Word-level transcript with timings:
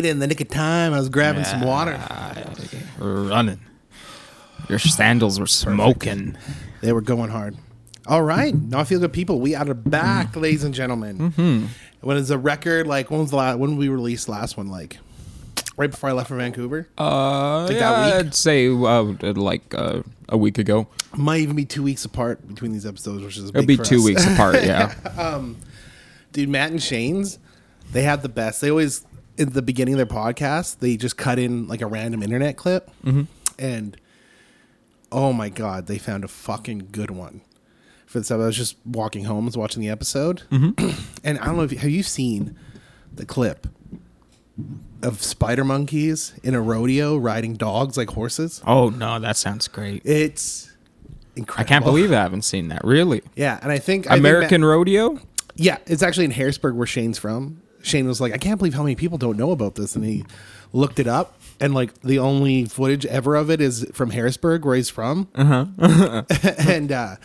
Made 0.00 0.08
it 0.08 0.12
in 0.12 0.18
the 0.18 0.26
nick 0.26 0.40
of 0.40 0.48
time. 0.48 0.94
I 0.94 0.98
was 0.98 1.10
grabbing 1.10 1.44
some 1.44 1.60
water. 1.60 2.00
Running. 2.98 3.60
Your 4.70 4.78
sandals 4.78 5.38
were 5.38 5.46
smoking. 5.46 6.38
They 6.80 6.94
were 6.94 7.02
going 7.02 7.28
hard. 7.28 7.54
All 8.06 8.22
right, 8.22 8.54
now 8.54 8.78
I 8.80 8.84
feel 8.84 8.98
good. 8.98 9.12
People, 9.12 9.40
we 9.40 9.54
are 9.54 9.74
back, 9.74 10.34
ladies 10.36 10.64
and 10.64 10.72
gentlemen. 10.74 11.18
Mm-hmm. 11.18 11.66
When 12.00 12.16
is 12.16 12.28
the 12.28 12.38
record? 12.38 12.86
Like 12.86 13.10
when 13.10 13.20
was 13.20 13.28
the 13.28 13.36
last? 13.36 13.58
When 13.58 13.76
we 13.76 13.90
released 13.90 14.26
last 14.26 14.56
one? 14.56 14.68
Like 14.68 14.96
right 15.76 15.90
before 15.90 16.08
I 16.08 16.14
left 16.14 16.28
for 16.28 16.36
Vancouver. 16.36 16.88
Uh, 16.96 17.64
Like 17.64 17.72
yeah, 17.72 17.78
that 17.80 18.04
week? 18.06 18.26
I'd 18.26 18.34
say 18.34 18.68
uh, 18.68 19.02
like 19.34 19.74
uh, 19.74 20.00
a 20.30 20.38
week 20.38 20.56
ago. 20.56 20.86
Might 21.14 21.40
even 21.42 21.56
be 21.56 21.66
two 21.66 21.82
weeks 21.82 22.06
apart 22.06 22.48
between 22.48 22.72
these 22.72 22.86
episodes, 22.86 23.22
which 23.22 23.36
is 23.36 23.50
It'll 23.50 23.66
be 23.66 23.76
two 23.76 23.96
us. 23.98 24.04
weeks 24.06 24.26
apart. 24.32 24.62
Yeah. 24.62 24.94
Dude, 26.32 26.48
Matt 26.48 26.70
and 26.70 26.82
Shane's, 26.82 27.38
they 27.92 28.02
have 28.04 28.22
the 28.22 28.28
best. 28.30 28.62
They 28.62 28.70
always 28.70 29.04
in 29.40 29.50
the 29.54 29.62
beginning 29.62 29.94
of 29.94 29.98
their 29.98 30.06
podcast, 30.06 30.78
they 30.78 30.96
just 30.96 31.16
cut 31.16 31.38
in 31.38 31.66
like 31.66 31.80
a 31.80 31.86
random 31.86 32.22
internet 32.22 32.56
clip, 32.56 32.90
Mm-hmm. 33.04 33.22
and 33.58 33.96
oh 35.10 35.32
my 35.32 35.48
god, 35.48 35.86
they 35.86 35.98
found 35.98 36.22
a 36.24 36.28
fucking 36.28 36.88
good 36.92 37.10
one 37.10 37.40
for 38.06 38.18
this. 38.20 38.30
I 38.30 38.36
was 38.36 38.56
just 38.56 38.76
walking 38.84 39.24
home, 39.24 39.44
I 39.44 39.46
was 39.46 39.56
watching 39.56 39.80
the 39.82 39.88
episode, 39.88 40.42
Mm-hmm. 40.50 40.90
and 41.24 41.38
I 41.38 41.46
don't 41.46 41.56
know 41.56 41.62
if 41.64 41.72
have 41.72 41.90
you 41.90 42.02
seen 42.02 42.56
the 43.12 43.24
clip 43.26 43.66
of 45.02 45.22
spider 45.22 45.64
monkeys 45.64 46.34
in 46.42 46.54
a 46.54 46.60
rodeo 46.60 47.16
riding 47.16 47.54
dogs 47.54 47.96
like 47.96 48.10
horses? 48.10 48.62
oh 48.66 48.90
no, 48.90 49.18
that 49.18 49.36
sounds 49.36 49.68
great. 49.68 50.02
It's 50.04 50.70
incredible. 51.36 51.64
I 51.64 51.68
can't 51.68 51.84
believe 51.84 52.12
I 52.12 52.16
haven't 52.16 52.42
seen 52.42 52.68
that. 52.68 52.84
Really, 52.84 53.22
Yeah, 53.36 53.58
and 53.62 53.72
I 53.72 53.78
think 53.78 54.06
I 54.06 54.10
think 54.14 54.20
American 54.20 54.64
Rodeo. 54.64 55.18
Yeah, 55.56 55.78
it's 55.86 56.02
actually 56.02 56.24
in 56.26 56.30
Harrisburg 56.30 56.74
where 56.74 56.86
Shane's 56.86 57.18
from. 57.18 57.60
Shane 57.82 58.06
was 58.06 58.20
like, 58.20 58.32
I 58.32 58.38
can't 58.38 58.58
believe 58.58 58.74
how 58.74 58.82
many 58.82 58.94
people 58.94 59.18
don't 59.18 59.36
know 59.36 59.50
about 59.50 59.74
this. 59.74 59.94
And 59.96 60.04
he 60.04 60.24
looked 60.72 60.98
it 60.98 61.06
up. 61.06 61.38
And 61.58 61.74
like 61.74 62.00
the 62.00 62.18
only 62.18 62.64
footage 62.64 63.04
ever 63.06 63.34
of 63.36 63.50
it 63.50 63.60
is 63.60 63.86
from 63.92 64.10
Harrisburg, 64.10 64.64
where 64.64 64.76
he's 64.76 64.88
from. 64.90 65.28
Uh-huh. 65.34 66.22
and 66.66 66.90
uh, 66.90 67.16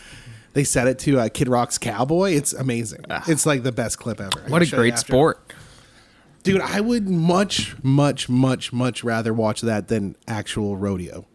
they 0.53 0.63
set 0.63 0.87
it 0.87 0.99
to 0.99 1.19
uh, 1.19 1.29
Kid 1.29 1.47
Rock's 1.47 1.77
Cowboy. 1.77 2.31
It's 2.31 2.53
amazing. 2.53 3.05
It's 3.27 3.45
like 3.45 3.63
the 3.63 3.71
best 3.71 3.97
clip 3.99 4.19
ever. 4.19 4.43
I 4.45 4.49
What 4.49 4.61
a 4.61 4.69
great 4.69 4.97
sport. 4.97 5.53
Dude, 6.43 6.61
I 6.61 6.79
would 6.79 7.09
much, 7.09 7.75
much, 7.81 8.29
much, 8.29 8.71
much 8.71 9.03
rather 9.03 9.33
watch 9.33 9.61
that 9.61 9.87
than 9.87 10.15
actual 10.27 10.77
rodeo. 10.77 11.25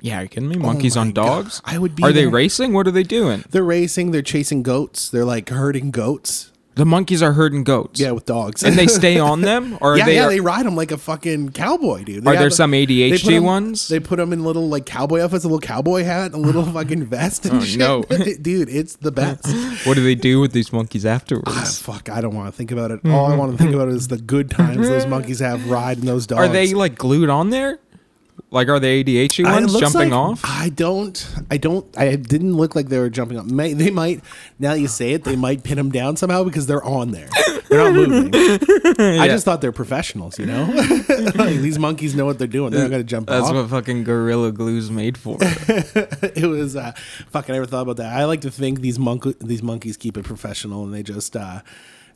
Yeah, 0.00 0.20
are 0.20 0.22
you 0.22 0.28
kidding 0.28 0.48
me? 0.48 0.56
Monkeys 0.56 0.96
Oh 0.96 1.00
on 1.00 1.12
dogs? 1.12 1.60
God. 1.60 1.74
I 1.74 1.78
would 1.78 1.94
be 1.94 2.02
Are 2.02 2.12
they 2.12 2.26
racing? 2.26 2.72
What 2.72 2.86
are 2.86 2.92
they 2.92 3.02
doing? 3.02 3.44
They're 3.50 3.64
racing, 3.64 4.12
they're 4.12 4.22
chasing 4.22 4.62
goats, 4.62 5.10
they're 5.10 5.24
like 5.24 5.48
herding 5.48 5.90
goats. 5.90 6.52
The 6.80 6.86
monkeys 6.86 7.22
are 7.22 7.34
herding 7.34 7.62
goats. 7.62 8.00
Yeah, 8.00 8.12
with 8.12 8.24
dogs. 8.24 8.62
And 8.62 8.74
they 8.74 8.86
stay 8.86 9.18
on 9.30 9.42
them, 9.42 9.76
or 9.82 9.98
yeah, 9.98 10.06
they? 10.06 10.14
yeah, 10.14 10.24
are- 10.24 10.30
they 10.30 10.40
ride 10.40 10.64
them 10.64 10.76
like 10.76 10.90
a 10.92 10.96
fucking 10.96 11.50
cowboy, 11.50 12.04
dude. 12.04 12.24
They 12.24 12.30
Are 12.30 12.36
there 12.38 12.48
some 12.48 12.70
they 12.70 12.86
ADHD 12.86 13.22
put 13.22 13.32
'em- 13.34 13.44
ones? 13.44 13.88
They 13.88 14.00
put 14.00 14.16
them 14.16 14.32
in 14.32 14.42
little 14.44 14.66
like 14.70 14.86
cowboy 14.86 15.20
outfits, 15.20 15.44
a 15.44 15.48
little 15.48 15.60
cowboy 15.60 16.04
hat, 16.04 16.32
a 16.32 16.38
little 16.38 16.64
fucking 16.72 17.04
vest, 17.04 17.44
and 17.44 17.58
Oh, 17.60 17.60
shit. 17.62 17.78
no. 17.78 18.02
dude, 18.40 18.70
it's 18.70 18.96
the 18.96 19.12
best. 19.12 19.46
what 19.86 19.92
do 19.92 20.02
they 20.02 20.14
do 20.14 20.40
with 20.40 20.52
these 20.52 20.72
monkeys 20.72 21.04
Ah, 21.04 21.10
afterwards? 21.10 21.78
fuck, 21.82 22.08
I 22.08 22.22
don't 22.22 22.34
want 22.34 22.48
to 22.50 22.56
think 22.56 22.70
about 22.72 22.90
it. 22.92 23.00
All 23.04 23.26
I 23.26 23.36
want 23.36 23.52
to 23.52 23.58
think 23.62 23.74
about 23.74 23.88
is 23.88 24.08
the 24.08 24.16
good 24.16 24.50
times 24.50 24.88
those 24.88 25.04
monkeys 25.06 25.40
have 25.40 25.68
riding 25.68 26.06
those 26.06 26.26
dogs. 26.26 26.40
Are 26.40 26.48
they 26.48 26.72
like 26.72 26.96
glued 26.96 27.28
on 27.28 27.50
there? 27.50 27.78
Like, 28.52 28.68
are 28.68 28.80
they 28.80 29.04
ADHD 29.04 29.44
ones 29.44 29.78
jumping 29.78 30.10
like- 30.10 30.12
off? 30.12 30.40
I 30.44 30.70
don't. 30.70 31.34
I 31.50 31.56
don't. 31.56 31.86
I 31.96 32.16
didn't 32.16 32.56
look 32.56 32.74
like 32.74 32.88
they 32.88 32.98
were 32.98 33.08
jumping 33.10 33.38
up. 33.38 33.46
May, 33.46 33.74
they 33.74 33.90
might. 33.90 34.22
Now 34.58 34.72
that 34.74 34.80
you 34.80 34.88
say 34.88 35.12
it, 35.12 35.22
they 35.22 35.36
might 35.36 35.62
pin 35.62 35.76
them 35.76 35.90
down 35.90 36.16
somehow 36.16 36.42
because 36.42 36.66
they're 36.66 36.82
on 36.84 37.12
there. 37.12 37.28
They're 37.68 37.92
not 37.92 37.94
moving. 38.08 38.34
I 38.98 39.28
just 39.28 39.44
thought 39.44 39.60
they're 39.60 39.70
professionals. 39.70 40.36
You 40.36 40.46
know, 40.46 40.64
like, 41.36 41.58
these 41.58 41.78
monkeys 41.78 42.16
know 42.16 42.26
what 42.26 42.38
they're 42.38 42.48
doing. 42.48 42.72
They're 42.72 42.82
not 42.82 42.90
going 42.90 43.02
to 43.02 43.08
jump 43.08 43.28
That's 43.28 43.46
off. 43.46 43.54
what 43.54 43.70
fucking 43.70 44.02
Gorilla 44.02 44.50
Glue's 44.50 44.90
made 44.90 45.16
for. 45.16 45.38
it 45.40 46.48
was 46.48 46.74
uh 46.74 46.92
fuck 47.30 47.48
I 47.48 47.52
never 47.52 47.66
thought 47.66 47.82
about 47.82 47.98
that. 47.98 48.12
I 48.16 48.24
like 48.24 48.40
to 48.40 48.50
think 48.50 48.80
these 48.80 48.98
monk 48.98 49.24
these 49.38 49.62
monkeys 49.62 49.96
keep 49.96 50.16
it 50.16 50.24
professional 50.24 50.82
and 50.82 50.92
they 50.92 51.04
just 51.04 51.36
uh 51.36 51.60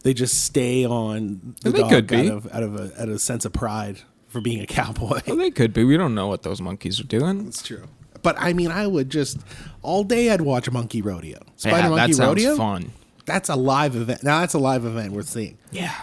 they 0.02 0.12
just 0.12 0.44
stay 0.44 0.84
on 0.84 1.54
the 1.62 1.70
They 1.70 1.78
dog 1.78 2.12
out 2.12 2.26
of 2.26 2.52
out 2.54 2.62
of 2.64 2.74
a 2.74 3.00
out 3.00 3.08
of 3.08 3.14
a 3.14 3.18
sense 3.20 3.44
of 3.44 3.52
pride 3.52 4.00
for 4.34 4.40
being 4.40 4.60
a 4.60 4.66
cowboy. 4.66 5.20
well, 5.28 5.36
they 5.36 5.52
could 5.52 5.72
be. 5.72 5.84
We 5.84 5.96
don't 5.96 6.12
know 6.12 6.26
what 6.26 6.42
those 6.42 6.60
monkeys 6.60 6.98
are 6.98 7.06
doing. 7.06 7.44
That's 7.44 7.62
true. 7.62 7.84
But 8.20 8.34
I 8.36 8.52
mean 8.52 8.70
I 8.72 8.86
would 8.86 9.08
just 9.08 9.38
all 9.80 10.02
day 10.02 10.30
I'd 10.30 10.40
watch 10.40 10.68
monkey 10.70 11.02
rodeo. 11.02 11.38
Spider 11.56 11.76
yeah, 11.76 11.88
monkey 11.88 12.12
that 12.12 12.16
sounds 12.16 12.28
rodeo? 12.44 12.56
fun. 12.56 12.92
That's 13.26 13.48
a 13.48 13.54
live 13.54 13.94
event. 13.94 14.24
Now 14.24 14.40
that's 14.40 14.54
a 14.54 14.58
live 14.58 14.84
event 14.84 15.12
worth 15.12 15.28
seeing. 15.28 15.56
Yeah. 15.70 15.94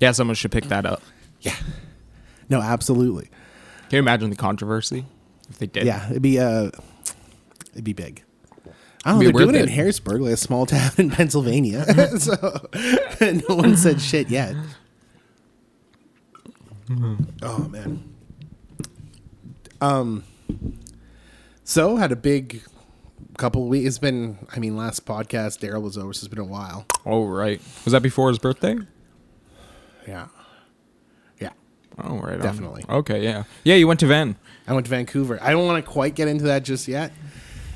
Yeah, 0.00 0.10
someone 0.12 0.34
should 0.34 0.50
pick 0.50 0.64
that 0.64 0.84
up. 0.84 1.02
Yeah. 1.40 1.54
No, 2.48 2.60
absolutely. 2.60 3.26
Can 3.88 3.96
you 3.96 3.98
imagine 4.00 4.30
the 4.30 4.36
controversy 4.36 5.04
if 5.48 5.58
they 5.58 5.66
did? 5.66 5.84
Yeah, 5.84 6.10
it'd 6.10 6.22
be 6.22 6.40
uh 6.40 6.70
it'd 7.72 7.84
be 7.84 7.92
big. 7.92 8.24
I 9.04 9.12
don't 9.12 9.18
know. 9.20 9.24
They're 9.24 9.46
doing 9.46 9.54
it 9.54 9.62
in. 9.62 9.68
Harrisburg, 9.68 10.20
like 10.20 10.32
a 10.32 10.36
small 10.36 10.66
town 10.74 10.90
in 10.98 11.10
Pennsylvania. 11.10 11.84
so 12.18 12.68
no 13.20 13.54
one 13.54 13.76
said 13.76 14.00
shit 14.00 14.30
yet. 14.30 14.56
Oh 17.42 17.68
man. 17.68 18.14
Um. 19.80 20.24
So 21.64 21.96
had 21.96 22.10
a 22.10 22.16
big 22.16 22.62
couple 23.36 23.68
weeks. 23.68 23.86
It's 23.86 23.98
been. 23.98 24.38
I 24.54 24.58
mean, 24.58 24.76
last 24.76 25.06
podcast 25.06 25.60
Daryl 25.60 25.82
was 25.82 25.96
over, 25.96 26.12
so 26.12 26.24
it's 26.24 26.28
been 26.28 26.38
a 26.38 26.44
while. 26.44 26.86
Oh, 27.06 27.26
right. 27.26 27.60
Was 27.84 27.92
that 27.92 28.02
before 28.02 28.28
his 28.28 28.38
birthday? 28.38 28.76
Yeah. 30.06 30.26
Yeah. 31.38 31.50
Oh, 32.02 32.18
right. 32.18 32.34
on. 32.34 32.40
Definitely. 32.40 32.84
Okay, 32.88 33.22
yeah. 33.22 33.44
Yeah, 33.64 33.76
you 33.76 33.86
went 33.86 34.00
to 34.00 34.06
Van. 34.06 34.36
I 34.66 34.72
went 34.72 34.86
to 34.86 34.90
Vancouver. 34.90 35.38
I 35.40 35.52
don't 35.52 35.66
want 35.66 35.84
to 35.84 35.90
quite 35.90 36.14
get 36.14 36.28
into 36.28 36.44
that 36.44 36.64
just 36.64 36.88
yet. 36.88 37.12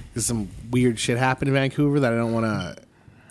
Because 0.08 0.26
some 0.26 0.48
weird 0.70 0.98
shit 0.98 1.18
happened 1.18 1.48
in 1.48 1.54
Vancouver 1.54 2.00
that 2.00 2.12
I 2.12 2.16
don't 2.16 2.32
want 2.32 2.46
to 2.46 2.76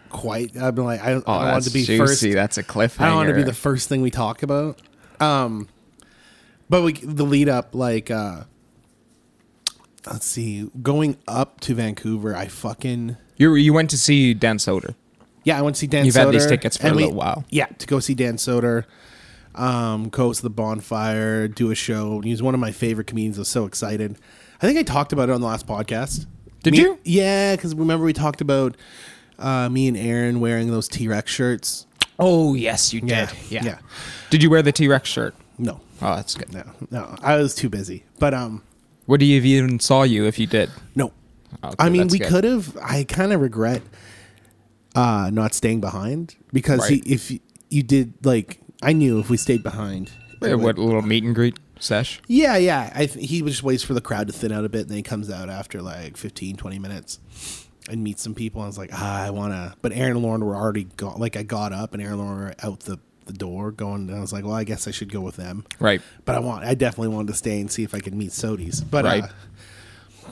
quite. 0.09 0.57
I've 0.57 0.75
been 0.75 0.85
like, 0.85 1.01
I, 1.01 1.07
I 1.07 1.13
don't 1.13 1.27
want 1.27 1.63
to 1.65 1.71
be 1.71 1.85
first. 1.97 2.21
That's 2.21 2.57
a 2.57 2.63
cliffhanger. 2.63 3.01
I 3.01 3.07
don't 3.07 3.15
want 3.15 3.29
to 3.29 3.35
be 3.35 3.43
the 3.43 3.53
first 3.53 3.89
thing 3.89 4.01
we 4.01 4.11
talk 4.11 4.43
about. 4.43 4.81
Um, 5.19 5.67
but 6.73 6.81
we 6.81 6.93
the 6.93 7.23
lead 7.23 7.49
up, 7.49 7.75
like, 7.75 8.09
uh, 8.09 8.45
let's 10.07 10.25
see, 10.25 10.69
going 10.81 11.17
up 11.27 11.59
to 11.61 11.75
Vancouver, 11.75 12.35
I 12.35 12.47
fucking 12.47 13.15
You 13.37 13.53
you 13.55 13.73
went 13.73 13.89
to 13.91 13.97
see 13.97 14.33
Dan 14.33 14.57
Soder. 14.57 14.95
yeah, 15.43 15.57
I 15.59 15.61
went 15.61 15.75
to 15.75 15.79
see 15.81 15.87
Dan. 15.87 16.05
You've 16.05 16.15
had 16.15 16.31
these 16.31 16.45
Soder, 16.45 16.49
tickets 16.49 16.77
for 16.77 16.87
a 16.87 16.91
we- 16.93 17.03
little 17.03 17.15
while. 17.17 17.45
Yeah, 17.49 17.67
to 17.67 17.85
go 17.87 17.99
see 17.99 18.15
Dan 18.15 18.37
Soder, 18.37 18.85
um, 19.55 20.09
host 20.13 20.41
the 20.41 20.49
bonfire, 20.49 21.47
do 21.47 21.69
a 21.71 21.75
show. 21.75 22.21
He's 22.21 22.41
one 22.41 22.53
of 22.55 22.59
my 22.59 22.71
favorite 22.71 23.05
comedians. 23.07 23.37
I 23.37 23.41
was 23.41 23.49
so 23.49 23.65
excited. 23.65 24.17
I 24.61 24.65
think 24.65 24.79
I 24.79 24.83
talked 24.83 25.13
about 25.13 25.29
it 25.29 25.33
on 25.33 25.41
the 25.41 25.47
last 25.47 25.67
podcast. 25.67 26.25
Did 26.63 26.73
Me- 26.73 26.79
you? 26.79 26.99
Yeah, 27.03 27.55
because 27.55 27.75
remember 27.75 28.05
we 28.05 28.13
talked 28.13 28.41
about 28.41 28.77
uh, 29.37 29.69
me 29.69 29.87
and 29.87 29.97
Aaron 29.97 30.39
wearing 30.39 30.71
those 30.71 30.87
T 30.87 31.07
Rex 31.07 31.31
shirts. 31.31 31.85
Oh 32.17 32.53
yes, 32.55 32.93
you 32.93 33.01
did. 33.01 33.09
Yeah, 33.09 33.29
Yeah. 33.49 33.63
yeah. 33.63 33.77
Did 34.29 34.41
you 34.41 34.49
wear 34.49 34.61
the 34.63 34.71
T 34.71 34.87
Rex 34.87 35.07
shirt? 35.09 35.35
No, 35.57 35.79
Oh, 36.01 36.15
that's 36.15 36.35
good. 36.35 36.51
no, 36.53 36.63
no. 36.91 37.15
I 37.21 37.37
was 37.37 37.53
too 37.55 37.69
busy. 37.69 38.03
But 38.19 38.33
um, 38.33 38.63
Would 39.07 39.21
he 39.21 39.35
have 39.35 39.45
even 39.45 39.79
saw 39.79 40.03
you 40.03 40.25
if 40.25 40.39
you 40.39 40.47
did? 40.47 40.69
no. 40.95 41.11
Okay, 41.63 41.75
I 41.77 41.89
mean, 41.89 42.07
we 42.07 42.17
could 42.17 42.43
have. 42.45 42.75
I 42.81 43.03
kind 43.03 43.31
of 43.31 43.39
regret 43.39 43.83
uh, 44.95 45.29
not 45.31 45.53
staying 45.53 45.81
behind 45.81 46.35
because 46.51 46.79
Right. 46.79 47.03
he, 47.05 47.13
if 47.13 47.31
you, 47.69 47.83
did 47.83 48.13
like, 48.23 48.59
I 48.81 48.93
knew 48.93 49.19
if 49.19 49.29
we 49.29 49.37
stayed 49.37 49.61
behind, 49.63 50.07
it 50.41 50.47
Yeah, 50.47 50.55
would- 50.55 50.63
what 50.63 50.77
little 50.79 51.01
meet 51.03 51.23
and 51.23 51.33
greet 51.35 51.57
sesh? 51.79 52.19
Yeah, 52.27 52.57
yeah. 52.57 52.91
I 52.95 53.05
th- 53.05 53.29
he 53.29 53.41
just 53.43 53.61
waits 53.63 53.83
for 53.83 53.93
the 53.93 54.01
crowd 54.01 54.27
to 54.27 54.33
thin 54.33 54.51
out 54.51 54.65
a 54.65 54.69
bit, 54.69 54.81
and 54.81 54.89
then 54.89 54.97
he 54.97 55.03
comes 55.03 55.29
out 55.29 55.49
after 55.49 55.81
like 55.81 56.17
15, 56.17 56.55
20 56.57 56.79
minutes 56.79 57.19
and 57.89 58.03
meets 58.03 58.21
some 58.23 58.33
people. 58.33 58.61
I 58.61 58.65
was 58.65 58.77
like, 58.79 58.89
ah, 58.93 59.23
I 59.23 59.29
want 59.29 59.53
to. 59.53 59.75
But 59.81 59.91
Aaron 59.93 60.11
and 60.17 60.23
Lauren 60.23 60.43
were 60.43 60.55
already 60.55 60.85
gone. 60.97 61.19
Like, 61.19 61.35
I 61.37 61.43
got 61.43 61.71
up, 61.71 61.93
and 61.93 62.01
Aaron 62.01 62.13
and 62.19 62.21
Lauren 62.23 62.39
were 62.45 62.55
out 62.63 62.79
the, 62.81 62.97
the 63.25 63.33
door 63.33 63.71
going, 63.71 64.09
and 64.09 64.15
I 64.17 64.21
was 64.21 64.31
like, 64.33 64.43
well, 64.43 64.53
I 64.53 64.63
guess 64.63 64.87
I 64.87 64.91
should 64.91 65.11
go 65.11 65.21
with 65.21 65.35
them. 65.35 65.65
Right. 65.79 66.01
But 66.25 66.35
I 66.35 66.39
want, 66.39 66.65
I 66.65 66.73
definitely 66.73 67.09
wanted 67.15 67.27
to 67.27 67.33
stay 67.37 67.59
and 67.59 67.71
see 67.71 67.83
if 67.83 67.93
I 67.93 67.99
could 67.99 68.13
meet 68.15 68.31
Sodies. 68.31 68.83
But 68.89 69.05
Right. 69.05 69.23
uh, 69.23 69.27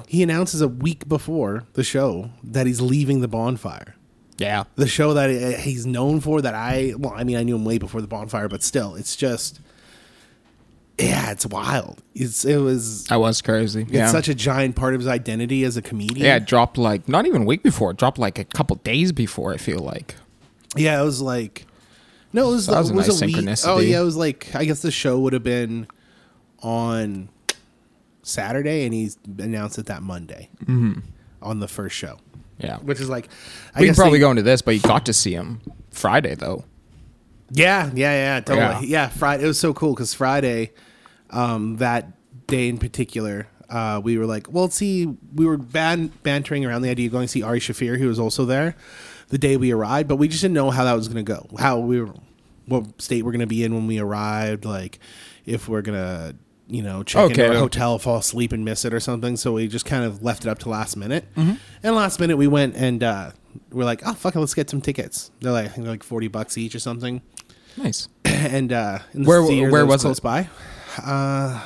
he 0.07 0.23
announces 0.23 0.61
a 0.61 0.67
week 0.67 1.07
before 1.07 1.63
the 1.73 1.83
show 1.83 2.29
that 2.43 2.65
he's 2.67 2.81
leaving 2.81 3.21
the 3.21 3.27
bonfire. 3.27 3.95
Yeah. 4.37 4.63
The 4.75 4.87
show 4.87 5.13
that 5.13 5.29
uh, 5.29 5.57
he's 5.59 5.85
known 5.85 6.19
for, 6.21 6.41
that 6.41 6.55
I, 6.55 6.93
well, 6.97 7.13
I 7.15 7.23
mean, 7.23 7.37
I 7.37 7.43
knew 7.43 7.55
him 7.55 7.65
way 7.65 7.77
before 7.77 8.01
the 8.01 8.07
bonfire, 8.07 8.47
but 8.47 8.63
still, 8.63 8.95
it's 8.95 9.15
just, 9.15 9.59
yeah, 10.97 11.31
it's 11.31 11.45
wild. 11.45 12.01
It's, 12.13 12.45
it 12.45 12.57
was, 12.57 13.09
I 13.11 13.17
was 13.17 13.41
crazy. 13.41 13.81
it's 13.83 13.91
yeah. 13.91 14.07
such 14.07 14.29
a 14.29 14.35
giant 14.35 14.75
part 14.75 14.93
of 14.93 14.99
his 15.01 15.07
identity 15.07 15.63
as 15.63 15.77
a 15.77 15.81
comedian. 15.81 16.25
yeah, 16.25 16.35
it 16.37 16.45
dropped 16.45 16.77
like 16.77 17.07
not 17.09 17.25
even 17.25 17.43
a 17.43 17.45
week 17.45 17.63
before. 17.63 17.91
It 17.91 17.97
dropped 17.97 18.17
like 18.19 18.37
a 18.39 18.45
couple 18.45 18.75
days 18.77 19.11
before. 19.11 19.53
I 19.53 19.57
feel 19.57 19.79
like. 19.79 20.15
Yeah, 20.75 21.01
it 21.01 21.03
was 21.03 21.21
like 21.21 21.65
no, 22.33 22.49
it 22.49 22.51
was, 22.53 22.67
That 22.67 22.79
was 22.79 22.89
it 22.89 22.93
a 22.93 22.95
was 22.95 23.07
nice 23.21 23.21
a 23.21 23.25
week. 23.25 23.59
Oh 23.65 23.79
yeah, 23.79 24.01
it 24.01 24.03
was 24.05 24.15
like 24.17 24.53
I 24.55 24.65
guess 24.65 24.81
the 24.81 24.91
show 24.91 25.19
would 25.19 25.33
have 25.33 25.43
been 25.43 25.87
on 26.61 27.29
Saturday, 28.23 28.85
and 28.85 28.93
he 28.93 29.09
announced 29.39 29.77
it 29.79 29.87
that 29.87 30.03
Monday 30.03 30.49
on 31.41 31.59
the 31.59 31.67
first 31.67 31.95
show, 31.95 32.17
Yeah. 32.59 32.77
which 32.77 32.99
is 32.99 33.09
like 33.09 33.29
I 33.75 33.81
we 33.81 33.87
can 33.87 33.95
probably 33.95 34.19
they- 34.19 34.23
go 34.23 34.29
into 34.31 34.43
this, 34.43 34.61
but 34.61 34.75
you 34.75 34.81
got 34.81 35.05
to 35.07 35.13
see 35.13 35.33
him 35.33 35.61
Friday 35.91 36.35
though. 36.35 36.65
Yeah, 37.53 37.89
yeah, 37.93 38.13
yeah, 38.13 38.39
totally. 38.39 38.87
Yeah. 38.87 39.03
Yeah, 39.03 39.07
Friday. 39.09 39.43
It 39.43 39.47
was 39.47 39.59
so 39.59 39.73
cool 39.73 39.93
because 39.93 40.13
Friday, 40.13 40.71
um, 41.31 41.77
that 41.77 42.13
day 42.47 42.69
in 42.69 42.77
particular, 42.77 43.47
uh, 43.69 43.99
we 44.01 44.17
were 44.17 44.25
like, 44.25 44.47
well, 44.53 44.63
let's 44.65 44.75
see, 44.77 45.05
we 45.35 45.45
were 45.45 45.57
ban- 45.57 46.13
bantering 46.23 46.63
around 46.65 46.81
the 46.83 46.89
idea 46.89 47.07
of 47.07 47.11
going 47.11 47.25
to 47.25 47.27
see 47.27 47.43
Ari 47.43 47.59
Shaffir, 47.59 47.97
who 47.97 48.07
was 48.07 48.19
also 48.19 48.45
there 48.45 48.75
the 49.31 49.37
day 49.37 49.57
we 49.57 49.71
arrived, 49.71 50.07
but 50.07 50.17
we 50.17 50.27
just 50.27 50.41
didn't 50.41 50.53
know 50.53 50.69
how 50.69 50.83
that 50.83 50.93
was 50.93 51.07
going 51.07 51.25
to 51.25 51.29
go, 51.33 51.47
how 51.57 51.79
we 51.79 51.99
were, 52.01 52.13
what 52.67 53.01
state 53.01 53.23
we're 53.23 53.31
going 53.31 53.39
to 53.41 53.47
be 53.47 53.63
in 53.63 53.73
when 53.73 53.87
we 53.87 53.99
arrived, 53.99 54.63
like 54.63 54.99
if 55.45 55.67
we're 55.67 55.81
going 55.81 55.97
to, 55.97 56.35
you 56.67 56.81
know, 56.83 57.03
check 57.03 57.31
Okay. 57.31 57.45
into 57.47 57.57
a 57.57 57.59
hotel, 57.59 57.97
fall 57.99 58.17
asleep 58.17 58.53
and 58.53 58.63
miss 58.63 58.85
it 58.85 58.93
or 58.93 58.99
something. 58.99 59.35
So 59.35 59.53
we 59.53 59.67
just 59.67 59.85
kind 59.85 60.05
of 60.05 60.23
left 60.23 60.45
it 60.45 60.49
up 60.49 60.59
to 60.59 60.69
last 60.69 60.95
minute. 60.95 61.25
Mm-hmm. 61.35 61.55
And 61.83 61.95
last 61.95 62.19
minute 62.19 62.37
we 62.37 62.47
went 62.47 62.75
and 62.75 63.03
uh, 63.03 63.31
we're 63.71 63.83
like, 63.83 64.01
oh 64.05 64.13
fuck 64.13 64.35
it, 64.35 64.39
let's 64.39 64.53
get 64.53 64.69
some 64.69 64.79
tickets. 64.79 65.31
They're 65.41 65.51
like, 65.51 65.65
I 65.65 65.67
think 65.69 65.83
they're 65.83 65.93
like 65.93 66.03
forty 66.03 66.27
bucks 66.29 66.57
each 66.57 66.75
or 66.75 66.79
something 66.79 67.21
Nice. 67.77 68.07
and 68.25 68.71
uh, 68.71 68.99
in 69.13 69.23
the 69.23 69.27
Where- 69.27 69.41
where 69.43 69.81
that 69.81 69.85
was 69.87 70.01
close 70.03 70.19
it? 70.19 70.23
by. 70.23 70.49
Uh, 71.03 71.65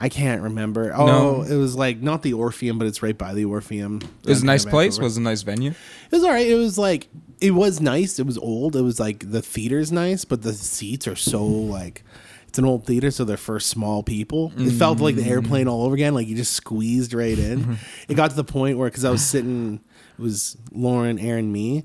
I 0.00 0.08
can't 0.08 0.42
remember. 0.42 0.92
Oh, 0.94 1.06
No. 1.06 1.42
it 1.42 1.56
was 1.56 1.74
like 1.74 2.00
not 2.00 2.22
the 2.22 2.32
Orpheum, 2.34 2.78
but 2.78 2.86
it's 2.86 3.02
right 3.02 3.16
by 3.18 3.34
the 3.34 3.44
Orpheum. 3.46 4.00
It 4.22 4.28
was 4.28 4.42
a 4.42 4.46
nice 4.46 4.64
place. 4.64 4.98
Was 4.98 5.16
a 5.16 5.20
nice 5.20 5.42
venue. 5.42 5.70
It 5.70 6.12
was 6.12 6.22
all 6.24 6.30
right. 6.30 6.46
It 6.46 6.54
was 6.56 6.78
like 6.78 7.08
it 7.40 7.52
was 7.52 7.80
nice. 7.80 8.18
It 8.18 8.26
was 8.26 8.38
old. 8.38 8.76
It 8.76 8.82
was 8.82 8.98
like 9.00 9.30
the 9.30 9.42
theater's 9.42 9.90
nice, 9.92 10.24
but 10.24 10.42
the 10.42 10.52
seats 10.52 11.06
are 11.08 11.16
so 11.16 11.44
like 11.44 12.04
it's 12.46 12.58
an 12.58 12.64
old 12.64 12.86
theater, 12.86 13.10
so 13.10 13.24
they're 13.24 13.36
for 13.36 13.60
small 13.60 14.02
people. 14.02 14.52
It 14.56 14.70
felt 14.70 15.00
like 15.00 15.16
the 15.16 15.22
Mm. 15.22 15.30
airplane 15.30 15.68
all 15.68 15.82
over 15.84 15.94
again. 15.94 16.14
Like 16.14 16.26
you 16.28 16.34
just 16.36 16.52
squeezed 16.54 17.12
right 17.12 17.38
in. 17.38 17.76
it 18.08 18.14
got 18.14 18.30
to 18.30 18.36
the 18.36 18.44
point 18.44 18.78
where 18.78 18.88
because 18.88 19.04
I 19.04 19.10
was 19.10 19.24
sitting, 19.24 19.80
it 20.18 20.22
was 20.22 20.56
Lauren, 20.72 21.18
Aaron, 21.18 21.52
me. 21.52 21.84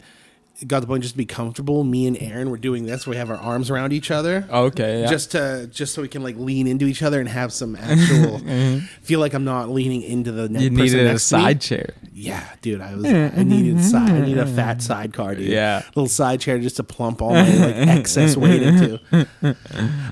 Got 0.67 0.79
the 0.81 0.87
point 0.87 1.01
just 1.01 1.15
to 1.15 1.17
be 1.17 1.25
comfortable. 1.25 1.83
Me 1.83 2.05
and 2.07 2.15
Aaron 2.21 2.49
were 2.49 2.57
doing 2.59 2.85
this. 2.85 3.05
We 3.07 3.15
have 3.17 3.29
our 3.31 3.37
arms 3.37 3.69
around 3.71 3.91
each 3.91 4.11
other 4.11 4.47
Okay. 4.49 5.01
Yeah. 5.01 5.07
just 5.07 5.31
to 5.31 5.67
just 5.71 5.93
so 5.93 6.01
we 6.03 6.07
can 6.07 6.21
like 6.23 6.37
lean 6.37 6.67
into 6.67 6.85
each 6.85 7.01
other 7.01 7.19
and 7.19 7.27
have 7.27 7.51
some 7.51 7.75
actual 7.75 8.39
feel 9.01 9.19
like 9.19 9.33
I'm 9.33 9.43
not 9.43 9.69
leaning 9.69 10.03
into 10.03 10.31
the 10.31 10.47
ne- 10.47 10.63
you 10.65 10.69
person 10.69 10.83
needed 10.83 10.99
a 11.07 11.09
next 11.09 11.27
to 11.29 11.37
me. 11.37 11.41
side 11.43 11.59
chair. 11.61 11.93
Yeah, 12.13 12.47
dude, 12.61 12.79
I 12.81 12.95
was 12.95 13.03
I 13.05 13.43
needed 13.43 13.83
side 13.83 14.11
I 14.11 14.21
need 14.21 14.37
a 14.37 14.45
fat 14.45 14.81
sidecar, 14.81 15.35
dude. 15.35 15.47
Yeah. 15.49 15.81
little 15.95 16.07
side 16.07 16.39
chair 16.39 16.59
just 16.59 16.75
to 16.77 16.83
plump 16.83 17.21
all 17.21 17.31
my 17.33 17.41
like 17.55 17.75
excess 17.87 18.37
weight 18.37 18.61
into. 18.61 18.99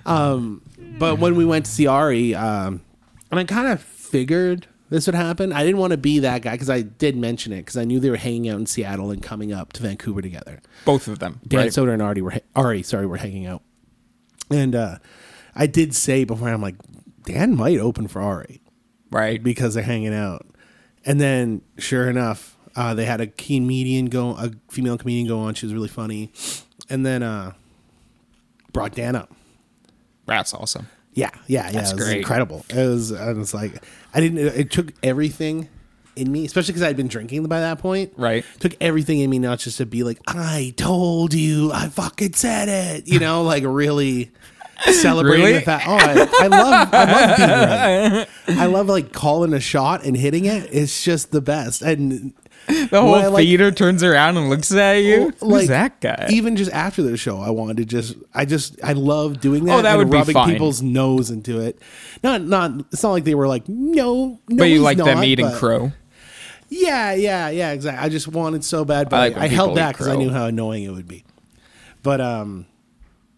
Um, 0.05 0.61
but 0.97 1.19
when 1.19 1.35
we 1.35 1.45
went 1.45 1.65
to 1.65 1.71
see 1.71 1.87
Ari, 1.87 2.35
um, 2.35 2.81
and 3.29 3.39
I 3.39 3.43
kind 3.43 3.67
of 3.67 3.81
figured 3.81 4.67
this 4.91 5.07
would 5.07 5.15
happen. 5.15 5.53
I 5.53 5.63
didn't 5.63 5.79
want 5.79 5.91
to 5.91 5.97
be 5.97 6.19
that 6.19 6.41
guy 6.41 6.51
because 6.51 6.69
I 6.69 6.81
did 6.81 7.15
mention 7.15 7.53
it 7.53 7.59
because 7.59 7.77
I 7.77 7.85
knew 7.85 7.99
they 7.99 8.09
were 8.09 8.17
hanging 8.17 8.49
out 8.49 8.59
in 8.59 8.65
Seattle 8.65 9.09
and 9.09 9.23
coming 9.23 9.53
up 9.53 9.71
to 9.73 9.81
Vancouver 9.81 10.21
together. 10.21 10.61
Both 10.83 11.07
of 11.07 11.19
them. 11.19 11.39
Dan 11.47 11.61
right? 11.61 11.69
Soder 11.69 11.93
and 11.93 12.01
Ari 12.01 12.21
were 12.21 12.33
Ari, 12.55 12.83
sorry, 12.83 13.05
were 13.05 13.17
hanging 13.17 13.45
out, 13.45 13.63
and 14.51 14.75
uh, 14.75 14.97
I 15.55 15.65
did 15.65 15.95
say 15.95 16.25
before 16.25 16.49
I'm 16.49 16.61
like, 16.61 16.75
Dan 17.23 17.55
might 17.55 17.79
open 17.79 18.09
for 18.09 18.21
Ari 18.21 18.61
right. 19.09 19.41
because 19.41 19.73
they're 19.73 19.83
hanging 19.83 20.13
out, 20.13 20.45
and 21.05 21.21
then 21.21 21.61
sure 21.77 22.09
enough, 22.09 22.57
uh, 22.75 22.93
they 22.93 23.05
had 23.05 23.21
a 23.21 23.27
comedian 23.27 24.07
go, 24.07 24.31
a 24.31 24.51
female 24.69 24.97
comedian 24.97 25.25
go 25.25 25.39
on. 25.39 25.53
She 25.53 25.65
was 25.65 25.73
really 25.73 25.87
funny, 25.87 26.33
and 26.89 27.05
then 27.05 27.23
uh, 27.23 27.53
brought 28.73 28.93
Dan 28.93 29.15
up. 29.15 29.31
That's 30.25 30.53
awesome. 30.53 30.87
Yeah, 31.13 31.29
yeah, 31.47 31.65
yeah. 31.65 31.71
That's 31.71 31.91
it 31.91 31.95
was 31.95 32.05
great. 32.05 32.17
incredible. 32.17 32.65
It 32.69 32.87
was. 32.87 33.11
I 33.11 33.33
was 33.33 33.53
like, 33.53 33.83
I 34.13 34.19
didn't. 34.21 34.37
It 34.39 34.71
took 34.71 34.93
everything 35.03 35.67
in 36.15 36.31
me, 36.31 36.45
especially 36.45 36.71
because 36.73 36.83
I 36.83 36.87
had 36.87 36.97
been 36.97 37.07
drinking 37.07 37.43
by 37.47 37.59
that 37.61 37.79
point. 37.79 38.13
Right. 38.17 38.45
Took 38.59 38.75
everything 38.81 39.19
in 39.19 39.29
me 39.29 39.39
not 39.39 39.59
just 39.59 39.77
to 39.77 39.85
be 39.85 40.03
like, 40.03 40.19
I 40.27 40.73
told 40.77 41.33
you, 41.33 41.71
I 41.73 41.87
fucking 41.89 42.33
said 42.33 42.69
it. 42.69 43.07
You 43.07 43.19
know, 43.19 43.43
like 43.43 43.63
really 43.65 44.31
celebrating 44.91 45.45
Really? 45.45 45.57
the 45.59 45.61
fact. 45.65 45.85
Oh, 45.87 45.95
I, 45.95 46.11
I 46.45 46.47
love, 46.47 46.89
I 46.93 47.05
love 47.05 47.37
being 47.37 47.49
right. 47.49 48.59
I 48.61 48.65
love 48.67 48.87
like 48.89 49.11
calling 49.13 49.53
a 49.53 49.59
shot 49.59 50.03
and 50.05 50.15
hitting 50.17 50.45
it. 50.45 50.69
It's 50.71 51.03
just 51.03 51.31
the 51.31 51.41
best. 51.41 51.81
And 51.81 52.33
The 52.67 53.01
whole 53.01 53.31
like- 53.31 53.43
theater 53.45 53.71
turns 53.71 54.03
around 54.03 54.37
and 54.37 54.49
looks 54.49 54.71
at 54.71 54.93
you. 54.97 55.31
Who's 55.39 55.41
like 55.41 55.67
that 55.67 56.01
guy? 56.01 56.27
Even 56.29 56.55
just 56.55 56.71
after 56.71 57.01
the 57.01 57.17
show, 57.17 57.39
I 57.39 57.49
wanted 57.49 57.77
to 57.77 57.85
just, 57.85 58.15
I 58.33 58.45
just, 58.45 58.81
I 58.83 58.93
love 58.93 59.41
doing 59.41 59.65
that. 59.65 59.79
Oh, 59.79 59.81
that 59.81 59.89
and 59.89 59.97
would 59.99 60.11
be 60.11 60.17
rubbing 60.17 60.33
fine. 60.33 60.49
people's 60.51 60.81
nose 60.81 61.29
into 61.31 61.59
it. 61.59 61.81
Not, 62.23 62.41
not. 62.41 62.71
It's 62.91 63.03
not 63.03 63.11
like 63.11 63.23
they 63.23 63.35
were 63.35 63.47
like, 63.47 63.67
no, 63.67 64.39
no. 64.47 64.57
but 64.57 64.65
you 64.65 64.79
like 64.81 64.97
them 64.97 65.23
eating 65.23 65.47
but- 65.47 65.59
crow. 65.59 65.91
Yeah, 66.73 67.13
yeah, 67.13 67.49
yeah. 67.49 67.71
Exactly. 67.71 68.03
I 68.03 68.07
just 68.07 68.29
wanted 68.29 68.63
so 68.63 68.85
bad, 68.85 69.09
but 69.09 69.19
I 69.19 69.25
I, 69.25 69.27
like 69.27 69.37
I 69.37 69.47
held 69.47 69.75
back 69.75 69.95
because 69.95 70.07
I 70.07 70.15
knew 70.15 70.29
how 70.29 70.45
annoying 70.45 70.83
it 70.83 70.89
would 70.91 71.07
be. 71.07 71.25
But 72.01 72.21
um, 72.21 72.65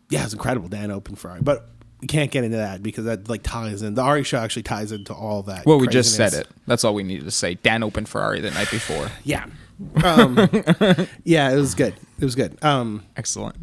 yeah, 0.10 0.19
it 0.19 0.26
was 0.26 0.34
incredible. 0.34 0.69
Dan 0.69 0.92
opened 0.92 1.18
for 1.18 1.36
but 1.42 1.73
we 2.04 2.08
can't 2.08 2.32
get 2.32 2.44
into 2.44 2.58
that 2.58 2.84
because 2.84 3.06
that 3.06 3.30
like 3.30 3.44
ties 3.44 3.82
in. 3.82 3.94
The 3.96 4.02
Ari 4.02 4.24
show 4.24 4.38
actually 4.38 4.64
ties 4.64 4.92
into 4.92 5.14
all 5.14 5.42
that. 5.44 5.66
Well, 5.66 5.80
we 5.80 5.88
just 5.88 6.16
said 6.16 6.32
craziness. 6.32 6.48
it. 6.52 6.58
That's 6.68 6.84
all 6.84 6.94
we 6.94 7.04
needed 7.04 7.24
to 7.24 7.32
say. 7.32 7.54
Dan 7.56 7.82
opened 7.82 8.10
for 8.10 8.20
Ari 8.22 8.42
the 8.42 8.52
night 8.52 8.70
before. 8.70 9.08
Yeah. 9.24 9.46
Um, 10.04 10.38
yeah, 11.24 11.50
it 11.52 11.56
was 11.56 11.76
good. 11.76 11.96
It 12.20 12.26
was 12.26 12.36
good. 12.36 12.62
Um, 12.64 13.04
Excellent. 13.18 13.56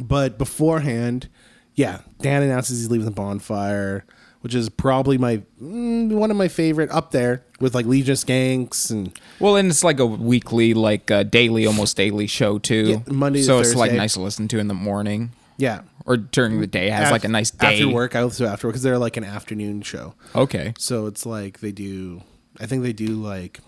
but 0.00 0.38
beforehand, 0.38 1.28
yeah, 1.74 2.00
Dan 2.20 2.42
announces 2.42 2.78
he's 2.78 2.90
leaving 2.90 3.04
the 3.06 3.10
bonfire, 3.10 4.04
which 4.40 4.54
is 4.54 4.68
probably 4.68 5.18
my 5.18 5.42
mm, 5.60 6.10
one 6.12 6.30
of 6.30 6.36
my 6.36 6.48
favorite 6.48 6.90
up 6.92 7.10
there 7.10 7.44
with 7.60 7.74
like 7.74 7.86
Legion 7.86 8.12
of 8.12 8.18
Skanks 8.18 8.90
and 8.90 9.18
Well, 9.40 9.56
and 9.56 9.68
it's 9.68 9.82
like 9.84 9.98
a 10.00 10.06
weekly, 10.06 10.74
like 10.74 11.10
a 11.10 11.24
daily, 11.24 11.66
almost 11.66 11.96
daily 11.96 12.26
show 12.28 12.58
too. 12.58 13.02
Yeah, 13.06 13.12
Monday 13.12 13.40
to 13.40 13.44
so 13.44 13.58
it's 13.58 13.74
like 13.74 13.90
Thursday. 13.90 13.98
nice 13.98 14.14
to 14.14 14.20
listen 14.20 14.46
to 14.48 14.58
in 14.58 14.68
the 14.68 14.74
morning 14.74 15.32
yeah. 15.56 15.82
or 16.06 16.16
during 16.16 16.60
the 16.60 16.66
day. 16.66 16.88
It 16.88 16.92
has 16.92 17.06
Af- 17.08 17.12
like 17.12 17.24
a 17.24 17.28
nice 17.28 17.50
day. 17.50 17.74
after 17.74 17.88
work. 17.88 18.14
I 18.16 18.28
to 18.28 18.46
after 18.46 18.66
work 18.66 18.74
because 18.74 18.82
they're 18.82 18.98
like 18.98 19.16
an 19.16 19.24
afternoon 19.24 19.82
show. 19.82 20.14
Okay. 20.34 20.74
So 20.78 21.06
it's 21.06 21.24
like 21.26 21.60
they 21.60 21.72
do. 21.72 22.22
I 22.60 22.66
think 22.66 22.82
they 22.82 22.92
do 22.92 23.16
like, 23.16 23.60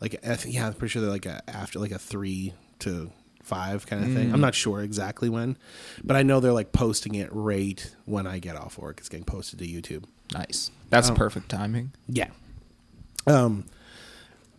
like 0.00 0.16
I 0.26 0.36
think 0.36 0.54
yeah, 0.54 0.66
I'm 0.66 0.74
pretty 0.74 0.92
sure 0.92 1.02
they're 1.02 1.10
like 1.10 1.26
a 1.26 1.42
after 1.48 1.78
like 1.78 1.92
a 1.92 1.98
three 1.98 2.54
to 2.80 3.10
five 3.42 3.86
kind 3.86 4.04
of 4.04 4.12
thing. 4.12 4.30
Mm. 4.30 4.34
I'm 4.34 4.40
not 4.40 4.54
sure 4.54 4.82
exactly 4.82 5.28
when, 5.28 5.56
but 6.02 6.16
I 6.16 6.22
know 6.22 6.40
they're 6.40 6.52
like 6.52 6.72
posting 6.72 7.14
it 7.14 7.28
right 7.32 7.94
when 8.04 8.26
I 8.26 8.38
get 8.38 8.56
off 8.56 8.78
work. 8.78 8.98
It's 8.98 9.08
getting 9.08 9.24
posted 9.24 9.58
to 9.60 9.66
YouTube. 9.66 10.04
Nice. 10.32 10.70
Oh. 10.72 10.86
That's 10.90 11.10
perfect 11.10 11.48
timing. 11.48 11.92
Yeah. 12.08 12.28
Um, 13.26 13.64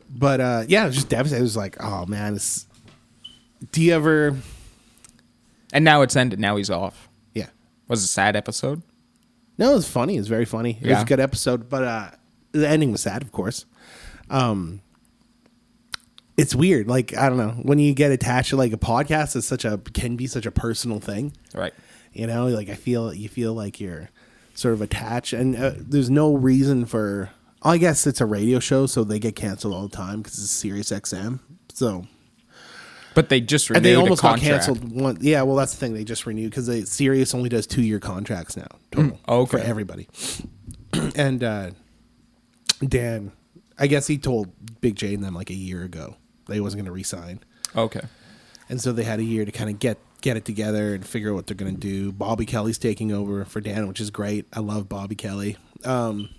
but 0.10 0.40
uh, 0.42 0.64
yeah, 0.68 0.84
it 0.84 0.88
was 0.88 0.96
just 0.96 1.10
devastating. 1.10 1.42
It 1.42 1.44
was 1.44 1.58
like, 1.58 1.78
oh 1.84 2.06
man, 2.06 2.36
it's. 2.36 2.66
Do 3.72 3.82
you 3.82 3.94
ever? 3.94 4.38
And 5.74 5.84
now 5.84 6.02
it's 6.02 6.16
ended. 6.16 6.40
Now 6.40 6.56
he's 6.56 6.70
off. 6.70 7.10
Yeah. 7.34 7.50
Was 7.88 8.02
it 8.02 8.06
a 8.06 8.08
sad 8.10 8.36
episode? 8.36 8.82
No, 9.58 9.72
it 9.72 9.76
was 9.76 9.90
funny. 9.90 10.16
It 10.16 10.20
was 10.20 10.28
very 10.28 10.46
funny. 10.46 10.78
It 10.82 10.90
was 10.90 11.02
a 11.02 11.06
good 11.06 11.20
episode, 11.20 11.68
but 11.68 11.84
uh, 11.84 12.12
the 12.52 12.68
ending 12.68 12.92
was 12.92 13.02
sad, 13.02 13.22
of 13.24 13.32
course. 13.32 13.66
Um, 14.30 14.82
it's 16.38 16.54
weird. 16.54 16.88
Like 16.88 17.18
I 17.18 17.28
don't 17.28 17.38
know 17.38 17.56
when 17.64 17.80
you 17.80 17.94
get 17.94 18.12
attached 18.12 18.52
to 18.52 18.56
like 18.56 18.72
a 18.72 18.78
podcast, 18.78 19.36
it's 19.36 19.48
such 19.48 19.66
a 19.66 19.80
can 19.94 20.16
be 20.16 20.28
such 20.28 20.46
a 20.46 20.52
personal 20.52 21.00
thing. 21.00 21.34
Right. 21.54 21.74
You 22.14 22.28
know, 22.28 22.48
like 22.48 22.70
I 22.70 22.76
feel 22.76 23.14
you 23.14 23.28
feel 23.28 23.54
like 23.54 23.82
you're 23.82 24.10
sort 24.54 24.74
of 24.76 24.82
attached, 24.82 25.34
and 25.34 25.56
uh, 25.56 25.72
there's 25.76 26.10
no 26.10 26.34
reason 26.36 26.86
for. 26.86 27.32
I 27.64 27.80
guess 27.80 28.06
it's 28.06 28.22
a 28.22 28.26
radio 28.26 28.60
show, 28.60 28.86
so 28.86 29.04
they 29.04 29.18
get 29.18 29.36
canceled 29.36 29.74
all 29.74 29.88
the 29.88 29.96
time 29.96 30.22
because 30.22 30.38
it's 30.38 30.52
Sirius 30.52 30.92
XM. 30.92 31.40
So 31.74 32.06
But 33.18 33.30
they 33.30 33.42
just 33.42 33.72
renewed 33.72 33.78
and 33.78 33.86
they 33.86 33.96
almost 33.96 34.22
got 34.22 34.40
canceled. 34.40 34.92
One, 34.92 35.18
yeah, 35.22 35.42
well, 35.42 35.56
that's 35.56 35.74
the 35.74 35.80
thing. 35.80 35.96
They 35.96 36.04
just 36.04 36.28
renewed 36.28 36.52
because 36.52 36.68
they 36.68 36.84
Sirius 36.84 37.34
only 37.34 37.50
does 37.50 37.66
two 37.66 37.82
year 37.82 38.00
contracts 38.00 38.56
now 38.56 38.68
total 38.92 39.20
okay. 39.28 39.50
for 39.50 39.58
everybody. 39.58 40.08
and 41.16 41.44
uh, 41.44 41.72
Dan, 42.80 43.32
I 43.80 43.88
guess 43.88 44.06
he 44.06 44.20
told 44.20 44.52
Big 44.82 44.98
Jay 44.98 45.16
and 45.16 45.24
them 45.24 45.34
like 45.34 45.50
a 45.50 45.56
year 45.56 45.82
ago 45.82 46.16
that 46.46 46.54
he 46.54 46.60
wasn't 46.62 46.82
going 46.82 46.86
to 46.86 46.92
resign, 46.92 47.40
Okay. 47.76 48.02
and 48.70 48.80
so 48.80 48.92
they 48.92 49.04
had 49.04 49.18
a 49.18 49.24
year 49.24 49.46
to 49.46 49.52
kind 49.52 49.72
of 49.72 49.80
get 49.80 49.98
get 50.22 50.38
it 50.38 50.46
together 50.46 50.94
and 50.94 51.04
figure 51.04 51.32
out 51.32 51.38
what 51.38 51.48
they're 51.48 51.56
going 51.56 51.74
to 51.74 51.80
do. 51.80 52.12
Bobby 52.12 52.46
Kelly's 52.46 52.78
taking 52.78 53.12
over 53.12 53.46
for 53.46 53.62
Dan, 53.62 53.88
which 53.88 54.00
is 54.00 54.12
great. 54.12 54.46
I 54.54 54.60
love 54.60 54.88
Bobby 54.88 55.16
Kelly. 55.16 55.58
Um, 55.84 56.30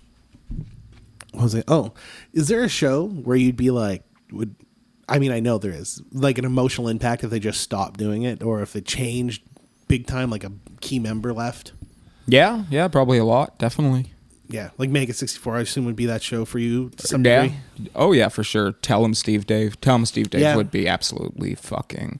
what 1.33 1.43
was 1.43 1.55
it? 1.55 1.65
Oh, 1.67 1.91
is 2.31 2.47
there 2.47 2.63
a 2.63 2.69
show 2.69 3.05
where 3.05 3.35
you'd 3.35 3.57
be 3.57 3.69
like, 3.69 4.03
would 4.31 4.55
I 5.09 5.19
mean, 5.19 5.31
I 5.31 5.39
know 5.39 5.57
there 5.57 5.71
is 5.71 6.01
like 6.11 6.37
an 6.37 6.45
emotional 6.45 6.87
impact 6.87 7.23
if 7.23 7.29
they 7.29 7.39
just 7.39 7.61
stopped 7.61 7.99
doing 7.99 8.23
it, 8.23 8.43
or 8.43 8.61
if 8.61 8.75
it 8.75 8.85
changed 8.85 9.43
big 9.87 10.07
time, 10.07 10.29
like 10.29 10.43
a 10.43 10.51
key 10.81 10.99
member 10.99 11.33
left. 11.33 11.73
Yeah. 12.27 12.63
Yeah. 12.69 12.87
Probably 12.87 13.17
a 13.17 13.25
lot. 13.25 13.57
Definitely. 13.57 14.13
Yeah, 14.51 14.71
like 14.79 14.89
Mega 14.89 15.13
sixty 15.13 15.37
four, 15.37 15.57
I 15.57 15.61
assume 15.61 15.85
would 15.85 15.95
be 15.95 16.07
that 16.07 16.23
show 16.23 16.43
for 16.43 16.57
you. 16.57 16.89
To 16.97 17.07
some 17.07 17.23
yeah. 17.23 17.43
degree. 17.43 17.57
Oh 17.93 18.13
yeah, 18.13 18.29
for 18.29 18.43
sure. 18.43 18.71
Tell 18.71 19.05
him 19.05 19.13
Steve 19.13 19.45
Dave. 19.45 19.79
Tell 19.79 19.95
him 19.95 20.07
Steve 20.07 20.31
Dave 20.31 20.41
Yeah. 20.41 20.55
would 20.55 20.71
be 20.71 20.87
absolutely 20.87 21.53
fucking. 21.53 22.19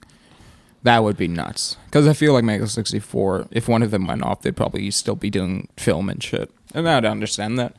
That 0.84 1.02
would 1.02 1.16
be 1.16 1.26
nuts. 1.26 1.76
Because 1.86 2.06
I 2.06 2.12
feel 2.12 2.32
like 2.32 2.44
Mega 2.44 2.68
sixty 2.68 3.00
four. 3.00 3.48
If 3.50 3.66
one 3.66 3.82
of 3.82 3.90
them 3.90 4.06
went 4.06 4.22
off, 4.22 4.42
they'd 4.42 4.56
probably 4.56 4.88
still 4.92 5.16
be 5.16 5.28
doing 5.28 5.66
film 5.76 6.08
and 6.08 6.22
shit. 6.22 6.52
And 6.72 6.88
I'd 6.88 7.04
understand 7.04 7.58
that. 7.58 7.74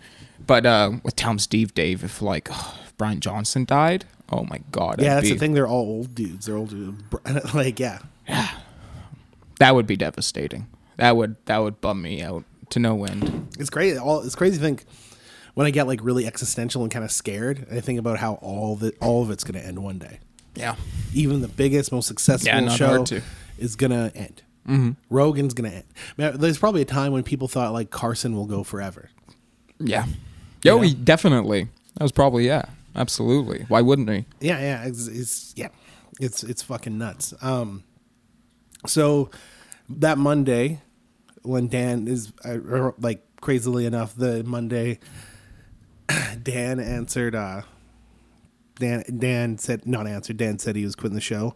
But 0.46 0.66
uh, 0.66 0.92
with 1.02 1.16
Tell 1.16 1.32
him 1.32 1.40
Steve 1.40 1.74
Dave, 1.74 2.04
if 2.04 2.22
like 2.22 2.50
Bryan 3.02 3.20
Johnson 3.20 3.66
died, 3.66 4.06
oh 4.32 4.44
my 4.44 4.60
god, 4.72 5.02
Yeah, 5.02 5.16
that's 5.16 5.28
be- 5.28 5.34
the 5.34 5.40
thing. 5.40 5.54
They're 5.56 5.68
all 5.68 5.82
old 5.88 6.14
dudes. 6.14 6.46
They're 6.46 6.56
old 6.56 6.70
dudes. 6.70 7.02
Like, 7.56 7.80
yeah. 7.80 7.98
Yeah. 8.30 8.48
That 9.58 9.74
would 9.74 9.88
be 9.88 9.96
devastating. 9.96 10.68
That 10.98 11.16
would 11.18 11.36
that 11.46 11.58
would 11.58 11.82
bum 11.82 12.02
me 12.04 12.22
out 12.22 12.44
to 12.70 12.80
no 12.80 13.04
end. 13.06 13.48
It's 13.60 13.72
crazy. 13.72 13.98
All 13.98 14.22
it's 14.22 14.36
crazy 14.36 14.58
to 14.58 14.62
think 14.62 14.86
when 15.56 15.66
I 15.66 15.72
get 15.72 15.88
like 15.88 16.00
really 16.04 16.28
existential 16.28 16.84
and 16.84 16.92
kind 16.92 17.04
of 17.04 17.12
scared. 17.12 17.66
I 17.72 17.80
think 17.80 17.98
about 17.98 18.20
how 18.20 18.36
all 18.36 18.76
the 18.76 18.94
all 19.02 19.24
of 19.24 19.32
it's 19.32 19.44
going 19.44 19.60
to 19.60 19.66
end 19.68 19.80
one 19.80 19.98
day. 19.98 20.20
Yeah, 20.54 20.76
Even 21.16 21.42
the 21.42 21.48
biggest, 21.48 21.92
most 21.92 22.08
successful 22.08 22.48
Yeah, 22.48 22.70
show 22.70 23.04
is 23.58 23.76
going 23.76 23.92
to 23.92 24.16
end. 24.16 24.44
Mm-hmm. 24.68 24.92
Rogan's 25.10 25.54
going 25.56 25.72
to 25.72 25.78
end. 25.78 26.40
There's 26.42 26.58
probably 26.60 26.82
a 26.84 26.86
time 26.86 27.14
when 27.14 27.24
people 27.24 27.48
thought 27.48 27.74
like 27.74 27.90
Carson 27.90 28.36
will 28.36 28.46
go 28.46 28.64
forever. 28.64 29.10
yeah. 29.80 30.06
Yo, 30.64 30.82
Yeah. 30.84 30.94
definitely. 31.04 31.64
That 31.98 32.04
was 32.04 32.12
probably 32.12 32.46
yeah, 32.46 32.66
absolutely. 32.96 33.66
Why 33.68 33.82
wouldn't 33.82 34.10
he? 34.10 34.26
Yeah, 34.40 34.60
yeah, 34.60 34.84
it's, 34.86 35.08
it's 35.08 35.54
yeah, 35.56 35.70
it's 36.20 36.44
it's 36.44 36.62
fucking 36.62 36.98
nuts. 36.98 37.34
Um, 37.42 37.84
so 38.86 39.30
that 39.90 40.18
Monday 40.18 40.82
when 41.44 41.68
Dan 41.68 42.08
is 42.08 42.32
uh, 42.46 42.92
like 43.00 43.24
crazily 43.42 43.86
enough, 43.86 44.16
the 44.16 44.44
Monday 44.44 45.00
Dan 46.44 46.80
answered. 46.80 47.36
uh 47.36 47.62
Dan 48.76 49.04
Dan 49.20 49.58
said 49.58 49.86
not 49.86 50.08
answered. 50.08 50.38
Dan 50.38 50.58
said 50.60 50.76
he 50.76 50.84
was 50.86 50.96
quitting 50.96 51.16
the 51.16 51.22
show. 51.22 51.56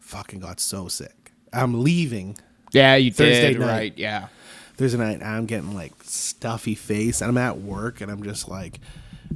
Fucking 0.00 0.40
got 0.40 0.58
so 0.60 0.88
sick. 0.88 1.32
I'm 1.52 1.82
leaving 1.84 2.36
Yeah, 2.72 2.96
you 2.96 3.12
Thursday 3.12 3.52
did 3.52 3.60
night. 3.60 3.66
right. 3.68 3.98
Yeah. 3.98 4.28
Thursday 4.76 4.98
night. 4.98 5.22
I'm 5.22 5.46
getting 5.46 5.72
like 5.74 5.92
stuffy 6.02 6.74
face, 6.74 7.20
and 7.20 7.28
I'm 7.30 7.38
at 7.38 7.58
work, 7.58 8.00
and 8.00 8.10
I'm 8.10 8.22
just 8.24 8.48
like 8.48 8.80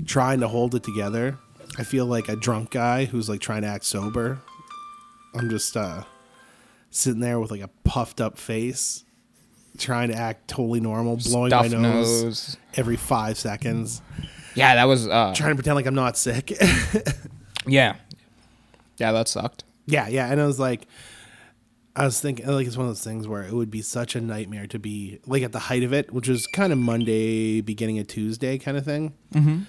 trying 0.06 0.40
to 0.40 0.48
hold 0.48 0.74
it 0.74 0.82
together. 0.82 1.38
I 1.78 1.84
feel 1.84 2.06
like 2.06 2.28
a 2.28 2.36
drunk 2.36 2.70
guy 2.70 3.04
who's 3.04 3.28
like 3.28 3.40
trying 3.40 3.62
to 3.62 3.68
act 3.68 3.84
sober. 3.84 4.40
I'm 5.34 5.48
just 5.50 5.76
uh 5.76 6.02
sitting 6.90 7.20
there 7.20 7.38
with 7.38 7.50
like 7.50 7.60
a 7.60 7.68
puffed 7.84 8.20
up 8.20 8.38
face, 8.38 9.04
trying 9.76 10.08
to 10.08 10.14
act 10.16 10.48
totally 10.48 10.80
normal, 10.80 11.16
blowing 11.16 11.50
my 11.50 11.68
nose, 11.68 12.22
nose. 12.24 12.56
every 12.74 12.96
five 12.96 13.38
seconds, 13.38 14.00
Yeah, 14.54 14.74
that 14.76 14.84
was 14.84 15.06
uh 15.06 15.34
trying 15.36 15.50
to 15.50 15.54
pretend 15.56 15.76
like 15.76 15.86
I'm 15.86 15.94
not 15.94 16.16
sick. 16.16 16.50
yeah. 17.66 17.96
Yeah, 18.96 19.12
that 19.12 19.28
sucked. 19.28 19.64
yeah, 19.86 20.08
yeah, 20.08 20.30
and 20.30 20.40
I 20.40 20.46
was 20.46 20.58
like. 20.58 20.86
I 21.96 22.04
was 22.04 22.20
thinking, 22.20 22.46
like, 22.46 22.64
it's 22.64 22.76
one 22.76 22.86
of 22.86 22.90
those 22.90 23.02
things 23.02 23.26
where 23.26 23.42
it 23.42 23.52
would 23.52 23.72
be 23.72 23.82
such 23.82 24.14
a 24.14 24.20
nightmare 24.20 24.68
to 24.68 24.78
be 24.78 25.18
like 25.26 25.42
at 25.42 25.50
the 25.50 25.58
height 25.58 25.82
of 25.82 25.92
it, 25.92 26.12
which 26.12 26.28
was 26.28 26.46
kind 26.46 26.72
of 26.72 26.78
Monday, 26.78 27.60
beginning 27.60 27.98
of 27.98 28.06
Tuesday, 28.06 28.56
kind 28.56 28.76
of 28.76 28.84
thing. 28.84 29.14
Mm-hmm. 29.34 29.62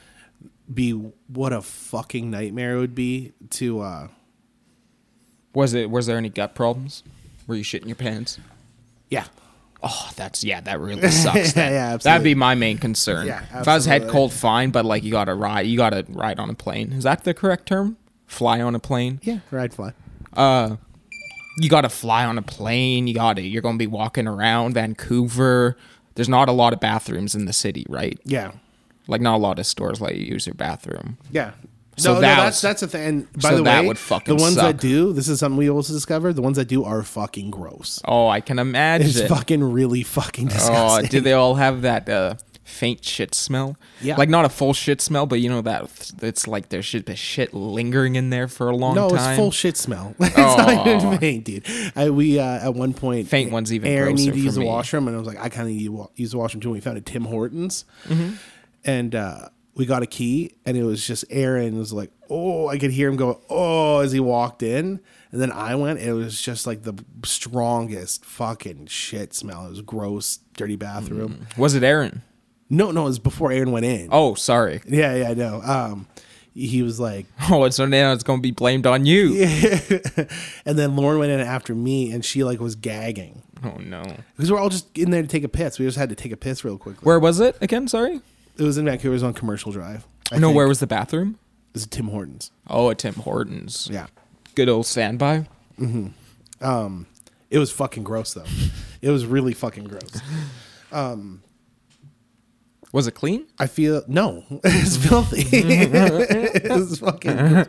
Be 0.72 0.92
what 0.92 1.52
a 1.54 1.62
fucking 1.62 2.30
nightmare 2.30 2.76
it 2.76 2.80
would 2.80 2.96
be 2.96 3.34
to, 3.52 3.80
uh, 3.82 4.08
Was 5.54 5.74
it 5.74 5.90
was 5.90 6.06
there 6.06 6.18
any 6.18 6.30
gut 6.30 6.54
problems? 6.56 7.04
Were 7.48 7.56
you 7.56 7.64
shitting 7.64 7.88
your 7.88 7.96
pants? 7.96 8.38
yeah, 9.10 9.26
Oh, 9.82 10.10
that's 10.18 10.44
yeah, 10.44 10.60
that 10.62 10.80
really 10.80 11.10
sucks. 11.10 11.54
then. 11.54 11.72
Yeah, 11.72 11.98
That'd 11.98 12.24
be 12.24 12.36
my 12.36 12.54
main 12.54 12.78
concern. 12.78 13.26
Yeah, 13.28 13.44
if 13.62 13.68
I 13.68 13.76
was 13.76 13.86
head 13.86 14.10
cold, 14.10 14.34
fine, 14.34 14.72
but 14.72 14.84
like 14.86 15.04
you 15.04 15.12
gotta 15.12 15.34
ride, 15.34 15.66
you 15.68 15.78
gotta 15.78 16.06
ride 16.10 16.38
on 16.38 16.50
a 16.50 16.54
plane. 16.54 16.92
Is 16.92 17.04
that 17.06 17.24
the 17.24 17.34
correct 17.34 17.66
term? 17.68 17.98
Fly 18.28 18.62
on 18.62 18.76
a 18.76 18.80
plane. 18.80 19.20
yeah, 19.24 19.40
ride 19.52 19.74
fly. 19.74 19.94
Uh, 20.34 20.76
you 21.58 21.70
gotta 21.70 21.90
fly 21.90 22.26
on 22.26 22.38
a 22.38 22.42
plane. 22.42 23.08
You 23.08 23.14
gotta. 23.16 23.42
You're 23.42 23.62
gonna 23.64 23.78
be 23.78 23.88
walking 23.88 24.28
around 24.28 24.74
Vancouver. 24.74 25.76
There's 26.16 26.30
not 26.30 26.50
a 26.50 26.52
lot 26.52 26.74
of 26.74 26.80
bathrooms 26.82 27.34
in 27.34 27.46
the 27.46 27.54
city, 27.54 27.86
right? 27.90 28.20
Yeah, 28.26 28.52
Like 29.10 29.22
not 29.22 29.36
a 29.36 29.42
lot 29.42 29.60
of 29.60 29.66
stores 29.66 30.00
let 30.00 30.16
you 30.16 30.24
use 30.26 30.46
your 30.48 30.54
bathroom. 30.56 31.18
yeah. 31.32 31.52
So 31.98 32.14
no, 32.14 32.22
that 32.22 32.38
no, 32.38 32.44
was- 32.46 32.62
that's 32.62 32.62
that's 32.62 32.82
the 32.82 32.88
thing. 32.88 33.08
And 33.10 33.34
by 33.34 33.50
so 33.50 33.58
the 33.58 33.64
that 33.64 33.82
way, 33.82 33.88
would 33.90 33.98
fucking 33.98 34.38
the 34.38 34.42
ones 34.42 34.56
suck. 34.56 34.64
that 34.78 34.80
do 34.82 35.12
this 35.12 35.28
is 35.28 35.40
something 35.40 35.58
we 35.58 35.70
also 35.70 35.92
discovered. 35.92 36.32
The 36.38 36.42
ones 36.42 36.56
that 36.56 36.70
do 36.70 36.86
are 36.86 37.04
fucking 37.04 37.52
gross. 37.52 38.00
Oh, 38.06 38.30
I 38.30 38.40
can 38.40 38.58
imagine. 38.58 39.08
It's 39.08 39.22
fucking 39.24 39.62
really 39.62 40.04
fucking 40.04 40.48
Oh, 40.48 40.54
disgusting. 40.54 41.10
do 41.10 41.20
they 41.20 41.34
all 41.34 41.56
have 41.56 41.82
that 41.82 42.08
uh, 42.08 42.36
faint 42.64 43.04
shit 43.04 43.36
smell? 43.36 43.76
Yeah. 44.02 44.16
Like 44.16 44.30
not 44.30 44.46
a 44.46 44.50
full 44.50 44.72
shit 44.74 45.02
smell, 45.02 45.26
but 45.26 45.42
you 45.42 45.50
know 45.50 45.60
that 45.64 45.90
it's 46.22 46.48
like 46.48 46.70
there's 46.70 46.86
shit, 46.86 47.06
the 47.06 47.18
shit 47.18 47.54
lingering 47.54 48.16
in 48.16 48.30
there 48.30 48.48
for 48.48 48.70
a 48.70 48.76
long 48.78 48.96
No, 48.96 49.10
time. 49.10 49.32
it's 49.32 49.38
full 49.38 49.52
shit 49.52 49.76
smell. 49.76 50.16
it's 50.22 50.38
not 50.38 50.88
Oh. 50.88 50.96
even 50.96 51.18
faint, 51.20 51.44
dude. 51.44 51.66
I, 51.98 52.12
we 52.12 52.40
uh, 52.40 52.66
at 52.68 52.76
one 52.76 52.94
point 52.94 53.28
Faint 53.28 53.52
one's 53.52 53.74
even 53.74 53.92
Aaron 53.92 54.16
needed 54.16 54.36
to 54.36 54.40
use 54.40 54.56
the 54.56 54.64
washroom, 54.66 55.10
and 55.10 55.18
I 55.18 55.20
was 55.20 55.28
like, 55.28 55.38
I 55.44 55.50
kind 55.50 55.68
of 55.68 55.76
need 55.76 55.84
to 55.88 56.10
use 56.16 56.32
the 56.32 56.38
washroom 56.38 56.62
too. 56.62 56.70
And 56.70 56.76
we 56.76 56.80
found 56.80 56.98
a 56.98 57.02
Tim 57.02 57.26
Hortons, 57.26 57.84
Mm-hmm. 58.08 58.36
And 58.90 59.14
uh, 59.14 59.50
we 59.76 59.86
got 59.86 60.02
a 60.02 60.08
key, 60.08 60.52
and 60.66 60.76
it 60.76 60.84
was 60.84 61.06
just 61.06 61.24
Aaron 61.30 61.78
was 61.78 61.94
like, 61.94 62.12
oh, 62.30 62.68
I 62.68 62.78
could 62.78 62.92
hear 62.92 63.08
him 63.08 63.16
go, 63.16 63.42
oh, 63.50 64.00
as 64.00 64.12
he 64.12 64.20
walked 64.20 64.64
in, 64.64 65.00
and 65.32 65.42
then 65.42 65.52
I 65.52 65.76
went. 65.76 66.00
It 66.00 66.14
was 66.14 66.42
just 66.42 66.66
like 66.66 66.84
the 66.84 66.96
strongest 67.24 68.26
fucking 68.26 68.88
shit 68.88 69.34
smell. 69.34 69.68
It 69.68 69.70
was 69.70 69.82
gross, 69.82 70.40
dirty 70.56 70.76
bathroom. 70.76 71.48
Was 71.56 71.76
it 71.76 71.84
Aaron? 71.84 72.24
No, 72.70 72.92
no, 72.92 73.04
it 73.04 73.10
was 73.10 73.20
before 73.20 73.52
Aaron 73.52 73.72
went 73.72 73.86
in. 73.86 74.10
Oh, 74.12 74.34
sorry. 74.36 74.82
Yeah, 74.88 75.16
yeah, 75.16 75.30
I 75.30 75.34
know. 75.34 75.62
Um, 75.62 76.08
he 76.54 76.82
was 76.82 77.00
like, 77.00 77.26
Oh, 77.50 77.70
so 77.70 77.86
now 77.86 78.12
it's 78.14 78.24
gonna 78.24 78.42
be 78.42 78.52
blamed 78.52 78.88
on 78.88 79.06
you. 79.06 79.44
and 80.66 80.78
then 80.78 80.96
Lauren 80.96 81.20
went 81.20 81.32
in 81.32 81.40
after 81.40 81.76
me, 81.76 82.12
and 82.12 82.26
she 82.26 82.44
like 82.44 82.60
was 82.60 82.76
gagging. 82.76 83.44
Oh 83.64 83.78
no. 83.78 84.04
Because 84.36 84.52
we're 84.52 84.60
all 84.60 84.70
just 84.70 84.98
in 84.98 85.12
there 85.12 85.22
to 85.22 85.28
take 85.28 85.44
a 85.44 85.50
piss. 85.50 85.80
We 85.80 85.86
just 85.86 85.98
had 85.98 86.10
to 86.10 86.16
take 86.16 86.32
a 86.32 86.38
piss 86.38 86.66
real 86.66 86.78
quickly. 86.78 87.06
Where 87.06 87.20
was 87.20 87.40
it 87.40 87.56
again? 87.62 87.88
Sorry. 87.88 88.22
It 88.60 88.64
was 88.64 88.78
in 88.78 88.86
Vancouver. 88.86 89.14
It 89.14 89.16
was 89.16 89.24
on 89.24 89.34
Commercial 89.34 89.72
Drive. 89.72 90.06
I 90.32 90.38
no, 90.38 90.48
think. 90.48 90.58
where 90.58 90.68
was 90.68 90.80
the 90.80 90.88
bathroom? 90.88 91.40
It 91.70 91.76
was 91.76 91.88
Tim 91.88 92.10
Hortons. 92.10 92.52
Oh, 92.68 92.90
at 92.90 93.00
Tim 93.00 93.14
Hortons. 93.16 93.88
Yeah. 93.92 94.08
Good 94.56 94.70
old 94.70 94.86
standby. 94.86 95.48
Mm-hmm. 95.80 96.08
Um, 96.66 97.08
it 97.50 97.58
was 97.58 97.72
fucking 97.72 98.04
gross 98.04 98.34
though. 98.34 98.44
it 99.02 99.10
was 99.10 99.26
really 99.26 99.54
fucking 99.54 99.86
gross. 99.86 100.20
Um, 100.92 101.42
was 102.92 103.06
it 103.08 103.12
clean? 103.12 103.46
I 103.60 103.68
feel 103.68 104.04
no, 104.08 104.44
it's 104.64 104.98
filthy. 104.98 105.44
it 105.52 106.72
was 106.72 107.00
fucking 107.00 107.68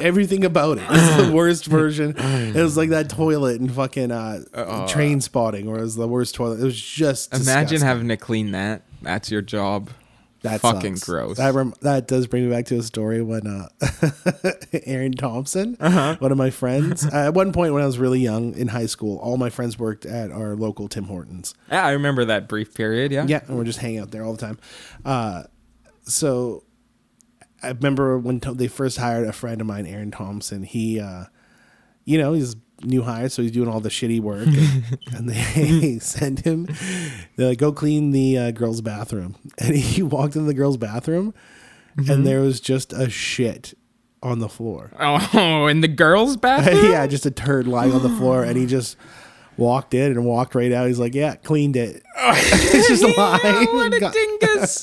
everything 0.00 0.44
about 0.44 0.78
it. 0.78 0.84
It's 0.90 1.26
the 1.26 1.32
worst 1.32 1.66
version. 1.66 2.14
It 2.16 2.62
was 2.62 2.76
like 2.76 2.90
that 2.90 3.08
toilet 3.08 3.60
in 3.60 3.70
fucking 3.70 4.10
uh, 4.10 4.42
Trainspotting, 4.54 5.64
where 5.64 5.78
it 5.78 5.82
was 5.82 5.96
the 5.96 6.06
worst 6.06 6.34
toilet. 6.34 6.60
It 6.60 6.64
was 6.64 6.80
just 6.80 7.32
Imagine 7.32 7.46
disgusting. 7.62 7.86
having 7.86 8.08
to 8.08 8.16
clean 8.18 8.52
that. 8.52 8.82
That's 9.00 9.30
your 9.30 9.42
job. 9.42 9.88
That 10.42 10.60
fucking 10.60 10.96
sucks. 10.96 11.08
gross. 11.08 11.36
That 11.36 11.54
rem- 11.54 11.74
that 11.82 12.08
does 12.08 12.26
bring 12.26 12.44
me 12.44 12.50
back 12.54 12.66
to 12.66 12.78
a 12.78 12.82
story 12.82 13.22
when 13.22 13.46
uh, 13.46 13.68
Aaron 14.84 15.12
Thompson, 15.12 15.76
Uh-huh. 15.78 16.16
one 16.18 16.32
of 16.32 16.38
my 16.38 16.50
friends, 16.50 17.06
uh, 17.06 17.10
at 17.28 17.34
one 17.34 17.52
point 17.52 17.72
when 17.74 17.82
I 17.82 17.86
was 17.86 17.98
really 17.98 18.20
young 18.20 18.54
in 18.54 18.68
high 18.68 18.86
school, 18.86 19.18
all 19.18 19.36
my 19.36 19.50
friends 19.50 19.78
worked 19.78 20.04
at 20.04 20.30
our 20.32 20.56
local 20.56 20.88
Tim 20.88 21.04
Hortons. 21.04 21.54
Yeah, 21.70 21.84
I 21.86 21.92
remember 21.92 22.24
that 22.24 22.48
brief 22.48 22.74
period. 22.74 23.12
Yeah. 23.12 23.24
Yeah, 23.28 23.42
and 23.46 23.56
we're 23.56 23.64
just 23.64 23.78
hanging 23.78 24.00
out 24.00 24.10
there 24.10 24.24
all 24.24 24.32
the 24.32 24.40
time. 24.40 24.58
Uh, 25.04 25.44
so 26.02 26.64
I 27.62 27.68
remember 27.68 28.18
when 28.18 28.40
to- 28.40 28.54
they 28.54 28.66
first 28.68 28.98
hired 28.98 29.26
a 29.28 29.32
friend 29.32 29.60
of 29.60 29.66
mine, 29.66 29.86
Aaron 29.86 30.10
Thompson. 30.10 30.64
He, 30.64 30.98
uh, 30.98 31.26
you 32.04 32.18
know, 32.18 32.32
he's 32.32 32.56
new 32.84 33.02
hire, 33.02 33.28
so 33.28 33.42
he's 33.42 33.50
doing 33.52 33.68
all 33.68 33.80
the 33.80 33.88
shitty 33.88 34.20
work, 34.20 34.46
and 35.14 35.28
they 35.28 35.98
send 36.00 36.40
him. 36.40 36.68
They're 37.36 37.48
like, 37.48 37.58
"Go 37.58 37.72
clean 37.72 38.10
the 38.10 38.38
uh, 38.38 38.50
girls' 38.50 38.80
bathroom," 38.80 39.36
and 39.58 39.74
he 39.74 40.02
walked 40.02 40.36
in 40.36 40.46
the 40.46 40.54
girls' 40.54 40.76
bathroom, 40.76 41.34
and 41.96 42.26
there 42.26 42.40
was 42.40 42.60
just 42.60 42.92
a 42.92 43.10
shit 43.10 43.74
on 44.22 44.38
the 44.38 44.48
floor. 44.48 44.92
Oh, 44.98 45.66
in 45.66 45.80
the 45.80 45.88
girls' 45.88 46.36
bathroom. 46.36 46.90
yeah, 46.92 47.06
just 47.06 47.26
a 47.26 47.30
turd 47.30 47.66
lying 47.66 47.92
on 47.92 48.02
the 48.02 48.10
floor, 48.10 48.44
and 48.44 48.56
he 48.56 48.66
just. 48.66 48.96
Walked 49.58 49.92
in 49.92 50.12
and 50.12 50.24
walked 50.24 50.54
right 50.54 50.72
out. 50.72 50.86
He's 50.86 50.98
like, 50.98 51.14
"Yeah, 51.14 51.34
cleaned 51.34 51.76
it." 51.76 52.02
it's 52.16 52.88
just 52.88 53.02
lying. 53.18 53.66
what 53.66 53.92
a 53.92 54.10
dingus. 54.10 54.82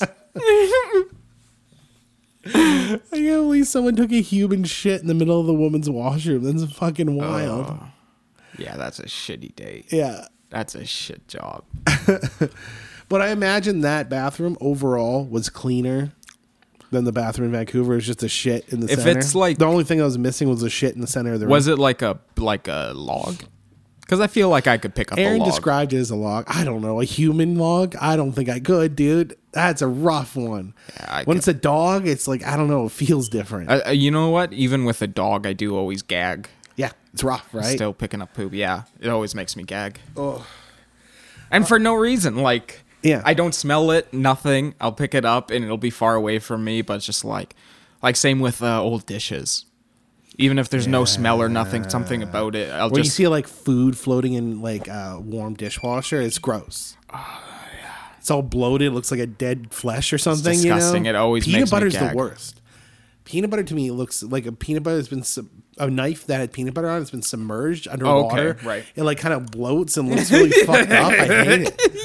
I 2.46 3.00
can't 3.10 3.42
believe 3.42 3.66
someone 3.66 3.96
took 3.96 4.12
a 4.12 4.20
human 4.20 4.64
shit 4.64 5.00
in 5.00 5.06
the 5.06 5.14
middle 5.14 5.40
of 5.40 5.46
the 5.46 5.54
woman's 5.54 5.88
washroom. 5.90 6.44
That's 6.44 6.72
fucking 6.72 7.14
wild. 7.16 7.66
Oh. 7.68 7.86
yeah, 8.58 8.76
that's 8.76 8.98
a 8.98 9.04
shitty 9.04 9.54
date. 9.56 9.92
Yeah. 9.92 10.26
That's 10.50 10.74
a 10.74 10.84
shit 10.84 11.28
job. 11.28 11.64
But 13.08 13.20
I 13.20 13.30
imagine 13.30 13.80
that 13.80 14.08
bathroom 14.08 14.56
overall 14.60 15.24
was 15.24 15.50
cleaner 15.50 16.12
than 16.92 17.02
the 17.04 17.10
bathroom 17.10 17.46
in 17.46 17.52
Vancouver. 17.52 17.96
It's 17.96 18.06
just 18.06 18.22
a 18.22 18.28
shit 18.28 18.68
in 18.68 18.78
the 18.78 18.86
If 18.92 19.00
center. 19.00 19.18
it's 19.18 19.34
like- 19.34 19.58
the 19.58 19.64
only 19.64 19.82
thing 19.82 19.98
that 19.98 20.04
was 20.04 20.16
missing 20.16 20.48
was 20.48 20.62
a 20.62 20.70
shit 20.70 20.94
in 20.94 21.00
the 21.00 21.08
center 21.08 21.32
of 21.32 21.40
the 21.40 21.46
room. 21.46 21.50
Was 21.50 21.66
it 21.66 21.76
like 21.76 22.02
a 22.02 22.20
like 22.36 22.68
a 22.68 22.92
log? 22.94 23.42
Because 24.10 24.20
I 24.20 24.26
feel 24.26 24.48
like 24.48 24.66
I 24.66 24.76
could 24.76 24.92
pick 24.96 25.12
up 25.12 25.18
a 25.18 25.22
Aaron 25.22 25.44
described 25.44 25.92
it 25.92 25.98
as 25.98 26.10
a 26.10 26.16
log. 26.16 26.42
I 26.48 26.64
don't 26.64 26.82
know, 26.82 27.00
a 27.00 27.04
human 27.04 27.54
log. 27.54 27.94
I 28.00 28.16
don't 28.16 28.32
think 28.32 28.48
I 28.48 28.58
could, 28.58 28.96
dude. 28.96 29.36
That's 29.52 29.82
a 29.82 29.86
rough 29.86 30.34
one. 30.34 30.74
I 30.98 31.18
when 31.18 31.36
could- 31.36 31.36
it's 31.36 31.46
a 31.46 31.54
dog, 31.54 32.08
it's 32.08 32.26
like 32.26 32.44
I 32.44 32.56
don't 32.56 32.66
know. 32.66 32.86
It 32.86 32.90
feels 32.90 33.28
different. 33.28 33.70
Uh, 33.70 33.82
uh, 33.86 33.90
you 33.90 34.10
know 34.10 34.30
what? 34.30 34.52
Even 34.52 34.84
with 34.84 35.00
a 35.00 35.06
dog, 35.06 35.46
I 35.46 35.52
do 35.52 35.76
always 35.76 36.02
gag. 36.02 36.48
yeah, 36.74 36.90
it's 37.12 37.22
rough, 37.22 37.54
right? 37.54 37.64
Still 37.66 37.92
picking 37.92 38.20
up 38.20 38.34
poop. 38.34 38.52
Yeah, 38.52 38.82
it 38.98 39.10
always 39.10 39.36
makes 39.36 39.54
me 39.54 39.62
gag. 39.62 40.00
Oh, 40.16 40.44
And 41.52 41.68
for 41.68 41.78
no 41.78 41.94
reason, 41.94 42.34
like 42.34 42.80
Yeah. 43.04 43.22
I 43.24 43.34
don't 43.34 43.54
smell 43.54 43.92
it, 43.92 44.12
nothing. 44.12 44.74
I'll 44.80 44.90
pick 44.90 45.14
it 45.14 45.24
up 45.24 45.52
and 45.52 45.64
it'll 45.64 45.78
be 45.78 45.90
far 45.90 46.16
away 46.16 46.40
from 46.40 46.64
me, 46.64 46.82
but 46.82 46.94
it's 46.94 47.06
just 47.06 47.24
like, 47.24 47.54
Like 48.02 48.16
same 48.16 48.40
with 48.40 48.60
uh, 48.60 48.82
old 48.82 49.06
dishes. 49.06 49.66
Even 50.40 50.58
if 50.58 50.68
there's 50.70 50.86
no 50.88 51.04
smell 51.04 51.40
or 51.40 51.48
nothing, 51.48 51.88
something 51.88 52.22
about 52.22 52.54
it. 52.54 52.70
I'll 52.72 52.88
When 52.90 52.98
you 52.98 53.04
just 53.04 53.16
see 53.16 53.28
like 53.28 53.46
food 53.46 53.96
floating 53.96 54.32
in 54.32 54.62
like 54.62 54.88
a 54.88 55.18
warm 55.20 55.54
dishwasher, 55.54 56.20
it's 56.20 56.38
gross. 56.38 56.96
Oh, 57.12 57.44
It's 58.18 58.30
all 58.30 58.42
bloated. 58.42 58.92
Looks 58.92 59.10
like 59.10 59.20
a 59.20 59.26
dead 59.26 59.72
flesh 59.72 60.12
or 60.12 60.18
something. 60.18 60.52
disgusting. 60.52 61.06
You 61.06 61.12
know? 61.14 61.18
It 61.18 61.22
always 61.22 61.44
peanut 61.46 61.60
makes 61.60 61.70
me 61.72 61.76
butter's 61.76 61.94
the 61.94 62.00
gag. 62.00 62.14
worst. 62.14 62.60
Peanut 63.24 63.48
butter 63.48 63.62
to 63.62 63.74
me 63.74 63.90
looks 63.90 64.22
like 64.22 64.44
a 64.44 64.52
peanut 64.52 64.82
butter 64.82 64.96
has 64.96 65.08
been 65.08 65.22
sub- 65.22 65.46
a 65.78 65.88
knife 65.88 66.26
that 66.26 66.38
had 66.40 66.52
peanut 66.52 66.74
butter 66.74 66.88
on. 66.90 67.00
It's 67.00 67.10
been 67.10 67.22
submerged 67.22 67.88
underwater. 67.88 68.58
right. 68.62 68.84
It 68.94 69.04
like 69.04 69.16
kind 69.18 69.32
of 69.32 69.44
bloats 69.50 69.96
and 69.96 70.10
looks 70.10 70.30
really 70.30 70.50
fucked 70.50 70.90
up. 70.90 71.12
I 71.12 71.26
hate 71.26 71.62
it. 71.62 71.80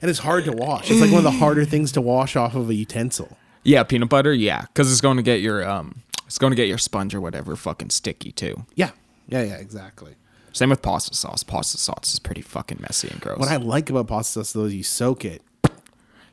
And 0.00 0.08
it's 0.08 0.20
hard 0.20 0.44
to 0.44 0.52
wash. 0.52 0.88
It's 0.92 1.00
like 1.00 1.10
one 1.10 1.18
of 1.18 1.24
the 1.24 1.32
harder 1.38 1.64
things 1.64 1.90
to 1.92 2.00
wash 2.00 2.36
off 2.36 2.54
of 2.54 2.70
a 2.70 2.74
utensil. 2.74 3.36
yeah, 3.64 3.82
peanut 3.82 4.08
butter. 4.08 4.32
Yeah, 4.32 4.60
because 4.62 4.92
it's 4.92 5.00
going 5.00 5.16
to 5.16 5.24
get 5.24 5.40
your 5.40 5.68
um, 5.68 6.02
it's 6.28 6.38
going 6.38 6.52
to 6.52 6.56
get 6.56 6.68
your 6.68 6.78
sponge 6.78 7.14
or 7.14 7.20
whatever 7.20 7.56
fucking 7.56 7.90
sticky 7.90 8.30
too. 8.32 8.64
Yeah. 8.76 8.90
Yeah. 9.28 9.42
Yeah. 9.42 9.56
Exactly. 9.56 10.14
Same 10.52 10.70
with 10.70 10.80
pasta 10.82 11.14
sauce. 11.14 11.42
Pasta 11.42 11.76
sauce 11.78 12.12
is 12.14 12.18
pretty 12.20 12.42
fucking 12.42 12.78
messy 12.80 13.08
and 13.08 13.20
gross. 13.20 13.38
What 13.38 13.48
I 13.48 13.56
like 13.56 13.90
about 13.90 14.06
pasta 14.08 14.32
sauce 14.44 14.52
though 14.52 14.64
is 14.64 14.74
you 14.74 14.82
soak 14.84 15.24
it. 15.24 15.42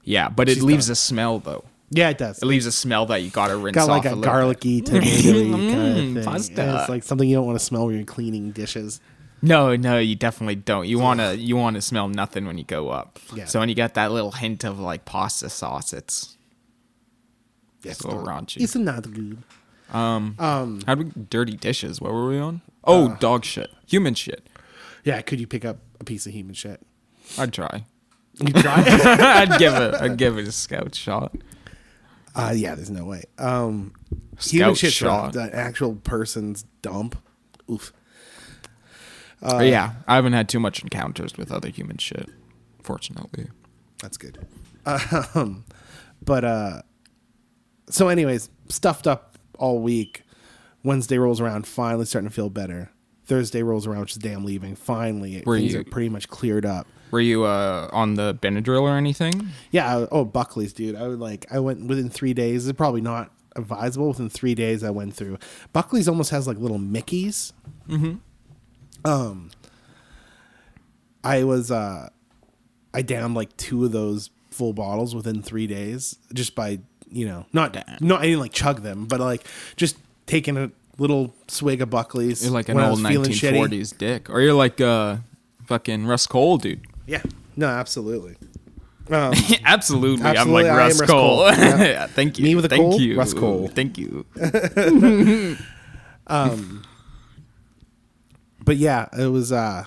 yeah, 0.04 0.30
but 0.30 0.48
it 0.50 0.56
She's 0.56 0.64
leaves 0.64 0.88
done. 0.88 0.94
a 0.94 0.96
smell 0.96 1.40
though. 1.40 1.66
Yeah, 1.92 2.10
it 2.10 2.18
does. 2.18 2.40
It 2.40 2.46
leaves 2.46 2.66
a 2.66 2.72
smell 2.72 3.06
that 3.08 3.22
you 3.24 3.30
gotta 3.30 3.56
rinse 3.58 3.76
got 3.76 3.90
off 3.90 4.04
like 4.04 4.12
a, 4.12 4.18
a 4.18 4.22
garlicky 4.22 4.82
tomatoey 4.82 5.52
kind 5.52 5.88
of 5.90 5.96
thing. 6.16 6.24
pasta. 6.24 6.54
Yeah, 6.56 6.80
it's 6.82 6.90
like 6.90 7.04
something 7.04 7.28
you 7.30 7.36
don't 7.36 7.46
want 7.46 7.60
to 7.60 7.64
smell 7.64 7.86
when 7.86 7.96
you're 7.96 8.06
cleaning 8.06 8.52
dishes. 8.52 9.00
No, 9.42 9.76
no, 9.76 10.00
you 10.00 10.16
definitely 10.16 10.56
don't. 10.56 10.88
You 10.88 10.98
wanna 10.98 11.34
you 11.34 11.56
wanna 11.56 11.82
smell 11.82 12.08
nothing 12.08 12.46
when 12.48 12.58
you 12.58 12.64
go 12.64 12.90
up. 12.90 13.20
Yeah. 13.36 13.46
So 13.46 13.60
when 13.60 13.70
you 13.70 13.76
get 13.76 13.94
that 13.94 14.12
little 14.12 14.32
hint 14.32 14.64
of 14.64 14.80
like 14.80 15.06
pasta 15.06 15.50
sauce, 15.50 15.94
it's 15.94 16.36
It's 17.84 18.02
a 18.02 18.08
little 18.08 18.24
raunchy. 18.24 18.62
It's 18.64 18.76
not 18.76 19.04
good. 19.14 19.38
Um 19.94 20.36
Um, 20.40 20.82
how 20.88 20.96
do 20.96 21.06
we 21.06 21.12
dirty 21.30 21.56
dishes? 21.56 22.02
What 22.02 22.12
were 22.14 22.28
we 22.28 22.40
on? 22.40 22.62
Oh, 22.84 23.10
Uh, 23.12 23.16
dog 23.18 23.46
shit. 23.46 23.72
Human 23.88 24.14
shit. 24.16 24.48
yeah, 25.04 25.22
could 25.22 25.40
you 25.40 25.48
pick 25.48 25.64
up 25.66 25.78
a 26.00 26.04
piece 26.04 26.26
of 26.26 26.34
human 26.34 26.54
shit? 26.56 26.82
I'd 27.38 27.54
try. 27.54 27.86
You 28.40 28.52
try? 28.54 28.84
I'd 28.86 29.58
give 29.60 29.74
it 29.74 29.96
I'd 29.96 30.18
give 30.18 30.38
it 30.38 30.48
a 30.48 30.52
scout 30.52 30.94
shot. 30.96 31.36
uh, 32.36 32.54
yeah, 32.56 32.76
there's 32.76 32.90
no 32.92 33.06
way. 33.06 33.24
Um, 33.38 33.94
human 34.40 34.76
Scout 34.76 34.78
shit's 34.78 35.02
rough. 35.02 35.26
shot. 35.26 35.34
The 35.34 35.56
actual 35.56 35.96
person's 35.96 36.64
dump. 36.82 37.18
Oof. 37.72 37.94
Uh, 39.42 39.60
yeah, 39.60 39.94
I 40.08 40.16
haven't 40.16 40.34
had 40.34 40.50
too 40.50 40.60
much 40.60 40.82
encounters 40.82 41.38
with 41.38 41.52
other 41.52 41.70
human 41.70 41.98
shit, 41.98 42.30
fortunately. 42.82 43.48
That's 44.02 44.18
good. 44.18 44.40
Um, 45.34 45.66
but 46.24 46.44
uh, 46.46 46.82
so 47.90 48.08
anyways, 48.10 48.50
stuffed 48.70 49.08
up 49.08 49.35
all 49.58 49.80
week. 49.80 50.24
Wednesday 50.84 51.18
rolls 51.18 51.42
around, 51.42 51.66
finally 51.68 52.06
starting 52.06 52.30
to 52.30 52.34
feel 52.36 52.50
better. 52.50 52.92
Thursday 53.26 53.64
rolls 53.64 53.88
around, 53.88 54.02
which 54.02 54.12
is 54.12 54.18
damn 54.18 54.46
leaving. 54.46 54.76
Finally, 54.76 55.42
Were 55.46 55.58
things 55.58 55.74
you- 55.74 55.80
are 55.80 55.84
pretty 55.84 56.10
much 56.10 56.28
cleared 56.30 56.66
up. 56.66 56.86
Were 57.12 57.22
you 57.22 57.44
uh 57.44 57.88
on 57.92 58.16
the 58.16 58.36
Benadryl 58.36 58.82
or 58.82 58.98
anything? 58.98 59.48
Yeah. 59.72 59.98
I- 59.98 60.08
oh, 60.12 60.26
Buckley's, 60.26 60.74
dude. 60.74 60.96
I 60.96 61.08
would 61.08 61.20
like. 61.20 61.46
I 61.52 61.60
went 61.60 61.88
within 61.88 62.10
three 62.10 62.34
days. 62.34 62.68
It's 62.68 62.78
probably 62.78 63.02
not 63.02 63.32
advisable. 63.56 64.10
Within 64.10 64.30
three 64.30 64.54
days, 64.54 64.84
I 64.84 64.90
went 64.92 65.14
through. 65.16 65.38
Buckley's 65.74 66.08
almost 66.08 66.30
has 66.32 66.46
like 66.48 66.58
little 66.58 66.78
Mickey's. 66.78 67.54
Mm-hmm. 67.90 68.16
Um. 69.10 69.52
I 71.24 71.44
was. 71.44 71.72
uh 71.72 72.10
I 72.94 73.02
downed 73.02 73.34
like 73.36 73.56
two 73.58 73.84
of 73.86 73.92
those 73.92 74.30
full 74.52 74.74
bottles 74.74 75.14
within 75.16 75.42
three 75.42 75.68
days, 75.68 76.18
just 76.34 76.56
by 76.56 76.80
you 77.16 77.26
know 77.26 77.46
not 77.54 77.76
not 78.02 78.22
I 78.22 78.26
didn't 78.26 78.42
like 78.42 78.52
chug 78.52 78.82
them, 78.84 79.06
but 79.06 79.20
like 79.20 79.46
just 79.78 79.98
taking 80.26 80.58
a 80.58 80.70
little 80.98 81.34
swig 81.48 81.82
of 81.82 81.90
Buckley's. 81.90 82.44
You're 82.44 82.54
like 82.54 82.70
an 82.70 82.80
old 82.80 83.02
was 83.02 83.10
feeling 83.12 83.32
shitty. 83.32 83.68
1940s 83.68 83.98
dick, 83.98 84.30
or 84.30 84.42
you're 84.42 84.54
like 84.54 84.82
uh 84.82 85.18
fucking 85.66 86.06
Russ 86.06 86.28
Cole, 86.28 86.58
dude. 86.58 86.82
Yeah. 87.08 87.24
No, 87.56 87.68
absolutely. 87.68 88.36
Um, 89.08 89.36
Absolutely, 89.64 90.26
I'm 90.26 90.52
like 90.52 90.66
Russ 90.66 91.00
Russ 91.00 91.08
Cole. 91.12 91.52
Cole. 91.52 91.56
Yeah. 91.78 92.08
Thank 92.08 92.40
you. 92.40 92.44
Me 92.44 92.56
with 92.56 92.66
a 92.66 92.70
thank 92.70 92.82
cold, 92.82 93.00
you. 93.00 93.16
Russ 93.16 93.36
Cole. 93.36 93.68
Thank 93.68 94.00
you. 94.00 94.26
um, 96.26 96.82
but 98.64 98.78
yeah, 98.78 99.08
it 99.16 99.28
was 99.28 99.52
uh 99.52 99.86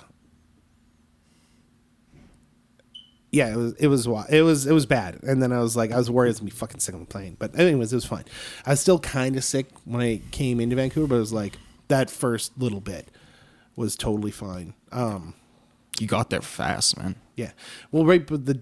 yeah, 3.31 3.49
it 3.51 3.55
was 3.55 3.73
it 3.73 3.87
was 3.87 4.07
it 4.29 4.41
was 4.41 4.65
it 4.67 4.73
was 4.73 4.85
bad. 4.85 5.19
And 5.23 5.41
then 5.41 5.51
I 5.51 5.59
was 5.59 5.75
like 5.75 5.91
I 5.91 5.97
was 5.97 6.09
worried 6.09 6.27
I 6.27 6.31
was 6.31 6.39
gonna 6.39 6.51
be 6.51 6.55
fucking 6.55 6.79
sick 6.79 6.93
on 6.95 7.01
the 7.01 7.05
plane. 7.07 7.35
But 7.37 7.57
anyways, 7.59 7.91
it 7.93 7.95
was 7.95 8.05
fine. 8.05 8.25
I 8.65 8.71
was 8.71 8.79
still 8.79 8.99
kind 8.99 9.35
of 9.37 9.43
sick 9.43 9.67
when 9.85 10.01
I 10.01 10.21
came 10.31 10.59
into 10.59 10.75
Vancouver, 10.75 11.07
but 11.07 11.15
it 11.15 11.19
was 11.19 11.33
like 11.33 11.57
that 11.89 12.09
first 12.09 12.57
little 12.57 12.81
bit 12.81 13.09
was 13.75 13.95
totally 13.95 14.31
fine. 14.31 14.73
Um 14.91 15.33
You 15.99 16.07
got 16.07 16.29
there 16.29 16.41
fast, 16.41 16.97
man. 16.97 17.15
yeah. 17.35 17.51
Well, 17.91 18.05
right, 18.05 18.25
but 18.25 18.45
the 18.45 18.61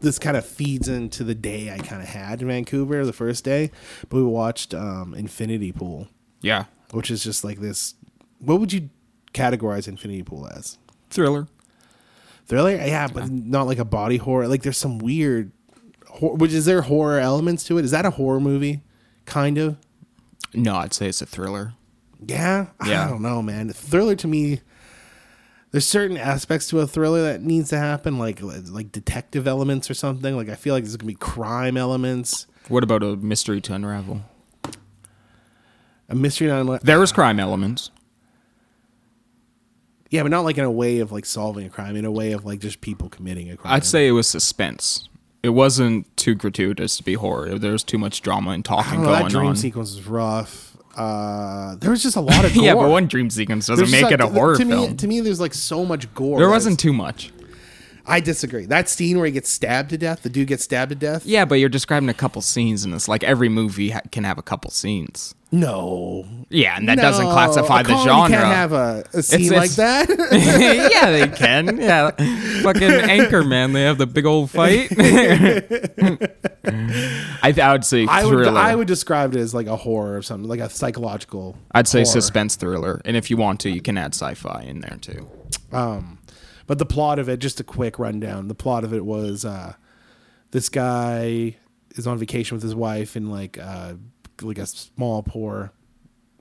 this 0.00 0.18
kind 0.18 0.36
of 0.36 0.46
feeds 0.46 0.88
into 0.88 1.24
the 1.24 1.34
day 1.34 1.72
I 1.72 1.78
kind 1.78 2.00
of 2.00 2.08
had 2.08 2.40
in 2.40 2.46
Vancouver 2.48 3.04
the 3.04 3.12
first 3.12 3.42
day. 3.44 3.70
But 4.08 4.18
we 4.18 4.22
watched 4.24 4.74
um 4.74 5.14
Infinity 5.14 5.72
Pool, 5.72 6.08
Yeah. 6.40 6.64
which 6.92 7.10
is 7.10 7.22
just 7.24 7.42
like 7.44 7.60
this. 7.60 7.94
What 8.38 8.60
would 8.60 8.72
you 8.72 8.90
categorize 9.34 9.88
Infinity 9.88 10.22
Pool 10.22 10.48
as? 10.48 10.78
Thriller. 11.10 11.48
Thriller, 12.48 12.70
yeah, 12.72 13.06
but 13.08 13.30
not 13.30 13.66
like 13.66 13.78
a 13.78 13.84
body 13.84 14.16
horror. 14.16 14.48
Like 14.48 14.62
there's 14.62 14.78
some 14.78 14.98
weird, 14.98 15.52
hor- 16.08 16.34
which 16.34 16.52
is 16.52 16.64
there 16.64 16.80
horror 16.82 17.18
elements 17.18 17.64
to 17.64 17.78
it? 17.78 17.84
Is 17.84 17.90
that 17.92 18.06
a 18.06 18.10
horror 18.10 18.40
movie? 18.40 18.80
Kind 19.26 19.58
of. 19.58 19.76
No, 20.54 20.76
I'd 20.76 20.94
say 20.94 21.08
it's 21.08 21.20
a 21.20 21.26
thriller. 21.26 21.74
Yeah, 22.26 22.68
Yeah. 22.86 23.04
I 23.04 23.08
don't 23.10 23.22
know, 23.22 23.42
man. 23.42 23.68
Thriller 23.70 24.16
to 24.16 24.26
me, 24.26 24.60
there's 25.70 25.86
certain 25.86 26.16
aspects 26.16 26.68
to 26.70 26.80
a 26.80 26.86
thriller 26.86 27.22
that 27.24 27.42
needs 27.42 27.68
to 27.70 27.78
happen, 27.78 28.18
like 28.18 28.40
like 28.42 28.90
detective 28.92 29.46
elements 29.46 29.90
or 29.90 29.94
something. 29.94 30.34
Like 30.34 30.48
I 30.48 30.54
feel 30.54 30.74
like 30.74 30.84
there's 30.84 30.96
gonna 30.96 31.06
be 31.06 31.14
crime 31.14 31.76
elements, 31.76 32.46
What 32.68 32.82
about 32.82 33.02
a 33.02 33.14
mystery 33.16 33.60
to 33.60 33.74
unravel? 33.74 34.22
a 36.08 36.14
mystery. 36.14 36.48
Non- 36.48 36.78
There 36.82 36.98
was 36.98 37.12
crime 37.12 37.38
elements. 37.38 37.90
Yeah, 40.10 40.22
but 40.22 40.30
not 40.30 40.44
like 40.44 40.58
in 40.58 40.64
a 40.64 40.70
way 40.70 41.00
of 41.00 41.12
like 41.12 41.26
solving 41.26 41.66
a 41.66 41.70
crime, 41.70 41.96
in 41.96 42.04
a 42.04 42.10
way 42.10 42.32
of 42.32 42.44
like 42.44 42.60
just 42.60 42.80
people 42.80 43.08
committing 43.08 43.50
a 43.50 43.56
crime. 43.56 43.74
I'd 43.74 43.84
say 43.84 44.08
it 44.08 44.12
was 44.12 44.26
suspense. 44.26 45.08
It 45.42 45.50
wasn't 45.50 46.16
too 46.16 46.34
gratuitous 46.34 46.96
to 46.96 47.02
be 47.04 47.14
horror. 47.14 47.58
There 47.58 47.72
was 47.72 47.84
too 47.84 47.98
much 47.98 48.22
drama 48.22 48.50
and 48.50 48.64
talking 48.64 49.02
know, 49.02 49.10
that 49.10 49.30
dream 49.30 49.48
on. 49.48 49.56
sequence 49.56 49.94
was 49.94 50.06
rough. 50.06 50.76
Uh, 50.96 51.76
there 51.76 51.90
was 51.90 52.02
just 52.02 52.16
a 52.16 52.20
lot 52.20 52.44
of 52.44 52.52
gore. 52.52 52.64
yeah, 52.64 52.74
but 52.74 52.88
one 52.88 53.06
dream 53.06 53.30
sequence 53.30 53.66
doesn't 53.66 53.84
There's 53.84 53.92
make 53.92 54.10
just 54.10 54.14
it 54.14 54.20
a 54.20 54.26
horror 54.26 54.56
to 54.56 54.64
film. 54.66 54.90
Me, 54.90 54.96
to 54.96 55.06
me, 55.06 55.20
there's 55.20 55.40
like 55.40 55.54
so 55.54 55.84
much 55.84 56.12
gore. 56.14 56.38
there 56.38 56.50
wasn't 56.50 56.80
too 56.80 56.92
much. 56.92 57.32
I 58.04 58.20
disagree. 58.20 58.64
That 58.64 58.88
scene 58.88 59.18
where 59.18 59.26
he 59.26 59.32
gets 59.32 59.50
stabbed 59.50 59.90
to 59.90 59.98
death, 59.98 60.22
the 60.22 60.30
dude 60.30 60.48
gets 60.48 60.64
stabbed 60.64 60.88
to 60.88 60.96
death. 60.96 61.26
Yeah, 61.26 61.44
but 61.44 61.56
you're 61.56 61.68
describing 61.68 62.08
a 62.08 62.14
couple 62.14 62.40
scenes, 62.40 62.84
and 62.84 62.94
it's 62.94 63.06
like 63.06 63.22
every 63.22 63.50
movie 63.50 63.90
ha- 63.90 64.00
can 64.10 64.24
have 64.24 64.38
a 64.38 64.42
couple 64.42 64.70
scenes. 64.70 65.34
No, 65.50 66.26
Yeah, 66.50 66.76
and 66.76 66.86
that 66.90 66.98
doesn't 66.98 67.24
classify 67.24 67.82
the 67.82 67.96
genre. 68.04 68.28
Can't 68.28 68.44
have 68.44 68.72
a, 68.74 69.02
a 69.14 69.22
scene 69.22 69.50
like 69.50 69.70
it's- 69.70 69.76
that. 69.76 70.08
yeah, 70.92 71.10
they 71.10 71.26
can. 71.36 71.78
Yeah, 71.80 72.10
fucking 72.62 72.82
Anchorman. 72.82 73.72
They 73.72 73.84
have 73.84 73.96
the 73.96 74.06
big 74.06 74.26
old 74.26 74.50
fight. 74.50 74.90
I, 77.42 77.52
th- 77.52 77.58
I 77.60 77.72
would 77.72 77.84
say 77.84 78.06
I 78.06 78.24
would 78.24 78.32
thriller. 78.32 78.58
I 78.60 78.74
would 78.74 78.88
describe 78.88 79.34
it 79.34 79.38
as 79.40 79.54
like 79.54 79.66
a 79.66 79.76
horror 79.76 80.16
or 80.16 80.22
something, 80.22 80.48
like 80.48 80.60
a 80.60 80.68
psychological. 80.68 81.56
I'd 81.72 81.88
say 81.88 82.00
horror. 82.00 82.12
suspense 82.12 82.56
thriller, 82.56 83.00
and 83.04 83.16
if 83.16 83.30
you 83.30 83.36
want 83.36 83.60
to, 83.60 83.70
you 83.70 83.80
can 83.80 83.96
add 83.96 84.14
sci-fi 84.14 84.62
in 84.62 84.80
there 84.80 84.98
too. 85.00 85.28
Um, 85.72 86.18
but 86.66 86.78
the 86.78 86.86
plot 86.86 87.18
of 87.18 87.28
it, 87.28 87.38
just 87.38 87.60
a 87.60 87.64
quick 87.64 87.98
rundown. 87.98 88.48
The 88.48 88.54
plot 88.54 88.84
of 88.84 88.92
it 88.92 89.04
was 89.04 89.44
uh, 89.44 89.74
this 90.50 90.68
guy 90.68 91.56
is 91.92 92.06
on 92.06 92.18
vacation 92.18 92.54
with 92.56 92.62
his 92.62 92.74
wife 92.74 93.16
and 93.16 93.30
like 93.30 93.58
uh, 93.58 93.94
like 94.42 94.58
a 94.58 94.66
small 94.66 95.22
poor 95.22 95.72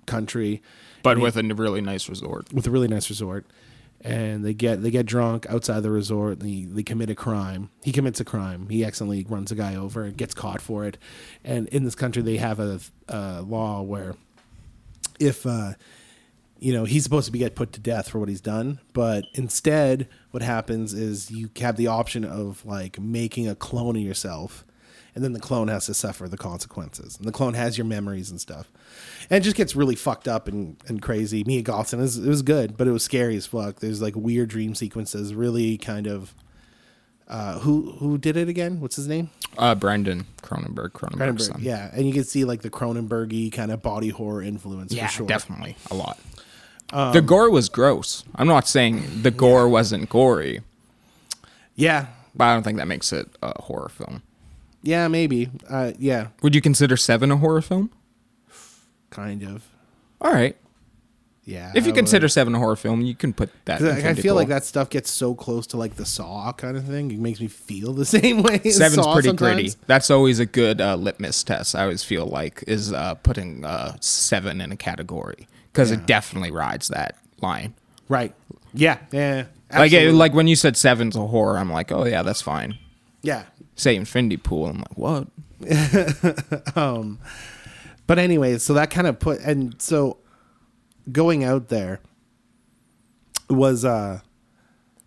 country. 0.08 0.64
But 1.04 1.20
with 1.20 1.38
a 1.38 1.44
really 1.44 1.82
nice 1.82 2.10
resort. 2.10 2.52
with 2.52 2.66
a 2.66 2.72
really 2.72 2.88
nice 2.88 3.10
resort. 3.10 3.46
And 4.02 4.46
they 4.46 4.54
get 4.54 4.84
they 4.84 4.92
get 4.92 5.06
drunk 5.06 5.46
outside 5.50 5.82
the 5.82 5.92
resort. 5.92 6.40
They, 6.40 6.66
they 6.66 6.84
commit 6.84 7.10
a 7.10 7.16
crime. 7.16 7.70
He 7.84 7.92
commits 7.92 8.20
a 8.20 8.26
crime. 8.26 8.70
He 8.70 8.86
accidentally 8.86 9.26
runs 9.28 9.52
a 9.52 9.56
guy 9.56 9.76
over 9.76 10.04
and 10.04 10.16
gets 10.16 10.34
caught 10.34 10.62
for 10.62 10.86
it. 10.86 10.98
And 11.44 11.68
in 11.70 11.84
this 11.84 11.96
country 11.96 12.22
they 12.22 12.38
have 12.38 12.60
a, 12.60 12.80
a 13.08 13.42
law 13.42 13.82
where 13.82 14.16
if 15.20 15.46
uh 15.48 15.74
you 16.60 16.74
know 16.74 16.86
he's 16.86 17.04
supposed 17.04 17.26
to 17.26 17.32
be 17.32 17.40
get 17.40 17.56
put 17.56 17.72
to 17.74 17.80
death 17.80 18.10
for 18.10 18.20
what 18.20 18.30
he's 18.30 18.42
done. 18.42 18.80
But 18.94 19.26
instead 19.34 20.08
what 20.30 20.44
happens 20.44 20.94
is 20.94 21.32
you 21.32 21.50
have 21.60 21.76
the 21.76 21.88
option 21.88 22.24
of 22.24 22.64
like 22.66 23.00
making 23.00 23.48
a 23.48 23.56
clone 23.56 23.96
of 23.96 24.02
yourself 24.04 24.64
and 25.18 25.26
then 25.26 25.34
the 25.34 25.40
clone 25.40 25.68
has 25.68 25.88
to 25.88 25.94
suffer 25.96 26.28
the 26.30 26.38
consequences 26.38 27.18
and 27.18 27.28
the 27.28 27.32
clone 27.32 27.56
has 27.56 27.76
your 27.76 27.86
memories 27.86 28.30
and 28.30 28.40
stuff 28.40 28.72
and 29.30 29.42
it 29.42 29.44
just 29.44 29.56
gets 29.58 29.76
really 29.76 29.96
fucked 29.96 30.28
up 30.28 30.48
and, 30.48 30.78
and 30.88 31.02
crazy 31.02 31.44
Mia 31.44 31.64
Goth's 31.64 31.92
in 31.92 32.00
is 32.00 32.18
it 32.18 32.30
was 32.30 32.44
good 32.44 32.78
but 32.78 32.88
it 32.88 32.92
was 32.92 33.04
scary 33.04 33.36
as 33.36 33.48
fuck 33.48 33.80
there's 33.80 34.02
like 34.02 34.16
weird 34.16 34.50
dream 34.50 34.76
sequences 34.76 35.34
really 35.34 35.78
kind 35.78 36.06
of 36.06 36.36
uh, 37.28 37.60
who 37.60 37.92
who 38.00 38.18
did 38.18 38.38
it 38.38 38.48
again? 38.48 38.80
What's 38.80 38.96
his 38.96 39.08
name? 39.08 39.30
Uh, 39.58 39.76
Brandon 39.76 40.26
Cronenberg. 40.42 40.92
Cronenberg's 40.92 41.50
Cronenberg. 41.50 41.62
Yeah, 41.62 41.90
and 41.92 42.08
you 42.08 42.14
can 42.14 42.24
see 42.24 42.46
like 42.46 42.62
the 42.62 42.70
Cronenbergy 42.70 43.52
kind 43.52 43.70
of 43.72 43.82
body 43.82 44.10
horror 44.10 44.42
influence 44.42 44.94
Yeah, 44.94 45.08
for 45.08 45.12
sure. 45.14 45.24
Um, 45.24 45.28
definitely 45.28 45.76
a 45.92 45.94
lot. 45.94 46.18
the 46.90 47.22
gore 47.22 47.50
was 47.50 47.68
gross. 47.68 48.24
I'm 48.36 48.48
not 48.48 48.66
saying 48.68 49.24
the 49.24 49.32
gore 49.32 49.68
wasn't 49.68 50.08
gory, 50.10 50.62
Yeah, 51.76 52.08
but 52.34 52.46
I 52.46 52.54
don't 52.54 52.64
think 52.64 52.78
that 52.78 52.88
makes 52.88 53.12
it 53.12 53.28
a 53.44 53.62
horror 53.62 53.90
film. 53.90 54.24
Yeah, 54.88 55.08
maybe. 55.10 55.50
Uh, 55.70 55.92
yeah, 56.00 56.28
Would 56.42 56.56
you 56.56 56.62
consider 56.62 56.96
Seven 56.96 57.30
a 57.32 57.38
horror 57.38 57.62
film? 57.62 57.90
kind 59.10 59.44
of. 59.44 59.66
All 60.22 60.32
right. 60.32 60.56
Yeah. 61.46 61.72
If 61.76 61.86
you 61.86 61.94
I 61.94 61.96
consider 61.96 62.28
Seven 62.28 62.54
a 62.56 62.58
horror 62.60 62.76
film, 62.76 63.02
you 63.02 63.16
can 63.16 63.32
put 63.34 63.50
that. 63.66 63.80
would. 63.80 63.90
in 63.90 63.96
Like, 63.96 64.06
I 64.06 64.14
feel 64.16 64.36
like 64.36 64.50
that 64.50 64.66
stuff 64.66 64.90
gets 64.90 65.10
so 65.10 65.34
close 65.34 65.66
to 65.68 65.78
like 65.78 65.96
the 65.96 66.06
Saw 66.06 66.52
kind 66.54 66.76
of 66.76 66.84
thing. 66.86 67.10
It 67.12 67.20
makes 67.20 67.40
me 67.40 67.48
feel 67.48 67.94
the 67.94 68.06
same 68.18 68.44
way. 68.44 68.60
as 68.66 68.78
Seven's 68.78 68.96
Saw 68.96 69.14
pretty 69.14 69.30
sometimes. 69.30 69.56
gritty. 69.56 69.74
That's 69.88 70.10
always 70.12 70.40
a 70.40 70.46
good 70.46 70.82
uh, 70.82 70.96
litmus 70.96 71.44
test. 71.44 71.74
I 71.76 71.84
always 71.84 72.04
feel 72.04 72.26
like 72.26 72.64
is 72.68 72.92
uh, 72.92 73.16
putting 73.16 73.64
uh, 73.66 73.96
Seven 74.02 74.60
in 74.62 74.72
a 74.72 74.78
category 74.78 75.48
because 75.72 75.92
it 75.92 76.06
definitely 76.06 76.52
rides 76.52 76.88
that 76.90 77.16
line. 77.42 77.74
Right. 78.10 78.34
Yeah. 78.74 78.98
Yeah. 79.12 79.46
Like 79.72 79.92
it, 79.92 79.96
absolutely. 79.98 80.12
like 80.20 80.34
when 80.34 80.48
you 80.48 80.56
said 80.56 80.76
Seven's 80.76 81.16
a 81.16 81.28
horror, 81.28 81.58
I'm 81.58 81.72
like, 81.72 81.92
oh 81.92 82.06
yeah, 82.06 82.24
that's 82.24 82.42
fine. 82.42 82.78
yeah. 83.22 83.44
Say 83.78 83.96
Infinity 83.96 84.36
Pool, 84.38 84.66
I'm 84.66 84.80
like, 84.80 84.98
what? 84.98 85.28
But 88.08 88.20
anyway, 88.20 88.58
so 88.58 88.74
that 88.74 88.90
kind 88.90 89.06
of 89.08 89.20
put 89.20 89.40
and 89.42 89.82
so 89.82 90.18
going 91.12 91.44
out 91.44 91.68
there 91.70 92.00
was 93.50 93.84
uh 93.84 94.20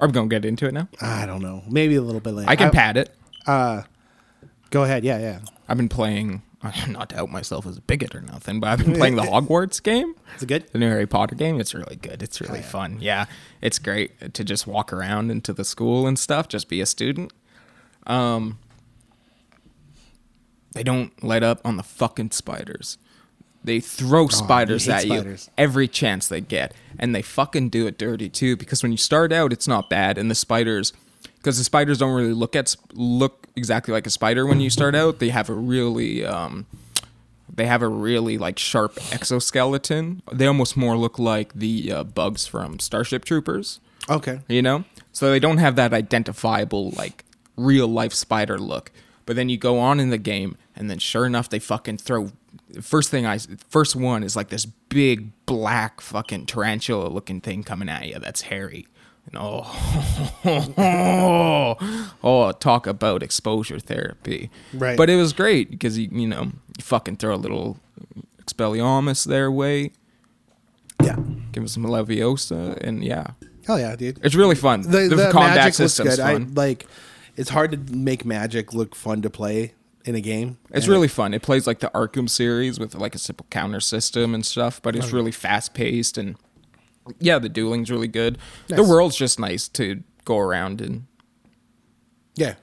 Are 0.01 0.07
we 0.07 0.13
gonna 0.13 0.29
get 0.29 0.45
into 0.45 0.67
it 0.67 0.75
now? 0.75 0.89
I 1.01 1.25
don't 1.27 1.41
know, 1.43 1.63
maybe 1.69 1.95
a 1.97 2.03
little 2.03 2.21
bit 2.21 2.33
later. 2.35 2.51
I 2.51 2.57
can 2.57 2.71
pad 2.71 2.97
it. 2.97 3.15
Go 3.47 4.85
ahead. 4.85 5.03
Yeah, 5.05 5.19
yeah. 5.19 5.41
I've 5.69 5.77
been 5.77 5.89
playing. 5.89 6.43
Not 6.89 7.09
to 7.09 7.21
out 7.21 7.31
myself 7.31 7.67
as 7.67 7.79
a 7.79 7.81
bigot 7.81 8.15
or 8.15 8.21
nothing, 8.21 8.61
but 8.61 8.69
I've 8.69 8.85
been 8.85 8.95
playing 8.95 9.17
the 9.17 9.23
Hogwarts 9.31 9.83
game, 9.83 10.15
Is 10.37 10.43
it 10.43 10.47
good? 10.47 10.69
the 10.73 10.79
new 10.79 10.91
Harry 10.91 11.07
Potter 11.07 11.35
game. 11.35 11.59
It's 11.59 11.73
really 11.73 11.97
good. 11.97 12.23
It's 12.23 12.39
really 12.39 12.61
fun. 12.61 12.99
Yeah, 13.01 13.25
it's 13.63 13.79
great 13.79 14.35
to 14.35 14.45
just 14.45 14.67
walk 14.67 14.93
around 14.93 15.31
into 15.31 15.55
the 15.55 15.65
school 15.65 16.07
and 16.07 16.19
stuff. 16.19 16.49
Just 16.49 16.69
be 16.69 16.83
a 16.83 16.87
student. 16.87 17.33
Um, 18.11 18.59
they 20.73 20.83
don't 20.83 21.23
let 21.23 21.42
up 21.42 21.61
on 21.64 21.77
the 21.77 21.83
fucking 21.83 22.31
spiders. 22.31 22.99
They 23.62 23.81
throw 23.81 24.29
spiders 24.29 24.88
at 24.88 25.03
spiders. 25.03 25.46
you 25.49 25.53
every 25.59 25.87
chance 25.88 26.29
they 26.29 26.40
get, 26.40 26.73
and 26.99 27.14
they 27.14 27.23
fucking 27.23 27.68
do 27.68 27.87
it 27.87 27.99
dirty 27.99 28.29
too. 28.29 28.57
Because 28.57 28.83
when 28.83 28.90
you 28.92 28.99
start 28.99 29.33
out, 29.33 29.53
it's 29.53 29.68
not 29.68 29.90
bad, 29.90 30.16
and 30.16 30.31
the 30.31 30.35
spiders, 30.35 30.92
because 31.37 31.59
the 31.59 31.64
spiders 31.64 31.99
don't 31.99 32.14
really 32.14 32.33
look 32.33 32.57
at 32.57 32.75
look 32.94 33.49
exactly 33.57 33.92
like 33.92 34.07
a 34.07 34.11
spider 34.11 34.46
when 34.46 34.61
you 34.61 34.70
start 34.70 34.94
out. 34.94 35.18
They 35.18 35.29
have 35.29 35.51
a 35.51 35.55
really 35.55 36.25
um, 36.25 36.64
they 37.55 37.66
have 37.66 37.83
a 37.83 37.88
really 37.88 38.38
like 38.38 38.59
sharp 38.59 38.96
exoskeleton. 39.12 40.23
They 40.33 40.46
almost 40.46 40.75
more 40.77 40.96
look 40.96 41.18
like 41.18 41.53
the 41.53 41.92
uh, 41.92 42.05
bugs 42.05 42.46
from 42.46 42.79
Starship 42.79 43.25
Troopers 43.27 43.81
Okay. 44.09 44.40
you 44.49 44.62
know 44.62 44.85
so 45.12 45.31
they 45.31 45.38
don't 45.38 45.59
have 45.59 45.77
that 45.77 45.92
identifiable 45.92 46.90
like 46.92 47.25
real 47.61 47.88
life 47.88 48.12
spider 48.12 48.59
look 48.59 48.90
but 49.27 49.37
then 49.37 49.49
you 49.49 49.57
go 49.59 49.79
on 49.79 50.01
in 50.01 50.11
the 50.11 50.18
game 50.18 50.57
and 50.75 50.90
then 50.90 50.99
sure 50.99 51.27
enough 51.27 51.49
they 51.49 51.59
fucking 51.59 51.96
throw 51.99 52.31
first 52.81 53.11
thing 53.11 53.27
i 53.27 53.38
first 53.68 53.94
one 53.94 54.23
is 54.23 54.35
like 54.37 54.49
this 54.49 54.64
big 54.66 55.31
black 55.46 56.01
fucking 56.01 56.46
tarantula 56.46 57.09
looking 57.09 57.40
thing 57.40 57.62
coming 57.62 57.88
at 57.88 58.07
you 58.09 58.18
that's 58.18 58.42
hairy 58.42 58.87
and 59.27 59.37
oh 59.38 59.64
oh 62.23 62.53
talk 62.53 62.87
about 62.87 63.23
exposure 63.23 63.79
therapy 63.79 64.51
Right. 64.73 64.96
but 64.96 65.11
it 65.11 65.16
was 65.16 65.33
great 65.33 65.70
because 65.70 65.99
you 65.99 66.09
you 66.11 66.27
know 66.27 66.42
you 66.77 66.83
fucking 66.83 67.16
throw 67.16 67.35
a 67.35 67.37
little 67.37 67.79
expelliarmus 68.42 69.25
their 69.27 69.51
way 69.51 69.92
Yeah. 71.03 71.16
give 71.16 71.62
them 71.62 71.68
some 71.68 71.85
leviosa 71.85 72.77
and 72.79 73.05
yeah 73.05 73.29
Hell 73.66 73.79
yeah, 73.79 73.94
dude. 73.94 74.18
it's 74.25 74.35
really 74.35 74.55
fun. 74.57 74.81
The, 74.81 75.07
The, 75.09 75.16
the 75.16 75.31
combat 75.31 75.75
system's 75.75 76.16
good. 76.16 76.20
I 76.20 76.33
like. 76.38 76.87
It's 77.40 77.50
hard 77.50 77.70
to 77.72 77.94
make 77.96 78.24
magic 78.26 78.74
look 78.74 78.94
fun 78.94 79.22
to 79.22 79.31
play 79.31 79.72
in 80.05 80.14
a 80.14 80.20
game. 80.20 80.59
it's 80.70 80.85
And 80.85 80.92
really 80.92 81.09
fun. 81.09 81.33
It 81.33 81.40
plays 81.42 81.66
like 81.66 81.81
the 81.81 81.90
Arkham 81.94 82.29
series 82.29 82.79
with 82.79 82.94
like 82.94 83.14
a 83.14 83.18
simple 83.18 83.46
counter 83.48 83.81
system 83.81 84.35
and 84.35 84.44
stuff, 84.44 84.83
but 84.83 84.94
it's 84.94 85.11
really 85.11 85.33
fast 85.33 85.72
paced 85.72 86.18
and 86.18 86.37
yeah, 87.18 87.38
the 87.38 87.48
dueling's 87.48 87.90
really 87.90 88.09
good. 88.09 88.37
The 88.68 88.85
world's 88.85 89.16
just 89.16 89.40
nice 89.40 89.68
to 89.68 90.03
go 90.26 90.38
around 90.38 90.81
and 90.83 91.07
Yeah. 92.37 92.55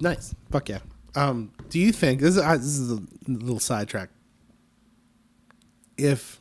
Nice. 0.00 0.34
Fuck 0.50 0.68
yeah. 0.68 0.80
Um, 1.14 1.52
do 1.68 1.78
you 1.78 1.92
think 1.92 2.20
this 2.20 2.36
is 2.36 2.42
uh, 2.42 2.56
this 2.56 2.78
is 2.78 2.90
a 2.90 3.00
little 3.28 3.60
sidetrack? 3.60 4.10
If 5.96 6.40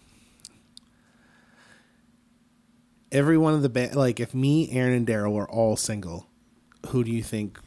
every 3.11 3.37
one 3.37 3.53
of 3.53 3.61
the 3.61 3.69
ba- 3.69 3.91
like 3.93 4.19
if 4.19 4.33
me, 4.33 4.71
Aaron, 4.71 4.93
and 4.93 5.07
Daryl 5.07 5.33
were 5.33 5.49
all 5.49 5.75
single, 5.75 6.28
who 6.87 7.03
do 7.03 7.11
you 7.11 7.23
think 7.23 7.59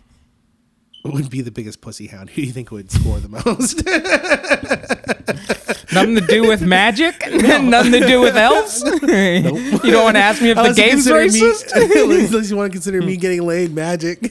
would 1.05 1.31
be 1.31 1.41
the 1.41 1.51
biggest 1.51 1.81
pussy 1.81 2.07
hound? 2.07 2.31
Who 2.31 2.43
do 2.43 2.47
you 2.47 2.53
think 2.53 2.71
would 2.71 2.91
score 2.91 3.19
the 3.19 3.29
most? 3.29 3.85
nothing 5.93 6.15
to 6.15 6.21
do 6.21 6.47
with 6.47 6.63
magic, 6.63 7.15
nothing 7.31 7.93
to 7.93 8.07
do 8.07 8.21
with 8.21 8.37
elves. 8.37 8.83
you 8.85 9.91
don't 9.91 10.05
want 10.05 10.17
to 10.17 10.23
ask 10.23 10.41
me 10.41 10.51
if 10.51 10.57
the 10.57 10.63
Unless 10.63 10.77
game's 10.77 11.07
racist. 11.07 11.75
Me, 11.75 12.27
unless 12.27 12.51
you 12.51 12.57
want 12.57 12.71
to 12.71 12.77
consider 12.77 13.03
me 13.03 13.17
getting 13.17 13.45
laid 13.45 13.75
magic. 13.75 14.23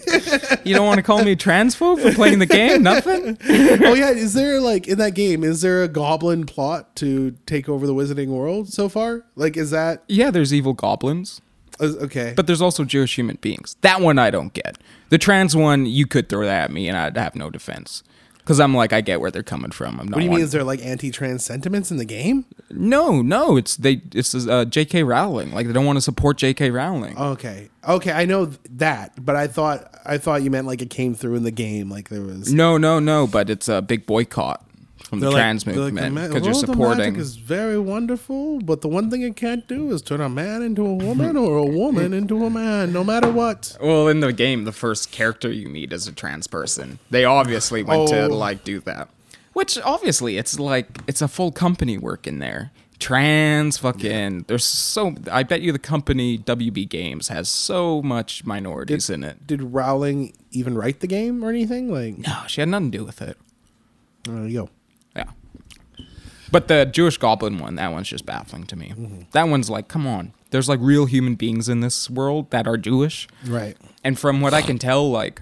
you 0.64 0.74
don't 0.74 0.88
want 0.88 0.98
to 0.98 1.04
call 1.04 1.24
me 1.24 1.36
transphobe 1.36 2.02
for 2.02 2.14
playing 2.14 2.40
the 2.40 2.46
game. 2.46 2.84
Nothing. 2.84 3.38
oh 3.50 3.94
yeah, 3.94 4.12
is 4.12 4.34
there 4.34 4.62
like 4.62 4.88
in 4.88 4.98
that 5.00 5.14
game? 5.14 5.44
Is 5.44 5.62
there 5.62 5.84
a 5.84 5.88
goblin 5.88 6.46
plot 6.46 6.96
to 6.98 7.32
take 7.46 7.68
over 7.68 7.86
the 7.86 7.94
wizarding 7.94 8.30
world 8.30 8.72
so 8.72 8.88
far? 8.88 9.26
Like, 9.36 9.58
is 9.58 9.72
that 9.72 10.04
Yeah, 10.08 10.32
there's 10.32 10.54
evil 10.54 10.74
goblins. 10.74 11.42
Is- 11.82 11.98
okay? 11.98 12.34
But 12.36 12.48
there's 12.48 12.62
also 12.62 12.84
Jewish 12.86 13.18
human 13.18 13.38
beings. 13.42 13.76
That 13.82 14.02
one 14.02 14.18
I 14.20 14.30
don't 14.32 14.54
get. 14.54 14.78
The 15.10 15.18
trans 15.18 15.56
one, 15.56 15.86
you 15.86 16.06
could 16.08 16.30
throw 16.30 16.46
that 16.46 16.66
at 16.66 16.72
me 16.72 16.88
and 16.88 16.98
I'd 16.98 17.18
have 17.18 17.36
no 17.36 17.50
defense. 17.50 18.04
Because 18.40 18.60
I'm 18.60 18.74
like, 18.74 18.92
I 18.92 19.02
get 19.02 19.22
where 19.22 19.30
they're 19.30 19.44
coming 19.44 19.70
from. 19.70 20.00
I'm 20.00 20.08
not 20.08 20.16
what 20.16 20.20
do 20.22 20.26
you 20.26 20.32
mean? 20.32 20.40
Is 20.42 20.52
there 20.52 20.64
like 20.64 20.84
anti-trans 20.84 21.46
sentiments 21.46 21.92
in 21.92 21.98
the 21.98 22.06
game? 22.06 22.46
No, 22.72 23.22
no, 23.22 23.56
it's 23.56 23.76
they. 23.76 24.02
It's 24.16 24.34
uh, 24.34 24.66
J.K. 24.66 25.04
Rowling. 25.04 25.54
Like 25.54 25.68
they 25.68 25.74
don't 25.74 25.86
want 25.86 25.98
to 25.98 26.02
support 26.02 26.38
J.K. 26.38 26.72
Rowling. 26.72 27.16
Okay, 27.18 27.70
okay, 27.88 28.12
I 28.12 28.26
know 28.26 28.46
that, 28.72 29.24
but 29.24 29.36
I 29.36 29.46
thought 29.46 29.94
I 30.06 30.18
thought 30.18 30.42
you 30.42 30.50
meant 30.50 30.66
like 30.66 30.82
it 30.82 30.90
came 30.90 31.14
through 31.14 31.36
in 31.36 31.44
the 31.44 31.52
game, 31.52 31.92
like 31.92 32.10
there 32.10 32.22
was. 32.22 32.52
no, 32.52 32.78
no, 32.78 33.00
no. 33.00 33.28
But 33.28 33.52
it's 33.52 33.70
a 33.70 33.80
big 33.82 34.08
boycott 34.08 34.66
from 35.12 35.20
the 35.20 35.26
They're 35.26 35.34
like- 35.34 35.42
trans 35.42 35.68
like, 35.68 35.76
movement 35.76 36.16
because 36.16 36.32
you're 36.36 36.42
well, 36.54 36.62
The 36.62 36.68
supporting. 36.68 37.16
is 37.18 37.36
very 37.36 37.78
wonderful, 37.78 38.60
but 38.62 38.80
the 38.80 38.88
one 38.88 39.12
thing 39.12 39.22
it 39.24 39.36
can't 39.36 39.68
do 39.68 39.92
is 39.92 40.02
turn 40.02 40.22
a 40.22 40.30
man 40.30 40.62
into 40.64 40.86
a 40.86 40.94
woman 40.94 41.36
or 41.38 41.58
a 41.58 41.66
woman 41.66 42.14
into 42.14 42.46
a 42.46 42.50
man, 42.50 42.94
no 42.94 43.04
matter 43.04 43.30
what. 43.30 43.78
well, 43.82 44.08
in 44.08 44.22
the 44.22 44.32
game, 44.32 44.64
the 44.64 44.72
first 44.72 45.12
character 45.12 45.52
you 45.52 45.68
meet 45.68 45.92
is 45.92 46.08
a 46.08 46.14
trans 46.14 46.48
person. 46.48 46.98
They 47.10 47.26
obviously 47.26 47.84
went 47.84 48.10
Oh. 48.10 48.28
to 48.30 48.34
like 48.34 48.64
do 48.64 48.80
that, 48.82 49.10
which 49.54 49.78
obviously 49.84 50.38
it's 50.38 50.58
like 50.58 51.00
it's 51.08 51.22
a 51.22 51.28
full 51.28 51.52
company 51.52 51.98
working 51.98 52.40
there. 52.40 52.72
Trans 52.98 53.78
fucking. 53.80 54.46
There's 54.48 54.64
so. 54.64 55.16
I 55.30 55.44
bet 55.44 55.62
you 55.62 55.72
the 55.74 55.80
company 55.80 56.38
WB 56.38 56.88
Games 56.88 57.28
has 57.28 57.50
so 57.50 58.02
much 58.02 58.46
minorities 58.46 59.10
in 59.10 59.24
it. 59.24 59.46
Did 59.46 59.62
Rowling 59.74 60.34
even 60.52 60.76
write 60.76 61.00
the 61.02 61.08
game 61.08 61.44
or 61.44 61.50
anything? 61.50 61.92
Like, 61.92 62.20
No, 62.20 62.44
she 62.48 62.62
had 62.62 62.70
nothing 62.70 62.92
to 62.92 62.98
do 63.00 63.04
with 63.04 63.22
it. 63.22 63.38
there 64.24 64.48
you 64.48 64.54
go. 64.62 64.70
But 66.52 66.68
the 66.68 66.86
Jewish 66.86 67.18
goblin 67.18 67.60
one, 67.60 67.76
that 67.76 67.92
one's 67.92 68.10
just 68.10 68.26
baffling 68.26 68.66
to 68.66 68.76
me. 68.76 68.90
Mm-hmm. 68.90 69.22
That 69.32 69.48
one's 69.48 69.70
like, 69.70 69.88
come 69.88 70.06
on. 70.06 70.34
There's 70.50 70.68
like 70.68 70.80
real 70.82 71.06
human 71.06 71.36
beings 71.36 71.70
in 71.70 71.80
this 71.80 72.10
world 72.10 72.52
that 72.52 72.68
are 72.68 72.78
Jewish. 72.78 73.28
Right. 73.46 73.78
And 74.04 74.20
from 74.20 74.42
what 74.42 74.54
I 74.54 74.62
can 74.62 74.78
tell, 74.78 75.10
like 75.10 75.42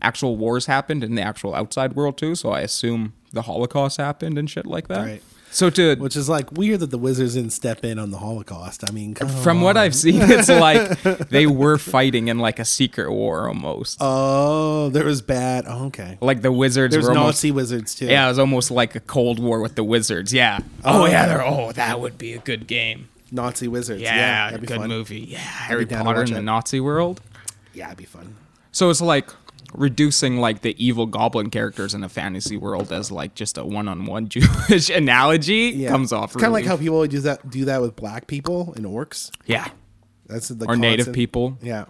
actual 0.00 0.36
wars 0.36 0.66
happened 0.66 1.04
in 1.04 1.14
the 1.14 1.22
actual 1.22 1.54
outside 1.54 1.94
world 1.94 2.16
too. 2.16 2.34
So 2.34 2.50
I 2.50 2.60
assume 2.60 3.12
the 3.32 3.42
Holocaust 3.42 3.98
happened 3.98 4.38
and 4.38 4.48
shit 4.48 4.66
like 4.66 4.88
that. 4.88 5.04
Right. 5.04 5.22
So 5.56 5.70
to 5.70 5.94
Which 5.96 6.16
is 6.16 6.28
like 6.28 6.52
weird 6.52 6.80
that 6.80 6.90
the 6.90 6.98
wizards 6.98 7.32
didn't 7.32 7.54
step 7.54 7.82
in 7.82 7.98
on 7.98 8.10
the 8.10 8.18
Holocaust. 8.18 8.84
I 8.86 8.92
mean, 8.92 9.14
come 9.14 9.28
from 9.28 9.62
what 9.62 9.78
I've 9.78 9.94
seen, 9.94 10.20
it's 10.20 10.48
like 10.50 11.00
they 11.30 11.46
were 11.46 11.78
fighting 11.78 12.28
in 12.28 12.38
like 12.38 12.58
a 12.58 12.64
secret 12.66 13.10
war 13.10 13.48
almost. 13.48 13.96
Oh, 14.02 14.90
there 14.90 15.06
was 15.06 15.22
bad. 15.22 15.64
Oh, 15.66 15.86
okay. 15.86 16.18
like 16.20 16.42
the 16.42 16.52
wizards 16.52 16.92
There's 16.92 17.06
were 17.06 17.12
almost 17.12 17.38
Nazi 17.38 17.52
wizards 17.52 17.94
too. 17.94 18.04
Yeah, 18.04 18.26
it 18.26 18.28
was 18.28 18.38
almost 18.38 18.70
like 18.70 18.96
a 18.96 19.00
cold 19.00 19.38
war 19.38 19.62
with 19.62 19.76
the 19.76 19.82
wizards. 19.82 20.30
Yeah. 20.30 20.58
Oh, 20.84 21.04
oh. 21.04 21.06
yeah, 21.06 21.24
they're 21.24 21.42
oh, 21.42 21.72
that 21.72 22.00
would 22.00 22.18
be 22.18 22.34
a 22.34 22.38
good 22.38 22.66
game. 22.66 23.08
Nazi 23.32 23.66
wizards. 23.66 24.02
Yeah, 24.02 24.14
Yeah, 24.14 24.44
that'd 24.48 24.60
be 24.60 24.66
good 24.66 24.76
fun. 24.76 24.88
movie. 24.90 25.20
Yeah, 25.20 25.38
Harry 25.38 25.86
Potter 25.86 26.22
in 26.22 26.34
the. 26.34 26.42
Nazi 26.42 26.80
world. 26.80 27.22
Yeah, 27.72 27.86
it'd 27.86 27.96
be 27.96 28.04
fun. 28.04 28.36
So 28.72 28.90
it's 28.90 29.00
like 29.00 29.30
reducing 29.74 30.38
like 30.38 30.62
the 30.62 30.74
evil 30.84 31.06
goblin 31.06 31.50
characters 31.50 31.94
in 31.94 32.02
a 32.04 32.08
fantasy 32.08 32.56
world 32.56 32.92
as 32.92 33.10
like 33.10 33.34
just 33.34 33.58
a 33.58 33.64
one-on-one 33.64 34.28
Jewish 34.30 34.90
analogy 34.90 35.72
Yeah, 35.74 35.88
comes 35.90 36.12
off. 36.12 36.32
Kind 36.34 36.46
of 36.46 36.52
like 36.52 36.64
how 36.66 36.76
people 36.76 37.06
do 37.06 37.20
that. 37.20 37.48
Do 37.50 37.64
that 37.66 37.80
with 37.80 37.96
black 37.96 38.26
people 38.26 38.72
and 38.76 38.84
orcs. 38.86 39.30
yeah, 39.46 39.68
That's 40.26 40.48
the 40.48 40.66
or 40.66 40.76
native 40.76 41.12
people. 41.12 41.58
Yeah. 41.62 41.84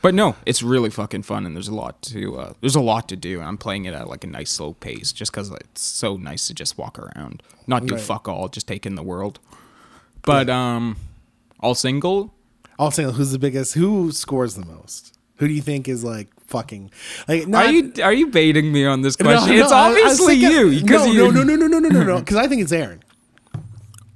But 0.00 0.14
no, 0.14 0.34
it's 0.44 0.64
really 0.64 0.90
fucking 0.90 1.22
fun, 1.22 1.46
and 1.46 1.54
there's 1.54 1.68
a 1.68 1.74
lot 1.74 2.02
to 2.02 2.36
uh, 2.36 2.52
there's 2.60 2.74
a 2.74 2.80
lot 2.80 3.08
to 3.10 3.16
do. 3.16 3.38
And 3.38 3.46
I'm 3.48 3.56
playing 3.56 3.84
it 3.84 3.94
at 3.94 4.08
like 4.08 4.24
a 4.24 4.26
nice 4.26 4.50
slow 4.50 4.72
pace, 4.74 5.12
just 5.12 5.30
because 5.30 5.48
it's 5.52 5.80
so 5.80 6.16
nice 6.16 6.48
to 6.48 6.54
just 6.54 6.76
walk 6.76 6.98
around, 6.98 7.40
not 7.68 7.86
do 7.86 7.94
Right. 7.94 8.02
fuck 8.02 8.26
all, 8.28 8.48
just 8.48 8.66
take 8.66 8.84
in 8.84 8.96
the 8.96 9.02
world. 9.04 9.38
But 10.22 10.50
um, 10.50 10.96
all 11.60 11.76
single. 11.76 12.34
all 12.80 12.90
single. 12.90 13.14
who's 13.14 13.30
the 13.30 13.38
biggest? 13.38 13.74
Who 13.74 14.10
scores 14.10 14.54
the 14.56 14.66
most? 14.66 15.16
Who 15.42 15.48
do 15.48 15.54
you 15.54 15.60
think 15.60 15.88
is 15.88 16.04
like 16.04 16.28
fucking? 16.46 16.92
Like, 17.26 17.48
not, 17.48 17.66
Are 17.66 17.72
you 17.72 17.92
are 18.00 18.12
you 18.12 18.28
baiting 18.28 18.70
me 18.70 18.84
on 18.86 19.00
this 19.02 19.18
No, 19.18 19.24
question? 19.24 19.56
no, 19.56 19.62
it's 19.64 19.72
I- 19.72 19.86
I 19.86 19.90
obviously 19.90 20.34
you 20.36 20.70
because 20.80 21.04
no, 21.04 21.12
you. 21.12 21.32
no, 21.32 21.42
no, 21.42 21.56
no, 21.56 21.66
no, 21.66 21.78
no, 21.80 21.88
no, 21.88 22.04
no, 22.04 22.18
because 22.20 22.36
I 22.36 22.46
think 22.46 22.62
it's 22.62 22.70
Aaron. 22.70 23.02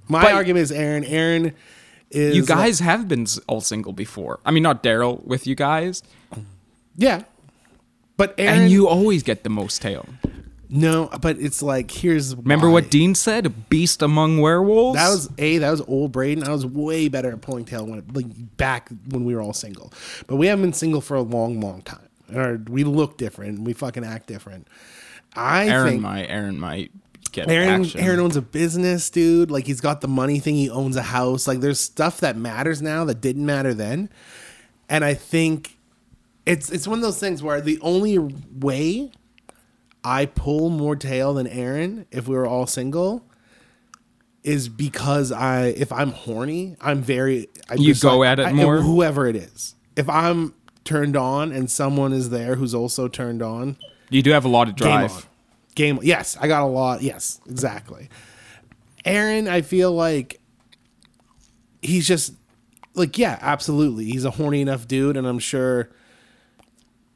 My 0.06 0.22
But- 0.22 0.34
argument 0.34 0.62
is 0.62 0.70
Aaron. 0.70 1.04
Aaron 1.04 1.52
is 2.12 2.36
You 2.36 2.42
like- 2.42 2.48
guys 2.48 2.78
have 2.78 3.08
been 3.08 3.26
all 3.48 3.60
single 3.60 3.92
before. 3.92 4.38
I 4.46 4.52
mean, 4.52 4.62
not 4.62 4.84
Daryl 4.84 5.24
with 5.26 5.48
you 5.48 5.56
guys, 5.56 6.04
yeah. 6.96 7.22
But 8.16 8.36
Aaron, 8.38 8.62
and 8.62 8.70
you 8.70 8.86
always 8.86 9.24
get 9.24 9.42
the 9.42 9.50
most 9.50 9.82
tail. 9.82 10.06
No, 10.68 11.08
but 11.20 11.38
it's 11.38 11.62
like 11.62 11.90
here's 11.90 12.34
Remember 12.34 12.66
why. 12.66 12.74
what 12.74 12.90
Dean 12.90 13.14
said? 13.14 13.68
Beast 13.68 14.02
among 14.02 14.40
werewolves. 14.40 14.96
That 14.98 15.08
was 15.08 15.30
a 15.38 15.58
that 15.58 15.70
was 15.70 15.80
old 15.82 16.12
Breydon. 16.12 16.44
I 16.46 16.50
was 16.52 16.66
way 16.66 17.08
better 17.08 17.30
at 17.32 17.40
pulling 17.40 17.64
tail 17.64 17.86
when 17.86 18.04
like 18.12 18.56
back 18.56 18.88
when 19.08 19.24
we 19.24 19.34
were 19.34 19.40
all 19.42 19.52
single. 19.52 19.92
But 20.26 20.36
we 20.36 20.46
haven't 20.48 20.62
been 20.62 20.72
single 20.72 21.00
for 21.00 21.16
a 21.16 21.22
long, 21.22 21.60
long 21.60 21.82
time. 21.82 22.08
Or 22.34 22.60
we 22.68 22.82
look 22.84 23.16
different. 23.16 23.60
We 23.60 23.72
fucking 23.72 24.04
act 24.04 24.26
different. 24.26 24.66
I 25.36 25.68
Aaron 25.68 25.88
think 25.88 26.02
might. 26.02 26.24
Aaron 26.24 26.58
might 26.58 26.90
get 27.30 27.48
Aaron 27.48 27.82
action. 27.82 28.00
Aaron 28.00 28.20
owns 28.20 28.36
a 28.36 28.42
business, 28.42 29.08
dude. 29.10 29.50
Like 29.50 29.66
he's 29.66 29.80
got 29.80 30.00
the 30.00 30.08
money 30.08 30.40
thing. 30.40 30.56
He 30.56 30.68
owns 30.68 30.96
a 30.96 31.02
house. 31.02 31.46
Like 31.46 31.60
there's 31.60 31.78
stuff 31.78 32.20
that 32.20 32.36
matters 32.36 32.82
now 32.82 33.04
that 33.04 33.20
didn't 33.20 33.46
matter 33.46 33.72
then. 33.74 34.10
And 34.88 35.04
I 35.04 35.14
think 35.14 35.76
it's 36.44 36.70
it's 36.70 36.88
one 36.88 36.98
of 36.98 37.02
those 37.02 37.20
things 37.20 37.42
where 37.42 37.60
the 37.60 37.78
only 37.82 38.18
way 38.18 39.12
I 40.08 40.26
pull 40.26 40.70
more 40.70 40.94
tail 40.94 41.34
than 41.34 41.48
Aaron 41.48 42.06
if 42.12 42.28
we 42.28 42.36
were 42.36 42.46
all 42.46 42.66
single 42.68 43.24
is 44.44 44.68
because 44.68 45.32
I 45.32 45.66
if 45.66 45.90
I'm 45.92 46.12
horny, 46.12 46.76
I'm 46.80 47.02
very 47.02 47.48
I 47.68 47.74
You 47.74 47.92
go 47.96 48.18
like- 48.18 48.28
at 48.28 48.38
it 48.38 48.46
I- 48.46 48.52
more? 48.52 48.80
whoever 48.80 49.26
it 49.26 49.34
is. 49.34 49.74
If 49.96 50.08
I'm 50.08 50.54
turned 50.84 51.16
on 51.16 51.50
and 51.50 51.68
someone 51.68 52.12
is 52.12 52.30
there 52.30 52.54
who's 52.54 52.72
also 52.74 53.08
turned 53.08 53.42
on, 53.42 53.76
you 54.10 54.22
do 54.22 54.30
have 54.30 54.44
a 54.44 54.48
lot 54.48 54.68
of 54.68 54.76
Game 54.76 54.86
drive. 54.88 55.12
on. 55.12 55.22
Game. 55.74 55.98
Yes, 56.02 56.36
I 56.40 56.46
got 56.46 56.62
a 56.62 56.66
lot. 56.66 57.02
Yes, 57.02 57.40
exactly. 57.48 58.08
Aaron, 59.04 59.48
I 59.48 59.62
feel 59.62 59.92
like 59.92 60.40
he's 61.82 62.06
just 62.06 62.34
like 62.94 63.18
yeah, 63.18 63.38
absolutely. 63.42 64.04
He's 64.04 64.24
a 64.24 64.30
horny 64.30 64.60
enough 64.60 64.86
dude, 64.86 65.16
and 65.16 65.26
I'm 65.26 65.40
sure 65.40 65.90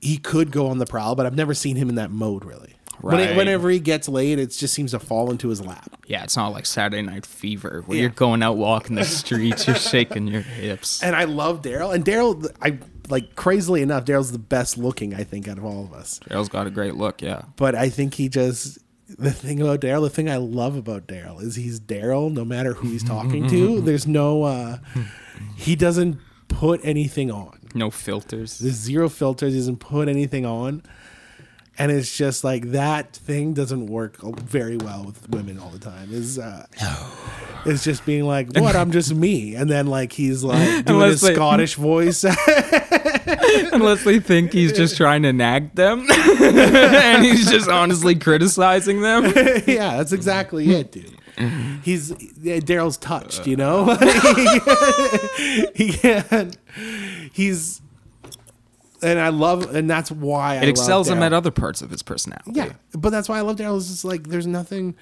he 0.00 0.16
could 0.18 0.50
go 0.50 0.66
on 0.68 0.78
the 0.78 0.86
prowl, 0.86 1.14
but 1.14 1.26
I've 1.26 1.36
never 1.36 1.54
seen 1.54 1.76
him 1.76 1.88
in 1.88 1.94
that 1.94 2.10
mode 2.10 2.44
really. 2.44 2.74
When 3.02 3.20
it- 3.20 3.36
whenever 3.36 3.70
he 3.70 3.78
gets 3.78 4.08
laid, 4.08 4.38
it 4.38 4.50
just 4.50 4.74
seems 4.74 4.90
to 4.92 4.98
fall 4.98 5.30
into 5.30 5.48
his 5.48 5.60
lap. 5.60 5.96
Yeah, 6.06 6.22
it's 6.22 6.36
not 6.36 6.48
like 6.48 6.66
Saturday 6.66 7.02
Night 7.02 7.24
Fever 7.26 7.82
where 7.86 7.96
Yeah. 7.96 8.02
you're 8.02 8.10
going 8.10 8.42
out 8.42 8.56
walking 8.56 8.96
the 8.96 9.04
streets, 9.04 9.66
you're 9.66 9.76
shaking 9.76 10.26
your 10.26 10.42
hips. 10.42 11.02
And 11.02 11.14
I 11.16 11.24
love 11.24 11.62
Daryl. 11.62 11.94
And 11.94 12.04
Daryl, 12.04 12.48
I 12.60 12.78
like 13.08 13.34
crazily 13.36 13.82
enough, 13.82 14.04
Daryl's 14.04 14.32
the 14.32 14.38
best 14.38 14.78
looking 14.78 15.14
I 15.14 15.24
think 15.24 15.48
out 15.48 15.58
of 15.58 15.64
all 15.64 15.84
of 15.84 15.92
us. 15.92 16.20
Daryl's 16.28 16.48
got 16.48 16.66
a 16.66 16.70
great 16.70 16.94
look. 16.94 17.22
Yeah, 17.22 17.42
but 17.56 17.74
I 17.74 17.88
think 17.88 18.14
he 18.14 18.28
just 18.28 18.78
the 19.18 19.32
thing 19.32 19.60
about 19.60 19.80
Daryl, 19.80 20.02
the 20.02 20.10
thing 20.10 20.30
I 20.30 20.36
love 20.36 20.76
about 20.76 21.08
Daryl 21.08 21.42
is 21.42 21.56
he's 21.56 21.80
Daryl 21.80 22.32
no 22.32 22.44
matter 22.44 22.74
who 22.74 22.88
he's 22.90 23.02
talking 23.02 23.48
to. 23.48 23.80
There's 23.82 24.06
no 24.06 24.44
uh 24.44 24.78
he 25.56 25.74
doesn't 25.74 26.18
put 26.48 26.80
anything 26.84 27.30
on. 27.30 27.58
no 27.74 27.90
filters. 27.90 28.58
There's 28.58 28.74
zero 28.74 29.08
filters, 29.08 29.52
he 29.52 29.58
doesn't 29.58 29.78
put 29.78 30.08
anything 30.08 30.44
on. 30.46 30.82
And 31.80 31.90
it's 31.90 32.14
just 32.16 32.44
like 32.44 32.72
that 32.72 33.16
thing 33.16 33.54
doesn't 33.54 33.86
work 33.86 34.18
very 34.20 34.76
well 34.76 35.04
with 35.04 35.28
women 35.30 35.58
all 35.58 35.70
the 35.70 35.78
time. 35.78 36.12
Is 36.12 36.38
uh 36.38 36.66
it's 37.64 37.82
just 37.82 38.04
being 38.06 38.24
like, 38.24 38.54
what? 38.56 38.76
I'm 38.76 38.90
just 38.90 39.14
me, 39.14 39.54
and 39.54 39.68
then 39.70 39.86
like 39.86 40.12
he's 40.12 40.44
like 40.44 40.58
doing 40.84 40.84
Unless 40.88 41.10
his 41.12 41.20
they- 41.22 41.34
Scottish 41.34 41.74
voice. 41.76 42.24
Unless 43.72 44.04
they 44.04 44.20
think 44.20 44.52
he's 44.52 44.72
just 44.72 44.96
trying 44.96 45.22
to 45.22 45.32
nag 45.32 45.74
them, 45.74 46.06
and 46.10 47.24
he's 47.24 47.50
just 47.50 47.68
honestly 47.68 48.14
criticizing 48.14 49.00
them. 49.02 49.24
yeah, 49.66 49.96
that's 49.96 50.12
exactly 50.12 50.70
it, 50.70 50.92
dude. 50.92 51.16
He's 51.82 52.12
Daryl's 52.12 52.96
touched, 52.98 53.46
you 53.46 53.56
know. 53.56 53.94
he 55.74 55.92
can't. 55.92 56.56
He's, 57.32 57.80
and 59.02 59.18
I 59.18 59.28
love, 59.30 59.74
and 59.74 59.88
that's 59.88 60.10
why 60.10 60.54
I 60.56 60.62
It 60.62 60.68
excels 60.68 61.08
love 61.08 61.16
him 61.18 61.22
at 61.22 61.32
other 61.32 61.50
parts 61.50 61.82
of 61.82 61.90
his 61.90 62.02
personality. 62.02 62.52
Yeah, 62.54 62.72
but 62.92 63.10
that's 63.10 63.28
why 63.28 63.38
I 63.38 63.40
love 63.42 63.56
Daryl. 63.56 63.76
Is 63.76 63.88
just 63.88 64.04
like 64.04 64.28
there's 64.28 64.46
nothing. 64.46 64.94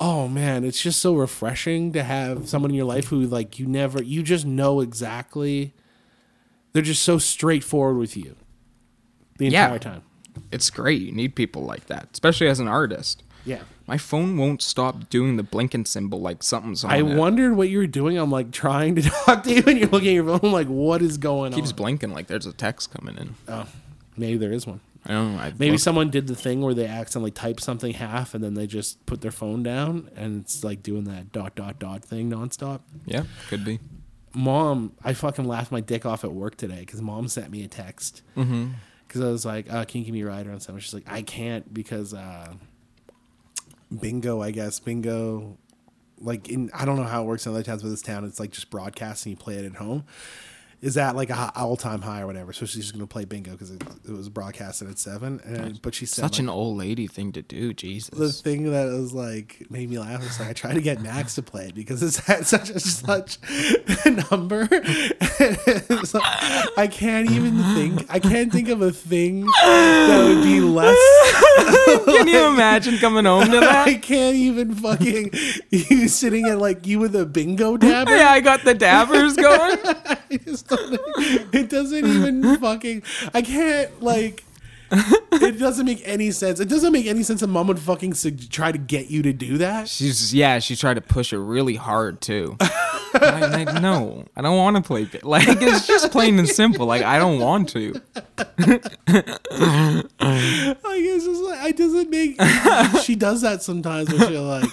Oh 0.00 0.28
man, 0.28 0.64
it's 0.64 0.80
just 0.80 1.00
so 1.00 1.14
refreshing 1.16 1.92
to 1.92 2.02
have 2.04 2.48
someone 2.48 2.70
in 2.70 2.76
your 2.76 2.84
life 2.86 3.08
who 3.08 3.22
like 3.22 3.58
you 3.58 3.66
never, 3.66 4.00
you 4.02 4.22
just 4.22 4.46
know 4.46 4.80
exactly. 4.80 5.74
They're 6.72 6.82
just 6.82 7.02
so 7.02 7.18
straightforward 7.18 7.96
with 7.98 8.16
you. 8.16 8.36
The 9.38 9.48
Yeah. 9.48 9.64
entire 9.64 9.78
time. 9.78 10.02
it's 10.52 10.70
great. 10.70 11.02
You 11.02 11.10
need 11.10 11.34
people 11.34 11.64
like 11.64 11.86
that, 11.86 12.10
especially 12.12 12.46
as 12.46 12.60
an 12.60 12.68
artist. 12.68 13.24
Yeah. 13.44 13.62
My 13.88 13.96
phone 13.98 14.36
won't 14.36 14.60
stop 14.62 15.08
doing 15.08 15.36
the 15.38 15.42
blinking 15.42 15.86
symbol 15.86 16.20
like 16.20 16.42
something's 16.42 16.84
on 16.84 16.90
I 16.92 16.98
it. 16.98 17.04
wondered 17.16 17.56
what 17.56 17.70
you 17.70 17.78
were 17.78 17.86
doing. 17.86 18.18
I'm 18.18 18.30
like 18.30 18.50
trying 18.52 18.94
to 18.96 19.02
talk 19.24 19.42
to 19.44 19.52
you, 19.54 19.62
and 19.66 19.78
you're 19.78 19.88
looking 19.88 20.08
at 20.10 20.14
your 20.14 20.24
phone. 20.26 20.40
I'm 20.42 20.52
like, 20.52 20.66
what 20.68 21.00
is 21.02 21.16
going 21.16 21.54
on? 21.54 21.58
keeps 21.58 21.70
on? 21.70 21.76
blinking 21.76 22.10
like 22.12 22.26
there's 22.26 22.46
a 22.46 22.52
text 22.52 22.92
coming 22.92 23.16
in. 23.16 23.34
oh, 23.48 23.66
maybe 24.16 24.36
there 24.36 24.52
is 24.52 24.66
one. 24.66 24.80
I 25.06 25.12
don't 25.12 25.36
know. 25.36 25.40
I 25.40 25.52
Maybe 25.58 25.70
looked- 25.70 25.82
someone 25.82 26.10
did 26.10 26.26
the 26.26 26.34
thing 26.36 26.60
where 26.60 26.74
they 26.74 26.86
accidentally 26.86 27.30
type 27.30 27.60
something 27.60 27.94
half, 27.94 28.34
and 28.34 28.44
then 28.44 28.52
they 28.54 28.66
just 28.66 29.04
put 29.06 29.22
their 29.22 29.30
phone 29.30 29.62
down, 29.62 30.10
and 30.14 30.42
it's 30.42 30.62
like 30.62 30.82
doing 30.82 31.04
that 31.04 31.32
dot 31.32 31.54
dot 31.54 31.78
dot 31.78 32.04
thing 32.04 32.30
nonstop. 32.30 32.80
Yeah, 33.06 33.22
could 33.48 33.64
be. 33.64 33.80
Mom, 34.34 34.92
I 35.02 35.14
fucking 35.14 35.46
laughed 35.46 35.72
my 35.72 35.80
dick 35.80 36.04
off 36.04 36.24
at 36.24 36.32
work 36.32 36.56
today 36.56 36.80
because 36.80 37.00
mom 37.00 37.26
sent 37.28 37.50
me 37.50 37.64
a 37.64 37.68
text 37.68 38.22
because 38.34 39.22
I 39.22 39.28
was 39.30 39.46
like, 39.46 39.72
uh, 39.72 39.86
"Can 39.86 40.00
you 40.00 40.04
give 40.04 40.12
me 40.14 40.20
a 40.22 40.26
ride 40.26 40.46
around 40.46 40.60
something?" 40.60 40.80
She's 40.80 40.92
like, 40.92 41.10
"I 41.10 41.22
can't 41.22 41.72
because 41.72 42.12
uh, 42.12 42.52
bingo. 43.96 44.42
I 44.42 44.50
guess 44.50 44.80
bingo." 44.80 45.58
Like 46.20 46.48
in, 46.48 46.70
I 46.74 46.84
don't 46.84 46.96
know 46.96 47.04
how 47.04 47.22
it 47.22 47.26
works 47.26 47.46
in 47.46 47.52
other 47.52 47.62
towns, 47.62 47.82
but 47.82 47.90
this 47.90 48.02
town 48.02 48.24
it's 48.24 48.40
like 48.40 48.50
just 48.50 48.70
broadcast 48.70 49.24
and 49.24 49.30
You 49.30 49.36
play 49.36 49.54
it 49.54 49.64
at 49.64 49.76
home. 49.76 50.04
Is 50.80 50.94
that 50.94 51.16
like 51.16 51.30
a 51.30 51.52
all 51.56 51.76
time 51.76 52.02
high 52.02 52.20
or 52.20 52.26
whatever? 52.26 52.52
So 52.52 52.64
she's 52.66 52.82
just 52.84 52.92
gonna 52.92 53.06
play 53.06 53.24
bingo 53.24 53.52
because 53.52 53.70
it, 53.72 53.82
it 54.06 54.12
was 54.12 54.28
broadcasted 54.28 54.88
at 54.88 54.98
seven. 54.98 55.40
And 55.44 55.82
but 55.82 55.94
she 55.94 56.06
said 56.06 56.22
Such 56.22 56.32
like, 56.34 56.40
an 56.40 56.48
old 56.48 56.76
lady 56.76 57.06
thing 57.08 57.32
to 57.32 57.42
do. 57.42 57.74
Jesus, 57.74 58.10
the 58.16 58.32
thing 58.32 58.70
that 58.70 58.86
was 58.86 59.12
like 59.12 59.66
made 59.70 59.90
me 59.90 59.98
laugh 59.98 60.20
was 60.20 60.38
like 60.38 60.48
I 60.48 60.52
tried 60.52 60.74
to 60.74 60.80
get 60.80 61.02
Max 61.02 61.34
to 61.34 61.42
play 61.42 61.66
it 61.68 61.74
because 61.74 62.02
it's 62.02 62.28
at 62.28 62.46
such 62.46 62.70
a 62.70 62.78
such 62.80 63.38
a 64.04 64.10
number. 64.30 64.68
It's 65.40 66.14
like, 66.14 66.22
I 66.76 66.88
can't 66.90 67.30
even 67.30 67.62
think. 67.74 68.06
I 68.08 68.18
can't 68.18 68.52
think 68.52 68.68
of 68.68 68.82
a 68.82 68.90
thing 68.90 69.44
that 69.44 70.24
would 70.26 70.42
be 70.42 70.60
less. 70.60 70.96
Can 72.04 72.26
you 72.26 72.46
imagine 72.46 72.98
coming 72.98 73.24
home 73.24 73.44
to 73.46 73.60
that? 73.60 73.86
I 73.88 73.94
can't 73.94 74.36
even 74.36 74.74
fucking 74.74 75.30
you 75.70 76.08
sitting 76.08 76.46
at 76.46 76.58
like 76.58 76.86
you 76.86 76.98
with 76.98 77.14
a 77.16 77.24
bingo 77.26 77.76
dabber. 77.78 78.16
yeah, 78.16 78.30
I 78.30 78.40
got 78.40 78.64
the 78.64 78.74
dabbers 78.74 79.36
going. 79.36 79.78
It 81.52 81.68
doesn't 81.70 82.06
even 82.06 82.58
fucking. 82.58 83.02
I 83.34 83.42
can't 83.42 84.02
like. 84.02 84.44
It 84.90 85.58
doesn't 85.58 85.84
make 85.84 86.02
any 86.06 86.30
sense. 86.30 86.60
It 86.60 86.68
doesn't 86.68 86.92
make 86.92 87.06
any 87.06 87.22
sense. 87.22 87.42
A 87.42 87.46
mom 87.46 87.66
would 87.66 87.78
fucking 87.78 88.14
sug- 88.14 88.48
try 88.50 88.72
to 88.72 88.78
get 88.78 89.10
you 89.10 89.22
to 89.22 89.32
do 89.34 89.58
that. 89.58 89.88
She's 89.88 90.32
yeah, 90.34 90.58
she 90.60 90.76
tried 90.76 90.94
to 90.94 91.00
push 91.02 91.32
it 91.32 91.38
really 91.38 91.74
hard 91.76 92.20
too. 92.22 92.56
I'm 93.14 93.52
like, 93.52 93.82
no, 93.82 94.24
I 94.36 94.42
don't 94.42 94.56
want 94.56 94.76
to 94.76 94.82
play. 94.82 95.08
Like 95.22 95.46
it's 95.60 95.86
just 95.86 96.10
plain 96.10 96.38
and 96.38 96.48
simple. 96.48 96.86
Like 96.86 97.02
I 97.02 97.18
don't 97.18 97.38
want 97.38 97.68
to. 97.70 98.00
Like 100.20 101.00
it's 101.04 101.24
just 101.24 101.42
like 101.42 101.58
I 101.60 101.70
doesn't 101.72 102.10
make. 102.10 102.40
she 103.02 103.14
does 103.14 103.42
that 103.42 103.62
sometimes 103.62 104.10
when 104.12 104.28
she 104.28 104.38
like 104.38 104.70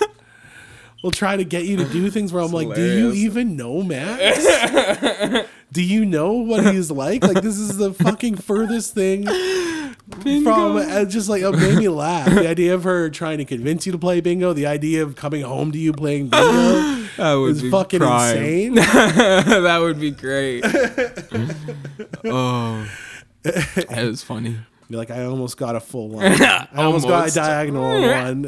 will 1.05 1.11
try 1.11 1.37
to 1.37 1.45
get 1.45 1.65
you 1.65 1.77
to 1.77 1.85
do 1.85 2.09
things 2.09 2.33
where 2.33 2.41
I'm 2.43 2.51
like, 2.51 2.73
do 2.73 2.81
you 2.83 3.11
even 3.11 3.55
know 3.55 3.83
Max? 3.83 4.43
do 5.71 5.83
you 5.83 6.03
know 6.03 6.33
what 6.33 6.73
he's 6.73 6.89
like? 6.89 7.23
Like 7.23 7.43
this 7.43 7.59
is 7.59 7.77
the 7.77 7.93
fucking 7.93 8.37
furthest 8.37 8.95
thing 8.95 9.25
from 9.25 10.77
uh, 10.77 11.05
just 11.05 11.29
like 11.29 11.43
it 11.43 11.51
made 11.51 11.77
me 11.77 11.89
laugh. 11.89 12.27
The 12.27 12.49
idea 12.49 12.73
of 12.73 12.85
her 12.85 13.11
trying 13.11 13.37
to 13.37 13.45
convince 13.45 13.85
you 13.85 13.91
to 13.91 13.99
play 13.99 14.19
bingo, 14.19 14.51
the 14.53 14.65
idea 14.65 15.03
of 15.03 15.15
coming 15.15 15.43
home 15.43 15.71
to 15.73 15.77
you 15.77 15.93
playing 15.93 16.29
bingo 16.29 17.05
That 17.17 17.35
would 17.35 17.51
is 17.51 17.61
be 17.61 17.69
fucking 17.69 17.99
prime. 17.99 18.37
insane. 18.37 18.73
that 18.75 19.77
would 19.77 19.99
be 19.99 20.09
great. 20.09 20.65
oh, 22.25 22.89
that 23.43 23.99
is 23.99 24.23
funny. 24.23 24.57
Be 24.89 24.97
like, 24.97 25.11
I 25.11 25.25
almost 25.25 25.57
got 25.57 25.75
a 25.75 25.79
full 25.79 26.09
one. 26.15 26.25
I 26.25 26.67
almost, 26.73 27.07
got 27.07 27.29
a 27.29 27.31
diagonal 27.31 28.01
one. 28.01 28.47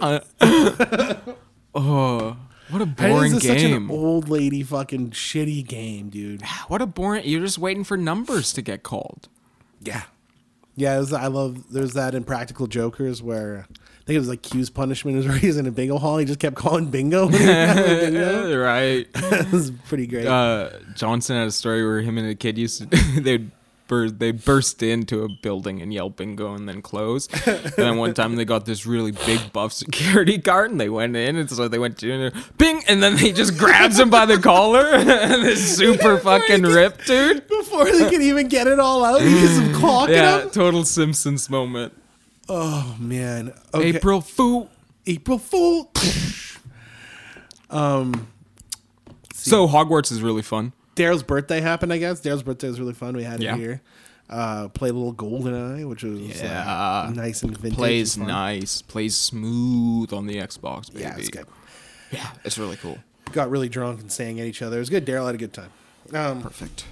Oh, 1.75 2.35
What 2.69 2.81
a 2.81 2.85
boring 2.85 3.33
is 3.33 3.43
such 3.45 3.63
an 3.63 3.71
game. 3.71 3.91
old 3.91 4.29
lady 4.29 4.63
fucking 4.63 5.11
shitty 5.11 5.65
game, 5.67 6.09
dude. 6.09 6.41
What 6.67 6.81
a 6.81 6.85
boring. 6.85 7.23
You're 7.25 7.41
just 7.41 7.57
waiting 7.57 7.83
for 7.83 7.97
numbers 7.97 8.53
to 8.53 8.61
get 8.61 8.83
called. 8.83 9.29
Yeah. 9.81 10.03
Yeah, 10.75 10.99
was, 10.99 11.11
I 11.11 11.27
love. 11.27 11.71
There's 11.71 11.93
that 11.93 12.13
Impractical 12.13 12.67
Jokers 12.67 13.23
where 13.23 13.65
I 13.69 14.03
think 14.05 14.15
it 14.15 14.19
was 14.19 14.27
like 14.29 14.43
Q's 14.43 14.69
punishment 14.69 15.17
is 15.17 15.25
where 15.27 15.37
he's 15.37 15.57
in 15.57 15.65
a 15.65 15.71
bingo 15.71 15.97
hall. 15.97 16.17
He 16.17 16.25
just 16.25 16.39
kept 16.39 16.55
calling 16.55 16.85
bingo. 16.91 17.25
when 17.25 17.33
he 17.33 17.39
was 17.39 17.47
having 17.47 17.99
bingo. 18.13 18.57
right. 18.59 19.07
it 19.15 19.51
was 19.51 19.71
pretty 19.87 20.05
great. 20.05 20.27
Uh, 20.27 20.69
Johnson 20.95 21.35
had 21.35 21.47
a 21.47 21.51
story 21.51 21.83
where 21.83 22.01
him 22.01 22.17
and 22.17 22.27
a 22.27 22.35
kid 22.35 22.57
used 22.57 22.79
to 22.91 23.21
they'd 23.21 23.49
bur- 23.87 24.09
they 24.09 24.31
burst 24.31 24.81
into 24.83 25.23
a 25.23 25.29
building 25.41 25.81
and 25.81 25.93
yell 25.93 26.09
bingo 26.09 26.53
and 26.53 26.67
then 26.67 26.81
close. 26.81 27.27
and 27.47 27.63
then 27.77 27.97
one 27.97 28.13
time 28.13 28.35
they 28.35 28.45
got 28.45 28.65
this 28.65 28.85
really 28.85 29.11
big 29.11 29.51
buff 29.53 29.73
security 29.73 30.37
guard 30.37 30.71
and 30.71 30.79
they 30.79 30.89
went 30.89 31.15
in 31.15 31.35
and 31.35 31.49
so 31.49 31.67
they 31.67 31.79
went 31.79 31.97
to 31.99 32.31
bing 32.57 32.81
and 32.87 33.01
then 33.01 33.17
he 33.17 33.31
just 33.31 33.57
grabs 33.57 33.99
him 33.99 34.09
by 34.09 34.25
the 34.25 34.37
collar 34.37 34.85
and 34.93 35.43
this 35.43 35.77
super 35.77 36.17
fucking 36.17 36.63
ripped 36.63 37.07
dude. 37.07 37.47
Before 37.47 37.85
they 37.85 38.09
can 38.09 38.21
even 38.21 38.47
get 38.47 38.67
it 38.67 38.79
all 38.79 39.03
out, 39.03 39.21
he 39.21 39.29
gets 39.29 39.55
some 39.55 39.73
clocking 39.73 40.09
Yeah, 40.09 40.41
him. 40.43 40.49
total 40.49 40.85
Simpsons 40.85 41.49
moment. 41.49 41.93
Oh 42.49 42.95
man. 42.99 43.53
Okay. 43.73 43.89
April 43.97 44.21
Fool. 44.21 44.69
April 45.05 45.37
Fool. 45.37 45.91
Um, 47.69 48.27
so 49.33 49.67
Hogwarts 49.67 50.11
is 50.11 50.21
really 50.21 50.41
fun. 50.41 50.73
Daryl's 50.97 51.23
birthday 51.23 51.61
happened, 51.61 51.93
I 51.93 51.97
guess. 51.97 52.19
Daryl's 52.21 52.43
birthday 52.43 52.67
was 52.67 52.79
really 52.79 52.93
fun. 52.93 53.15
We 53.15 53.23
had 53.23 53.41
Yeah. 53.41 53.53
it 53.55 53.59
here. 53.59 53.81
Uh, 54.29 54.67
played 54.67 54.91
a 54.91 54.93
little 54.97 55.13
GoldenEye, 55.13 55.87
which 55.87 56.03
was 56.03 56.19
like, 56.19 56.35
Yeah. 56.43 57.11
nice 57.15 57.43
and 57.43 57.57
vintage. 57.57 57.77
Plays 57.77 58.17
and 58.17 58.27
nice. 58.27 58.81
Plays 58.81 59.15
smooth 59.15 60.11
on 60.11 60.25
the 60.27 60.35
Xbox, 60.35 60.91
baby. 60.91 61.03
Yeah, 61.03 61.15
it's 61.17 61.29
good. 61.29 61.45
Yeah, 62.11 62.29
it's 62.43 62.57
really 62.57 62.75
cool. 62.75 62.97
Got 63.31 63.49
really 63.49 63.69
drunk 63.69 64.01
and 64.01 64.11
sang 64.11 64.39
at 64.41 64.45
each 64.45 64.61
other. 64.61 64.77
It 64.77 64.79
was 64.79 64.89
good. 64.89 65.05
Daryl 65.05 65.25
had 65.27 65.35
a 65.35 65.37
good 65.37 65.53
time. 65.53 65.69
Um, 66.13 66.41
Perfect. 66.41 66.85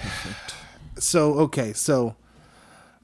Perfect. 0.00 0.54
so 0.98 1.34
okay, 1.40 1.72
so 1.72 2.16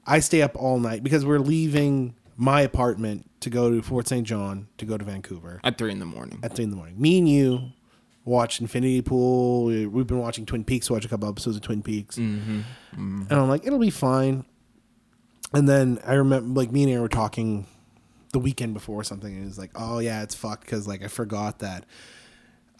I 0.05 0.19
stay 0.19 0.41
up 0.41 0.55
all 0.55 0.79
night 0.79 1.03
because 1.03 1.25
we're 1.25 1.39
leaving 1.39 2.15
my 2.35 2.61
apartment 2.61 3.29
to 3.41 3.49
go 3.49 3.69
to 3.69 3.81
Fort 3.81 4.07
St. 4.07 4.25
John 4.25 4.67
to 4.77 4.85
go 4.85 4.97
to 4.97 5.03
Vancouver 5.05 5.59
At 5.63 5.77
three 5.77 5.91
in 5.91 5.99
the 5.99 6.05
morning. 6.05 6.39
at 6.43 6.55
three 6.55 6.63
in 6.65 6.69
the 6.69 6.75
morning. 6.75 6.99
Me 6.99 7.17
and 7.17 7.27
you 7.29 7.71
watched 8.27 8.61
Infinity 8.61 9.01
Pool. 9.01 9.65
We- 9.65 9.87
We've 9.87 10.05
been 10.07 10.19
watching 10.19 10.45
Twin 10.45 10.63
Peaks. 10.63 10.89
Watch 10.91 11.05
a 11.05 11.07
couple 11.07 11.27
episodes 11.29 11.55
of 11.55 11.61
Twin 11.63 11.81
Peaks, 11.81 12.17
Mm-hmm. 12.17 12.61
and 12.95 13.31
I'm 13.31 13.47
like, 13.49 13.65
it'll 13.65 13.79
be 13.79 13.89
fine. 13.89 14.45
And 15.53 15.67
then 15.67 15.99
I 16.05 16.13
remember, 16.15 16.59
like, 16.59 16.71
me 16.71 16.83
and 16.83 16.91
Aaron 16.91 17.01
were 17.03 17.07
talking 17.09 17.65
the 18.33 18.39
weekend 18.39 18.73
before 18.73 18.99
or 18.99 19.03
something, 19.05 19.33
and 19.35 19.47
it's 19.47 19.57
like, 19.57 19.71
oh 19.75 19.99
yeah, 19.99 20.21
it's 20.21 20.35
fucked 20.35 20.65
because 20.65 20.85
like 20.87 21.01
I 21.03 21.07
forgot 21.07 21.59
that 21.59 21.85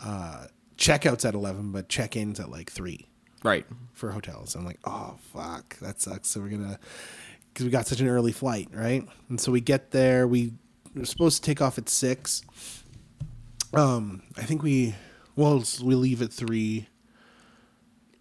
uh, 0.04 0.48
checkouts 0.78 1.24
at 1.26 1.34
eleven, 1.34 1.72
but 1.72 1.88
check-ins 1.88 2.40
at 2.42 2.52
like 2.52 2.70
three 2.70 3.08
Right. 3.44 3.66
for 3.94 4.12
hotels. 4.12 4.56
I'm 4.56 4.66
like, 4.66 4.80
oh 4.84 5.16
fuck, 5.34 5.80
that 5.80 6.02
sucks. 6.02 6.28
So 6.28 6.42
we're 6.42 6.50
gonna 6.50 6.78
because 7.54 7.64
we 7.66 7.72
got 7.72 7.88
such 7.88 8.02
an 8.02 8.08
early 8.10 8.34
flight, 8.34 8.68
right? 8.74 9.08
And 9.30 9.40
so 9.40 9.52
we 9.54 9.62
get 9.62 9.92
there. 9.92 10.28
We 10.28 10.52
were 10.94 11.06
supposed 11.06 11.42
to 11.42 11.50
take 11.50 11.62
off 11.62 11.78
at 11.78 11.88
six. 11.88 12.44
Um, 13.74 14.24
I 14.38 14.44
think 14.44 14.62
we 14.64 14.94
well 15.38 15.64
we 15.82 15.96
leave 15.96 16.22
at 16.22 16.34
three. 16.34 16.88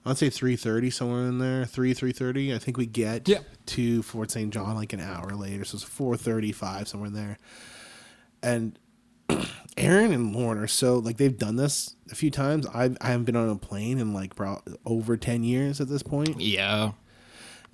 I'd 0.05 0.17
say 0.19 0.31
three 0.31 0.55
thirty 0.55 0.89
somewhere 0.91 1.23
in 1.27 1.39
there. 1.39 1.65
Three 1.65 1.93
three 1.93 2.13
thirty. 2.13 2.55
I 2.55 2.59
think 2.59 2.77
we 2.77 2.87
get 2.87 3.29
Yeah. 3.29 3.41
to 3.67 4.03
Fort 4.03 4.31
St. 4.31 4.53
John 4.55 4.77
like 4.77 4.93
an 4.93 5.01
hour 5.01 5.31
later. 5.31 5.65
So 5.65 5.75
it's 5.77 5.85
four 5.85 6.17
thirty 6.17 6.53
five 6.53 6.87
somewhere 6.87 7.09
in 7.09 7.15
there. 7.15 7.39
And 8.43 8.79
Aaron 9.77 10.13
and 10.13 10.35
Lauren 10.37 10.59
are 10.59 10.69
so 10.69 10.99
like 10.99 11.17
they've 11.17 11.37
done 11.37 11.57
this 11.57 11.97
a 12.13 12.15
few 12.15 12.31
times. 12.31 12.67
I 12.69 12.91
I 13.01 13.09
haven't 13.09 13.25
been 13.25 13.35
on 13.35 13.49
a 13.49 13.57
plane 13.57 13.99
in 13.99 14.15
like 14.15 14.37
bro, 14.37 14.63
over 14.85 15.17
ten 15.17 15.43
years 15.43 15.81
at 15.81 15.89
this 15.89 16.05
point, 16.05 16.41
Yeah. 16.41 16.93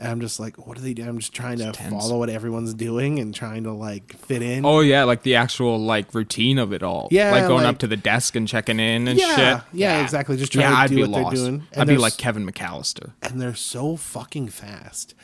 And 0.03 0.11
I'm 0.11 0.21
just 0.21 0.39
like, 0.41 0.67
what 0.67 0.77
are 0.77 0.81
they 0.81 0.93
doing? 0.95 1.09
I'm 1.09 1.19
just 1.19 1.33
trying 1.33 1.59
to 1.59 1.73
tense. 1.73 1.91
follow 1.93 2.19
what 2.19 2.29
everyone's 2.29 2.75
doing 2.75 3.19
and 3.21 3.35
trying 3.35 3.65
to 3.65 3.73
like 3.73 4.17
fit 4.19 4.43
in. 4.43 4.67
Oh 4.67 4.81
yeah, 4.81 5.05
like 5.05 5.23
the 5.23 5.37
actual 5.37 5.79
like 5.79 6.13
routine 6.15 6.59
of 6.59 6.73
it 6.73 6.83
all. 6.83 7.09
Yeah, 7.11 7.31
Like 7.31 7.47
going 7.47 7.65
like- 7.65 7.75
up 7.75 7.79
to 7.79 7.87
the 7.87 7.97
desk 7.97 8.37
and 8.37 8.47
checking 8.49 8.81
in 8.81 9.09
and 9.09 9.19
Yeah, 9.19 9.37
shit. 9.59 9.65
yeah, 9.73 10.03
exactly. 10.03 10.37
Just 10.37 10.53
trying 10.53 10.65
yeah, 10.65 10.71
to 10.71 10.77
I'd 10.77 10.91
do 10.91 10.97
be 10.97 11.03
what 11.05 11.13
they're 11.13 11.31
doing. 11.45 11.63
And 11.73 11.81
I'd 11.83 11.87
be 11.89 11.97
like 11.97 12.17
Kevin 12.17 12.47
McAllister. 12.47 13.13
and 13.23 13.41
they're 13.41 13.55
so 13.55 13.97
fucking 13.97 14.49
fast. 14.49 15.15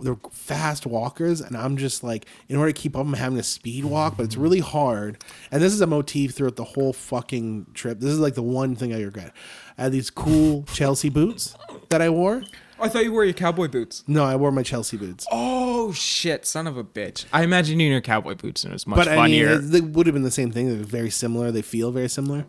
They're 0.00 0.18
fast 0.30 0.86
walkers, 0.86 1.40
and 1.40 1.56
I'm 1.56 1.76
just 1.76 2.04
like, 2.04 2.24
in 2.48 2.54
order 2.56 2.70
to 2.70 2.80
keep 2.80 2.94
up, 2.96 3.04
I'm 3.04 3.14
having 3.14 3.40
a 3.40 3.42
speed 3.42 3.84
walk, 3.84 4.16
but 4.16 4.22
it's 4.22 4.36
really 4.36 4.60
hard. 4.60 5.20
And 5.50 5.60
this 5.60 5.72
is 5.72 5.80
a 5.80 5.86
motif 5.88 6.32
throughout 6.34 6.54
the 6.54 6.62
whole 6.62 6.92
fucking 6.92 7.66
trip. 7.74 7.98
This 7.98 8.12
is 8.12 8.20
like 8.20 8.34
the 8.34 8.42
one 8.42 8.76
thing 8.76 8.94
I 8.94 9.02
regret. 9.02 9.32
I 9.76 9.82
had 9.82 9.92
these 9.92 10.08
cool 10.08 10.62
Chelsea 10.72 11.08
boots 11.08 11.56
that 11.88 12.00
I 12.00 12.08
wore. 12.08 12.44
I 12.80 12.88
thought 12.88 13.04
you 13.04 13.12
wore 13.12 13.24
your 13.24 13.34
cowboy 13.34 13.68
boots. 13.68 14.04
No, 14.06 14.24
I 14.24 14.36
wore 14.36 14.52
my 14.52 14.62
Chelsea 14.62 14.96
boots. 14.96 15.26
Oh 15.30 15.92
shit, 15.92 16.46
son 16.46 16.66
of 16.66 16.76
a 16.76 16.84
bitch! 16.84 17.26
I 17.32 17.42
imagine 17.42 17.80
you 17.80 17.86
in 17.86 17.92
your 17.92 18.00
cowboy 18.00 18.34
boots 18.34 18.64
and 18.64 18.72
it 18.72 18.74
was 18.74 18.86
much 18.86 18.96
but 18.96 19.08
I 19.08 19.12
mean, 19.26 19.46
funnier. 19.46 19.60
it, 19.76 19.84
would 19.84 20.06
have 20.06 20.14
been 20.14 20.22
the 20.22 20.30
same 20.30 20.50
thing. 20.50 20.68
They're 20.68 20.84
very 20.84 21.10
similar. 21.10 21.50
They 21.50 21.62
feel 21.62 21.90
very 21.90 22.08
similar. 22.08 22.46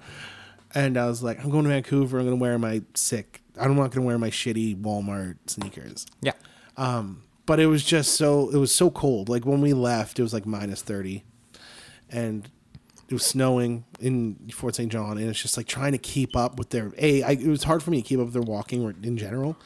And 0.74 0.98
I 0.98 1.08
was 1.08 1.22
like, 1.22 1.44
I'm 1.44 1.50
going 1.50 1.64
to 1.64 1.70
Vancouver. 1.70 2.18
I'm 2.18 2.26
going 2.26 2.38
to 2.38 2.42
wear 2.42 2.58
my 2.58 2.82
sick. 2.94 3.42
I'm 3.60 3.76
not 3.76 3.92
going 3.92 3.92
to 3.92 4.02
wear 4.04 4.18
my 4.18 4.30
shitty 4.30 4.82
Walmart 4.82 5.38
sneakers. 5.48 6.06
yeah. 6.22 6.32
Um, 6.78 7.24
but 7.46 7.60
it 7.60 7.66
was 7.66 7.84
just 7.84 8.14
so. 8.14 8.50
It 8.50 8.58
was 8.58 8.74
so 8.74 8.90
cold. 8.90 9.28
Like 9.28 9.46
when 9.46 9.60
we 9.62 9.74
left, 9.74 10.20
it 10.20 10.22
was 10.22 10.34
like 10.34 10.46
minus 10.46 10.82
thirty, 10.82 11.26
and 12.10 12.50
it 13.10 13.14
was 13.14 13.26
snowing 13.26 13.84
in 14.00 14.38
Fort 14.54 14.76
St. 14.76 14.90
John, 14.90 15.18
and 15.18 15.30
it's 15.30 15.42
just 15.42 15.58
like 15.58 15.68
trying 15.68 15.92
to 15.92 15.98
keep 15.98 16.36
up 16.36 16.58
with 16.58 16.70
their. 16.70 16.94
A, 16.98 17.24
I, 17.24 17.32
it 17.32 17.48
was 17.48 17.64
hard 17.64 17.84
for 17.84 17.92
me 17.92 18.02
to 18.02 18.08
keep 18.08 18.20
up 18.20 18.26
with 18.26 18.34
their 18.34 18.42
walking 18.42 18.84
or 18.86 18.92
in 19.04 19.18
general. 19.18 19.58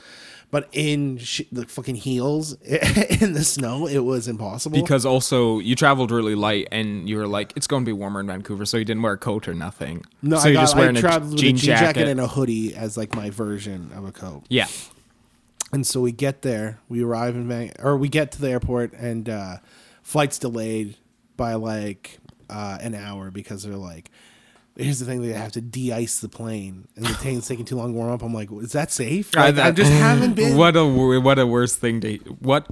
But 0.56 0.70
in 0.72 1.18
sh- 1.18 1.41
the 1.52 1.65
fucking 1.65 1.96
heels 1.96 2.54
in 2.63 3.34
the 3.34 3.44
snow, 3.44 3.88
it 3.88 4.00
was 4.00 4.30
impossible. 4.30 4.82
Because 4.82 5.06
also 5.06 5.60
you 5.60 5.76
traveled 5.76 6.12
really 6.12 6.34
light 6.34 6.70
and 6.72 7.10
you 7.10 7.18
were 7.18 7.28
like, 7.28 7.52
it's 7.58 7.68
going 7.68 7.84
to 7.84 7.86
be 7.86 7.91
warmer 7.91 8.22
in 8.22 8.28
Vancouver, 8.28 8.63
so 8.63 8.78
you 8.78 8.86
didn't 8.86 9.04
wear 9.04 9.12
a 9.12 9.18
coat 9.18 9.50
or 9.50 9.54
nothing. 9.54 10.06
No, 10.22 10.38
so 10.38 10.48
I, 10.48 10.54
got, 10.54 10.62
just 10.62 10.76
I 10.78 10.80
wearing 10.80 10.96
a 10.96 11.02
traveled 11.02 11.34
with 11.34 11.41
jean 11.41 11.56
a 11.56 11.60
jean 11.60 11.68
jacket. 11.68 11.86
jacket. 11.96 12.08
and 12.08 12.22
a 12.22 12.28
hoodie 12.28 12.74
as 12.74 12.96
like 12.96 13.13
my 13.18 13.32
version 13.32 13.91
of 13.94 14.06
a 14.06 14.13
coat. 14.13 14.44
yeah. 14.48 14.68
And 15.74 15.86
so 15.86 16.00
we 16.00 16.13
get 16.13 16.41
there, 16.41 16.80
we 16.88 17.04
arrive 17.04 17.36
in 17.36 17.50
Van, 17.50 17.74
or 17.80 17.98
we 17.98 18.08
get 18.08 18.32
to 18.32 18.39
the 18.39 18.50
airport, 18.52 18.94
and 18.94 19.28
uh, 19.28 19.58
flight's 20.04 20.39
delayed 20.39 20.96
by 21.36 21.56
like 21.56 22.20
uh, 22.50 22.78
an 22.80 22.96
hour 22.96 23.30
because 23.30 23.63
they're 23.63 23.76
like, 23.76 24.10
here's 24.77 24.99
the 24.99 25.05
thing: 25.05 25.21
they 25.21 25.33
have 25.33 25.51
to 25.53 25.61
de-ice 25.61 26.19
the 26.19 26.29
plane, 26.29 26.88
and 26.95 27.05
the 27.05 27.13
plane's 27.15 27.47
taking 27.47 27.65
too 27.65 27.75
long 27.75 27.93
to 27.93 27.97
warm 27.97 28.11
up. 28.11 28.21
I'm 28.21 28.33
like, 28.33 28.49
is 28.51 28.73
that 28.73 28.91
safe? 28.91 29.35
Like, 29.35 29.57
I 29.57 29.71
just 29.71 29.91
haven't 29.91 30.33
been. 30.35 30.57
What 30.57 30.75
a 30.75 30.85
what 30.85 31.39
a 31.39 31.47
worst 31.47 31.79
thing 31.79 32.01
to 32.01 32.17
what. 32.39 32.67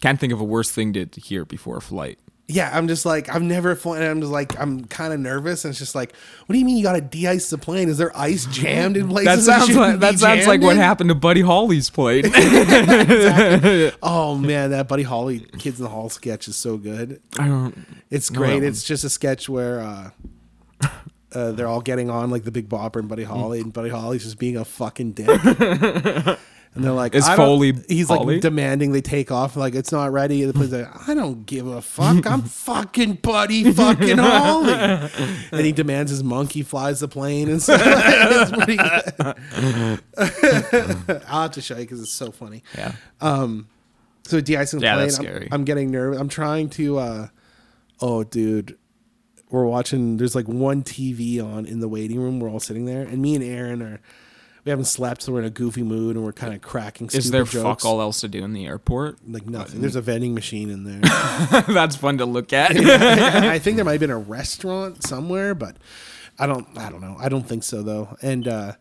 Can't 0.00 0.20
think 0.20 0.32
of 0.32 0.40
a 0.40 0.44
worse 0.44 0.70
thing 0.70 0.92
to 0.92 1.08
hear 1.20 1.44
before 1.44 1.76
a 1.76 1.82
flight. 1.82 2.18
Yeah, 2.50 2.70
I'm 2.72 2.88
just 2.88 3.04
like 3.04 3.28
i've 3.28 3.42
never 3.42 3.76
flown 3.76 4.00
i'm 4.02 4.20
just 4.22 4.32
like 4.32 4.58
I'm 4.58 4.86
kind 4.86 5.12
of 5.12 5.20
nervous, 5.20 5.66
and 5.66 5.70
it's 5.70 5.78
just 5.78 5.94
like, 5.94 6.14
what 6.46 6.54
do 6.54 6.58
you 6.58 6.64
mean 6.64 6.78
you 6.78 6.82
got 6.82 6.94
to 6.94 7.02
de-ice 7.02 7.50
the 7.50 7.58
plane? 7.58 7.90
Is 7.90 7.98
there 7.98 8.16
ice 8.16 8.46
jammed 8.46 8.96
in 8.96 9.06
places? 9.08 9.44
That 9.44 9.60
sounds 9.60 9.76
like 9.76 10.00
that 10.00 10.18
sounds 10.18 10.46
like 10.46 10.62
what 10.62 10.76
happened 10.76 11.10
to 11.10 11.14
Buddy 11.14 11.42
Holly's 11.42 11.90
plane. 11.90 12.24
Oh 14.02 14.34
man, 14.36 14.70
that 14.70 14.88
Buddy 14.88 15.02
Holly 15.02 15.40
Kids 15.58 15.78
in 15.78 15.84
the 15.84 15.90
Hall 15.90 16.08
sketch 16.08 16.48
is 16.48 16.56
so 16.56 16.78
good. 16.78 17.20
I 17.38 17.48
don't. 17.48 17.86
It's 18.10 18.30
great. 18.30 18.62
It's 18.62 18.82
just 18.82 19.04
a 19.04 19.10
sketch 19.10 19.48
where 19.50 19.80
uh, 19.80 20.10
uh, 21.34 21.52
they're 21.52 21.68
all 21.68 21.80
getting 21.80 22.10
on 22.10 22.30
like 22.30 22.44
the 22.44 22.50
Big 22.50 22.68
Bopper 22.68 22.96
and 23.00 23.08
Buddy 23.08 23.24
Holly, 23.24 23.60
and 23.60 23.72
Buddy 23.72 23.90
Holly's 23.90 24.24
just 24.24 24.38
being 24.38 24.56
a 24.56 24.64
fucking 24.64 25.12
dick. 25.12 25.28
and 25.44 26.84
they're 26.84 26.92
like, 26.92 27.14
Is 27.14 27.26
I 27.26 27.36
don't- 27.36 27.46
Foley 27.46 27.72
He's 27.88 28.08
Holly? 28.08 28.34
like 28.34 28.42
demanding 28.42 28.92
they 28.92 29.00
take 29.00 29.30
off. 29.30 29.56
Like 29.56 29.74
it's 29.74 29.92
not 29.92 30.12
ready. 30.12 30.42
And 30.42 30.50
the 30.50 30.54
police 30.54 30.72
are 30.72 30.82
like, 30.84 31.08
I 31.08 31.14
don't 31.14 31.44
give 31.46 31.66
a 31.66 31.80
fuck. 31.82 32.26
I'm 32.26 32.42
fucking 32.42 33.14
Buddy 33.14 33.72
fucking 33.72 34.18
Holly. 34.18 34.72
and 34.72 35.66
he 35.66 35.72
demands 35.72 36.10
his 36.10 36.22
monkey 36.24 36.62
flies 36.62 37.00
the 37.00 37.08
plane 37.08 37.48
and 37.48 37.62
stuff. 37.62 37.80
it's 37.84 38.52
pretty 38.52 38.76
good. 38.76 40.02
I'll 41.26 41.42
have 41.42 41.52
to 41.52 41.60
show 41.62 41.74
you 41.76 41.82
because 41.82 42.00
it's 42.00 42.12
so 42.12 42.30
funny. 42.30 42.62
Yeah. 42.76 42.92
So 43.20 44.40
de-icing 44.42 44.80
the 44.80 44.86
Yeah, 44.86 44.94
plane. 44.94 45.06
that's 45.06 45.18
I'm- 45.18 45.24
scary. 45.26 45.48
I'm, 45.50 45.64
getting 45.64 45.90
nervous. 45.90 46.20
I'm 46.20 46.28
trying 46.28 46.68
to. 46.70 46.98
uh 46.98 47.28
Oh, 48.00 48.22
dude, 48.24 48.78
we're 49.50 49.64
watching. 49.64 50.16
There's 50.16 50.34
like 50.34 50.46
one 50.48 50.82
TV 50.82 51.42
on 51.42 51.66
in 51.66 51.80
the 51.80 51.88
waiting 51.88 52.20
room. 52.20 52.40
We're 52.40 52.50
all 52.50 52.60
sitting 52.60 52.84
there, 52.84 53.02
and 53.02 53.20
me 53.22 53.34
and 53.34 53.44
Aaron 53.44 53.82
are. 53.82 54.00
We 54.64 54.70
haven't 54.70 54.86
slept, 54.86 55.22
so 55.22 55.32
we're 55.32 55.38
in 55.38 55.44
a 55.46 55.50
goofy 55.50 55.82
mood, 55.82 56.16
and 56.16 56.24
we're 56.24 56.32
kind 56.32 56.52
of 56.52 56.60
cracking. 56.60 57.08
Is 57.14 57.30
there 57.30 57.44
jokes. 57.44 57.82
fuck 57.82 57.84
all 57.86 58.02
else 58.02 58.20
to 58.20 58.28
do 58.28 58.44
in 58.44 58.52
the 58.52 58.66
airport? 58.66 59.16
Like 59.26 59.46
nothing. 59.46 59.80
There's 59.80 59.96
a 59.96 60.02
vending 60.02 60.34
machine 60.34 60.68
in 60.68 60.84
there. 60.84 61.00
That's 61.68 61.96
fun 61.96 62.18
to 62.18 62.26
look 62.26 62.52
at. 62.52 62.72
I 62.76 63.58
think 63.60 63.76
there 63.76 63.84
might 63.84 63.92
have 63.92 64.00
been 64.00 64.10
a 64.10 64.18
restaurant 64.18 65.06
somewhere, 65.06 65.54
but 65.54 65.76
I 66.38 66.46
don't. 66.46 66.66
I 66.76 66.90
don't 66.90 67.00
know. 67.00 67.16
I 67.18 67.30
don't 67.30 67.46
think 67.46 67.62
so 67.62 67.82
though. 67.82 68.16
And 68.20 68.46
uh 68.46 68.72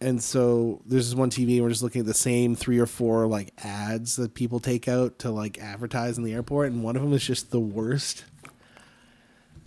and 0.00 0.22
so 0.22 0.80
there's 0.86 1.10
this 1.10 1.14
one 1.14 1.30
TV, 1.30 1.54
and 1.54 1.62
we're 1.62 1.70
just 1.70 1.82
looking 1.82 2.00
at 2.00 2.06
the 2.06 2.14
same 2.14 2.54
three 2.54 2.78
or 2.78 2.86
four 2.86 3.26
like 3.26 3.52
ads 3.58 4.16
that 4.16 4.34
people 4.34 4.60
take 4.60 4.88
out 4.88 5.18
to 5.20 5.30
like 5.30 5.58
advertise 5.58 6.18
in 6.18 6.24
the 6.24 6.32
airport, 6.32 6.70
and 6.70 6.82
one 6.82 6.96
of 6.96 7.02
them 7.02 7.12
is 7.12 7.24
just 7.24 7.50
the 7.50 7.60
worst. 7.60 8.24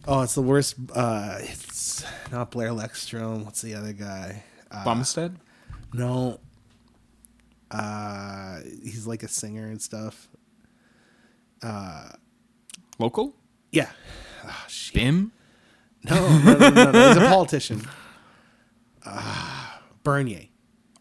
Oh, 0.08 0.22
it's 0.22 0.36
the 0.36 0.42
worst. 0.42 0.76
Uh, 0.94 1.38
it's 1.42 2.04
not 2.32 2.52
Blair 2.52 2.70
Lekstrom. 2.70 3.46
What's 3.46 3.62
the 3.62 3.76
other 3.76 3.94
guy? 3.94 4.44
Uh, 4.72 4.84
Bumstead. 4.84 5.38
no. 5.94 6.40
Uh, 7.70 8.60
he's 8.84 9.08
like 9.08 9.24
a 9.24 9.28
singer 9.30 9.68
and 9.68 9.82
stuff. 9.82 10.28
Local. 13.00 13.34
Yeah. 13.72 13.90
Oh, 14.46 14.66
shit. 14.68 14.94
Bim. 14.96 15.32
No, 16.04 16.16
no, 16.40 16.58
no, 16.58 16.70
no, 16.70 16.92
no. 16.92 17.08
He's 17.10 17.18
a 17.18 17.28
politician. 17.28 17.82
Uh, 19.04 19.78
Bernier. 20.04 20.46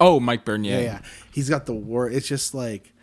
Oh, 0.01 0.19
Mike 0.21 0.47
Bernier. 0.47 0.77
Yeah, 0.79 0.81
yeah. 0.81 1.01
He's 1.33 1.51
got 1.51 1.67
the 1.67 1.75
war. 1.75 2.09
It's 2.09 2.27
just 2.27 2.55
like. 2.55 2.95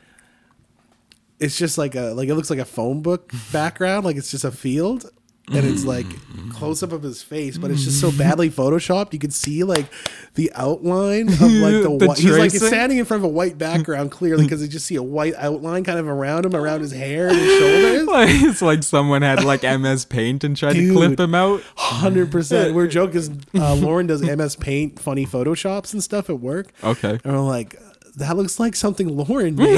It's 1.40 1.56
just 1.56 1.78
like 1.78 1.94
a 1.94 2.14
like 2.16 2.30
it 2.30 2.34
looks 2.34 2.50
like 2.50 2.58
a 2.58 2.66
phone 2.66 3.04
book 3.04 3.32
background, 3.52 4.06
like 4.06 4.16
it's 4.18 4.32
just 4.32 4.44
a 4.44 4.50
field, 4.52 5.12
and 5.50 5.66
it's 5.66 5.82
mm-hmm, 5.82 5.90
like 5.90 6.06
mm-hmm. 6.06 6.52
close 6.52 6.84
up 6.84 6.92
of 6.92 7.02
his 7.02 7.24
face, 7.24 7.58
but 7.58 7.72
it's 7.72 7.86
just 7.86 8.02
so 8.02 8.10
mm-hmm. 8.10 8.18
badly 8.18 8.50
photoshopped. 8.50 9.14
You 9.14 9.20
can 9.20 9.32
see 9.32 9.64
like 9.64 9.86
the 10.34 10.52
outline 10.56 11.30
of 11.34 11.40
like 11.40 11.74
the, 11.74 11.98
The 11.98 12.08
white. 12.08 12.18
He's 12.18 12.38
like 12.38 12.52
standing 12.52 12.98
in 12.98 13.06
front 13.06 13.22
of 13.22 13.26
a 13.26 13.34
white 13.34 13.58
background 13.58 14.12
clearly 14.12 14.44
because 14.46 14.62
you 14.62 14.68
just 14.68 14.86
see 14.86 14.96
a 14.96 15.04
white 15.04 15.36
outline 15.38 15.86
kind 15.86 16.00
of 16.00 16.08
around 16.08 16.46
him, 16.46 16.54
around 16.54 16.82
his 16.82 16.92
hair 16.92 17.30
and 17.30 17.38
his 17.38 17.60
shoulders. 17.60 18.08
Like, 18.18 18.30
it's 18.30 18.62
like 18.62 18.84
someone 18.84 19.22
had 19.22 19.44
like 19.44 19.64
MS 19.64 20.06
Paint 20.06 20.44
and 20.44 20.56
tried 20.56 20.74
to 20.74 20.94
clip 20.94 21.20
him 21.20 21.36
out. 21.36 21.62
Hundred 21.76 22.32
percent. 22.32 22.74
We're 22.74 22.88
joking. 22.88 23.44
uh, 23.54 23.76
Lauren 23.76 24.08
does 24.08 24.22
MS 24.22 24.56
Paint 24.56 25.00
funny 25.00 25.26
photoshops 25.26 25.94
and 25.94 26.02
stuff 26.02 26.30
at 26.30 26.40
work. 26.40 26.72
Okay. 26.84 27.20
And 27.24 27.34
we're 27.34 27.42
like, 27.42 27.76
that 28.18 28.36
looks 28.36 28.60
like 28.60 28.76
something 28.76 29.08
Lauren 29.16 29.56
made. 29.60 29.78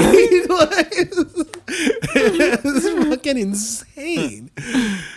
it's 1.72 2.88
fucking 3.08 3.38
insane. 3.38 4.50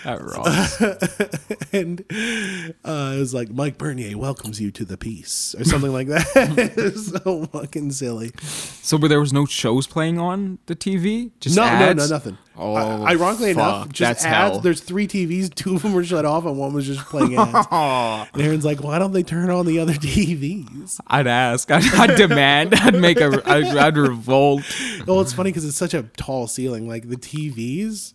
That 0.03 0.21
rocks. 0.21 0.79
And 1.73 2.01
uh, 2.85 3.13
it 3.15 3.19
was 3.19 3.33
like 3.33 3.49
Mike 3.51 3.77
Bernier 3.77 4.17
welcomes 4.17 4.61
you 4.61 4.71
to 4.71 4.85
the 4.85 4.97
peace 4.97 5.55
or 5.57 5.63
something 5.63 5.91
like 5.91 6.07
that. 6.07 6.25
it's 6.77 7.07
so 7.23 7.45
fucking 7.45 7.91
silly. 7.91 8.31
so, 8.41 8.97
but 8.97 9.07
there 9.07 9.19
was 9.19 9.33
no 9.33 9.45
shows 9.45 9.87
playing 9.87 10.19
on 10.19 10.59
the 10.67 10.75
TV. 10.75 11.31
Just 11.39 11.55
No, 11.55 11.63
ads? 11.63 11.97
no, 11.97 12.03
no, 12.05 12.09
nothing. 12.09 12.37
Oh, 12.55 12.75
Uh, 12.75 13.05
ironically 13.07 13.49
enough, 13.51 13.89
just 13.89 13.99
That's 14.21 14.25
ads. 14.25 14.51
hell. 14.51 14.59
There's 14.59 14.81
three 14.81 15.07
TVs. 15.07 15.53
Two 15.55 15.75
of 15.75 15.81
them 15.81 15.93
were 15.93 16.03
shut 16.03 16.23
off, 16.23 16.45
and 16.45 16.55
one 16.57 16.73
was 16.73 16.85
just 16.85 17.03
playing 17.05 17.35
ads. 17.35 17.67
And 18.33 18.41
Aaron's 18.41 18.63
like, 18.65 18.83
"Why 18.83 18.99
don't 18.99 19.11
they 19.11 19.23
turn 19.23 19.49
on 19.49 19.65
the 19.65 19.79
other 19.79 19.93
TVs?" 19.93 20.99
I'd 21.07 21.25
ask. 21.27 21.69
I'd, 21.71 21.83
I'd 21.95 22.15
demand. 22.15 22.75
I'd 22.77 22.95
make 22.95 23.19
a. 23.19 23.41
I'd, 23.49 23.65
I'd 23.77 23.97
revolt. 23.97 24.61
Well, 25.07 25.21
it's 25.21 25.33
funny 25.33 25.49
because 25.49 25.65
it's 25.65 25.77
such 25.77 25.93
a 25.95 26.03
tall 26.15 26.45
ceiling. 26.47 26.87
Like 26.87 27.09
the 27.09 27.15
TVs 27.17 28.13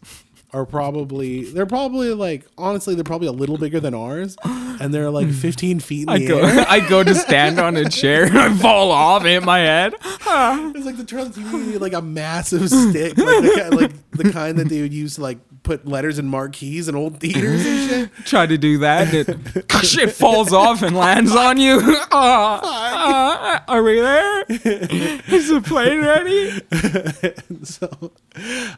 are 0.53 0.65
probably 0.65 1.45
they're 1.45 1.67
probably 1.67 2.15
like 2.15 2.47
honestly 2.57 2.95
they're 2.95 3.05
probably 3.05 3.29
a 3.29 3.33
little 3.33 3.59
bigger 3.59 3.81
than 3.81 3.95
ours, 3.95 4.37
and 4.45 4.95
they're 4.95 5.11
like 5.11 5.27
hmm. 5.27 5.33
15 5.33 5.81
feet 5.81 6.03
in 6.05 6.09
I 6.09 6.19
the 6.19 6.27
go. 6.27 6.39
air. 6.39 6.65
I 6.69 6.81
go 6.81 7.05
to 7.05 7.15
stand 7.15 7.59
on 7.59 7.77
a 7.77 7.89
chair 7.89 8.25
and 8.25 8.39
I 8.39 8.55
fall 8.55 8.91
off, 8.91 9.25
hit 9.25 9.43
my 9.43 9.59
head. 9.59 9.95
It's 10.01 10.87
like 10.87 10.97
the 10.97 11.19
on 11.19 11.31
the 11.31 11.41
TV 11.41 11.81
like 11.81 11.93
a 11.93 12.03
massive 12.03 12.69
stick, 12.69 13.17
like 13.19 13.43
the, 13.43 13.53
ki- 13.55 13.77
like 13.77 14.11
the 14.13 14.33
kind 14.33 14.59
that 14.59 14.69
they 14.69 14.81
would 14.81 14.95
use 14.95 15.17
to 15.17 15.23
like 15.23 15.39
put 15.69 15.87
letters 15.87 16.19
in 16.19 16.27
marquees 16.27 16.89
in 16.89 16.95
old 16.95 17.21
theaters 17.21 17.65
and 17.67 17.91
shit. 17.91 18.11
Try 18.25 18.47
to 18.47 18.57
do 18.57 18.79
that, 18.79 19.13
and 19.13 19.29
it, 19.29 19.29
it 19.99 20.13
falls 20.13 20.51
off 20.51 20.81
and 20.81 20.97
lands 20.97 21.37
on 21.37 21.61
you. 21.61 21.79
Ah, 22.11 22.61
ah, 22.65 23.65
are 23.69 23.83
we 23.83 24.01
there? 24.01 24.45
Is 24.49 25.51
the 25.51 25.61
plane 25.63 26.01
ready? 26.01 26.63
So 27.65 28.13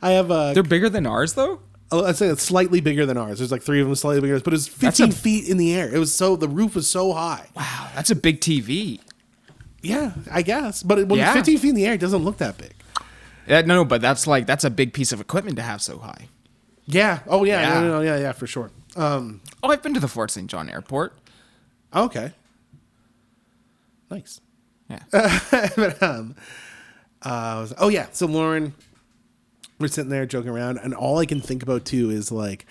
I 0.02 0.10
have 0.10 0.32
a 0.32 0.50
They're 0.52 0.64
bigger 0.64 0.88
than 0.90 1.06
ours, 1.06 1.34
though. 1.34 1.60
Oh, 1.92 2.04
I'd 2.04 2.16
say 2.16 2.26
it's 2.26 2.42
slightly 2.42 2.80
bigger 2.80 3.06
than 3.06 3.16
ours. 3.16 3.38
There's 3.38 3.52
like 3.52 3.62
three 3.62 3.80
of 3.80 3.86
them 3.86 3.94
slightly 3.94 4.20
bigger, 4.20 4.40
but 4.40 4.52
it's 4.52 4.66
That's 4.66 4.98
15 4.98 5.08
a- 5.10 5.12
feet 5.12 5.48
in 5.48 5.58
the 5.58 5.72
air. 5.74 5.88
It 5.94 5.98
was 5.98 6.12
so 6.12 6.34
the 6.34 6.48
roof 6.48 6.74
was 6.74 6.88
so 6.88 7.12
high. 7.12 7.46
Wow, 7.54 7.88
that's 7.94 8.10
a 8.10 8.16
big 8.16 8.40
TV. 8.40 8.98
Yeah, 9.80 10.12
I 10.30 10.42
guess. 10.42 10.82
But 10.82 10.98
it, 10.98 11.08
when 11.08 11.20
Yeah. 11.20 11.32
15 11.34 11.58
feet 11.58 11.68
in 11.68 11.74
the 11.76 11.86
air, 11.86 11.94
it 11.94 12.00
doesn't 12.00 12.24
look 12.24 12.38
that 12.38 12.58
big. 12.58 12.72
Yeah, 13.46 13.60
no, 13.60 13.84
but 13.84 14.00
that's 14.00 14.26
like 14.26 14.46
that's 14.46 14.64
a 14.64 14.70
big 14.70 14.92
piece 14.92 15.12
of 15.12 15.20
equipment 15.20 15.54
to 15.56 15.62
have 15.62 15.80
so 15.82 15.98
high. 15.98 16.26
Yeah. 16.90 17.20
Oh 17.26 17.44
yeah. 17.44 17.60
Yeah. 17.62 17.74
No, 17.74 17.80
no, 17.80 17.88
no, 17.88 18.00
yeah. 18.02 18.18
Yeah. 18.18 18.32
For 18.32 18.46
sure. 18.46 18.70
Um. 18.96 19.40
Oh, 19.62 19.70
I've 19.70 19.82
been 19.82 19.94
to 19.94 20.00
the 20.00 20.08
Fort 20.08 20.30
St. 20.30 20.48
John 20.50 20.68
Airport. 20.68 21.12
Okay. 21.94 22.32
Nice. 24.10 24.40
Yeah. 24.88 25.02
but, 25.12 26.02
um, 26.02 26.34
uh, 27.24 27.28
I 27.28 27.60
was- 27.60 27.74
oh 27.78 27.88
yeah. 27.88 28.06
So 28.12 28.26
Lauren, 28.26 28.74
we're 29.78 29.88
sitting 29.88 30.10
there 30.10 30.26
joking 30.26 30.50
around, 30.50 30.78
and 30.78 30.94
all 30.94 31.18
I 31.18 31.26
can 31.26 31.40
think 31.40 31.62
about 31.62 31.84
too 31.84 32.10
is 32.10 32.32
like, 32.32 32.66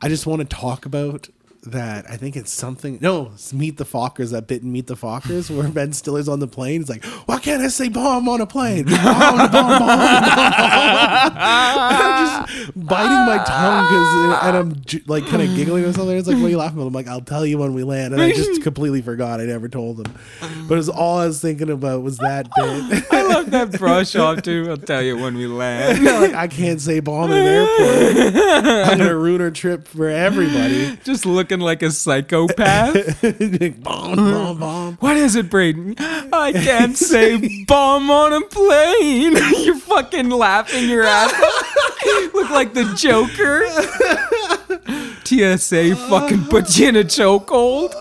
I 0.00 0.08
just 0.08 0.26
want 0.26 0.42
to 0.48 0.56
talk 0.56 0.86
about 0.86 1.28
that. 1.66 2.08
I 2.10 2.16
think 2.16 2.36
it's 2.36 2.52
something. 2.52 2.98
No, 3.00 3.30
it's 3.34 3.52
Meet 3.52 3.76
the 3.76 3.84
Fockers. 3.84 4.32
That 4.32 4.46
bit 4.46 4.62
in 4.62 4.72
Meet 4.72 4.86
the 4.86 4.94
Fockers 4.96 5.54
where 5.54 5.68
Ben 5.68 5.92
Stiller's 5.92 6.28
on 6.28 6.40
the 6.40 6.46
plane. 6.48 6.80
He's 6.80 6.88
like, 6.90 7.04
"Why 7.04 7.38
can't 7.38 7.62
I 7.62 7.68
say 7.68 7.88
bomb 7.88 8.28
on 8.28 8.40
a 8.40 8.46
plane? 8.46 8.84
Bomb, 8.86 9.02
bomb, 9.02 9.50
bomb, 9.50 9.78
bomb." 9.78 9.90
I'm 11.36 12.46
just 12.46 12.72
biting 12.74 13.26
my 13.26 13.44
tongue 13.44 13.84
because, 13.86 14.44
and 14.48 14.56
I'm 14.56 14.80
j- 14.84 15.02
like 15.06 15.26
kind 15.26 15.42
of 15.42 15.54
giggling 15.56 15.84
or 15.84 15.92
something. 15.92 16.16
It's 16.16 16.28
like, 16.28 16.36
"What 16.36 16.46
are 16.46 16.50
you 16.50 16.58
laughing 16.58 16.78
about?" 16.78 16.88
I'm 16.88 16.92
like, 16.92 17.08
"I'll 17.08 17.20
tell 17.20 17.44
you 17.46 17.58
when 17.58 17.74
we 17.74 17.82
land," 17.84 18.14
and 18.14 18.22
I 18.22 18.32
just 18.32 18.62
completely 18.64 19.02
forgot. 19.02 19.40
I 19.40 19.44
never 19.44 19.68
told 19.68 20.06
him, 20.06 20.14
but 20.68 20.74
it 20.74 20.78
was 20.78 20.88
all 20.88 21.18
I 21.18 21.26
was 21.26 21.40
thinking 21.40 21.70
about 21.70 22.02
was 22.02 22.18
that 22.18 22.48
bit. 22.56 23.04
I 23.12 23.22
love 23.22 23.50
that 23.50 23.72
brush 23.72 24.14
off 24.16 24.42
too. 24.42 24.66
I'll 24.70 24.76
tell 24.76 25.02
you 25.02 25.16
when 25.16 25.36
we 25.36 25.46
land. 25.46 26.04
like 26.04 26.34
I 26.34 26.48
can't 26.48 26.80
say 26.80 27.00
bomb 27.00 27.30
in 27.30 27.36
an 27.38 27.46
airport. 27.46 28.36
I'm 28.90 28.98
gonna 28.98 29.16
ruin 29.16 29.40
our 29.40 29.50
trip 29.50 29.86
for 29.88 30.08
everybody. 30.08 30.96
Just 31.04 31.26
looking 31.60 31.64
like 31.64 31.82
a 31.82 31.90
psychopath. 31.90 33.22
bomb, 33.82 34.16
bomb, 34.16 34.58
bomb. 34.58 34.96
What 34.96 35.16
is 35.16 35.36
it, 35.36 35.48
Breydon? 35.48 35.94
I 35.98 36.52
can't 36.52 36.96
say 36.96 37.64
bomb 37.64 38.10
on 38.10 38.32
a 38.32 38.40
plane. 38.42 39.36
You're 39.64 39.78
fucking 39.78 40.28
laughing 40.28 40.88
your 40.88 41.04
ass 41.04 41.32
off. 41.32 42.34
Look 42.34 42.50
like 42.50 42.74
the 42.74 42.84
Joker. 42.94 43.66
TSA 45.24 45.96
fucking 46.08 46.44
put 46.44 46.78
you 46.78 46.88
in 46.88 46.96
a 46.96 47.04
chokehold. 47.04 47.92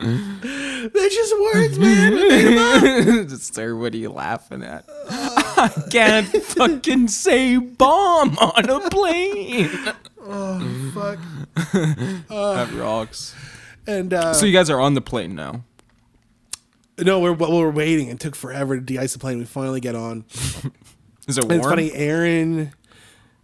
They're 0.00 1.08
just 1.08 1.40
words, 1.40 1.78
man. 1.78 3.28
Sir, 3.38 3.74
what 3.74 3.94
are 3.94 3.96
you 3.96 4.10
laughing 4.10 4.62
at? 4.62 4.84
I 5.10 5.70
can't 5.90 6.28
fucking 6.28 7.08
say 7.08 7.56
bomb 7.56 8.38
on 8.38 8.70
a 8.70 8.88
plane. 8.90 9.70
Oh 10.28 10.90
fuck. 10.94 11.18
That 12.28 12.72
rocks. 12.74 13.34
And 13.86 14.12
uh, 14.12 14.34
So 14.34 14.46
you 14.46 14.52
guys 14.52 14.68
are 14.70 14.80
on 14.80 14.94
the 14.94 15.00
plane 15.00 15.34
now. 15.34 15.64
no, 16.98 17.20
we're 17.20 17.32
we're 17.32 17.70
waiting. 17.70 18.08
It 18.08 18.20
took 18.20 18.34
forever 18.36 18.76
to 18.76 18.82
de-ice 18.82 19.12
the 19.14 19.18
plane. 19.18 19.38
We 19.38 19.44
finally 19.44 19.80
get 19.80 19.94
on. 19.94 20.24
Is 21.28 21.36
it 21.38 21.44
And 21.44 21.52
it's 21.52 21.66
funny, 21.66 21.92
Aaron, 21.92 22.72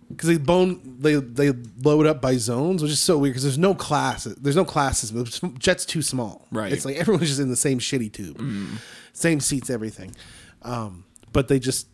because 0.09 0.29
they 0.29 0.39
bone 0.39 0.97
they 1.01 1.15
they 1.17 1.53
load 1.83 2.07
up 2.07 2.21
by 2.21 2.37
zones, 2.37 2.83
which 2.83 2.93
is 2.93 3.01
so 3.01 3.19
weird 3.19 3.33
because 3.33 3.43
there's 3.43 3.59
no 3.59 3.75
classes. 3.75 4.37
There's 4.37 4.57
no 4.57 4.65
classes. 4.65 5.13
The 5.13 5.53
jet's 5.59 5.85
too 5.85 6.03
small. 6.03 6.47
Right. 6.51 6.71
Mm. 6.71 6.75
It's 6.75 6.85
like 6.85 6.97
everyone's 6.97 7.29
just 7.29 7.41
in 7.41 7.49
the 7.51 7.57
same 7.57 7.79
shitty 7.79 8.13
tube, 8.13 8.43
same 9.13 9.41
seats, 9.41 9.71
everything. 9.71 10.15
Um, 10.63 11.05
but 11.33 11.49
they 11.49 11.59
just 11.59 11.89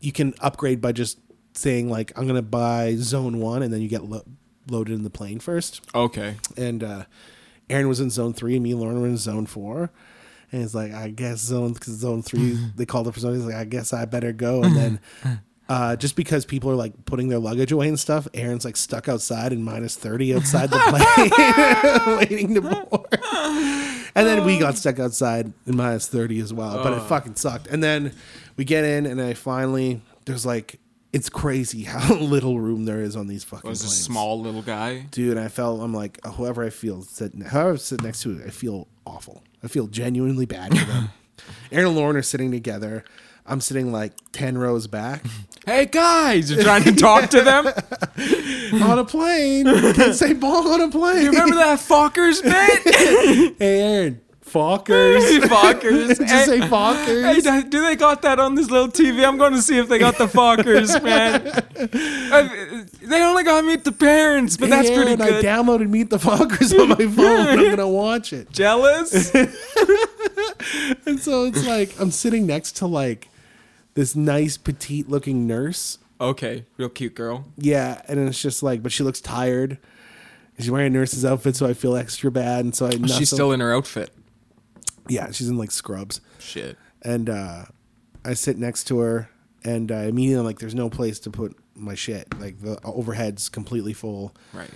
you 0.00 0.12
can 0.12 0.34
upgrade 0.40 0.80
by 0.80 0.92
just 0.92 1.18
saying 1.54 1.88
like 1.90 2.12
I'm 2.16 2.26
gonna 2.26 2.42
buy 2.42 2.96
zone 2.96 3.40
one, 3.40 3.62
and 3.62 3.72
then 3.72 3.80
you 3.80 3.88
get 3.88 4.04
lo- 4.04 4.24
loaded 4.68 4.94
in 4.94 5.04
the 5.04 5.10
plane 5.10 5.40
first. 5.40 5.80
Okay. 5.94 6.36
And 6.56 6.82
uh, 6.82 7.04
Aaron 7.70 7.88
was 7.88 8.00
in 8.00 8.10
zone 8.10 8.34
three, 8.34 8.54
and 8.54 8.62
me 8.62 8.72
and 8.72 8.80
Lauren 8.80 9.00
were 9.00 9.06
in 9.06 9.16
zone 9.16 9.46
four. 9.46 9.90
And 10.52 10.62
he's 10.62 10.74
like, 10.74 10.92
I 10.92 11.08
guess 11.08 11.40
zone 11.40 11.74
zone 11.82 12.22
three, 12.22 12.58
they 12.76 12.86
called 12.86 13.08
it 13.08 13.12
for 13.12 13.20
zone. 13.20 13.34
He's 13.34 13.44
like, 13.44 13.54
I 13.54 13.64
guess 13.64 13.92
I 13.92 14.04
better 14.04 14.32
go. 14.32 14.62
And 14.62 14.76
then 14.76 15.00
uh, 15.68 15.96
just 15.96 16.14
because 16.14 16.44
people 16.44 16.70
are 16.70 16.76
like 16.76 17.06
putting 17.06 17.28
their 17.28 17.38
luggage 17.38 17.72
away 17.72 17.88
and 17.88 17.98
stuff, 17.98 18.28
Aaron's 18.34 18.64
like 18.64 18.76
stuck 18.76 19.08
outside 19.08 19.52
in 19.52 19.62
minus 19.62 19.96
30 19.96 20.34
outside 20.36 20.70
the 20.70 20.78
plane, 21.98 22.18
waiting 22.18 22.54
to 22.54 22.60
board. 22.60 23.06
And 24.16 24.28
then 24.28 24.44
we 24.44 24.58
got 24.58 24.76
stuck 24.76 25.00
outside 25.00 25.52
in 25.66 25.76
minus 25.76 26.06
30 26.06 26.38
as 26.40 26.52
well, 26.52 26.82
but 26.84 26.92
it 26.92 27.00
fucking 27.02 27.34
sucked. 27.34 27.66
And 27.66 27.82
then 27.82 28.12
we 28.56 28.64
get 28.64 28.84
in, 28.84 29.06
and 29.06 29.20
I 29.20 29.34
finally, 29.34 30.02
there's 30.24 30.46
like, 30.46 30.78
it's 31.14 31.28
crazy 31.28 31.84
how 31.84 32.14
little 32.16 32.58
room 32.60 32.84
there 32.84 33.00
is 33.00 33.14
on 33.16 33.28
these 33.28 33.44
fucking 33.44 33.68
Was 33.70 33.82
a 33.82 33.86
planes 33.86 34.00
small 34.04 34.40
little 34.40 34.62
guy. 34.62 35.06
dude. 35.10 35.38
I 35.38 35.48
felt 35.48 35.80
I'm 35.80 35.94
like 35.94 36.18
uh, 36.24 36.30
whoever 36.32 36.64
I 36.64 36.70
feel 36.70 37.02
sit, 37.02 37.32
whoever 37.34 37.72
I 37.74 37.76
sit 37.76 38.02
next 38.02 38.22
to, 38.22 38.42
I 38.44 38.50
feel 38.50 38.88
awful. 39.06 39.42
I 39.62 39.68
feel 39.68 39.86
genuinely 39.86 40.44
bad 40.46 40.76
for 40.76 40.84
them. 40.86 41.10
Aaron 41.72 41.86
and 41.88 41.96
Lauren 41.96 42.16
are 42.16 42.22
sitting 42.22 42.50
together. 42.50 43.04
I'm 43.46 43.60
sitting 43.60 43.92
like 43.92 44.12
ten 44.32 44.56
rows 44.58 44.86
back 44.86 45.22
Hey 45.66 45.86
guys, 45.86 46.50
you're 46.50 46.62
trying 46.62 46.84
to 46.84 46.92
talk 46.92 47.30
to 47.30 47.40
them. 47.42 47.66
on 48.82 48.98
a 48.98 49.04
plane. 49.04 49.64
Can't 49.94 50.14
say 50.14 50.32
ball 50.34 50.68
on 50.72 50.80
a 50.82 50.90
plane. 50.90 51.22
You 51.22 51.30
remember 51.30 51.56
that 51.56 51.78
Fockers 51.78 52.42
bit? 52.42 53.54
Hey 53.58 53.80
Aaron, 53.80 54.20
Fockers. 54.54 55.40
Fockers. 55.40 56.16
Just 56.18 56.46
say 56.46 56.60
Hey, 56.60 56.66
Fockers. 56.68 57.44
Hey, 57.44 57.62
do- 57.68 57.82
they 57.82 57.96
got 57.96 58.22
that 58.22 58.38
on 58.38 58.54
this 58.54 58.70
little 58.70 58.88
TV? 58.88 59.26
I'm 59.26 59.36
going 59.36 59.52
to 59.52 59.60
see 59.62 59.78
if 59.78 59.88
they 59.88 59.98
got 59.98 60.16
the 60.16 60.26
Fockers, 60.26 61.02
man. 61.02 61.46
Uh, 62.32 62.84
they 63.02 63.22
only 63.22 63.42
got 63.42 63.64
Meet 63.64 63.84
the 63.84 63.92
Parents, 63.92 64.56
but 64.56 64.70
that's 64.70 64.88
Yeah, 64.88 64.94
pretty 64.96 65.12
and 65.14 65.22
I 65.22 65.42
downloaded 65.42 65.88
Meet 65.90 66.10
the 66.10 66.18
Fockers 66.18 66.78
on 66.80 66.88
my 66.90 66.94
phone. 67.16 67.58
I'm 67.58 67.70
gonna 67.70 67.88
watch 67.88 68.32
it. 68.32 68.50
Jealous? 68.52 69.32
And 71.06 71.20
so 71.20 71.44
it's 71.44 71.66
like 71.66 71.94
I'm 72.00 72.10
sitting 72.10 72.46
next 72.46 72.76
to 72.76 72.86
like 72.86 73.28
this 73.94 74.16
nice 74.16 74.56
petite 74.56 75.08
looking 75.08 75.46
nurse. 75.46 75.98
okay, 76.20 76.64
real 76.76 76.88
cute 76.88 77.14
girl. 77.14 77.44
Yeah, 77.56 78.00
and 78.08 78.18
it's 78.28 78.40
just 78.40 78.62
like, 78.62 78.82
but 78.82 78.92
she 78.92 79.02
looks 79.02 79.20
tired. 79.20 79.78
She's 80.58 80.70
wearing 80.70 80.86
a 80.86 80.90
nurse's 80.98 81.24
outfit, 81.24 81.56
so 81.56 81.66
I 81.66 81.74
feel 81.74 81.96
extra 81.96 82.30
bad. 82.30 82.64
And 82.64 82.74
so 82.74 82.86
I 82.86 82.90
She's 83.06 83.30
still 83.30 83.52
in 83.52 83.60
her 83.60 83.74
outfit. 83.74 84.10
Yeah, 85.08 85.30
she's 85.30 85.48
in 85.48 85.56
like 85.58 85.70
scrubs. 85.70 86.20
Shit. 86.38 86.76
And 87.02 87.28
uh, 87.28 87.64
I 88.24 88.34
sit 88.34 88.58
next 88.58 88.84
to 88.84 88.98
her, 89.00 89.28
and 89.64 89.90
uh, 89.92 89.96
immediately 89.96 90.40
I'm 90.40 90.46
like, 90.46 90.58
"There's 90.58 90.74
no 90.74 90.88
place 90.90 91.18
to 91.20 91.30
put 91.30 91.56
my 91.74 91.94
shit. 91.94 92.26
Like 92.40 92.60
the 92.60 92.78
overhead's 92.84 93.48
completely 93.48 93.92
full." 93.92 94.34
Right. 94.52 94.70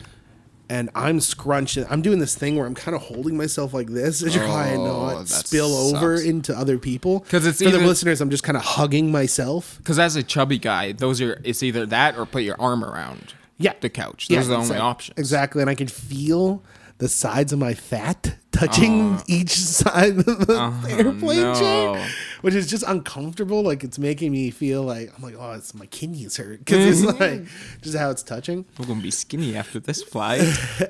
and 0.71 0.91
I'm 0.95 1.19
scrunching. 1.21 1.87
I'm 1.89 2.03
doing 2.03 2.19
this 2.19 2.35
thing 2.35 2.57
where 2.57 2.67
I'm 2.67 2.75
kind 2.75 2.95
of 2.95 3.01
holding 3.01 3.39
myself 3.39 3.73
like 3.73 3.89
this 3.89 4.19
to 4.21 4.29
try 4.31 4.67
and 4.67 4.83
Oh, 4.83 5.07
not 5.15 5.21
that 5.21 5.47
spill 5.47 5.75
over 5.75 6.19
sucks. 6.19 6.29
into 6.29 6.55
other 6.55 6.77
people. 6.79 7.21
'Cause 7.21 7.47
it's 7.47 7.57
for 7.63 7.71
the 7.71 7.77
either- 7.79 7.87
listeners, 7.87 8.21
I'm 8.21 8.29
just 8.29 8.43
kind 8.45 8.57
of 8.59 8.63
hugging 8.63 9.11
myself. 9.11 9.79
Because 9.79 9.99
as 9.99 10.15
a 10.17 10.23
chubby 10.23 10.59
guy, 10.59 10.93
those 10.93 11.23
are 11.23 11.41
it's 11.43 11.63
either 11.63 11.87
that 11.87 12.19
or 12.19 12.27
put 12.27 12.43
your 12.43 12.61
arm 12.61 12.85
around 12.85 13.33
Yeah, 13.57 13.73
the 13.81 13.89
couch. 13.89 14.29
Those 14.29 14.45
are 14.45 14.49
the 14.49 14.55
only 14.57 14.65
exactly. 14.67 14.83
options. 14.87 15.19
Exactly, 15.19 15.61
and 15.63 15.71
I 15.71 15.75
can 15.75 15.87
feel 15.89 16.63
the 16.99 17.09
sides 17.09 17.51
of 17.55 17.59
my 17.59 17.73
fat 17.73 18.37
touching 18.59 19.21
each 19.27 19.51
side 19.57 20.19
of 20.19 20.25
the 20.47 20.87
airplane 20.91 21.39
Uh-huh. 21.45 21.53
no. 21.53 21.95
chair, 21.95 22.09
which 22.43 22.55
is 22.55 22.67
just 22.67 22.85
uncomfortable. 22.87 23.63
Like 23.63 23.85
it's 23.85 23.99
making 23.99 24.33
me 24.33 24.51
feel 24.51 24.83
like 24.83 25.13
I'm 25.17 25.23
like, 25.23 25.35
oh, 25.39 25.53
it's 25.53 25.75
my 25.75 25.87
kidneys 25.87 26.37
hurt 26.37 26.59
because 26.65 27.03
it's 27.03 27.21
like 27.21 27.45
just 27.83 27.97
how 27.97 28.11
it's 28.11 28.23
touching. 28.23 28.65
We're 28.79 28.87
gonna 28.87 29.01
be 29.03 29.11
skinny 29.11 29.57
after 29.57 29.79
this 29.81 30.03
flight. 30.13 30.43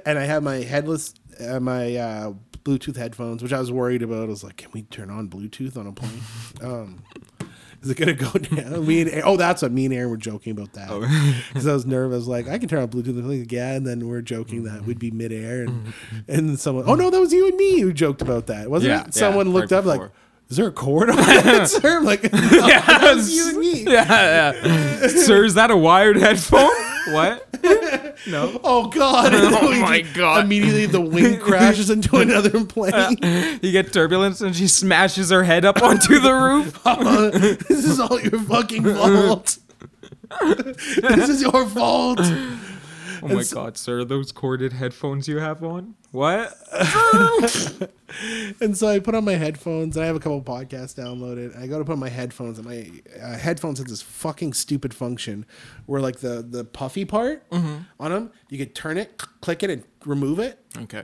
and 0.06 0.18
I 0.18 0.24
have 0.24 0.42
my 0.42 0.56
headless, 0.56 1.14
uh, 1.40 1.60
my 1.60 1.94
uh, 1.96 2.32
Bluetooth 2.64 2.96
headphones, 2.96 3.42
which 3.42 3.52
I 3.52 3.60
was 3.60 3.70
worried 3.72 4.02
about. 4.02 4.22
I 4.24 4.26
was 4.26 4.44
like, 4.44 4.56
can 4.56 4.70
we 4.72 4.82
turn 4.82 5.10
on 5.10 5.28
Bluetooth 5.28 5.76
on 5.76 5.86
a 5.86 5.92
plane? 5.92 6.20
um, 6.62 7.02
is 7.82 7.90
it 7.90 7.96
gonna 7.96 8.14
go 8.14 8.30
down? 8.32 8.86
Me 8.86 9.00
and 9.00 9.10
Aaron, 9.10 9.22
oh, 9.24 9.36
that's 9.36 9.62
what 9.62 9.72
me 9.72 9.84
and 9.84 9.94
Aaron 9.94 10.10
were 10.10 10.16
joking 10.16 10.52
about 10.52 10.72
that 10.74 10.88
oh, 10.90 11.00
because 11.48 11.66
I 11.66 11.72
was 11.72 11.86
nervous. 11.86 12.26
Like, 12.26 12.48
I 12.48 12.58
can 12.58 12.68
turn 12.68 12.82
on 12.82 12.88
Bluetooth. 12.88 13.24
Like, 13.24 13.50
yeah, 13.52 13.72
and 13.74 13.86
then 13.86 14.08
we're 14.08 14.22
joking 14.22 14.64
that 14.64 14.82
we'd 14.82 14.98
be 14.98 15.10
midair, 15.10 15.62
and 15.62 15.86
mm-hmm. 15.86 16.18
and 16.28 16.60
someone, 16.60 16.84
oh 16.86 16.94
no, 16.94 17.10
that 17.10 17.20
was 17.20 17.32
you 17.32 17.46
and 17.46 17.56
me 17.56 17.80
who 17.80 17.92
joked 17.92 18.22
about 18.22 18.46
that, 18.48 18.70
wasn't 18.70 18.90
Yeah, 18.90 19.06
it? 19.06 19.14
Someone 19.14 19.48
yeah, 19.48 19.52
looked 19.52 19.72
right 19.72 19.78
up 19.78 19.84
like. 19.84 20.10
Is 20.50 20.56
there 20.56 20.68
a 20.68 20.72
cord 20.72 21.10
on 21.10 21.16
that, 21.16 21.68
sir? 21.68 21.98
I'm 21.98 22.04
like, 22.04 22.22
that 22.22 23.00
was 23.14 23.30
you 23.30 23.50
and 23.50 23.58
me. 23.58 23.82
yeah, 23.82 24.52
yeah. 24.54 25.08
Sir, 25.08 25.44
is 25.44 25.52
that 25.54 25.70
a 25.70 25.76
wired 25.76 26.16
headphone? 26.16 26.70
What? 27.08 27.46
no. 28.26 28.60
Oh 28.64 28.88
God! 28.88 29.32
Oh, 29.34 29.70
We 29.70 29.80
my 29.82 30.02
just- 30.02 30.14
God. 30.14 30.44
Immediately, 30.44 30.86
the 30.86 31.00
wing 31.00 31.38
crashes 31.38 31.90
into 31.90 32.16
another 32.16 32.64
plane. 32.64 33.18
You 33.62 33.72
get 33.72 33.92
turbulence 33.92 34.40
and 34.40 34.54
she 34.54 34.68
smashes 34.68 35.30
her 35.30 35.42
head 35.44 35.64
up 35.64 35.82
onto 35.82 36.18
the 36.18 36.32
roof. 36.32 36.78
Uh, 36.84 37.30
this 37.30 37.84
is 37.84 37.98
all 38.00 38.20
your 38.20 38.40
fucking 38.42 38.84
fault. 38.84 39.58
this 40.40 41.28
is 41.28 41.42
your 41.42 41.66
fault. 41.66 42.20
Oh 43.22 43.28
my 43.28 43.44
god, 43.50 43.76
sir, 43.76 44.04
those 44.04 44.32
corded 44.32 44.72
headphones 44.72 45.28
you 45.28 45.38
have 45.38 45.62
on? 45.62 45.94
What? 46.12 46.54
And 48.60 48.76
so 48.76 48.88
I 48.88 48.98
put 49.00 49.14
on 49.14 49.24
my 49.24 49.34
headphones, 49.34 49.94
and 49.96 50.02
I 50.02 50.06
have 50.06 50.16
a 50.16 50.18
couple 50.18 50.40
podcasts 50.42 50.94
downloaded. 50.94 51.56
I 51.60 51.66
go 51.66 51.78
to 51.78 51.84
put 51.84 51.92
on 51.92 51.98
my 51.98 52.08
headphones, 52.08 52.58
and 52.58 52.66
my 52.66 52.90
uh, 53.22 53.36
headphones 53.36 53.78
have 53.78 53.86
this 53.86 54.00
fucking 54.00 54.54
stupid 54.54 54.94
function 54.94 55.44
where, 55.84 56.00
like 56.00 56.20
the 56.20 56.42
the 56.48 56.64
puffy 56.64 57.04
part 57.04 57.44
on 57.52 57.84
them, 57.98 58.30
you 58.48 58.56
could 58.58 58.74
turn 58.74 58.96
it, 58.96 59.18
click 59.42 59.62
it, 59.62 59.68
and 59.70 59.84
remove 60.06 60.38
it. 60.38 60.58
Okay. 60.78 61.02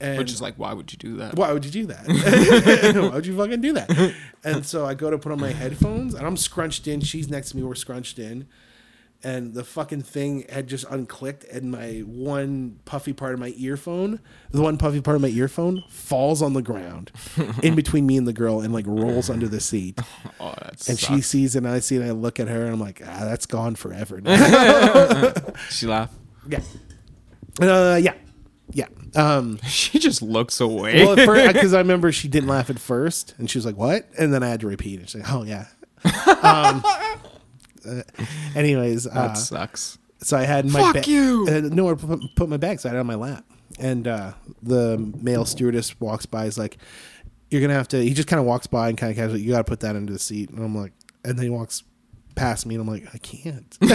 And 0.00 0.18
Which 0.18 0.32
is 0.32 0.40
like, 0.42 0.58
why 0.58 0.72
would 0.72 0.90
you 0.92 0.98
do 0.98 1.16
that? 1.18 1.36
why 1.36 1.52
would 1.52 1.64
you 1.66 1.70
do 1.70 1.86
that? 1.86 2.06
why 2.96 3.14
would 3.14 3.26
you 3.26 3.36
fucking 3.36 3.60
do 3.60 3.74
that? 3.74 4.14
And 4.42 4.64
so 4.66 4.84
I 4.86 4.94
go 4.94 5.10
to 5.10 5.18
put 5.18 5.30
on 5.32 5.38
my 5.40 5.52
headphones, 5.52 6.14
and 6.14 6.26
I'm 6.26 6.36
scrunched 6.38 6.88
in. 6.88 7.02
She's 7.02 7.28
next 7.28 7.50
to 7.50 7.56
me. 7.58 7.62
We're 7.62 7.74
scrunched 7.76 8.18
in. 8.18 8.48
And 9.24 9.54
the 9.54 9.62
fucking 9.62 10.02
thing 10.02 10.46
had 10.48 10.66
just 10.66 10.84
unclicked, 10.88 11.48
and 11.54 11.70
my 11.70 12.00
one 12.00 12.80
puffy 12.84 13.12
part 13.12 13.34
of 13.34 13.38
my 13.40 13.54
earphone, 13.56 14.18
the 14.50 14.60
one 14.60 14.76
puffy 14.78 15.00
part 15.00 15.14
of 15.14 15.22
my 15.22 15.28
earphone, 15.28 15.84
falls 15.88 16.42
on 16.42 16.54
the 16.54 16.62
ground 16.62 17.12
in 17.62 17.76
between 17.76 18.04
me 18.04 18.16
and 18.16 18.26
the 18.26 18.32
girl 18.32 18.60
and 18.60 18.74
like 18.74 18.84
rolls 18.86 19.30
under 19.30 19.46
the 19.48 19.60
seat. 19.60 20.00
Oh, 20.40 20.54
that's 20.60 20.88
And 20.88 20.98
she 20.98 21.20
sees 21.20 21.54
it, 21.54 21.58
and 21.58 21.68
I 21.68 21.78
see 21.78 21.94
it, 21.96 22.00
and 22.00 22.08
I 22.08 22.12
look 22.12 22.40
at 22.40 22.48
her, 22.48 22.64
and 22.64 22.72
I'm 22.72 22.80
like, 22.80 23.00
ah, 23.06 23.20
that's 23.24 23.46
gone 23.46 23.76
forever. 23.76 24.20
Now. 24.20 25.32
she 25.70 25.86
laughed. 25.86 26.14
yeah. 26.48 26.58
Uh, 27.60 28.00
yeah. 28.02 28.14
Yeah. 28.72 28.86
Um, 29.14 29.60
She 29.68 30.00
just 30.00 30.20
looks 30.20 30.60
away. 30.60 31.04
well, 31.04 31.14
because 31.52 31.74
I 31.74 31.78
remember 31.78 32.10
she 32.10 32.26
didn't 32.26 32.48
laugh 32.48 32.70
at 32.70 32.80
first, 32.80 33.34
and 33.38 33.48
she 33.48 33.56
was 33.58 33.64
like, 33.66 33.76
"What?" 33.76 34.08
And 34.18 34.34
then 34.34 34.42
I 34.42 34.48
had 34.48 34.58
to 34.60 34.66
repeat 34.66 35.00
it. 35.00 35.10
She's 35.10 35.20
like, 35.22 35.32
"Oh 35.32 35.44
yeah." 35.44 35.66
um, 36.42 36.82
uh, 37.86 38.02
anyways, 38.54 39.04
that 39.04 39.16
uh, 39.16 39.34
sucks. 39.34 39.98
so 40.22 40.36
I 40.36 40.44
had 40.44 40.66
my 40.66 40.92
Fuck 40.92 41.06
you. 41.06 41.46
Uh, 41.48 41.60
nowhere 41.60 41.96
to 41.96 42.06
put, 42.06 42.20
put 42.36 42.48
my 42.48 42.56
bag, 42.56 42.80
so 42.80 42.88
I 42.88 42.92
had 42.92 42.96
it 42.96 43.00
on 43.00 43.06
my 43.06 43.14
lap, 43.14 43.44
and 43.78 44.06
uh, 44.08 44.32
the 44.62 44.98
male 45.20 45.44
stewardess 45.44 45.98
walks 46.00 46.26
by. 46.26 46.44
Is 46.46 46.58
like, 46.58 46.78
"You're 47.50 47.60
gonna 47.60 47.74
have 47.74 47.88
to." 47.88 48.02
He 48.02 48.14
just 48.14 48.28
kind 48.28 48.40
of 48.40 48.46
walks 48.46 48.66
by 48.66 48.88
and 48.88 48.96
kind 48.98 49.10
of 49.10 49.16
casually, 49.16 49.40
"You 49.42 49.50
got 49.52 49.58
to 49.58 49.64
put 49.64 49.80
that 49.80 49.96
into 49.96 50.12
the 50.12 50.18
seat." 50.18 50.50
And 50.50 50.58
I'm 50.64 50.76
like, 50.76 50.92
and 51.24 51.36
then 51.38 51.44
he 51.44 51.50
walks 51.50 51.82
past 52.34 52.64
me, 52.66 52.74
and 52.76 52.82
I'm 52.82 52.88
like, 52.88 53.14
"I 53.14 53.18
can't." 53.18 53.78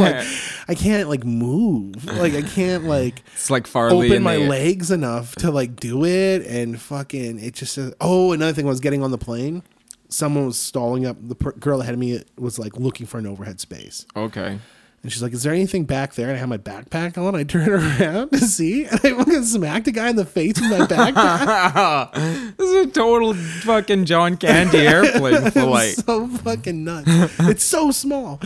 Like, 0.00 0.24
I 0.68 0.74
can't 0.76 1.08
like 1.08 1.24
move. 1.24 2.04
Like 2.04 2.34
I 2.34 2.42
can't 2.42 2.84
like 2.84 3.22
It's 3.34 3.50
like 3.50 3.66
Farley 3.66 4.08
open 4.08 4.22
my 4.22 4.36
the- 4.36 4.46
legs 4.48 4.90
enough 4.90 5.34
to 5.36 5.50
like 5.50 5.76
do 5.76 6.04
it 6.04 6.46
and 6.46 6.80
fucking 6.80 7.38
it 7.40 7.54
just 7.54 7.72
says 7.74 7.92
oh 8.00 8.32
another 8.32 8.52
thing 8.52 8.66
was 8.66 8.78
getting 8.80 9.02
on 9.02 9.10
the 9.10 9.18
plane 9.18 9.62
someone 10.10 10.44
was 10.46 10.58
stalling 10.58 11.06
up 11.06 11.16
the 11.28 11.34
per- 11.34 11.52
girl 11.52 11.80
ahead 11.80 11.94
of 11.94 12.00
me 12.00 12.22
was 12.38 12.58
like 12.58 12.76
looking 12.76 13.06
for 13.06 13.18
an 13.18 13.26
overhead 13.26 13.60
space 13.60 14.04
Okay. 14.16 14.58
and 15.02 15.12
she's 15.12 15.22
like 15.22 15.32
is 15.32 15.42
there 15.42 15.52
anything 15.52 15.84
back 15.84 16.14
there 16.14 16.26
and 16.28 16.36
i 16.36 16.38
have 16.38 16.48
my 16.48 16.58
backpack 16.58 17.16
on 17.16 17.34
i 17.34 17.42
turn 17.54 17.68
around 17.70 18.30
to 18.30 18.38
see 18.38 18.84
and 18.84 18.94
i 19.04 19.12
fucking 19.14 19.44
smacked 19.44 19.86
a 19.88 19.92
guy 19.92 20.08
in 20.10 20.16
the 20.16 20.24
face 20.26 20.60
with 20.60 20.70
my 20.70 20.84
backpack 20.86 22.12
this 22.56 22.68
is 22.70 22.86
a 22.86 22.90
total 22.90 23.34
fucking 23.34 24.04
John 24.04 24.36
Candy 24.36 24.78
airplane 24.86 25.50
flight. 25.50 25.94
so 25.96 26.26
fucking 26.26 26.84
nuts 26.84 27.08
it's 27.40 27.64
so 27.64 27.90
small 27.90 28.40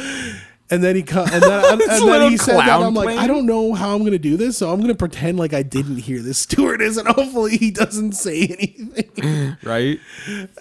and 0.70 0.82
then 0.82 0.96
he 0.96 1.02
co- 1.02 1.24
and 1.30 1.42
then, 1.42 1.72
and, 1.72 1.80
then 1.82 2.02
little 2.02 2.28
he 2.30 2.38
said 2.38 2.56
that 2.56 2.80
I'm 2.80 2.94
like 2.94 3.04
plane. 3.06 3.18
I 3.18 3.26
don't 3.26 3.44
know 3.44 3.74
how 3.74 3.94
I'm 3.94 4.02
gonna 4.02 4.18
do 4.18 4.38
this, 4.38 4.56
so 4.56 4.72
I'm 4.72 4.80
gonna 4.80 4.94
pretend 4.94 5.38
like 5.38 5.52
I 5.52 5.62
didn't 5.62 5.98
hear 5.98 6.20
this 6.22 6.38
stewardess, 6.38 6.96
and 6.96 7.06
hopefully 7.06 7.58
he 7.58 7.70
doesn't 7.70 8.12
say 8.12 8.46
anything. 8.46 9.58
right? 9.62 10.00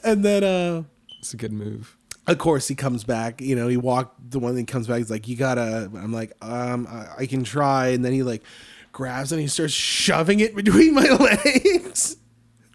And 0.04 0.24
then, 0.26 0.44
uh, 0.44 0.84
It's 1.24 1.34
a 1.34 1.38
good 1.38 1.54
move. 1.54 1.96
of 2.28 2.38
course, 2.38 2.68
he 2.68 2.76
comes 2.76 3.06
back. 3.06 3.40
You 3.40 3.56
know, 3.56 3.70
he 3.70 3.78
walked. 3.78 4.32
The 4.32 4.40
one 4.40 4.56
that 4.56 4.68
comes 4.68 4.88
back. 4.88 4.98
He's 4.98 5.10
like, 5.10 5.26
"You 5.30 5.38
gotta." 5.38 5.90
I'm 5.96 6.12
like, 6.12 6.34
"Um, 6.42 6.86
I, 6.88 7.22
I 7.24 7.26
can 7.28 7.46
try." 7.46 7.88
And 7.88 8.04
then 8.04 8.12
he 8.12 8.24
like 8.24 8.44
grabs 8.92 9.32
and 9.32 9.40
he 9.40 9.48
starts 9.48 9.72
shoving 9.74 10.42
it 10.42 10.54
between 10.62 10.94
my 10.94 11.08
legs. 11.08 12.18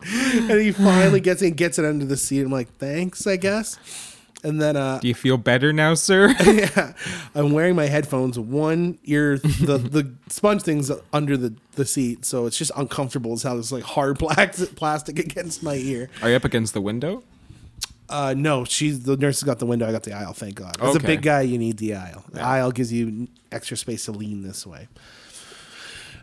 and 0.07 0.61
he 0.61 0.73
finally 0.73 1.21
gets 1.21 1.43
it 1.43 1.49
and 1.49 1.57
gets 1.59 1.79
it 1.79 1.85
under 1.85 2.07
the 2.07 2.17
seat. 2.17 2.41
I'm 2.41 2.51
like, 2.51 2.73
"Thanks, 2.79 3.27
I 3.27 3.37
guess." 3.37 3.79
And 4.45 4.63
then, 4.63 4.77
uh, 4.77 5.01
Do 5.01 5.09
you 5.09 5.15
feel 5.15 5.37
better 5.37 5.73
now, 5.73 5.95
sir? 5.95 6.29
yeah, 6.47 6.93
I'm 7.35 7.51
wearing 7.53 7.75
my 7.75 7.87
headphones. 7.87 8.39
One 8.39 8.99
ear, 9.05 9.37
the 9.39 9.77
the 9.79 10.15
sponge 10.29 10.63
thing's 10.63 10.91
under 11.13 11.37
the 11.37 11.55
the 11.73 11.85
seat, 11.85 12.25
so 12.25 12.47
it's 12.47 12.57
just 12.57 12.71
uncomfortable 12.77 13.33
as 13.35 13.43
how 13.43 13.57
this 13.57 13.73
like 13.73 13.83
hard 13.83 14.19
plastic 14.19 14.75
plastic 14.75 15.19
against 15.19 15.63
my 15.63 15.75
ear. 15.75 16.09
Are 16.23 16.31
you 16.31 16.37
up 16.37 16.45
against 16.45 16.73
the 16.73 16.81
window? 16.81 17.25
Uh, 18.09 18.35
no, 18.37 18.65
she's 18.65 19.03
the 19.03 19.17
nurse 19.17 19.41
has 19.41 19.47
got 19.47 19.59
the 19.59 19.67
window. 19.67 19.87
I 19.87 19.93
got 19.93 20.03
the 20.03 20.13
aisle. 20.15 20.33
Thank 20.33 20.55
God. 20.55 20.81
As 20.81 20.97
a 20.97 21.01
big 21.01 21.23
guy, 21.23 21.43
you 21.43 21.59
need 21.59 21.77
the 21.79 21.95
aisle. 21.95 22.25
The 22.33 22.41
aisle 22.43 22.71
gives 22.73 22.93
you 22.93 23.29
extra 23.53 23.77
space 23.77 24.07
to 24.07 24.13
lean 24.13 24.43
this 24.43 24.67
way. 24.67 24.89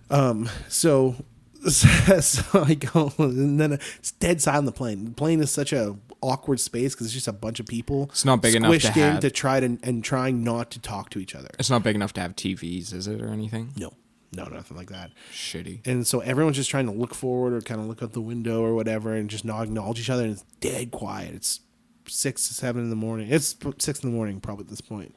Um, 0.10 0.50
so, 0.68 1.16
so 1.70 2.64
I 2.64 2.76
go, 2.76 3.12
and 3.18 3.60
then 3.60 3.74
it's 3.74 4.12
dead 4.12 4.42
silent 4.42 4.60
on 4.60 4.66
the 4.66 4.72
plane. 4.72 5.06
The 5.06 5.12
plane 5.12 5.40
is 5.42 5.52
such 5.52 5.74
a 5.74 5.96
awkward 6.22 6.60
space 6.60 6.94
because 6.94 7.08
it's 7.08 7.14
just 7.14 7.28
a 7.28 7.34
bunch 7.34 7.60
of 7.60 7.68
people. 7.68 8.06
It's 8.06 8.26
not 8.26 8.42
big 8.42 8.56
enough 8.56 8.72
to 8.80 8.88
in 8.88 8.94
have- 8.94 9.20
to 9.22 9.30
try 9.32 9.60
to 9.60 9.78
and 9.84 10.04
trying 10.04 10.44
not 10.44 10.72
to 10.72 10.80
talk 10.80 11.10
to 11.12 11.20
each 11.20 11.36
other. 11.36 11.50
It's 11.60 11.70
not 11.70 11.84
big 11.84 11.96
enough 11.96 12.14
to 12.14 12.22
have 12.22 12.36
TVs, 12.36 12.94
is 12.94 13.08
it, 13.08 13.22
or 13.22 13.30
anything? 13.30 13.74
No, 13.78 13.94
no, 14.32 14.46
nothing 14.46 14.78
like 14.78 14.90
that. 14.90 15.12
Shitty. 15.32 15.86
And 15.88 16.06
so 16.06 16.20
everyone's 16.20 16.58
just 16.58 16.70
trying 16.70 16.86
to 16.88 16.92
look 16.92 17.14
forward 17.14 17.54
or 17.54 17.62
kind 17.62 17.80
of 17.80 17.88
look 17.88 18.02
out 18.04 18.14
the 18.14 18.22
window 18.22 18.62
or 18.62 18.74
whatever 18.76 19.14
and 19.14 19.30
just 19.30 19.46
not 19.46 19.64
acknowledge 19.64 20.00
each 20.00 20.10
other. 20.10 20.24
And 20.24 20.34
it's 20.34 20.44
dead 20.60 20.92
quiet. 20.92 21.34
It's 21.36 21.60
six 22.08 22.48
to 22.48 22.54
seven 22.54 22.84
in 22.84 22.90
the 22.90 22.96
morning. 22.96 23.28
It's 23.30 23.56
six 23.80 24.04
in 24.04 24.10
the 24.10 24.16
morning, 24.16 24.40
probably 24.40 24.64
at 24.64 24.70
this 24.70 24.82
point. 24.82 25.16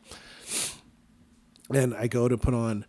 And 1.72 1.95
I 1.95 2.07
go 2.07 2.28
to 2.28 2.39
put 2.39 2.55
on 2.55 2.86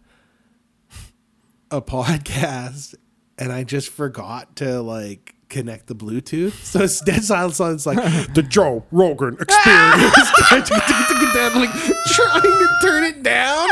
a 1.71 1.81
podcast 1.81 2.95
and 3.37 3.51
I 3.51 3.63
just 3.63 3.89
forgot 3.89 4.55
to 4.57 4.81
like 4.81 5.35
connect 5.49 5.87
the 5.87 5.95
Bluetooth. 5.95 6.53
So 6.63 6.83
it's 6.83 7.01
dead 7.01 7.23
silence 7.23 7.59
it's 7.59 7.85
like 7.85 7.97
the 8.33 8.43
Joe 8.43 8.85
Rogan 8.91 9.35
experience. 9.39 10.15
I'm 10.51 11.55
like 11.55 11.71
trying 12.07 12.41
to 12.41 12.69
turn 12.81 13.03
it 13.03 13.23
down, 13.23 13.67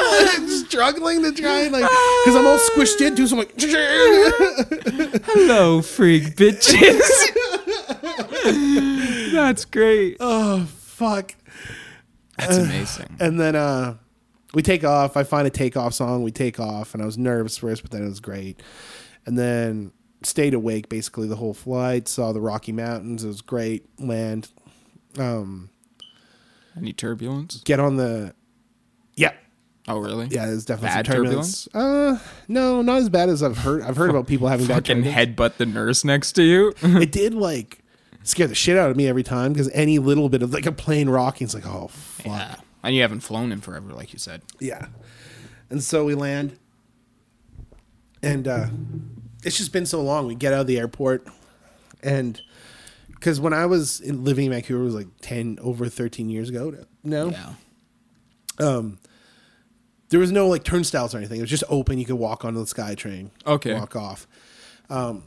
struggling 0.49 1.21
to 1.23 1.31
try 1.31 1.61
and 1.61 1.71
like 1.73 1.83
because 1.83 2.35
I'm 2.35 2.47
all 2.47 2.57
squished 2.59 3.05
into. 3.05 3.27
So 3.27 3.35
I'm 3.35 3.39
like, 3.39 3.53
Hello, 5.27 5.81
freak 5.81 6.35
bitches. 6.35 7.27
That's 9.47 9.65
great. 9.65 10.17
oh 10.19 10.65
fuck. 10.65 11.33
That's 12.37 12.57
amazing. 12.57 13.17
And 13.19 13.39
then 13.39 13.55
uh 13.55 13.95
we 14.53 14.61
take 14.61 14.83
off. 14.83 15.17
I 15.17 15.23
find 15.23 15.45
a 15.45 15.49
takeoff 15.49 15.93
song. 15.93 16.23
We 16.23 16.31
take 16.31 16.59
off, 16.59 16.93
and 16.93 17.03
I 17.03 17.05
was 17.05 17.17
nervous 17.17 17.57
first, 17.57 17.81
but 17.81 17.91
then 17.91 18.03
it 18.03 18.07
was 18.09 18.19
great. 18.19 18.61
And 19.25 19.37
then 19.37 19.91
stayed 20.23 20.53
awake 20.53 20.87
basically 20.89 21.27
the 21.27 21.35
whole 21.35 21.53
flight. 21.53 22.07
Saw 22.07 22.31
the 22.31 22.39
Rocky 22.41 22.71
Mountains. 22.71 23.23
It 23.23 23.27
was 23.27 23.41
great. 23.41 23.85
Land. 23.99 24.49
Um, 25.19 25.69
Any 26.77 26.93
turbulence? 26.93 27.61
get 27.65 27.79
on 27.79 27.97
the. 27.97 28.33
Yeah, 29.15 29.33
Oh, 29.87 29.97
really? 29.99 30.27
yeah. 30.27 30.45
There's 30.45 30.63
definitely 30.65 30.95
Bad 30.95 31.07
some 31.07 31.15
turbulence. 31.15 31.67
Uh, 31.73 32.19
no, 32.47 32.81
not 32.81 32.97
as 32.99 33.09
bad 33.09 33.29
as 33.29 33.43
I've 33.43 33.57
heard. 33.57 33.81
I've 33.81 33.97
heard 33.97 34.09
about 34.09 34.27
people 34.27 34.47
having 34.47 34.67
bad 34.67 34.75
Fucking 34.87 35.03
turbulence. 35.03 35.35
headbutt 35.35 35.57
the 35.57 35.65
nurse 35.65 36.03
next 36.05 36.33
to 36.33 36.43
you. 36.43 36.73
It 36.83 37.11
did 37.11 37.33
like 37.33 37.76
scare 38.27 38.47
the 38.47 38.55
shit 38.55 38.77
out 38.77 38.89
of 38.91 38.97
me 38.97 39.07
every 39.07 39.23
time 39.23 39.53
because 39.53 39.69
any 39.73 39.99
little 39.99 40.29
bit 40.29 40.41
of 40.41 40.51
like 40.53 40.65
a 40.65 40.71
plane 40.71 41.09
rocking, 41.09 41.45
is 41.47 41.53
like, 41.55 41.65
oh 41.65 41.87
fuck. 41.87 42.25
yeah. 42.25 42.55
And 42.83 42.95
you 42.95 43.01
haven't 43.01 43.21
flown 43.21 43.51
in 43.51 43.61
forever, 43.61 43.91
like 43.93 44.13
you 44.13 44.19
said. 44.19 44.41
Yeah. 44.59 44.87
And 45.69 45.83
so 45.83 46.05
we 46.05 46.15
land. 46.15 46.57
And 48.21 48.47
uh 48.47 48.67
it's 49.43 49.57
just 49.57 49.71
been 49.71 49.85
so 49.85 50.01
long. 50.01 50.27
We 50.27 50.35
get 50.35 50.53
out 50.53 50.61
of 50.61 50.67
the 50.67 50.77
airport 50.79 51.27
and 52.03 52.41
because 53.07 53.39
when 53.39 53.53
I 53.53 53.65
was 53.65 53.99
in, 53.99 54.23
living 54.23 54.45
in 54.45 54.51
Vancouver 54.51 54.81
it 54.81 54.85
was 54.85 54.95
like 54.95 55.07
10 55.21 55.57
over 55.61 55.87
13 55.89 56.29
years 56.29 56.49
ago 56.49 56.73
no 57.03 57.29
Yeah. 57.29 57.53
um 58.59 58.99
there 60.09 60.19
was 60.19 60.31
no 60.31 60.47
like 60.47 60.63
turnstiles 60.63 61.15
or 61.15 61.17
anything 61.17 61.39
it 61.39 61.41
was 61.41 61.49
just 61.49 61.63
open 61.69 61.97
you 61.97 62.05
could 62.05 62.15
walk 62.17 62.45
onto 62.45 62.59
the 62.59 62.65
SkyTrain 62.65 63.31
Okay. 63.47 63.73
walk 63.73 63.95
off 63.95 64.27
um 64.91 65.23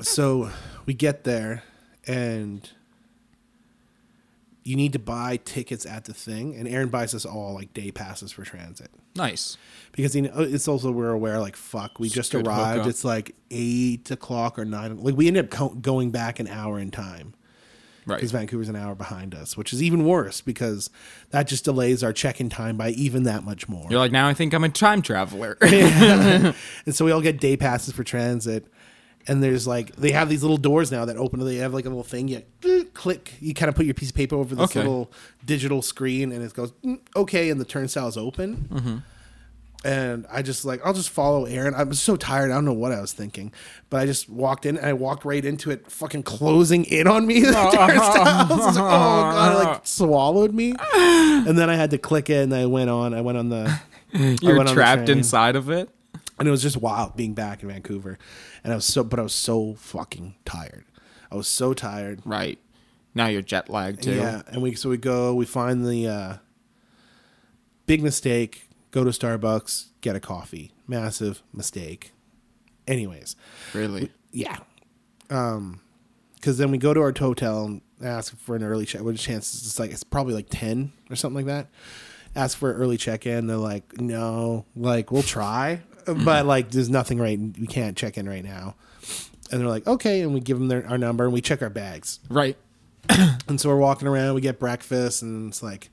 so 0.00 0.50
we 0.86 0.94
get 0.94 1.24
there 1.24 1.62
and 2.06 2.70
you 4.62 4.76
need 4.76 4.92
to 4.94 4.98
buy 4.98 5.36
tickets 5.44 5.84
at 5.84 6.04
the 6.04 6.14
thing 6.14 6.54
and 6.56 6.66
Aaron 6.66 6.88
buys 6.88 7.14
us 7.14 7.24
all 7.26 7.54
like 7.54 7.72
day 7.74 7.90
passes 7.90 8.32
for 8.32 8.44
transit 8.44 8.90
Nice. 9.16 9.56
because 9.92 10.16
you 10.16 10.22
know, 10.22 10.30
oh, 10.34 10.42
it's 10.42 10.66
also 10.66 10.90
we're 10.90 11.10
aware 11.10 11.38
like 11.38 11.54
fuck 11.56 11.98
we 12.00 12.08
just 12.08 12.34
arrived 12.34 12.86
it's 12.86 13.04
like 13.04 13.34
eight 13.50 14.10
o'clock 14.10 14.58
or 14.58 14.64
nine 14.64 14.96
like 15.02 15.16
we 15.16 15.26
ended 15.28 15.44
up 15.46 15.50
co- 15.50 15.74
going 15.74 16.10
back 16.10 16.40
an 16.40 16.48
hour 16.48 16.78
in 16.78 16.90
time 16.90 17.34
Right. 18.06 18.16
because 18.16 18.32
Vancouver's 18.32 18.68
an 18.68 18.76
hour 18.76 18.94
behind 18.94 19.34
us 19.34 19.56
which 19.56 19.72
is 19.72 19.82
even 19.82 20.04
worse 20.04 20.42
because 20.42 20.90
that 21.30 21.46
just 21.46 21.64
delays 21.64 22.02
our 22.04 22.12
check-in 22.12 22.50
time 22.50 22.76
by 22.76 22.90
even 22.90 23.22
that 23.22 23.44
much 23.44 23.66
more 23.66 23.86
You're 23.88 23.98
like, 23.98 24.12
now 24.12 24.28
I 24.28 24.34
think 24.34 24.52
I'm 24.52 24.62
a 24.64 24.68
time 24.68 25.00
traveler. 25.00 25.56
and 25.62 26.54
so 26.90 27.06
we 27.06 27.12
all 27.12 27.22
get 27.22 27.40
day 27.40 27.56
passes 27.56 27.94
for 27.94 28.04
transit 28.04 28.66
and 29.26 29.42
there's 29.42 29.66
like 29.66 29.94
they 29.96 30.12
have 30.12 30.28
these 30.28 30.42
little 30.42 30.56
doors 30.56 30.92
now 30.92 31.04
that 31.06 31.16
open 31.16 31.44
they 31.44 31.56
have 31.56 31.72
like 31.74 31.84
a 31.86 31.88
little 31.88 32.02
thing. 32.04 32.28
You 32.28 32.42
click. 32.94 33.32
You 33.40 33.54
kind 33.54 33.68
of 33.68 33.74
put 33.74 33.84
your 33.86 33.94
piece 33.94 34.10
of 34.10 34.14
paper 34.16 34.36
over 34.36 34.54
this 34.54 34.64
Okay. 34.70 34.80
little 34.80 35.10
digital 35.44 35.82
screen 35.82 36.32
and 36.32 36.42
it 36.44 36.52
goes 36.54 36.72
"Mm, 36.84 37.00
okay 37.16 37.50
and 37.50 37.60
the 37.60 37.64
turnstile 37.64 38.08
is 38.08 38.16
open. 38.16 38.68
Mm-hmm. 38.70 38.96
and 39.86 40.24
i 40.30 40.40
just 40.40 40.64
like 40.64 40.80
i'll 40.84 40.94
just 40.94 41.10
follow 41.10 41.44
aaron. 41.44 41.74
I'm 41.74 41.92
so 41.94 42.16
tired. 42.16 42.50
I 42.50 42.54
don't 42.54 42.64
know 42.64 42.72
what 42.72 42.92
i 42.92 43.00
was 43.00 43.12
thinking. 43.12 43.52
But 43.90 44.00
i 44.00 44.06
just 44.06 44.28
walked 44.28 44.64
in 44.66 44.76
and 44.76 44.86
i 44.86 44.92
walked 44.92 45.24
right 45.24 45.44
into 45.44 45.70
it 45.70 45.90
fucking 45.90 46.22
closing 46.22 46.84
in 46.84 47.06
on 47.06 47.26
me. 47.26 47.40
The 47.44 47.52
turnstiles. 47.52 48.50
Like, 48.50 48.76
oh 48.76 48.78
god 48.78 49.52
it 49.52 49.64
like 49.68 49.86
swallowed 49.86 50.54
me. 50.54 50.74
And 50.94 51.58
then 51.58 51.68
i 51.70 51.76
had 51.76 51.90
to 51.90 51.98
click 51.98 52.30
it 52.30 52.42
and 52.44 52.54
i 52.54 52.66
went 52.66 52.90
on. 52.90 53.12
I 53.14 53.20
went 53.20 53.36
on 53.38 53.48
the 53.50 53.78
You're 54.12 54.62
the 54.64 54.72
trapped 54.72 55.06
train. 55.06 55.18
inside 55.18 55.56
of 55.56 55.68
it. 55.70 55.88
and 56.38 56.48
it 56.48 56.50
was 56.50 56.62
just 56.62 56.76
wild 56.76 57.16
being 57.16 57.34
back 57.34 57.62
in 57.62 57.68
Vancouver. 57.68 58.18
And 58.64 58.72
I 58.72 58.76
was 58.76 58.86
so, 58.86 59.04
but 59.04 59.18
I 59.20 59.22
was 59.22 59.34
so 59.34 59.74
fucking 59.74 60.34
tired. 60.44 60.84
I 61.30 61.36
was 61.36 61.46
so 61.46 61.74
tired. 61.74 62.22
Right. 62.24 62.58
Now 63.14 63.26
you're 63.26 63.42
jet 63.42 63.68
lagged 63.70 64.02
too. 64.02 64.14
Yeah, 64.16 64.42
and 64.48 64.62
we 64.62 64.74
so 64.74 64.88
we 64.88 64.96
go, 64.96 65.34
we 65.34 65.44
find 65.44 65.86
the 65.86 66.08
uh, 66.08 66.36
big 67.86 68.02
mistake. 68.02 68.68
Go 68.90 69.04
to 69.04 69.10
Starbucks, 69.10 69.88
get 70.00 70.16
a 70.16 70.20
coffee. 70.20 70.72
Massive 70.86 71.42
mistake. 71.52 72.12
Anyways, 72.86 73.36
Really. 73.72 74.10
yeah. 74.32 74.58
Um, 75.30 75.80
because 76.36 76.58
then 76.58 76.70
we 76.70 76.78
go 76.78 76.92
to 76.92 77.00
our 77.00 77.12
hotel 77.18 77.64
and 77.64 77.80
ask 78.02 78.36
for 78.36 78.54
an 78.54 78.62
early 78.62 78.84
check. 78.84 79.00
What 79.02 79.16
chances? 79.16 79.64
It's 79.66 79.78
like 79.78 79.90
it's 79.90 80.04
probably 80.04 80.34
like 80.34 80.46
ten 80.50 80.92
or 81.10 81.16
something 81.16 81.46
like 81.46 81.46
that. 81.46 81.68
Ask 82.36 82.58
for 82.58 82.70
an 82.72 82.76
early 82.76 82.96
check 82.98 83.26
in. 83.26 83.46
They're 83.46 83.56
like, 83.56 83.98
no, 84.00 84.66
like 84.76 85.10
we'll 85.10 85.22
try, 85.22 85.80
but 86.06 86.46
like 86.46 86.70
there's 86.70 86.90
nothing 86.90 87.18
right. 87.18 87.38
We 87.38 87.66
can't 87.66 87.96
check 87.96 88.16
in 88.18 88.28
right 88.28 88.44
now. 88.44 88.74
And 89.50 89.60
they're 89.60 89.68
like, 89.68 89.86
okay, 89.86 90.22
and 90.22 90.32
we 90.32 90.40
give 90.40 90.58
them 90.58 90.68
their, 90.68 90.86
our 90.88 90.96
number 90.98 91.24
and 91.24 91.32
we 91.32 91.40
check 91.40 91.60
our 91.62 91.70
bags. 91.70 92.18
Right. 92.28 92.56
And 93.46 93.60
so 93.60 93.68
we're 93.68 93.76
walking 93.76 94.08
around, 94.08 94.34
we 94.34 94.40
get 94.40 94.58
breakfast, 94.58 95.20
and 95.20 95.50
it's 95.50 95.62
like, 95.62 95.90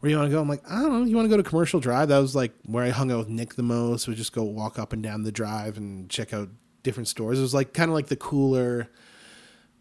where 0.00 0.08
do 0.08 0.12
you 0.14 0.18
want 0.18 0.30
to 0.30 0.34
go? 0.34 0.40
I'm 0.40 0.48
like, 0.48 0.62
I 0.70 0.80
don't 0.80 0.92
know. 0.92 1.04
You 1.04 1.14
want 1.14 1.26
to 1.26 1.28
go 1.28 1.36
to 1.36 1.42
Commercial 1.42 1.78
Drive? 1.78 2.08
That 2.08 2.18
was 2.20 2.34
like 2.34 2.52
where 2.64 2.82
I 2.82 2.88
hung 2.88 3.12
out 3.12 3.18
with 3.18 3.28
Nick 3.28 3.54
the 3.56 3.62
most. 3.62 4.08
We 4.08 4.14
just 4.14 4.32
go 4.32 4.42
walk 4.44 4.78
up 4.78 4.94
and 4.94 5.02
down 5.02 5.22
the 5.24 5.30
drive 5.32 5.76
and 5.76 6.08
check 6.08 6.32
out 6.32 6.48
different 6.82 7.08
stores. 7.08 7.38
It 7.38 7.42
was 7.42 7.52
like 7.52 7.74
kind 7.74 7.90
of 7.90 7.94
like 7.94 8.06
the 8.06 8.16
cooler 8.16 8.88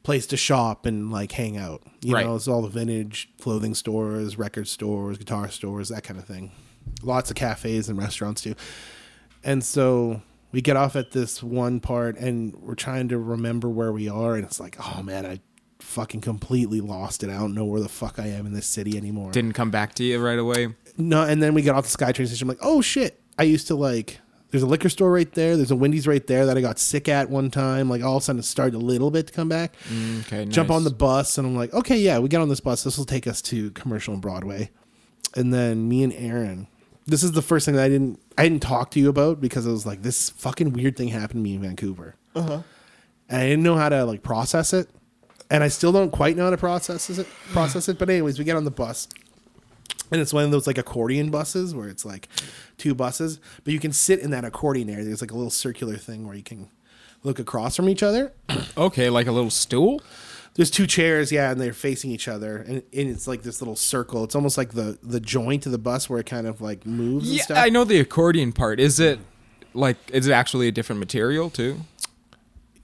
place 0.04 0.28
to 0.28 0.38
shop 0.38 0.86
and 0.86 1.10
like 1.10 1.32
hang 1.32 1.56
out. 1.56 1.84
You 2.02 2.14
Right. 2.16 2.26
know, 2.26 2.36
it's 2.36 2.50
all 2.50 2.62
the 2.62 2.68
vintage 2.68 3.30
clothing 3.40 3.74
stores, 3.76 4.38
record 4.38 4.68
stores, 4.68 5.18
guitar 5.18 5.50
stores, 5.50 5.88
that 5.90 6.04
kind 6.04 6.20
of 6.20 6.26
thing. 6.26 6.52
Lots 7.02 7.30
of 7.32 7.38
cafes 7.38 7.88
and 7.88 7.98
restaurants 7.98 8.42
too. 8.42 8.56
And 9.46 9.64
so 9.64 10.22
we 10.52 10.60
get 10.62 10.76
off 10.76 10.96
at 10.96 11.12
this 11.12 11.42
one 11.42 11.80
part 11.80 12.18
and 12.18 12.54
we're 12.56 12.76
trying 12.76 13.08
to 13.10 13.18
remember 13.18 13.70
where 13.70 13.92
we 13.92 14.10
are 14.10 14.36
and 14.36 14.44
it's 14.44 14.60
like, 14.60 14.76
oh 14.80 15.04
man, 15.04 15.26
I 15.26 15.40
fucking 15.80 16.22
completely 16.22 16.82
lost 16.82 17.24
it. 17.24 17.30
I 17.30 17.34
don't 17.34 17.54
know 17.54 17.64
where 17.64 17.80
the 17.80 17.88
fuck 17.88 18.18
I 18.20 18.28
am 18.28 18.46
in 18.46 18.54
this 18.54 18.66
city 18.66 18.98
anymore. 18.98 19.32
Didn't 19.32 19.54
come 19.54 19.70
back 19.70 19.94
to 19.96 20.04
you 20.04 20.20
right 20.20 20.40
away. 20.40 20.74
no, 20.98 21.22
and 21.24 21.42
then 21.44 21.54
we 21.54 21.62
get 21.62 21.76
off 21.76 21.86
the 21.90 21.96
SkyTrain 21.96 22.28
station. 22.28 22.46
I'm 22.46 22.50
like, 22.50 22.58
oh 22.66 22.82
shit. 22.82 23.22
I 23.38 23.44
used 23.44 23.68
to 23.68 23.76
like 23.76 24.20
there's 24.50 24.64
a 24.64 24.68
liquor 24.68 24.90
store 24.90 25.12
right 25.12 25.32
there. 25.34 25.58
There's 25.58 25.72
a 25.72 25.76
Wendy's 25.76 26.08
right 26.08 26.26
there 26.26 26.46
that 26.46 26.58
I 26.58 26.62
got 26.62 26.80
sick 26.80 27.10
at 27.10 27.30
one 27.30 27.52
time. 27.52 27.90
Like 27.90 28.02
all 28.02 28.18
of 28.18 28.24
a 28.24 28.26
sudden 28.26 28.40
it 28.40 28.44
started 28.44 28.76
a 28.76 28.80
little 28.80 29.12
bit 29.12 29.28
to 29.28 29.34
come 29.34 29.50
back. 29.50 29.76
Mm, 29.90 30.22
okay. 30.22 30.46
Jump 30.46 30.72
on 30.72 30.86
the 30.86 30.92
bus 30.92 31.38
and 31.38 31.46
I'm 31.46 31.56
like, 31.56 31.74
okay, 31.74 31.98
yeah, 31.98 32.18
we 32.20 32.30
get 32.30 32.40
on 32.42 32.50
this 32.50 32.62
bus. 32.62 32.84
This 32.84 32.98
will 32.98 33.06
take 33.06 33.28
us 33.28 33.42
to 33.44 33.72
commercial 33.72 34.14
and 34.14 34.22
Broadway. 34.22 34.72
And 35.36 35.54
then 35.54 35.90
me 35.90 36.04
and 36.04 36.14
Aaron, 36.14 36.68
this 37.06 37.22
is 37.22 37.34
the 37.34 37.42
first 37.42 37.66
thing 37.66 37.76
that 37.76 37.84
I 37.84 37.90
didn't 37.90 38.20
I 38.38 38.44
didn't 38.44 38.62
talk 38.62 38.92
to 38.92 39.00
you 39.00 39.10
about 39.10 39.40
because 39.40 39.66
it 39.66 39.72
was 39.72 39.86
like 39.86 40.02
this 40.02 40.30
fucking 40.32 40.74
weird 40.74 40.98
thing 40.98 41.10
happened 41.10 41.40
to 41.40 41.50
me 41.50 41.56
in 41.56 41.62
Vancouver. 41.62 42.16
Uh-huh. 42.36 42.62
And 43.30 43.42
I 43.42 43.46
didn't 43.48 43.64
know 43.64 43.76
how 43.76 43.90
to 43.90 44.04
like 44.06 44.24
process 44.24 44.74
it. 44.74 44.90
And 45.50 45.64
I 45.64 45.68
still 45.68 45.92
don't 45.92 46.12
quite 46.12 46.36
know 46.36 46.46
how 46.46 46.50
to 46.50 46.58
process 46.58 47.10
it 47.10 47.28
process 47.52 47.88
it. 47.88 47.98
But 47.98 48.10
anyways, 48.10 48.40
we 48.40 48.46
get 48.46 48.56
on 48.56 48.66
the 48.66 48.72
bus. 48.72 49.08
And 50.12 50.22
it's 50.22 50.34
one 50.34 50.44
of 50.44 50.52
those 50.52 50.68
like 50.68 50.78
accordion 50.78 51.32
buses 51.32 51.74
where 51.74 51.88
it's 51.88 52.06
like 52.06 52.28
two 52.78 52.94
buses, 52.94 53.40
but 53.64 53.74
you 53.74 53.80
can 53.80 53.92
sit 53.92 54.20
in 54.20 54.32
that 54.32 54.46
accordion 54.46 54.90
area. 54.90 55.04
There's 55.04 55.22
like 55.22 55.32
a 55.32 55.36
little 55.36 55.50
circular 55.50 55.98
thing 55.98 56.28
where 56.28 56.36
you 56.36 56.44
can 56.44 56.70
look 57.24 57.40
across 57.40 57.76
from 57.76 57.90
each 57.90 58.04
other. 58.04 58.32
Okay, 58.78 59.10
like 59.10 59.28
a 59.28 59.32
little 59.32 59.50
stool. 59.50 60.02
There's 60.56 60.72
two 60.72 60.88
chairs, 60.88 61.34
yeah, 61.34 61.52
and 61.52 61.60
they're 61.60 61.74
facing 61.74 62.12
each 62.12 62.30
other, 62.30 62.58
and, 62.58 62.76
and 62.78 63.10
it's 63.10 63.28
like 63.28 63.44
this 63.44 63.62
little 63.62 63.76
circle. 63.76 64.24
It's 64.24 64.36
almost 64.36 64.58
like 64.58 64.72
the 64.72 64.98
the 65.04 65.20
joint 65.20 65.66
of 65.66 65.72
the 65.74 65.78
bus 65.78 66.10
where 66.10 66.20
it 66.20 66.26
kind 66.26 66.48
of 66.48 66.62
like 66.62 66.86
moves 66.86 67.28
and 67.28 67.38
Yeah, 67.38 67.44
stuff. 67.44 67.58
I 67.58 67.68
know 67.70 67.84
the 67.84 68.00
accordion 68.00 68.54
part. 68.54 68.80
Is 68.80 69.00
it 69.00 69.20
like 69.74 69.98
is 70.12 70.28
it 70.28 70.32
actually 70.32 70.70
a 70.70 70.72
different 70.72 71.00
material 71.00 71.50
too? 71.50 71.82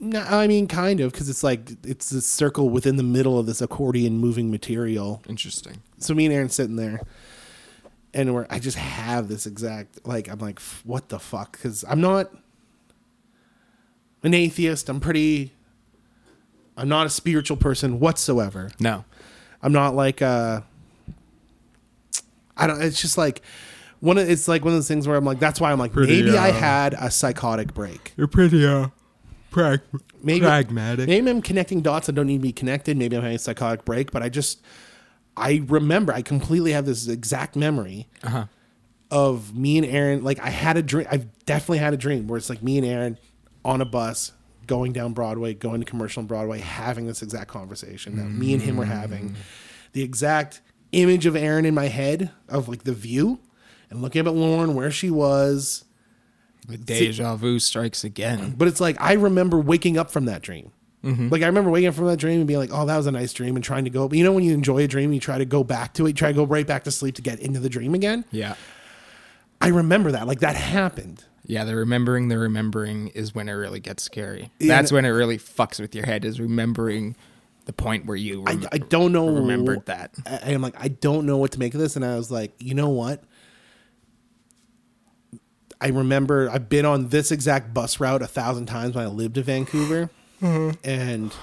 No, 0.01 0.19
I 0.21 0.47
mean 0.47 0.67
kind 0.67 0.99
of 0.99 1.13
because 1.13 1.29
it's 1.29 1.43
like 1.43 1.71
it's 1.85 2.09
this 2.09 2.25
circle 2.25 2.69
within 2.69 2.97
the 2.97 3.03
middle 3.03 3.39
of 3.39 3.45
this 3.45 3.61
accordion 3.61 4.17
moving 4.17 4.51
material. 4.51 5.21
Interesting. 5.29 5.81
So 5.97 6.13
me 6.13 6.25
and 6.25 6.33
Aaron 6.33 6.49
sitting 6.49 6.75
there, 6.75 6.99
and 8.13 8.33
we're 8.33 8.47
I 8.49 8.59
just 8.59 8.77
have 8.77 9.29
this 9.29 9.45
exact 9.45 10.05
like 10.05 10.27
I'm 10.27 10.39
like 10.39 10.59
what 10.83 11.07
the 11.07 11.19
fuck 11.19 11.53
because 11.53 11.85
I'm 11.87 12.01
not 12.01 12.31
an 14.23 14.33
atheist. 14.33 14.89
I'm 14.89 14.99
pretty. 14.99 15.53
I'm 16.77 16.89
not 16.89 17.05
a 17.05 17.09
spiritual 17.09 17.57
person 17.57 17.99
whatsoever. 17.99 18.71
No. 18.79 19.05
I'm 19.61 19.71
not 19.73 19.95
like 19.95 20.21
uh 20.21 20.61
I 22.57 22.67
don't 22.67 22.81
it's 22.81 23.01
just 23.01 23.17
like 23.17 23.41
one 23.99 24.17
of 24.17 24.29
it's 24.29 24.47
like 24.47 24.63
one 24.63 24.73
of 24.73 24.77
those 24.77 24.87
things 24.87 25.07
where 25.07 25.17
I'm 25.17 25.25
like 25.25 25.39
that's 25.39 25.59
why 25.61 25.71
I'm 25.71 25.79
like 25.79 25.93
Pretty, 25.93 26.23
maybe 26.23 26.37
I 26.37 26.49
uh, 26.49 26.53
had 26.53 26.93
a 26.99 27.11
psychotic 27.11 27.73
break. 27.73 28.13
You're 28.17 28.27
pretty 28.27 28.65
uh 28.65 28.87
prag- 29.51 29.81
Maybe 30.23 30.41
pragmatic. 30.45 31.07
Maybe 31.07 31.29
I'm 31.29 31.41
connecting 31.41 31.81
dots 31.81 32.07
that 32.07 32.13
don't 32.13 32.27
need 32.27 32.37
to 32.37 32.41
be 32.41 32.51
connected. 32.53 32.97
Maybe 32.97 33.15
I'm 33.15 33.21
having 33.23 33.35
a 33.35 33.39
psychotic 33.39 33.85
break, 33.85 34.11
but 34.11 34.21
I 34.23 34.29
just 34.29 34.61
I 35.37 35.63
remember 35.67 36.13
I 36.13 36.21
completely 36.21 36.71
have 36.73 36.85
this 36.85 37.07
exact 37.07 37.55
memory 37.55 38.07
Uh-huh. 38.23 38.45
of 39.09 39.55
me 39.55 39.77
and 39.77 39.85
Aaron 39.85 40.23
like 40.23 40.39
I 40.39 40.49
had 40.49 40.77
a 40.77 40.81
dream 40.83 41.07
I've 41.11 41.27
definitely 41.45 41.79
had 41.79 41.93
a 41.93 41.97
dream 41.97 42.27
where 42.27 42.37
it's 42.37 42.49
like 42.49 42.61
me 42.63 42.77
and 42.77 42.85
Aaron 42.87 43.17
on 43.63 43.81
a 43.81 43.85
bus 43.85 44.31
going 44.67 44.93
down 44.93 45.13
Broadway, 45.13 45.53
going 45.53 45.81
to 45.81 45.85
commercial 45.85 46.21
on 46.21 46.27
Broadway, 46.27 46.59
having 46.59 47.07
this 47.07 47.21
exact 47.21 47.49
conversation 47.49 48.17
that 48.17 48.25
me 48.25 48.53
and 48.53 48.61
him 48.61 48.77
were 48.77 48.85
having. 48.85 49.35
The 49.93 50.03
exact 50.03 50.61
image 50.91 51.25
of 51.25 51.35
Aaron 51.35 51.65
in 51.65 51.73
my 51.73 51.87
head 51.87 52.31
of 52.49 52.67
like 52.67 52.83
the 52.83 52.93
view 52.93 53.39
and 53.89 54.01
looking 54.01 54.21
up 54.21 54.27
at 54.27 54.33
Lauren 54.33 54.73
where 54.75 54.91
she 54.91 55.09
was. 55.09 55.85
The 56.67 56.77
deja 56.77 57.35
vu 57.35 57.59
strikes 57.59 58.03
again. 58.03 58.55
But 58.57 58.67
it's 58.67 58.79
like 58.79 58.99
I 58.99 59.13
remember 59.13 59.59
waking 59.59 59.97
up 59.97 60.11
from 60.11 60.25
that 60.25 60.41
dream. 60.41 60.71
Mm-hmm. 61.03 61.29
Like 61.29 61.41
I 61.41 61.47
remember 61.47 61.71
waking 61.71 61.89
up 61.89 61.95
from 61.95 62.05
that 62.05 62.17
dream 62.17 62.37
and 62.39 62.47
being 62.47 62.59
like, 62.59 62.69
"Oh, 62.71 62.85
that 62.85 62.95
was 62.95 63.07
a 63.07 63.11
nice 63.11 63.33
dream," 63.33 63.55
and 63.55 63.65
trying 63.65 63.85
to 63.85 63.89
go. 63.89 64.07
But 64.07 64.19
you 64.19 64.23
know, 64.23 64.31
when 64.31 64.43
you 64.43 64.53
enjoy 64.53 64.83
a 64.83 64.87
dream, 64.87 65.11
you 65.11 65.19
try 65.19 65.39
to 65.39 65.45
go 65.45 65.63
back 65.63 65.93
to 65.95 66.05
it. 66.05 66.09
You 66.09 66.13
try 66.13 66.29
to 66.29 66.35
go 66.35 66.45
right 66.45 66.67
back 66.67 66.83
to 66.83 66.91
sleep 66.91 67.15
to 67.15 67.21
get 67.23 67.39
into 67.39 67.59
the 67.59 67.69
dream 67.69 67.95
again. 67.95 68.23
Yeah. 68.31 68.55
I 69.59 69.69
remember 69.69 70.11
that. 70.11 70.27
Like 70.27 70.39
that 70.41 70.55
happened. 70.55 71.23
Yeah, 71.51 71.65
the 71.65 71.75
remembering 71.75 72.29
the 72.29 72.37
remembering 72.37 73.09
is 73.09 73.35
when 73.35 73.49
it 73.49 73.51
really 73.51 73.81
gets 73.81 74.03
scary. 74.03 74.51
Yeah. 74.59 74.69
That's 74.69 74.89
when 74.89 75.03
it 75.03 75.09
really 75.09 75.37
fucks 75.37 75.81
with 75.81 75.93
your 75.93 76.05
head 76.05 76.23
is 76.23 76.39
remembering 76.39 77.17
the 77.65 77.73
point 77.73 78.05
where 78.05 78.15
you 78.15 78.45
I, 78.47 78.53
rem- 78.53 78.69
I 78.71 78.77
don't 78.77 79.11
know. 79.11 79.27
remembered 79.27 79.85
that. 79.87 80.13
I, 80.25 80.53
I'm 80.53 80.61
like, 80.61 80.75
I 80.77 80.87
don't 80.87 81.25
know 81.25 81.35
what 81.35 81.51
to 81.51 81.59
make 81.59 81.73
of 81.73 81.81
this, 81.81 81.97
and 81.97 82.05
I 82.05 82.15
was 82.15 82.31
like, 82.31 82.53
you 82.59 82.73
know 82.73 82.87
what? 82.87 83.25
I 85.81 85.89
remember 85.89 86.49
I've 86.49 86.69
been 86.69 86.85
on 86.85 87.09
this 87.09 87.33
exact 87.33 87.73
bus 87.73 87.99
route 87.99 88.21
a 88.21 88.27
thousand 88.27 88.67
times 88.67 88.95
when 88.95 89.03
I 89.03 89.09
lived 89.09 89.37
in 89.37 89.43
Vancouver, 89.43 90.09
mm-hmm. 90.41 90.79
and 90.85 91.33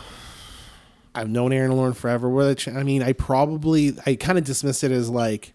I've 1.14 1.28
known 1.28 1.52
Aaron 1.52 1.72
and 1.72 1.78
Lauren 1.78 1.92
forever. 1.92 2.30
Where 2.30 2.46
the 2.46 2.54
ch- 2.54 2.68
I 2.68 2.82
mean, 2.82 3.02
I 3.02 3.12
probably 3.12 3.94
I 4.06 4.14
kind 4.14 4.38
of 4.38 4.44
dismissed 4.44 4.84
it 4.84 4.90
as 4.90 5.10
like 5.10 5.52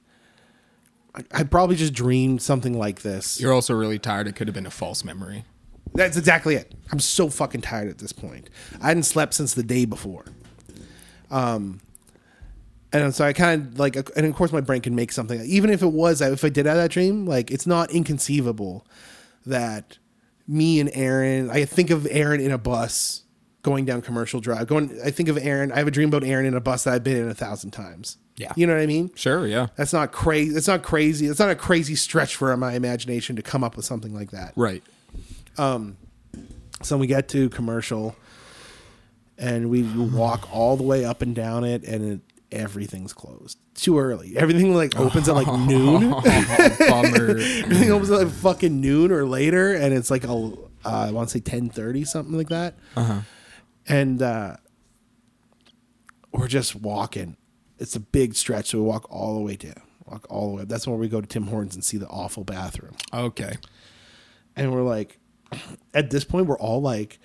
I, 1.16 1.24
I 1.32 1.44
probably 1.44 1.76
just 1.76 1.94
dreamed 1.94 2.42
something 2.42 2.78
like 2.78 3.02
this. 3.02 3.40
You're 3.40 3.54
also 3.54 3.74
really 3.74 4.00
tired. 4.00 4.28
It 4.28 4.36
could 4.36 4.48
have 4.48 4.56
been 4.56 4.66
a 4.66 4.72
false 4.72 5.04
memory. 5.04 5.46
That's 5.94 6.18
exactly 6.18 6.56
it. 6.56 6.74
I'm 6.92 7.00
so 7.00 7.30
fucking 7.30 7.62
tired 7.62 7.88
at 7.88 8.00
this 8.00 8.12
point. 8.12 8.50
I 8.82 8.88
hadn't 8.88 9.04
slept 9.04 9.34
since 9.36 9.54
the 9.54 9.64
day 9.64 9.86
before. 9.86 10.26
Um, 11.30 11.82
and 12.92 13.14
so 13.14 13.26
I 13.26 13.34
kind 13.34 13.68
of 13.68 13.80
like, 13.80 13.96
and 14.16 14.26
of 14.26 14.36
course 14.36 14.52
my 14.52 14.62
brain 14.62 14.82
can 14.82 14.96
make 14.96 15.12
something. 15.12 15.42
Even 15.42 15.70
if 15.70 15.82
it 15.82 15.92
was, 15.92 16.22
if 16.22 16.44
I 16.44 16.50
did 16.50 16.66
have 16.66 16.78
that 16.78 16.92
dream, 16.92 17.26
like 17.26 17.52
it's 17.52 17.68
not 17.68 17.92
inconceivable 17.92 18.86
that 19.46 19.98
me 20.48 20.80
and 20.80 20.90
Aaron. 20.94 21.50
I 21.50 21.66
think 21.66 21.90
of 21.90 22.08
Aaron 22.10 22.40
in 22.40 22.52
a 22.52 22.58
bus 22.58 23.23
going 23.64 23.86
down 23.86 24.02
commercial 24.02 24.40
drive. 24.40 24.68
Going, 24.68 25.00
I 25.04 25.10
think 25.10 25.30
of 25.30 25.38
Aaron. 25.38 25.72
I 25.72 25.78
have 25.78 25.88
a 25.88 25.92
dream 25.92 26.10
about 26.10 26.24
Aaron 26.24 26.46
in 26.46 26.54
a 26.54 26.62
bus 26.62 26.84
that 26.84 26.94
I've 26.94 27.04
been 27.04 27.18
in 27.18 27.30
a 27.30 27.34
thousand 27.34 27.72
times. 27.72 28.18
Yeah. 28.36 28.52
you 28.56 28.66
know 28.68 28.74
what 28.74 28.82
I 28.82 28.88
mean. 28.88 29.12
Sure, 29.16 29.46
yeah. 29.48 29.68
That's 29.76 29.94
not 29.94 30.12
crazy. 30.12 30.56
It's 30.56 30.68
not 30.68 30.82
crazy. 30.84 31.28
It's 31.28 31.40
not 31.40 31.50
a 31.50 31.56
crazy 31.56 31.96
stretch 31.96 32.36
for 32.36 32.56
my 32.58 32.74
imagination 32.74 33.36
to 33.36 33.42
come 33.42 33.64
up 33.64 33.76
with 33.76 33.86
something 33.86 34.14
like 34.14 34.32
that. 34.32 34.54
Right. 34.56 34.84
um 35.58 35.98
So 36.82 36.98
we 36.98 37.08
get 37.08 37.28
to 37.30 37.50
commercial, 37.50 38.16
and 39.38 39.70
we 39.70 39.84
walk 39.84 40.50
all 40.54 40.78
the 40.78 40.84
way 40.84 41.06
up 41.06 41.22
and 41.22 41.36
down 41.36 41.64
it, 41.64 41.84
and 41.84 42.04
it, 42.04 42.20
everything's 42.52 43.14
closed. 43.14 43.58
Too 43.76 43.98
early. 44.00 44.36
Everything 44.36 44.76
like 44.76 45.00
opens 45.00 45.30
at 45.30 45.36
like 45.36 45.48
noon. 45.68 46.10
Bummer. 46.90 47.30
Everything 47.38 47.92
opens 47.92 48.12
at 48.12 48.20
like 48.20 48.30
fucking 48.30 48.82
noon 48.82 49.12
or 49.12 49.26
later, 49.26 49.74
and 49.74 49.94
it's 49.94 50.10
like 50.12 50.24
a 50.26 50.32
uh, 50.34 50.52
I 50.86 51.12
want 51.12 51.30
to 51.30 51.34
say 51.34 51.40
ten 51.40 51.70
thirty 51.70 52.04
something 52.04 52.36
like 52.36 52.50
that. 52.50 52.76
Uh-huh. 52.98 53.22
And 53.88 54.22
uh, 54.22 54.58
we're 56.32 56.48
just 56.48 56.76
walking. 56.76 57.38
It's 57.80 57.96
a 57.96 58.00
big 58.00 58.36
stretch, 58.36 58.70
so 58.70 58.78
we 58.80 58.84
walk 58.86 59.08
all 59.12 59.36
the 59.36 59.42
way 59.42 59.56
down. 59.56 59.82
Walk 60.06 60.26
all 60.30 60.50
the 60.50 60.56
way. 60.58 60.62
up. 60.64 60.70
That's 60.70 60.88
where 60.88 60.98
we 60.98 61.08
go 61.08 61.22
to 61.22 61.28
Tim 61.28 61.48
Hortons 61.48 61.76
and 61.76 61.84
see 61.84 61.98
the 61.98 62.08
awful 62.08 62.44
bathroom 62.44 62.96
Okay. 63.14 63.56
and 64.56 64.74
we're 64.74 64.84
like 64.84 65.18
at 65.94 66.10
this 66.10 66.24
point 66.26 66.46
we're 66.48 66.60
all 66.60 66.82
like 66.82 67.20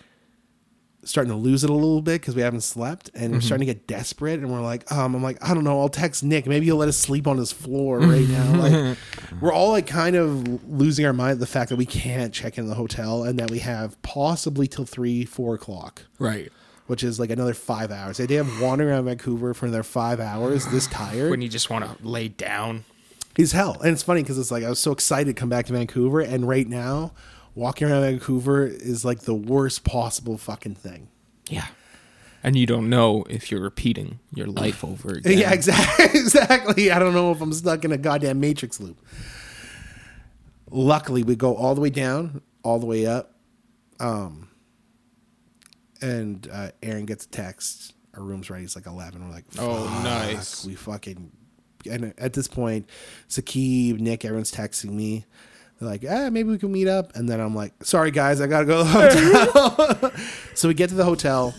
starting 1.09 1.31
to 1.33 1.37
lose 1.39 1.65
it 1.65 1.71
a 1.71 1.73
little 1.73 2.03
bit 2.03 2.21
because 2.21 2.37
we 2.37 2.43
haven't 2.43 2.61
slept 2.61 3.11
and 3.15 3.33
we're 3.33 3.41
starting 3.41 3.67
to 3.67 3.73
get 3.75 3.87
desperate 3.87 4.39
and 4.41 4.51
we're 4.51 4.61
like 4.61 4.91
um 4.93 5.15
i'm 5.15 5.23
like 5.23 5.39
i 5.43 5.55
don't 5.55 5.65
know 5.65 5.81
i'll 5.81 5.89
text 5.89 6.23
nick 6.23 6.47
maybe 6.47 6.67
he'll 6.67 6.77
let 6.77 6.89
us 6.89 6.99
sleep 6.99 7.27
on 7.27 7.39
his 7.39 7.51
floor 7.51 7.99
right 7.99 8.29
now 8.29 8.55
like 8.61 8.97
we're 9.41 9.53
all 9.53 9.71
like 9.73 9.87
kind 9.87 10.17
of 10.17 10.47
losing 10.71 11.07
our 11.07 11.13
mind 11.15 11.33
at 11.33 11.39
the 11.41 11.47
fact 11.47 11.71
that 11.71 11.77
we 11.77 11.87
can't 11.87 12.35
check 12.35 12.59
in 12.59 12.67
the 12.69 12.75
hotel 12.75 13.25
and 13.25 13.39
that 13.39 13.51
we 13.51 13.59
have 13.61 14.01
possibly 14.03 14.67
till 14.67 14.85
three 14.85 15.25
four 15.25 15.55
o'clock 15.55 16.03
Right. 16.19 16.53
which 16.89 17.03
is 17.03 17.19
like 17.19 17.31
another 17.31 17.55
five 17.55 17.91
hours 17.91 18.19
They 18.19 18.37
of 18.37 18.61
wandering 18.61 18.91
around 18.91 19.07
vancouver 19.07 19.55
for 19.55 19.65
another 19.67 19.83
five 19.83 20.21
hours 20.21 20.67
this 20.67 20.87
tired 20.91 21.31
When 21.31 21.41
you 21.41 21.49
just 21.49 21.71
want 21.71 21.85
to 21.87 22.07
lay 22.07 22.29
down. 22.29 22.85
is 23.39 23.53
hell. 23.53 23.81
And 23.83 23.93
it's 23.93 24.03
funny 24.03 24.23
because 24.23 24.39
it's 24.39 24.51
like 24.51 24.65
I 24.65 24.69
was 24.69 24.79
so 24.81 24.93
excited 24.93 25.35
to 25.35 25.41
come 25.41 25.49
back 25.49 25.67
to 25.67 25.73
Vancouver, 25.73 26.21
and 26.21 26.47
right 26.49 26.67
now, 26.69 27.13
walking 27.59 27.91
around 27.91 28.03
Vancouver 28.03 28.65
is 28.67 29.05
like 29.05 29.21
the 29.23 29.35
worst 29.35 29.83
possible 29.83 30.39
fucking 30.39 30.77
thing. 30.77 31.09
Yeah. 31.49 31.67
And 32.45 32.55
you 32.55 32.67
don't 32.67 32.89
know 32.89 33.25
if 33.29 33.51
you're 33.51 33.61
repeating 33.61 34.21
your 34.33 34.47
life 34.47 34.85
over 34.85 35.15
again. 35.15 35.39
Yeah, 35.39 35.53
exactly. 35.53 36.05
exactly. 36.21 36.91
I 36.93 37.01
don't 37.01 37.13
know 37.15 37.33
if 37.33 37.41
I'm 37.41 37.53
stuck 37.53 37.85
in 37.85 37.91
a 37.91 37.99
goddamn 37.99 38.39
matrix 38.39 38.79
loop. 38.81 39.05
Luckily, 40.71 41.25
we 41.25 41.35
go 41.35 41.57
all 41.57 41.75
the 41.75 41.81
way 41.81 41.91
down, 41.91 42.43
all 42.63 42.79
the 42.79 42.87
way 42.87 43.07
up. 43.07 43.35
Um, 43.99 44.49
and 46.01 46.49
uh, 46.53 46.71
Aaron 46.81 47.07
gets 47.07 47.25
a 47.25 47.29
text. 47.29 47.95
Our 48.15 48.23
room's 48.23 48.51
ready. 48.51 48.65
It's 48.65 48.77
like 48.77 48.87
eleven. 48.87 49.27
We're 49.27 49.35
like, 49.35 49.47
Oh, 49.59 49.85
nice. 50.05 50.65
We 50.65 50.75
fucking. 50.77 51.33
And 51.91 52.15
at 52.19 52.35
this 52.35 52.47
point, 52.47 52.89
Sakib, 53.29 53.99
Nick, 53.99 54.25
everyone's 54.25 54.53
texting 54.53 54.91
me. 54.91 55.25
They're 55.79 55.89
like, 55.89 56.05
ah, 56.09 56.29
maybe 56.31 56.51
we 56.51 56.59
can 56.59 56.73
meet 56.73 56.89
up. 56.89 57.15
And 57.15 57.29
then 57.29 57.41
I'm 57.41 57.55
like, 57.55 57.73
sorry 57.85 58.11
guys, 58.11 58.41
I 58.41 58.47
gotta 58.47 58.67
go 58.67 58.79
to 58.79 58.85
the 58.85 58.91
hotel. 58.91 60.13
so 60.55 60.69
we 60.69 60.75
get 60.75 60.89
to 60.91 60.97
the 60.97 61.05
hotel, 61.05 61.55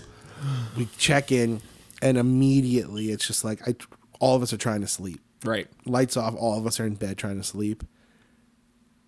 we 0.78 0.88
check 0.97 1.32
in, 1.32 1.61
and 2.01 2.17
immediately 2.17 3.11
it's 3.11 3.26
just 3.26 3.43
like 3.43 3.65
I, 3.67 3.76
all 4.20 4.36
of 4.36 4.41
us 4.41 4.51
are 4.53 4.57
trying 4.57 4.82
to 4.82 4.88
sleep. 4.88 5.22
Right. 5.43 5.67
Lights 5.86 6.17
off, 6.17 6.36
all 6.36 6.57
of 6.57 6.67
us 6.67 6.80
are 6.80 6.86
in 6.86 6.95
bed 6.95 7.17
trying 7.17 7.38
to 7.38 7.43
sleep. 7.43 7.84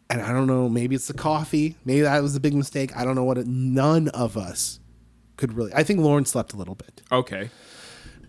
And 0.10 0.22
I 0.22 0.34
don't 0.34 0.48
know, 0.48 0.68
maybe 0.68 0.96
it's 0.96 1.08
the 1.08 1.14
coffee. 1.14 1.76
Maybe 1.86 2.02
that 2.02 2.22
was 2.22 2.34
the 2.34 2.40
big 2.42 2.54
mistake. 2.54 2.96
I 2.96 3.06
don't 3.06 3.16
know 3.16 3.24
what 3.24 3.38
it, 3.38 3.48
none 3.48 4.10
of 4.10 4.36
us 4.38 4.80
could 5.38 5.54
really. 5.54 5.74
I 5.74 5.84
think 5.84 6.00
Lauren 6.00 6.26
slept 6.26 6.54
a 6.54 6.58
little 6.58 6.76
bit, 6.76 7.02
Okay. 7.12 7.50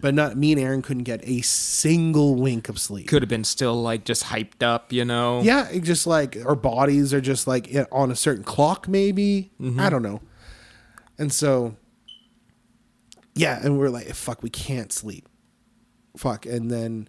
But 0.03 0.15
not 0.15 0.37
me 0.37 0.53
and 0.53 0.61
Aaron 0.61 0.83
couldn't 0.83 1.05
get 1.05 1.27
a 1.27 1.41
single 1.43 2.35
wink 2.35 2.69
of 2.69 2.79
sleep. 2.79 3.07
Could 3.07 3.23
have 3.23 3.29
been 3.29 3.45
still 3.45 3.81
like 3.81 4.05
just 4.05 4.25
hyped 4.25 4.63
up, 4.63 4.93
you 4.93 5.05
know? 5.05 5.41
Yeah, 5.43 5.69
it 5.71 5.85
just 5.85 6.09
like 6.09 6.37
our 6.45 6.57
bodies 6.57 7.15
are 7.15 7.21
just 7.21 7.47
like 7.47 7.73
on 7.93 8.11
a 8.11 8.17
certain 8.17 8.43
clock, 8.43 8.89
maybe. 8.89 9.53
I 9.79 9.89
don't 9.89 10.03
know. 10.03 10.21
And 11.19 11.33
so, 11.33 11.77
yeah, 13.35 13.61
and 13.63 13.79
we're 13.79 13.91
like, 13.91 14.09
fuck, 14.09 14.43
we 14.43 14.51
can't 14.51 14.93
sleep. 14.93 15.29
Fuck. 16.17 16.47
And 16.47 16.69
then, 16.69 17.09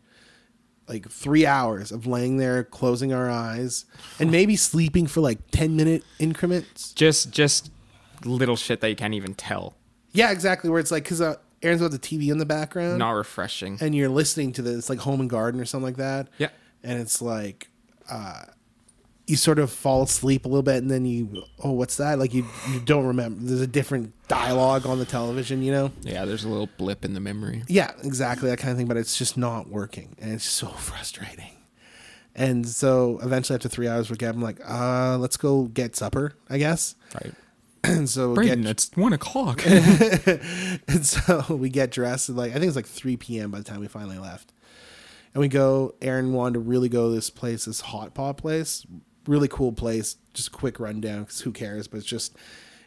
like, 0.87 1.09
three 1.09 1.45
hours 1.45 1.91
of 1.91 2.05
laying 2.05 2.37
there, 2.37 2.63
closing 2.63 3.11
our 3.11 3.29
eyes, 3.29 3.85
and 4.19 4.29
maybe 4.31 4.55
sleeping 4.55 5.07
for 5.07 5.21
like 5.21 5.39
10 5.51 5.75
minute 5.75 6.03
increments. 6.19 6.93
Just 6.93 7.31
just 7.31 7.71
little 8.23 8.55
shit 8.55 8.81
that 8.81 8.89
you 8.89 8.95
can't 8.95 9.15
even 9.15 9.33
tell. 9.33 9.75
Yeah, 10.11 10.31
exactly. 10.31 10.69
Where 10.69 10.79
it's 10.79 10.91
like, 10.91 11.03
because 11.03 11.21
uh, 11.21 11.37
Aaron's 11.64 11.82
got 11.82 11.91
the 11.91 11.99
TV 11.99 12.30
in 12.32 12.38
the 12.38 12.45
background. 12.45 12.99
Not 12.99 13.11
refreshing. 13.11 13.78
and 13.82 13.95
you're 13.95 14.09
listening 14.09 14.51
to 14.53 14.61
this 14.61 14.89
like 14.89 14.99
home 14.99 15.20
and 15.22 15.30
garden 15.30 15.59
or 15.61 15.66
something 15.66 15.86
like 15.86 15.97
that 15.97 16.28
Yeah. 16.38 16.49
and 16.84 16.99
it's 16.99 17.22
like 17.22 17.70
uh 18.09 18.43
you 19.26 19.38
sort 19.38 19.57
of 19.57 19.72
fall 19.72 20.03
asleep 20.03 20.43
a 20.43 20.49
little 20.49 20.64
bit 20.64 20.78
and 20.84 20.91
then 20.91 21.05
you 21.05 21.43
oh 21.64 21.72
what's 21.72 21.95
that 21.95 22.20
like 22.20 22.34
you 22.34 22.45
you 22.72 22.82
don't 22.82 23.05
remember 23.05 23.39
there's 23.41 23.61
a 23.61 23.68
different 23.68 24.11
dialogue 24.28 24.86
on 24.86 24.99
the 24.99 25.05
television 25.05 25.61
you 25.64 25.72
know 25.72 25.91
Yeah, 26.01 26.26
there's 26.26 26.43
a 26.43 26.49
little 26.49 26.68
blip 26.78 27.05
in 27.05 27.14
the 27.14 27.22
memory. 27.22 27.64
yeah 27.70 27.91
exactly 28.03 28.49
that 28.49 28.57
kind 28.59 28.72
of 28.72 28.78
thing 28.78 28.88
but 28.88 28.97
it's 28.97 29.18
just 29.18 29.38
not 29.38 29.70
working 29.70 30.16
and 30.20 30.34
it's 30.34 30.43
so 30.43 30.68
frustrating 30.89 31.55
and 32.36 32.68
so 32.68 33.20
eventually 33.24 33.55
after 33.55 33.70
three 33.70 33.88
hours 33.88 34.09
we 34.09 34.18
get 34.18 34.36
i'm 34.36 34.41
like 34.41 34.59
uh 34.68 35.18
let's 35.18 35.38
go 35.38 35.64
get 35.66 35.95
supper 35.95 36.34
i 36.49 36.57
guess 36.57 36.95
Right. 37.14 37.34
And 37.84 38.09
so 38.09 38.36
Breydon, 38.36 38.63
get 38.63 38.71
it's 38.71 38.91
one 38.95 39.13
o'clock. 39.13 39.65
and 39.67 41.05
so 41.05 41.55
we 41.55 41.69
get 41.69 41.91
dressed 41.91 42.29
and 42.29 42.38
like 42.38 42.51
I 42.51 42.55
think 42.55 42.65
it's 42.65 42.75
like 42.75 42.88
3 42.88 43.17
p.m. 43.17 43.51
by 43.51 43.57
the 43.59 43.63
time 43.63 43.79
we 43.79 43.88
finally 43.88 44.17
left. 44.17 44.51
And 45.34 45.41
we 45.41 45.47
go. 45.47 45.95
Aaron 46.01 46.34
wanted 46.34 46.53
to 46.53 46.59
really 46.59 46.89
go 46.89 47.09
to 47.09 47.15
this 47.15 47.29
place, 47.29 47.65
this 47.65 47.81
hot 47.81 48.13
pot 48.13 48.38
place, 48.38 48.86
really 49.27 49.47
cool 49.47 49.71
place. 49.71 50.17
Just 50.34 50.51
quick 50.51 50.79
rundown 50.79 51.23
because 51.23 51.41
who 51.41 51.51
cares? 51.51 51.88
But 51.88 51.97
it's 51.97 52.05
just 52.05 52.36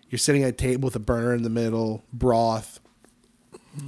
you're 0.08 0.18
sitting 0.18 0.44
at 0.44 0.50
a 0.50 0.52
table 0.52 0.86
with 0.86 0.96
a 0.96 1.00
burner 1.00 1.34
in 1.34 1.42
the 1.42 1.50
middle, 1.50 2.04
broth. 2.12 2.80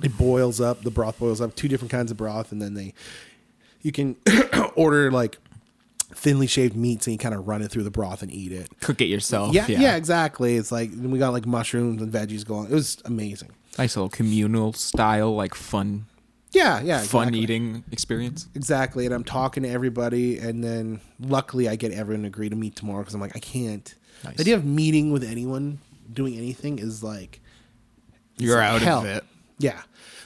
It 0.02 0.18
boils 0.18 0.60
up. 0.60 0.82
The 0.82 0.90
broth 0.90 1.18
boils 1.18 1.40
up. 1.40 1.54
Two 1.54 1.68
different 1.68 1.90
kinds 1.90 2.10
of 2.10 2.16
broth, 2.16 2.52
and 2.52 2.60
then 2.60 2.74
they 2.74 2.94
you 3.80 3.92
can 3.92 4.16
order 4.74 5.10
like 5.10 5.38
thinly 6.18 6.46
shaved 6.48 6.74
meats 6.76 7.06
and 7.06 7.12
you 7.12 7.18
kind 7.18 7.34
of 7.34 7.46
run 7.46 7.62
it 7.62 7.70
through 7.70 7.84
the 7.84 7.90
broth 7.90 8.22
and 8.22 8.32
eat 8.32 8.50
it. 8.52 8.68
Cook 8.80 9.00
it 9.00 9.06
yourself. 9.06 9.54
Yeah, 9.54 9.66
yeah, 9.68 9.94
exactly. 9.96 10.56
It's 10.56 10.72
like 10.72 10.90
we 10.96 11.18
got 11.18 11.32
like 11.32 11.46
mushrooms 11.46 12.02
and 12.02 12.12
veggies 12.12 12.44
going. 12.46 12.66
It 12.70 12.74
was 12.74 13.00
amazing. 13.04 13.50
Nice 13.78 13.96
little 13.96 14.08
communal 14.08 14.72
style, 14.72 15.34
like 15.36 15.54
fun, 15.54 16.06
Yeah, 16.52 16.80
yeah, 16.80 16.98
fun 17.02 17.28
exactly. 17.28 17.38
eating 17.40 17.84
experience. 17.92 18.48
Exactly, 18.56 19.06
and 19.06 19.14
I'm 19.14 19.22
talking 19.22 19.62
to 19.62 19.68
everybody, 19.68 20.38
and 20.38 20.64
then 20.64 21.00
luckily 21.20 21.68
I 21.68 21.76
get 21.76 21.92
everyone 21.92 22.22
to 22.22 22.26
agree 22.28 22.48
to 22.48 22.56
meet 22.56 22.74
tomorrow 22.74 23.02
because 23.02 23.14
I'm 23.14 23.20
like 23.20 23.36
I 23.36 23.40
can't. 23.40 23.94
Nice. 24.24 24.34
The 24.34 24.42
idea 24.42 24.56
of 24.56 24.64
meeting 24.64 25.12
with 25.12 25.22
anyone, 25.22 25.78
doing 26.12 26.36
anything 26.36 26.80
is 26.80 27.04
like 27.04 27.40
You're 28.36 28.60
out 28.60 28.82
hell. 28.82 28.98
of 29.00 29.04
it. 29.06 29.22
Yeah, 29.60 29.80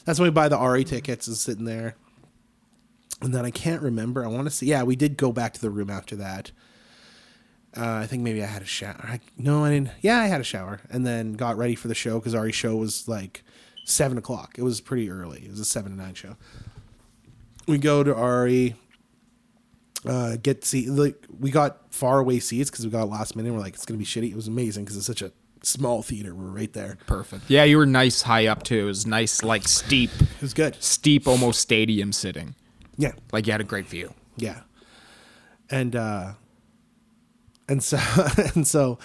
that's 0.07 0.18
when 0.18 0.26
we 0.28 0.30
buy 0.32 0.49
the 0.49 0.57
Ari 0.57 0.84
tickets 0.84 1.26
and 1.26 1.36
sitting 1.36 1.66
there. 1.66 1.97
And 3.23 3.33
then 3.35 3.45
I 3.45 3.51
can't 3.51 3.81
remember. 3.83 4.25
I 4.25 4.29
want 4.29 4.47
to 4.47 4.51
see. 4.51 4.66
Yeah, 4.66 4.83
we 4.83 4.97
did 4.97 5.16
go 5.16 5.33
back 5.33 5.53
to 5.55 5.61
the 5.61 5.70
room 5.70 5.89
after 5.91 6.16
that. 6.16 6.51
Uh, 7.77 7.95
I 7.95 8.07
think 8.07 8.23
maybe 8.23 8.43
I 8.43 8.47
had 8.47 8.61
a 8.62 8.66
shower. 8.66 9.01
I, 9.03 9.20
no, 9.39 9.64
I 9.64 9.70
didn't. 9.70 9.91
Yeah, 10.03 10.18
I 10.18 10.27
had 10.27 10.41
a 10.41 10.45
shower 10.45 10.81
and 10.91 11.07
then 11.07 11.33
got 11.35 11.57
ready 11.57 11.75
for 11.75 11.89
the 11.89 11.95
show 11.95 12.18
because 12.18 12.35
Ari's 12.35 12.55
show 12.55 12.77
was 12.77 13.09
like 13.09 13.43
seven 13.85 14.18
o'clock. 14.18 14.57
It 14.59 14.62
was 14.62 14.81
pretty 14.81 15.09
early. 15.11 15.43
It 15.45 15.51
was 15.51 15.61
a 15.61 15.64
seven 15.64 15.93
to 15.93 15.99
nine 15.99 16.14
show. 16.14 16.37
We 17.66 17.79
go 17.79 18.03
to 18.03 18.14
Ari. 18.14 18.75
Uh, 20.05 20.37
get 20.43 20.64
see 20.64 20.91
like 20.91 21.25
we 21.39 21.51
got 21.53 21.95
far 21.95 22.18
away 22.18 22.41
seats 22.41 22.68
because 22.70 22.85
we 22.85 22.91
got 22.91 23.09
last 23.09 23.37
minute. 23.37 23.53
We're 23.53 23.61
like 23.61 23.75
it's 23.75 23.87
gonna 23.87 23.99
be 23.99 24.05
shitty. 24.05 24.31
It 24.33 24.37
was 24.37 24.49
amazing 24.49 24.85
because 24.85 24.97
it's 24.97 25.07
such 25.07 25.23
a 25.23 25.31
small 25.62 26.03
theater. 26.03 26.35
We're 26.35 26.47
right 26.47 26.73
there. 26.73 26.99
Perfect. 27.07 27.45
Yeah, 27.49 27.62
you 27.64 27.77
were 27.79 27.87
nice 27.87 28.23
high 28.23 28.49
up 28.49 28.64
too. 28.64 28.81
It 28.81 28.85
was 28.85 29.07
nice, 29.07 29.45
like 29.45 29.66
steep, 29.68 30.11
It 30.20 30.43
was 30.43 30.55
good. 30.55 30.77
steep, 30.83 31.29
almost 31.29 31.61
stadium 31.61 32.12
sitting. 32.12 32.57
Yeah. 32.97 33.12
Like 33.32 33.47
you 33.47 33.53
had 33.53 33.61
a 33.61 33.64
great 33.64 33.86
view. 33.86 34.12
Yeah. 34.36 34.61
And 35.70 35.97
uh 35.97 36.32
and 37.68 37.82
so 37.82 37.99
and 38.55 38.66
so 38.66 38.99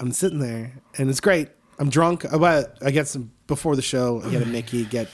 I'm 0.00 0.12
sitting 0.12 0.38
there 0.38 0.72
and 0.96 1.10
it's 1.10 1.20
great. 1.20 1.48
I'm 1.78 1.90
drunk. 1.90 2.24
I 2.32 2.38
but 2.38 2.78
I 2.82 2.90
get 2.90 3.08
some 3.08 3.32
before 3.46 3.76
the 3.76 3.82
show, 3.82 4.22
I 4.24 4.30
get 4.30 4.42
a 4.42 4.46
Mickey, 4.46 4.84
get 4.84 5.08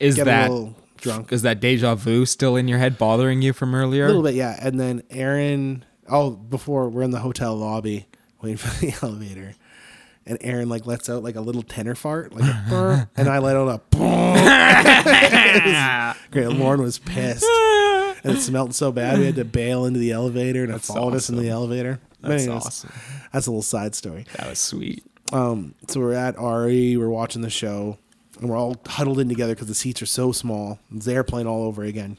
Is 0.00 0.16
get 0.16 0.24
that 0.24 0.48
a 0.48 0.52
little 0.52 0.76
drunk. 0.96 1.32
is 1.32 1.42
that 1.42 1.60
deja 1.60 1.94
vu 1.94 2.24
still 2.24 2.56
in 2.56 2.68
your 2.68 2.78
head 2.78 2.98
bothering 2.98 3.42
you 3.42 3.52
from 3.52 3.74
earlier? 3.74 4.04
A 4.04 4.08
little 4.08 4.22
bit, 4.22 4.34
yeah. 4.34 4.58
And 4.60 4.80
then 4.80 5.02
Aaron 5.10 5.84
oh, 6.08 6.30
before 6.30 6.88
we're 6.88 7.02
in 7.02 7.10
the 7.10 7.20
hotel 7.20 7.54
lobby 7.56 8.06
waiting 8.40 8.56
for 8.56 8.68
the 8.80 8.94
elevator. 9.02 9.54
And 10.26 10.38
Aaron 10.40 10.70
like 10.70 10.86
lets 10.86 11.10
out 11.10 11.22
like 11.22 11.36
a 11.36 11.42
little 11.42 11.62
tenor 11.62 11.94
fart, 11.94 12.32
like 12.32 12.44
a 12.44 12.64
burr, 12.70 13.08
and 13.16 13.28
I 13.28 13.38
let 13.38 13.56
out 13.56 13.68
a 13.68 13.80
Great. 16.30 16.48
Lauren 16.48 16.80
was 16.80 16.98
pissed. 16.98 17.44
And 18.24 18.38
it 18.38 18.40
smelled 18.40 18.74
so 18.74 18.90
bad 18.90 19.18
we 19.18 19.26
had 19.26 19.36
to 19.36 19.44
bail 19.44 19.84
into 19.84 20.00
the 20.00 20.12
elevator 20.12 20.62
and 20.62 20.70
it 20.70 20.72
That's 20.72 20.86
followed 20.86 21.14
us 21.14 21.28
into 21.28 21.42
the 21.42 21.50
elevator. 21.50 22.00
That's 22.22 22.44
anyways, 22.44 22.66
awesome. 22.66 22.92
That's 23.32 23.46
a 23.46 23.50
little 23.50 23.62
side 23.62 23.94
story. 23.94 24.24
That 24.36 24.48
was 24.48 24.58
sweet. 24.58 25.04
Um, 25.32 25.74
so 25.88 26.00
we're 26.00 26.14
at 26.14 26.38
Ari, 26.38 26.96
we're 26.96 27.10
watching 27.10 27.42
the 27.42 27.50
show, 27.50 27.98
and 28.40 28.48
we're 28.48 28.56
all 28.56 28.76
huddled 28.86 29.20
in 29.20 29.28
together 29.28 29.54
because 29.54 29.68
the 29.68 29.74
seats 29.74 30.00
are 30.00 30.06
so 30.06 30.32
small. 30.32 30.78
It's 30.94 31.04
the 31.04 31.12
airplane 31.12 31.46
all 31.46 31.64
over 31.64 31.84
again. 31.84 32.16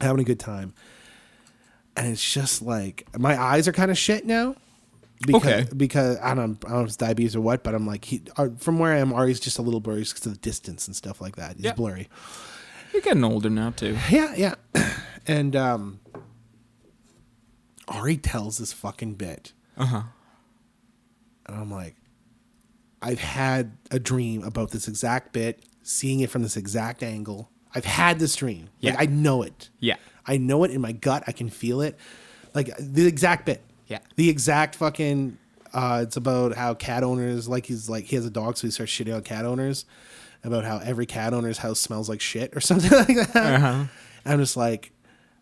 Having 0.00 0.20
a 0.20 0.24
good 0.24 0.40
time. 0.40 0.72
And 1.96 2.06
it's 2.06 2.32
just 2.32 2.62
like 2.62 3.06
my 3.18 3.38
eyes 3.40 3.68
are 3.68 3.72
kind 3.72 3.90
of 3.90 3.98
shit 3.98 4.24
now. 4.24 4.54
Because, 5.26 5.42
Okay. 5.44 5.66
Because 5.76 6.16
I 6.22 6.34
don't, 6.34 6.62
I 6.64 6.68
don't 6.68 6.76
know 6.78 6.80
if 6.82 6.86
it's 6.88 6.96
diabetes 6.96 7.34
or 7.34 7.40
what, 7.40 7.62
but 7.64 7.74
I'm 7.74 7.86
like, 7.86 8.04
he, 8.04 8.22
uh, 8.36 8.48
from 8.58 8.78
where 8.78 8.92
I 8.94 8.98
am, 8.98 9.12
Ari's 9.12 9.40
just 9.40 9.58
a 9.58 9.62
little 9.62 9.80
blurry 9.80 10.00
because 10.00 10.24
of 10.26 10.32
the 10.32 10.38
distance 10.38 10.86
and 10.86 10.94
stuff 10.94 11.20
like 11.20 11.36
that. 11.36 11.56
He's 11.56 11.64
Yeah. 11.66 11.72
blurry. 11.74 12.08
You're 12.92 13.02
getting 13.02 13.24
older 13.24 13.50
now 13.50 13.70
too. 13.70 13.96
Yeah, 14.10 14.34
yeah. 14.36 14.54
And 15.26 15.54
um 15.54 16.00
Ari 17.86 18.16
tells 18.18 18.58
this 18.58 18.72
fucking 18.72 19.14
bit. 19.14 19.52
Uh 19.76 19.86
huh. 19.86 20.02
And 21.46 21.56
I'm 21.56 21.70
like, 21.70 21.96
I've 23.00 23.20
had 23.20 23.76
a 23.90 23.98
dream 23.98 24.42
about 24.42 24.70
this 24.70 24.88
exact 24.88 25.32
bit, 25.32 25.64
seeing 25.82 26.20
it 26.20 26.30
from 26.30 26.42
this 26.42 26.56
exact 26.56 27.02
angle. 27.02 27.50
I've 27.74 27.84
had 27.84 28.18
this 28.18 28.36
dream. 28.36 28.68
Yeah. 28.80 28.92
Like 28.92 29.02
I 29.02 29.12
know 29.12 29.42
it. 29.42 29.70
Yeah. 29.80 29.96
I 30.26 30.36
know 30.38 30.64
it 30.64 30.70
in 30.70 30.80
my 30.80 30.92
gut. 30.92 31.24
I 31.26 31.32
can 31.32 31.48
feel 31.50 31.80
it. 31.80 31.98
Like 32.54 32.70
the 32.78 33.06
exact 33.06 33.46
bit. 33.46 33.62
Yeah. 33.88 33.98
The 34.16 34.28
exact 34.30 34.76
fucking 34.76 35.36
uh 35.74 36.00
it's 36.04 36.16
about 36.16 36.54
how 36.54 36.72
cat 36.72 37.02
owners 37.02 37.46
like 37.48 37.66
he's 37.66 37.90
like 37.90 38.04
he 38.04 38.16
has 38.16 38.24
a 38.24 38.30
dog 38.30 38.56
so 38.56 38.66
he 38.66 38.70
starts 38.70 38.90
shitting 38.90 39.14
on 39.14 39.22
cat 39.22 39.44
owners 39.44 39.84
about 40.44 40.64
how 40.64 40.78
every 40.78 41.04
cat 41.04 41.34
owner's 41.34 41.58
house 41.58 41.78
smells 41.78 42.08
like 42.08 42.20
shit 42.20 42.56
or 42.56 42.60
something 42.62 42.90
like 42.90 43.32
that. 43.32 43.54
Uh-huh. 43.54 43.84
I'm 44.24 44.38
just 44.38 44.56
like 44.56 44.92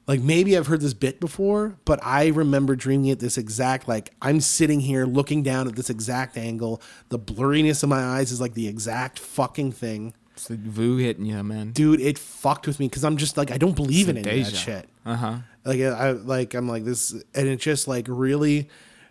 like 0.07 0.21
maybe 0.21 0.57
I've 0.57 0.69
heard 0.69 0.81
this 0.81 0.95
bit 0.95 1.19
before, 1.19 1.77
but 1.85 1.99
I 2.03 2.29
remember 2.29 2.77
dreaming 2.77 3.07
it 3.07 3.19
this 3.19 3.37
exact 3.37 3.89
like 3.89 4.13
I'm 4.23 4.41
sitting 4.41 4.81
here 4.81 5.05
looking 5.05 5.43
down 5.43 5.67
at 5.67 5.75
this 5.77 5.91
exact 5.91 6.37
angle. 6.37 6.81
The 7.09 7.19
blurriness 7.19 7.83
of 7.83 7.89
my 7.89 8.03
eyes 8.03 8.31
is 8.31 8.41
like 8.41 8.55
the 8.55 8.69
exact 8.69 9.19
fucking 9.19 9.73
thing. 9.73 10.15
It's 10.37 10.49
the 10.49 10.57
vu 10.57 10.99
hitting 10.99 11.25
you, 11.25 11.43
man. 11.43 11.71
Dude, 11.71 11.99
it 11.99 12.19
fucked 12.19 12.67
with 12.67 12.79
me 12.79 12.89
because 12.89 13.05
I'm 13.05 13.17
just 13.17 13.39
like 13.39 13.51
I 13.51 13.57
don't 13.57 13.75
believe 13.75 14.11
in 14.11 14.19
any 14.19 14.43
of 14.43 14.47
that 14.47 14.55
shit. 14.55 14.87
Uh 15.07 15.17
huh. 15.17 15.37
Like 15.65 15.81
I 15.81 16.11
like 16.11 16.53
I'm 16.53 16.69
like 16.69 16.85
this, 16.85 17.13
and 17.35 17.49
it 17.49 17.57
just 17.57 17.89
like 17.89 18.05
really, 18.07 18.69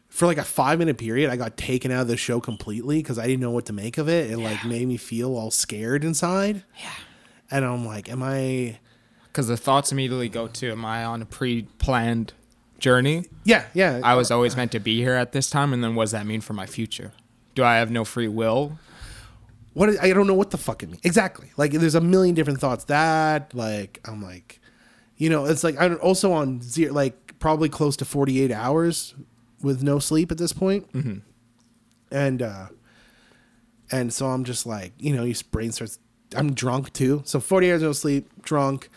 for 0.08 0.28
like 0.28 0.38
a 0.38 0.44
five 0.44 0.78
minute 0.78 1.00
period, 1.00 1.32
I 1.32 1.36
got 1.36 1.58
taken 1.58 1.90
out 1.90 2.02
of 2.02 2.08
the 2.10 2.16
show 2.16 2.40
completely 2.40 2.98
because 2.98 3.18
I 3.18 3.26
didn't 3.26 3.40
know 3.40 3.50
what 3.50 3.66
to 3.66 3.74
make 3.74 3.98
of 3.98 4.08
it. 4.08 4.30
It 4.30 4.38
like 4.38 4.64
made 4.66 4.88
me 4.88 4.98
feel 4.98 5.36
all 5.36 5.50
scared 5.50 6.04
inside. 6.04 6.64
Yeah. 6.80 6.92
And 7.50 7.66
I'm 7.66 7.88
like, 7.88 8.08
am 8.08 8.22
I? 8.22 8.78
Because 9.24 9.48
the 9.48 9.58
thoughts 9.58 9.92
immediately 9.92 10.30
go 10.30 10.48
to, 10.48 10.72
am 10.72 10.86
I 10.86 11.06
on 11.06 11.24
a 11.24 11.26
pre-planned 11.26 12.34
journey? 12.78 13.26
Yeah, 13.44 13.66
yeah. 13.74 14.00
I 14.04 14.14
was 14.14 14.30
always 14.30 14.56
meant 14.56 14.72
to 14.74 14.80
be 14.80 15.00
here 15.00 15.16
at 15.16 15.32
this 15.32 15.50
time, 15.50 15.74
and 15.74 15.84
then 15.84 15.96
what 15.96 16.04
does 16.04 16.12
that 16.12 16.26
mean 16.26 16.40
for 16.40 16.54
my 16.54 16.68
future? 16.68 17.14
Do 17.56 17.64
I 17.64 17.78
have 17.78 17.90
no 17.90 18.06
free 18.06 18.28
will? 18.28 18.78
What 19.76 19.90
is- 19.90 20.00
I 20.00 20.12
don't 20.14 20.26
know 20.26 20.34
what 20.34 20.50
the 20.50 20.58
fuck 20.58 20.82
it 20.82 20.88
means 20.90 21.02
exactly. 21.04 21.52
Like 21.58 21.72
there's 21.72 21.94
a 21.96 22.02
million 22.02 22.34
different 22.34 22.60
thoughts. 22.60 22.86
That 22.86 23.54
like 23.54 24.00
I'm 24.06 24.24
like, 24.24 24.60
you 25.18 25.30
know, 25.30 25.46
it's 25.46 25.64
like 25.64 25.76
I'm 25.80 26.00
also 26.02 26.32
on 26.34 26.62
zero, 26.62 26.92
like 26.94 27.38
probably 27.40 27.70
close 27.70 27.96
to 27.98 28.06
48 28.06 28.52
hours 28.52 29.14
with 29.62 29.84
no 29.84 30.00
sleep 30.00 30.32
at 30.32 30.38
this 30.40 30.52
point. 30.54 30.92
Mm-hmm. 30.94 31.18
And 32.12 32.42
uh, 32.42 32.68
and 33.92 34.12
so 34.12 34.28
I'm 34.28 34.44
just 34.44 34.66
like, 34.66 34.94
you 34.98 35.16
know, 35.16 35.24
your 35.24 35.36
brain 35.52 35.72
starts. 35.72 36.00
I'm 36.36 36.54
drunk 36.54 36.92
too, 36.92 37.22
so 37.26 37.40
40 37.40 37.72
hours 37.72 37.82
no 37.84 37.92
sleep, 37.94 38.30
drunk. 38.42 38.90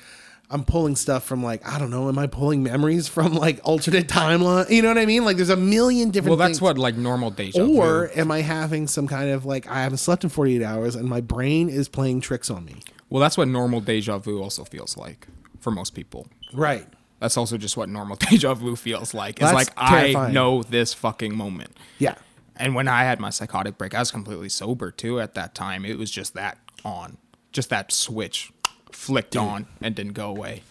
I'm 0.51 0.65
pulling 0.65 0.97
stuff 0.97 1.25
from 1.25 1.43
like 1.43 1.67
I 1.67 1.79
don't 1.79 1.91
know. 1.91 2.09
Am 2.09 2.19
I 2.19 2.27
pulling 2.27 2.63
memories 2.63 3.07
from 3.07 3.35
like 3.35 3.61
alternate 3.65 4.09
timeline? 4.09 4.71
You 4.71 4.83
know 4.83 4.89
what 4.89 4.99
I 4.99 5.07
mean? 5.07 5.25
Like 5.25 5.37
there's 5.37 5.51
a 5.51 5.57
million 5.57 6.11
different. 6.11 6.31
Well, 6.31 6.39
that's 6.39 6.59
things. 6.59 6.63
what 6.63 6.79
like 6.79 6.97
normal 6.97 7.31
deja 7.31 7.65
vu. 7.65 7.77
Or 7.77 8.11
am 8.15 8.31
I 8.31 8.41
having 8.41 8.87
some 8.87 9.07
kind 9.07 9.31
of 9.31 9.45
like 9.45 9.67
I 9.69 9.83
haven't 9.83 9.99
slept 9.99 10.25
in 10.25 10.31
48 10.31 10.63
hours 10.63 10.95
and 10.95 11.09
my 11.09 11.21
brain 11.21 11.69
is 11.69 11.89
playing 11.89 12.21
tricks 12.21 12.51
on 12.51 12.65
me? 12.65 12.77
Well, 13.11 13.21
that's 13.21 13.37
what 13.37 13.49
normal 13.49 13.81
deja 13.81 14.19
vu 14.19 14.43
also 14.43 14.65
feels 14.65 14.97
like 14.97 15.27
for 15.61 15.71
most 15.71 15.95
people. 15.95 16.27
Right. 16.53 16.87
That's 17.21 17.37
also 17.37 17.59
just 17.59 17.77
what 17.77 17.89
normal 17.89 18.17
deja 18.31 18.55
vu 18.55 18.75
feels 18.77 19.13
like. 19.13 19.41
It's 19.41 19.53
That's 19.53 19.55
like 19.55 19.73
I 19.77 20.31
know 20.31 20.63
this 20.63 20.95
fucking 20.95 21.37
moment. 21.37 21.77
Yeah. 21.99 22.15
And 22.57 22.75
when 22.75 22.89
I 22.89 23.05
had 23.05 23.21
my 23.21 23.31
psychotic 23.31 23.79
break, 23.79 23.95
I 23.95 24.01
was 24.01 24.11
completely 24.11 24.49
sober 24.49 24.91
too 24.91 25.21
at 25.21 25.35
that 25.35 25.55
time. 25.55 25.85
It 25.85 25.99
was 25.99 26.11
just 26.11 26.35
that 26.35 26.59
on, 26.85 27.19
just 27.53 27.71
that 27.71 27.93
switch 27.93 28.51
flicked 28.93 29.37
on 29.37 29.67
and 29.81 29.95
didn't 29.95 30.13
go 30.15 30.29
away. 30.31 30.63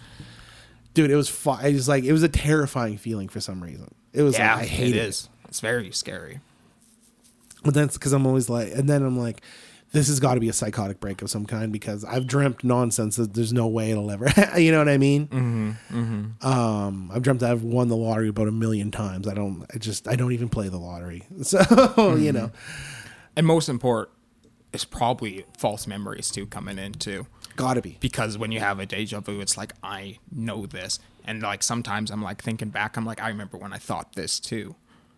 Dude, 0.94 1.12
it 1.12 1.16
was 1.16 1.30
fu- 1.30 1.52
it 1.64 1.74
was 1.74 1.88
like 1.88 2.04
it 2.04 2.12
was 2.12 2.24
a 2.24 2.30
terrifying 2.30 2.98
feeling 2.98 3.28
for 3.30 3.40
some 3.40 3.62
reason. 3.64 3.94
It 4.14 4.24
was 4.24 4.34
like 4.40 4.50
I 4.50 4.66
hate 4.66 4.96
it. 4.96 5.28
It's 5.48 5.60
very 5.60 5.92
scary. 5.92 6.40
But 7.64 7.74
that's 7.74 7.98
because 7.98 8.14
I'm 8.14 8.26
always 8.26 8.50
like 8.50 8.72
and 8.74 8.88
then 8.90 9.04
I'm 9.04 9.18
like 9.18 9.42
this 9.94 10.08
has 10.10 10.20
got 10.20 10.34
to 10.34 10.40
be 10.42 10.50
a 10.50 10.54
psychotic 10.54 11.00
break 11.00 11.22
of 11.22 11.30
some 11.30 11.46
kind 11.46 11.72
because 11.72 12.04
I've 12.04 12.28
dreamt 12.28 12.62
nonsense 12.64 13.16
that 13.16 13.34
there's 13.34 13.54
no 13.54 13.68
way 13.68 13.92
it'll 13.92 14.12
ever. 14.12 14.28
you 14.58 14.72
know 14.72 14.80
what 14.80 14.90
I 14.90 14.98
mean? 14.98 15.28
Mm-hmm, 15.28 16.46
Um, 16.46 17.10
I've 17.14 17.22
dreamt 17.22 17.42
I've 17.42 17.64
won 17.64 17.88
the 17.88 17.96
lottery 17.96 18.28
about 18.28 18.48
a 18.50 18.52
million 18.52 18.92
times. 18.92 19.28
I 19.30 19.34
don't. 19.34 19.66
I 19.74 19.78
just 19.78 20.08
I 20.08 20.16
don't 20.16 20.34
even 20.34 20.50
play 20.50 20.68
the 20.70 20.78
lottery. 20.78 21.24
So 21.44 22.16
you 22.16 22.32
know, 22.34 22.52
And 23.36 23.46
most 23.48 23.70
important 23.70 24.14
is 24.74 24.84
probably 24.84 25.46
false 25.58 25.88
memories 25.88 26.30
too 26.30 26.48
coming 26.48 26.78
in 26.78 26.94
too. 26.94 27.26
Gotta 27.58 27.82
be. 27.82 27.98
because 28.00 28.38
when 28.38 28.52
you 28.54 28.60
have 28.62 28.80
a 28.80 28.86
deja 28.86 29.20
vu, 29.20 29.42
it's 29.42 29.58
like 29.58 29.74
I 29.84 30.20
know 30.32 30.66
this, 30.66 31.00
and 31.26 31.42
like 31.42 31.62
sometimes 31.64 32.10
I'm 32.12 32.22
like 32.22 32.42
thinking 32.42 32.70
back, 32.70 32.96
I'm 32.98 33.06
like 33.06 33.22
I 33.22 33.28
remember 33.28 33.58
when 33.58 33.74
I 33.74 33.78
thought 33.78 34.14
this 34.14 34.40
too, 34.40 34.76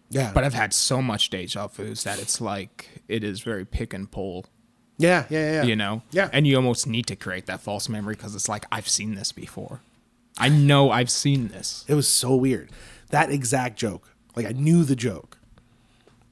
Yeah. 0.09 0.31
but 0.33 0.43
I've 0.43 0.55
had 0.55 0.73
so 0.73 1.01
much 1.01 1.29
deja 1.29 1.67
vu's 1.67 2.03
that 2.05 2.19
it's 2.19 2.41
like 2.41 3.03
it 3.07 3.23
is 3.23 3.41
very 3.41 3.65
pick 3.65 3.93
and 3.93 4.09
pull, 4.11 4.45
yeah, 4.97 5.25
yeah, 5.29 5.39
yeah, 5.39 5.51
yeah. 5.53 5.63
you 5.63 5.75
know. 5.75 6.01
Yeah. 6.11 6.29
And 6.33 6.45
you 6.47 6.55
almost 6.55 6.87
need 6.87 7.05
to 7.07 7.15
create 7.15 7.45
that 7.45 7.61
false 7.61 7.87
memory 7.87 8.15
because 8.15 8.33
it's 8.35 8.49
like 8.49 8.65
I've 8.71 8.89
seen 8.89 9.15
this 9.15 9.31
before. 9.31 9.81
I 10.37 10.49
know 10.49 10.89
I've 10.91 11.09
seen 11.11 11.49
this. 11.49 11.85
It 11.87 11.93
was 11.95 12.07
so 12.07 12.35
weird. 12.35 12.69
That 13.11 13.29
exact 13.31 13.77
joke. 13.77 14.09
Like 14.35 14.45
I 14.45 14.51
knew 14.51 14.83
the 14.83 14.95
joke. 14.95 15.37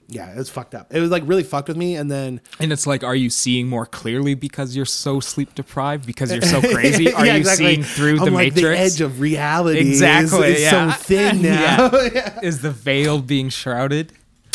Yeah, 0.10 0.32
it 0.32 0.38
was 0.38 0.50
fucked 0.50 0.74
up. 0.74 0.94
It 0.94 1.02
was 1.02 1.12
like 1.12 1.24
really 1.26 1.44
fucked 1.44 1.68
with 1.68 1.76
me. 1.76 1.96
And 1.98 2.10
then 2.10 2.40
And 2.62 2.72
it's 2.72 2.88
like, 2.88 3.04
are 3.04 3.16
you 3.16 3.30
seeing 3.30 3.68
more 3.68 3.86
clearly 3.86 4.36
because 4.36 4.74
you're 4.74 4.86
so 4.86 5.20
sleep 5.20 5.54
deprived? 5.54 6.06
Because 6.06 6.32
you're 6.32 6.42
so 6.42 6.62
crazy? 6.74 7.12
Are 7.12 7.26
Yeah, 7.26 7.34
you 7.34 7.40
exactly. 7.40 7.66
seeing 7.74 7.84
through 7.84 8.20
I'm 8.20 8.26
the 8.26 8.32
like, 8.32 8.56
matrix? 8.56 8.62
The 8.62 8.78
edge 8.78 9.02
of 9.02 9.20
reality 9.20 9.80
exactly. 9.80 10.48
is, 10.52 10.58
is 10.58 10.62
yeah. 10.64 10.94
so 10.94 10.98
thin 11.04 11.42
now. 11.42 11.92
Yeah. 12.14 12.40
Is 12.42 12.62
the 12.62 12.72
veil 12.72 13.22
being 13.22 13.50
shrouded? 13.50 14.14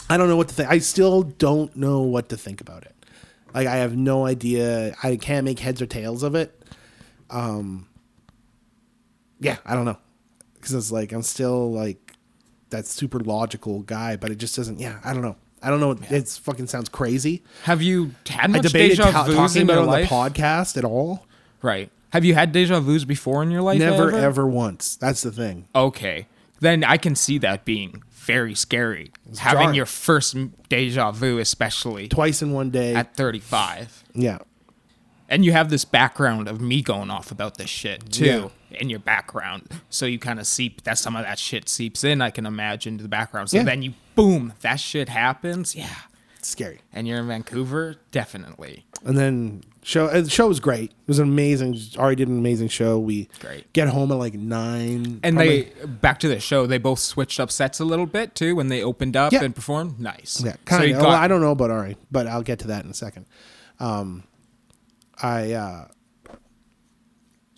I 0.09 0.17
don't 0.17 0.29
know 0.29 0.37
what 0.39 0.49
to 0.49 0.55
think. 0.55 0.71
I 0.71 0.79
still 0.79 1.23
don't 1.23 1.75
know 1.77 2.01
what 2.01 2.31
to 2.31 2.37
think 2.39 2.63
about 2.63 2.85
it. 2.85 2.95
Like 3.55 3.67
I 3.67 3.77
have 3.77 3.95
no 3.95 4.25
idea. 4.25 4.95
I 5.03 5.17
can't 5.17 5.45
make 5.45 5.59
heads 5.59 5.83
or 5.83 5.87
tails 5.87 6.23
of 6.23 6.35
it. 6.35 6.59
Um. 7.29 7.89
Yeah, 9.39 9.59
I 9.67 9.75
don't 9.75 9.85
know. 9.85 9.99
Because 10.55 10.73
it's 10.75 10.93
like 10.93 11.13
I'm 11.13 11.23
still 11.23 11.73
like 11.73 12.12
that 12.73 12.87
super 12.87 13.20
logical 13.20 13.81
guy, 13.83 14.16
but 14.16 14.31
it 14.31 14.37
just 14.37 14.57
doesn't. 14.57 14.81
Yeah, 14.81 14.99
I 15.05 15.12
don't 15.14 15.23
know. 15.23 15.37
I 15.62 15.70
don't 15.70 15.79
know. 15.81 15.97
It 16.11 16.29
fucking 16.29 16.66
sounds 16.66 16.89
crazy. 16.89 17.45
Have 17.62 17.81
you 17.83 18.11
had 18.29 18.45
I 18.45 18.47
much 18.49 18.62
debated 18.62 18.97
deja 18.97 19.12
ta- 19.12 19.27
talking 19.27 19.62
in 19.62 19.70
about 19.70 19.75
your 19.75 19.83
it 19.83 19.87
on 19.87 19.87
life? 19.87 20.09
the 20.09 20.14
podcast 20.14 20.77
at 20.77 20.85
all. 20.85 21.25
Right. 21.62 21.89
Have 22.12 22.25
you 22.25 22.35
had 22.35 22.51
deja 22.53 22.81
vu's 22.81 23.05
before 23.05 23.43
in 23.43 23.51
your 23.53 23.62
life? 23.62 23.79
Never 23.79 24.09
ever? 24.09 24.18
ever 24.18 24.47
once. 24.47 24.97
That's 24.97 25.23
the 25.23 25.31
thing. 25.31 25.68
Okay. 25.75 26.27
Then 26.61 26.83
I 26.85 26.97
can 26.97 27.14
see 27.14 27.39
that 27.39 27.64
being 27.64 28.03
very 28.11 28.55
scary. 28.55 29.12
Having 29.39 29.61
jarring. 29.62 29.75
your 29.75 29.87
first 29.87 30.37
deja 30.68 31.11
vu, 31.12 31.39
especially 31.39 32.09
Twice 32.09 32.43
in 32.43 32.53
one 32.53 32.70
day. 32.70 32.95
at 32.95 33.14
35. 33.16 34.05
yeah. 34.14 34.39
And 35.29 35.45
you 35.47 35.53
have 35.53 35.70
this 35.70 35.85
background 35.87 36.47
of 36.47 36.61
me 36.61 36.83
going 36.83 37.09
off 37.11 37.31
about 37.31 37.57
this 37.57 37.70
shit 37.70 38.12
too 38.12 38.51
in 38.77 38.89
your 38.91 38.99
background. 38.99 39.68
So 39.91 40.07
you 40.07 40.18
kind 40.18 40.39
of 40.41 40.47
seep 40.47 40.83
that 40.85 40.99
some 40.99 41.16
of 41.16 41.25
that 41.25 41.39
shit 41.39 41.68
seeps 41.68 42.05
in, 42.05 42.20
I 42.20 42.31
can 42.31 42.47
imagine, 42.47 42.97
to 42.99 43.03
the 43.03 43.09
background. 43.09 43.51
So 43.51 43.59
Yeah. 43.59 43.62
then 43.64 43.83
you 43.83 43.95
boom, 44.14 44.53
that 44.61 44.77
shit 44.77 45.09
happens. 45.09 45.75
Yeah. 45.75 45.89
It's 46.39 46.49
scary. 46.49 46.81
And 46.93 47.07
you're 47.07 47.18
in 47.18 47.29
Vancouver, 47.29 47.97
definitely. 48.11 48.85
And 49.05 49.16
then 49.16 49.62
show 49.83 50.09
the 50.09 50.29
show 50.29 50.49
was 50.49 50.59
great. 50.61 50.91
It 50.91 51.09
was 51.09 51.20
amazing. 51.20 51.79
Ari 51.99 52.16
did 52.16 52.27
an 52.29 52.37
amazing 52.39 52.66
show. 52.68 52.99
We 52.99 53.29
Great. 53.41 53.73
get 53.73 53.89
home 53.89 54.11
at 54.11 54.16
like 54.18 54.35
nine. 54.35 55.20
And 55.23 55.37
probably- 55.37 55.62
they 55.81 55.87
back 55.87 56.18
to 56.20 56.29
the 56.29 56.41
show. 56.41 56.66
They 56.66 56.79
both 56.79 56.99
switched 56.99 57.39
up 57.39 57.51
sets 57.53 57.79
a 57.79 57.85
little 57.85 58.07
bit 58.07 58.35
too 58.35 58.57
when 58.57 58.66
they 58.68 58.83
opened 58.83 59.16
up 59.16 59.33
Yeah. 59.33 59.45
and 59.45 59.55
performed. 59.55 60.01
Nice. 60.01 60.43
yeah, 60.45 60.57
kind 60.64 60.91
of. 60.93 61.01
well, 61.01 61.11
I 61.11 61.29
don't 61.29 61.41
know 61.41 61.53
about 61.53 61.70
Ari, 61.70 61.97
but 62.11 62.27
I'll 62.27 62.43
get 62.43 62.59
to 62.61 62.66
that 62.68 62.85
in 62.85 62.91
a 62.91 62.95
second. 62.95 63.27
Um, 63.79 64.25
I 65.23 65.53
uh, 65.53 65.89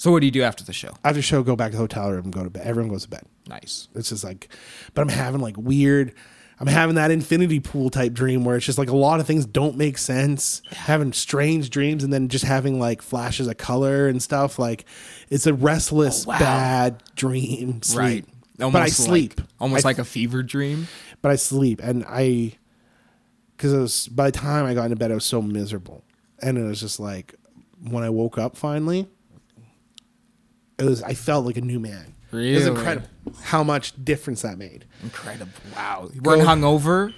so 0.04 0.10
what 0.12 0.20
do 0.20 0.26
you 0.26 0.32
do 0.32 0.42
after 0.42 0.62
the 0.64 0.72
show? 0.74 0.90
after 1.02 1.14
the 1.14 1.22
show 1.22 1.42
go 1.42 1.56
back 1.56 1.70
to 1.70 1.76
the 1.78 1.82
hotel 1.82 2.10
room 2.10 2.30
go 2.30 2.44
to 2.44 2.50
bed. 2.50 2.66
Everyone 2.66 2.90
goes 2.92 3.04
to 3.04 3.08
bed. 3.08 3.24
Nice. 3.48 3.88
It's 3.94 4.10
just 4.10 4.22
like, 4.22 4.48
but 4.92 5.00
I'm 5.02 5.08
having 5.08 5.40
like 5.40 5.56
weird. 5.56 6.12
I'm 6.60 6.66
having 6.68 6.94
that 6.96 7.10
infinity 7.10 7.58
pool 7.58 7.88
type 7.90 8.12
dream 8.12 8.44
where 8.44 8.56
it's 8.56 8.66
just 8.66 8.78
like 8.78 8.90
a 8.90 8.96
lot 8.96 9.18
of 9.18 9.26
things 9.26 9.46
don't 9.46 9.76
make 9.78 9.96
sense. 9.98 10.60
Having 10.70 11.14
strange 11.14 11.70
dreams 11.70 12.04
and 12.04 12.12
then 12.12 12.28
just 12.28 12.44
having 12.44 12.78
like 12.78 13.00
flashes 13.02 13.48
of 13.48 13.56
color 13.56 14.06
and 14.08 14.22
stuff. 14.22 14.58
Like 14.58 14.84
it's 15.30 15.46
a 15.46 15.54
restless, 15.54 16.26
Oh, 16.26 16.30
wow. 16.30 16.38
bad 16.38 17.02
dream. 17.16 17.82
Sleep. 17.82 17.98
Right. 17.98 18.24
but 18.58 18.62
I 18.62 18.66
Almost 18.66 18.96
sleep. 19.04 19.38
Like, 19.40 19.48
almost 19.58 19.84
I- 19.84 19.88
like 19.88 19.98
a 19.98 20.04
fever 20.04 20.42
dream. 20.42 20.86
but 21.22 21.30
I 21.32 21.36
sleep 21.36 21.80
and 21.82 22.04
I, 22.06 22.52
because 23.56 23.72
it 23.72 23.78
was 23.78 24.08
by 24.08 24.26
the 24.30 24.38
time 24.38 24.64
I 24.66 24.74
got 24.74 24.84
into 24.84 24.96
bed, 24.96 25.10
I 25.10 25.14
was 25.14 25.24
so 25.24 25.40
miserable, 25.40 26.04
and 26.42 26.58
it 26.58 26.62
was 26.62 26.80
just 26.80 27.00
like 27.00 27.34
when 27.88 28.02
I 28.04 28.10
woke 28.10 28.36
up 28.38 28.56
finally, 28.56 29.08
it 30.78 30.84
was 30.84 31.02
I 31.02 31.14
felt 31.14 31.46
like 31.46 31.56
a 31.56 31.60
new 31.60 31.78
man. 31.80 32.14
It 32.32 32.36
was 32.36 32.42
Really? 32.64 32.66
incredible 32.66 33.08
how 33.42 33.62
much 33.62 33.92
difference 34.04 34.42
that 34.42 34.58
made. 34.58 34.84
Incredible. 35.02 35.52
Wow. 35.76 36.10
You 36.12 36.20
weren't 36.22 36.42
hungover? 36.42 37.12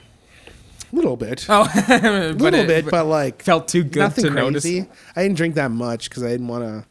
A 0.92 0.94
little 0.96 1.16
bit, 1.16 1.46
Oh, 1.48 1.62
a 1.88 2.32
little 2.32 2.61
it 2.61 2.66
bit, 2.68 2.90
but 2.90 3.07
like 3.07 3.42
felt 3.42 3.66
too 3.68 3.82
good 3.82 4.00
nothing 4.00 4.24
to 4.24 4.30
crazy. 4.30 4.80
notice. 4.80 4.98
I 5.16 5.22
didn't 5.22 5.36
drink 5.36 5.54
that 5.57 5.70
much 5.70 6.09
because 6.09 6.22
I 6.22 6.28
didn't 6.28 6.48
want 6.48 6.64
to. 6.64 6.86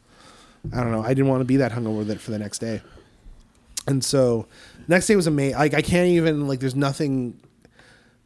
I 0.78 0.82
don't 0.82 0.92
know. 0.92 1.04
I 1.04 1.10
didn't 1.10 1.28
want 1.28 1.42
to 1.42 1.46
be 1.46 1.58
that 1.58 1.72
hungover 1.72 2.00
with 2.00 2.10
it 2.10 2.20
for 2.20 2.32
the 2.32 2.40
next 2.40 2.60
day. 2.60 2.82
And 3.88 4.04
so, 4.04 4.48
next 4.88 5.06
day 5.08 5.16
was 5.16 5.28
amazing. 5.28 5.58
Like 5.60 5.74
I 5.76 5.82
can't 5.82 6.08
even 6.10 6.48
like. 6.48 6.60
There's 6.60 6.76
nothing. 6.76 7.40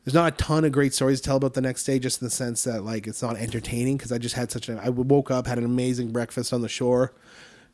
There's 0.06 0.14
not 0.16 0.34
a 0.34 0.36
ton 0.38 0.64
of 0.66 0.72
great 0.72 0.94
stories 0.94 1.20
to 1.20 1.26
tell 1.26 1.36
about 1.38 1.54
the 1.54 1.62
next 1.62 1.84
day, 1.84 2.00
just 2.00 2.22
in 2.22 2.26
the 2.26 2.32
sense 2.32 2.64
that 2.64 2.84
like 2.86 3.06
it's 3.08 3.22
not 3.22 3.36
entertaining 3.36 3.98
because 3.98 4.12
I 4.14 4.18
just 4.18 4.36
had 4.36 4.50
such 4.52 4.70
a. 4.70 4.80
I 4.82 4.90
woke 4.90 5.30
up, 5.30 5.46
had 5.48 5.58
an 5.58 5.66
amazing 5.66 6.12
breakfast 6.12 6.54
on 6.54 6.62
the 6.62 6.70
shore 6.70 7.14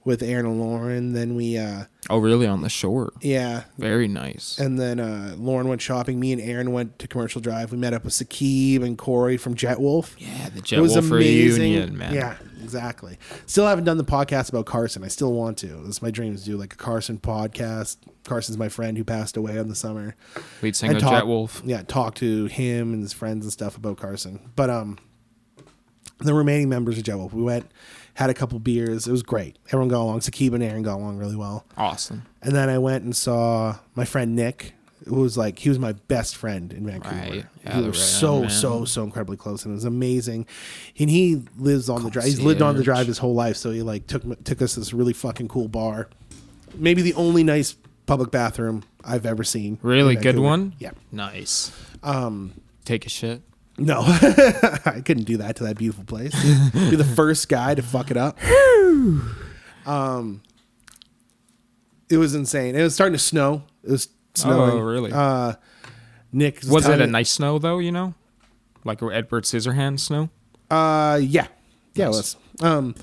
with 0.06 0.24
Aaron 0.24 0.46
and 0.46 0.62
Lauren. 0.62 1.12
Then 1.14 1.36
we, 1.36 1.58
uh 1.58 1.86
Oh, 2.10 2.20
really? 2.20 2.46
On 2.46 2.62
the 2.62 2.70
shore? 2.70 3.12
yeah, 3.22 3.64
Very 3.80 4.08
nice. 4.08 4.58
and 4.60 4.80
then 4.80 5.00
uh 5.00 5.36
Lauren 5.38 5.68
went 5.68 5.82
shopping. 5.82 6.20
Me 6.20 6.32
and 6.32 6.42
Aaron 6.42 6.72
went 6.72 7.00
to 7.00 7.08
Commercial 7.08 7.42
Drive. 7.42 7.72
We 7.72 7.78
met 7.78 7.94
up 7.94 8.04
with 8.06 8.14
Sakib 8.14 8.84
and 8.84 8.98
Corey 8.98 9.36
from 9.38 9.56
Jet 9.56 9.80
Wolf. 9.82 10.16
yeah, 10.20 10.50
the 10.50 10.60
It 10.60 10.64
Jet 10.64 10.80
was 10.82 10.94
Wolf 10.94 11.06
amazing. 11.12 11.62
reunion, 11.74 11.98
man. 11.98 12.14
Yeah, 12.14 12.38
exactly. 12.64 13.18
Still 13.48 13.66
haven't 13.68 13.86
done 13.86 13.98
the 13.98 14.04
podcast 14.06 14.50
about 14.50 14.66
Carson. 14.68 15.04
I 15.04 15.08
still 15.08 15.34
want 15.34 15.58
to. 15.60 15.84
It's 15.88 16.02
my 16.02 16.12
dream 16.12 16.36
to 16.38 16.44
do 16.44 16.56
like 16.58 16.74
a 16.74 16.78
Carson 16.78 17.18
podcast. 17.18 17.98
Carson's 18.24 18.58
my 18.58 18.70
friend 18.70 18.98
who 18.98 19.04
passed 19.04 19.36
away 19.38 19.58
in 19.58 19.68
the 19.70 19.76
summer. 19.76 20.16
Lead 20.62 20.76
singer 20.76 21.00
talk- 21.00 21.12
Jet 21.12 21.28
Wolf. 21.28 21.62
Yeah, 21.66 21.82
talk 21.84 22.14
to 22.16 22.46
him 22.46 22.94
and 22.94 23.02
his 23.02 23.14
friends 23.14 23.46
and 23.46 23.52
stuff 23.54 23.76
about 23.78 23.98
Carson. 23.98 24.52
But 24.56 24.70
um, 24.70 24.98
the 26.20 26.34
remaining 26.34 26.70
members 26.70 26.98
of 26.98 27.04
Jet 27.04 27.18
Wolf, 27.18 27.34
we 27.34 27.42
went, 27.44 27.70
had 28.16 28.30
a 28.30 28.34
couple 28.34 28.58
beers. 28.60 29.08
It 29.08 29.12
was 29.12 29.24
great. 29.24 29.58
Everyone 29.68 29.90
got 29.90 30.02
along. 30.02 30.22
Sakib 30.22 30.54
and 30.54 30.64
Aaron 30.64 30.84
got 30.84 30.96
along 30.96 31.18
really 31.18 31.36
well. 31.36 31.66
Awesome. 31.78 32.24
And 32.42 32.56
then 32.56 32.70
I 32.70 32.78
went 32.78 33.04
and 33.04 33.16
saw 33.16 33.78
my 33.94 34.06
friend 34.06 34.36
Nick, 34.36 34.74
who 35.06 35.16
was 35.16 35.38
like 35.38 35.60
he 35.60 35.70
was 35.70 35.78
my 35.78 35.92
best 35.94 36.36
friend 36.36 36.74
in 36.74 36.86
Vancouver. 36.86 37.16
Right. 37.16 37.46
Yeah, 37.64 37.78
we 37.78 37.84
were 37.84 37.90
right 37.90 37.96
so 37.96 38.42
man. 38.42 38.50
so 38.50 38.86
so 38.86 39.04
incredibly 39.04 39.38
close, 39.38 39.66
and 39.66 39.74
it 39.74 39.76
was 39.76 39.86
amazing. 39.86 40.48
And 40.98 41.10
he 41.10 41.44
lives 41.58 41.90
on 41.90 42.04
the 42.04 42.10
drive. 42.10 42.26
He's 42.26 42.40
lived 42.42 42.62
on 42.62 42.78
the 42.78 42.84
drive 42.84 43.08
his 43.08 43.18
whole 43.18 43.36
life, 43.36 43.58
so 43.58 43.72
he 43.72 43.82
like 43.82 44.08
took 44.08 44.44
took 44.44 44.62
us 44.62 44.74
to 44.74 44.80
this 44.80 44.94
really 44.94 45.14
fucking 45.14 45.50
cool 45.50 45.68
bar. 45.68 46.10
Maybe 46.74 47.02
the 47.02 47.14
only 47.14 47.44
nice 47.44 47.76
public 48.06 48.32
bathroom 48.32 48.84
I've 49.04 49.26
ever 49.26 49.44
seen. 49.44 49.78
Really 49.82 50.16
good 50.16 50.40
one? 50.40 50.74
Yeah. 50.80 50.92
Nice. 51.12 51.72
Um, 52.04 52.54
Take 52.86 53.06
a 53.06 53.10
shit. 53.10 53.42
No, 53.78 54.02
I 54.06 55.02
couldn't 55.06 55.26
do 55.26 55.38
that 55.38 55.58
to 55.58 55.64
that 55.66 55.78
beautiful 55.78 56.06
place. 56.06 56.32
Be 56.72 56.96
the 56.96 57.04
first 57.16 57.50
guy 57.50 57.76
to 57.76 57.82
fuck 57.82 58.10
it 58.10 58.16
up. 58.18 58.38
um, 59.86 60.42
it 62.10 62.18
was 62.18 62.36
insane. 62.36 62.76
It 62.76 62.84
was 62.84 62.94
starting 62.94 63.14
to 63.14 63.20
snow. 63.20 63.64
It 63.84 63.92
was 63.92 64.08
snowing. 64.34 64.72
Oh, 64.72 64.80
really? 64.80 65.12
Uh, 65.12 65.54
Nick 66.32 66.62
Was 66.70 66.88
it 66.88 67.02
a 67.02 67.08
nice 67.08 67.32
snow 67.32 67.60
though? 67.60 67.80
You 67.80 67.92
know, 67.92 68.14
like 68.84 69.02
Edward 69.02 69.44
Scissorhands 69.44 70.00
snow. 70.02 70.30
Uh, 70.70 71.20
yeah, 71.22 71.48
yeah, 71.94 72.06
Nice. 72.06 72.14
it 72.14 72.18
was. 72.18 72.38
Um, 72.62 72.96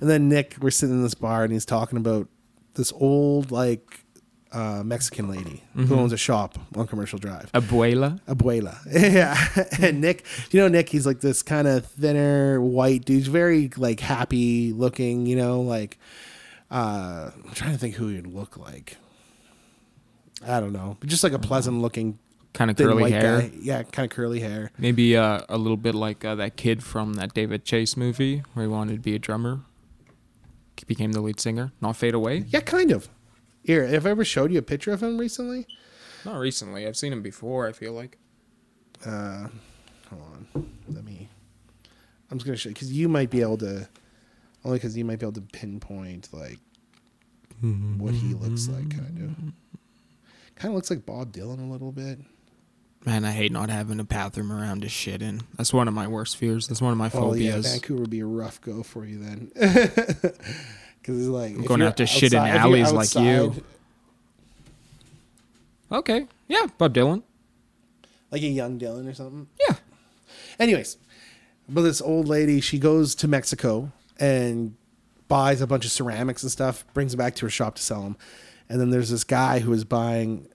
and 0.00 0.08
then 0.10 0.28
Nick, 0.28 0.56
we're 0.60 0.70
sitting 0.70 0.94
in 0.96 1.02
this 1.02 1.14
bar, 1.14 1.42
and 1.44 1.52
he's 1.52 1.64
talking 1.64 1.96
about 1.98 2.28
this 2.74 2.92
old 2.94 3.50
like 3.50 4.04
uh, 4.52 4.82
Mexican 4.84 5.28
lady 5.28 5.62
Mm-hmm. 5.76 5.84
who 5.84 5.94
owns 5.96 6.12
a 6.12 6.16
shop 6.16 6.58
on 6.74 6.86
Commercial 6.86 7.18
Drive. 7.18 7.50
Abuela. 7.52 8.20
Abuela. 8.26 8.76
yeah. 8.90 9.36
and 9.80 10.00
Nick, 10.00 10.24
you 10.50 10.60
know, 10.60 10.68
Nick, 10.68 10.88
he's 10.88 11.06
like 11.06 11.20
this 11.20 11.42
kind 11.42 11.68
of 11.68 11.86
thinner 11.86 12.60
white 12.60 13.04
dude. 13.04 13.16
He's 13.18 13.28
very 13.28 13.70
like 13.76 14.00
happy 14.00 14.72
looking, 14.72 15.26
you 15.26 15.36
know, 15.36 15.60
like 15.60 15.98
uh 16.70 17.30
I'm 17.44 17.52
trying 17.54 17.72
to 17.72 17.78
think 17.78 17.94
who 17.94 18.08
he'd 18.08 18.26
look 18.26 18.56
like. 18.56 18.96
I 20.46 20.60
don't 20.60 20.72
know. 20.72 20.96
Just 21.04 21.24
like 21.24 21.32
a 21.32 21.38
pleasant 21.38 21.80
looking 21.82 22.18
Kind 22.54 22.70
of 22.70 22.76
curly 22.76 23.10
hair. 23.10 23.42
guy. 23.42 23.50
Yeah, 23.60 23.82
kind 23.84 24.10
of 24.10 24.14
curly 24.16 24.40
hair. 24.40 24.70
Maybe 24.78 25.16
uh, 25.16 25.40
a 25.48 25.58
little 25.58 25.76
bit 25.76 25.94
like 25.94 26.24
uh, 26.24 26.34
that 26.36 26.56
kid 26.56 26.82
from 26.82 27.14
that 27.14 27.34
David 27.34 27.64
Chase 27.64 27.96
movie 27.96 28.42
where 28.54 28.64
he 28.66 28.68
wanted 28.72 28.94
to 28.94 29.00
be 29.00 29.14
a 29.14 29.18
drummer. 29.18 29.60
He 30.76 30.84
became 30.86 31.12
the 31.12 31.20
lead 31.20 31.38
singer. 31.40 31.72
Not 31.80 31.96
fade 31.96 32.14
away. 32.14 32.44
Yeah, 32.48 32.60
kind 32.60 32.90
of. 32.90 33.08
Here, 33.68 33.86
have 33.86 34.06
I 34.06 34.10
ever 34.12 34.24
showed 34.24 34.50
you 34.50 34.58
a 34.58 34.62
picture 34.62 34.92
of 34.92 35.02
him 35.02 35.18
recently? 35.18 35.66
Not 36.24 36.38
recently. 36.38 36.86
I've 36.86 36.96
seen 36.96 37.12
him 37.12 37.20
before. 37.20 37.68
I 37.68 37.72
feel 37.72 37.92
like. 37.92 38.16
Uh 39.04 39.48
hold 40.08 40.22
on. 40.54 40.70
Let 40.88 41.04
me 41.04 41.28
I'm 42.30 42.38
just 42.38 42.46
gonna 42.46 42.56
show 42.56 42.70
you 42.70 42.74
because 42.74 42.90
you 42.90 43.10
might 43.10 43.28
be 43.28 43.42
able 43.42 43.58
to 43.58 43.86
only 44.64 44.78
because 44.78 44.96
you 44.96 45.04
might 45.04 45.18
be 45.18 45.26
able 45.26 45.34
to 45.34 45.42
pinpoint 45.52 46.30
like 46.32 46.58
what 47.98 48.14
he 48.14 48.32
looks 48.32 48.68
like 48.68 48.88
kind 48.88 49.18
of. 49.22 49.36
Kind 50.56 50.72
of 50.72 50.74
looks 50.74 50.88
like 50.88 51.04
Bob 51.04 51.34
Dylan 51.34 51.58
a 51.68 51.70
little 51.70 51.92
bit. 51.92 52.20
Man, 53.04 53.26
I 53.26 53.32
hate 53.32 53.52
not 53.52 53.68
having 53.68 54.00
a 54.00 54.04
bathroom 54.04 54.50
around 54.50 54.80
to 54.80 54.88
shit 54.88 55.20
in. 55.20 55.42
That's 55.58 55.74
one 55.74 55.88
of 55.88 55.94
my 55.94 56.08
worst 56.08 56.38
fears. 56.38 56.68
That's 56.68 56.80
one 56.80 56.92
of 56.92 56.98
my 56.98 57.10
phobias. 57.10 57.32
Oh 57.32 57.34
yeah, 57.34 57.50
phobias. 57.50 57.72
Vancouver 57.72 58.00
would 58.00 58.10
be 58.10 58.20
a 58.20 58.26
rough 58.26 58.62
go 58.62 58.82
for 58.82 59.04
you 59.04 59.18
then. 59.18 59.52
Because 61.00 61.18
it's 61.20 61.28
like 61.28 61.52
I'm 61.52 61.62
gonna 61.64 61.84
you're 61.84 61.92
to 61.94 62.06
shit 62.06 62.32
in 62.32 62.38
outside- 62.38 62.56
alleys 62.56 62.92
like 62.92 63.14
you. 63.14 63.62
okay. 65.92 66.26
Yeah, 66.48 66.66
Bob 66.78 66.94
Dylan. 66.94 67.22
like 68.30 68.42
a 68.42 68.46
young 68.46 68.78
Dylan 68.78 69.08
or 69.08 69.14
something. 69.14 69.48
Yeah. 69.68 69.76
Anyways, 70.58 70.96
but 71.68 71.82
this 71.82 72.00
old 72.02 72.28
lady, 72.28 72.60
she 72.60 72.78
goes 72.78 73.14
to 73.16 73.28
Mexico 73.28 73.92
and 74.18 74.74
buys 75.28 75.60
a 75.60 75.66
bunch 75.66 75.84
of 75.84 75.90
ceramics 75.90 76.42
and 76.42 76.50
stuff, 76.52 76.84
brings 76.94 77.12
them 77.12 77.18
back 77.18 77.34
to 77.36 77.46
her 77.46 77.50
shop 77.50 77.74
to 77.76 77.82
sell 77.82 78.02
them. 78.02 78.16
And 78.68 78.80
then 78.80 78.90
there's 78.90 79.10
this 79.10 79.24
guy 79.24 79.60
who 79.60 79.72
is 79.72 79.84
buying 79.84 80.46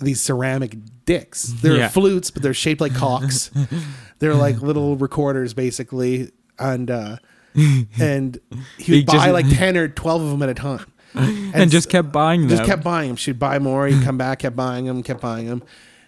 these 0.00 0.20
ceramic 0.20 0.76
dicks. 1.06 1.44
They're 1.44 1.76
Yeah. 1.76 1.88
flutes, 1.88 2.30
but 2.30 2.42
they're 2.42 2.54
shaped 2.54 2.80
like 2.80 2.94
cocks. 2.94 3.50
they're 4.18 4.34
like 4.34 4.60
little 4.60 4.96
recorders, 4.96 5.54
basically. 5.54 6.30
And 6.58 6.90
uh, 6.90 7.16
and 8.00 8.40
he 8.78 8.96
would 8.96 9.06
buy 9.06 9.12
just- 9.12 9.32
like 9.32 9.48
ten 9.48 9.76
or 9.76 9.88
twelve 9.88 10.22
of 10.22 10.30
them 10.30 10.42
at 10.42 10.48
a 10.48 10.54
time. 10.54 10.86
And, 11.14 11.70
just 11.70 11.90
kept 11.90 12.10
buying 12.10 12.40
them. 12.40 12.48
Just 12.48 12.64
kept 12.64 12.82
buying 12.82 13.08
them. 13.08 13.16
She'd 13.16 13.38
buy 13.38 13.58
more. 13.58 13.86
He'd 13.86 14.02
come 14.02 14.16
back, 14.16 14.38
kept 14.38 14.56
buying 14.56 14.86
them, 14.86 15.02
kept 15.02 15.20
buying 15.20 15.46
them, 15.46 15.62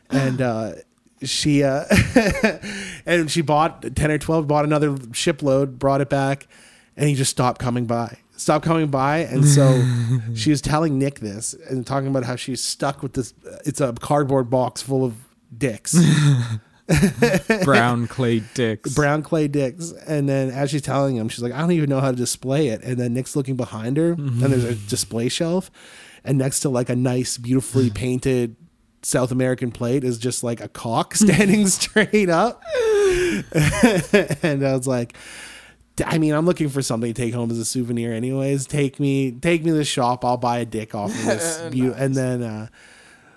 and 0.09 0.41
uh, 0.41 0.73
she 1.23 1.63
uh, 1.63 1.85
and 3.07 3.31
she 3.31 3.43
bought 3.43 3.95
ten 3.95 4.11
or 4.11 4.17
twelve. 4.17 4.49
Bought 4.49 4.65
another 4.65 4.97
shipload, 5.13 5.79
brought 5.79 6.01
it 6.01 6.09
back, 6.09 6.47
and 6.97 7.07
he 7.07 7.15
just 7.15 7.31
stopped 7.31 7.61
coming 7.61 7.85
by. 7.85 8.17
Stopped 8.37 8.65
coming 8.65 8.89
by, 8.89 9.19
and 9.19 9.45
so 9.45 9.85
she 10.35 10.49
was 10.49 10.63
telling 10.63 10.99
Nick 10.99 11.21
this 11.21 11.53
and 11.69 11.87
talking 11.87 12.09
about 12.09 12.25
how 12.25 12.37
she's 12.37 12.63
stuck 12.63 13.03
with 13.03 13.13
this. 13.13 13.35
It's 13.67 13.83
a 13.83 13.93
cardboard 13.93 14.49
box 14.49 14.81
full 14.81 15.05
of 15.05 15.15
dicks. 15.57 15.95
Brown 17.65 18.07
clay 18.07 18.43
dicks. 18.55 18.95
brown 18.95 19.23
clay 19.23 19.49
dicks. 19.49 19.93
And 20.07 20.29
then 20.29 20.51
as 20.51 20.71
she's 20.71 20.83
telling 20.83 21.17
him, 21.17 21.29
she's 21.29 21.43
like, 21.43 21.53
I 21.53 21.61
don't 21.61 21.73
even 21.73 21.89
know 21.89 22.01
how 22.01 22.11
to 22.11 22.17
display 22.17 22.69
it. 22.69 22.83
And 22.83 22.99
then 22.99 23.15
Nick's 23.15 23.35
looking 23.37 23.57
behind 23.57 23.97
her, 23.97 24.13
and 24.13 24.41
there's 24.41 24.65
a 24.65 24.75
display 24.75 25.29
shelf, 25.29 25.71
and 26.25 26.37
next 26.39 26.61
to 26.61 26.69
like 26.69 26.89
a 26.91 26.97
nice, 26.97 27.39
beautifully 27.39 27.91
painted 27.91 28.57
South 29.03 29.31
American 29.31 29.71
plate 29.71 30.05
is 30.05 30.19
just 30.19 30.43
like 30.45 30.61
a 30.61 30.69
cock 30.69 31.15
standing 31.17 31.67
straight 31.69 32.29
up. 32.29 32.63
and 33.55 34.67
I 34.67 34.75
was 34.77 34.87
like, 34.87 35.17
I 36.05 36.19
mean, 36.19 36.33
I'm 36.35 36.45
looking 36.47 36.69
for 36.69 36.83
something 36.83 37.13
to 37.13 37.23
take 37.23 37.35
home 37.35 37.51
as 37.51 37.59
a 37.59 37.65
souvenir, 37.65 38.13
anyways. 38.13 38.67
Take 38.67 38.99
me, 38.99 39.33
take 39.33 39.63
me 39.65 39.71
to 39.71 39.77
the 39.77 39.85
shop. 39.85 40.25
I'll 40.25 40.37
buy 40.37 40.59
a 40.59 40.65
dick 40.65 40.95
off 40.95 41.11
of 41.11 41.25
this. 41.25 41.59
beau- 41.73 41.95
And 41.97 42.15
then, 42.15 42.43
uh, 42.43 42.69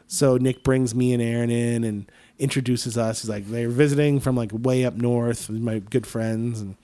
so 0.07 0.37
Nick 0.37 0.63
brings 0.63 0.95
me 0.95 1.13
and 1.13 1.21
Aaron 1.21 1.49
in 1.51 1.83
and 1.83 2.09
introduces 2.39 2.97
us. 2.97 3.21
He's 3.21 3.29
like, 3.29 3.47
they're 3.47 3.69
visiting 3.69 4.19
from 4.19 4.35
like 4.35 4.51
way 4.53 4.85
up 4.85 4.95
north, 4.95 5.49
with 5.49 5.61
my 5.61 5.79
good 5.79 6.05
friends, 6.07 6.61
and 6.61 6.75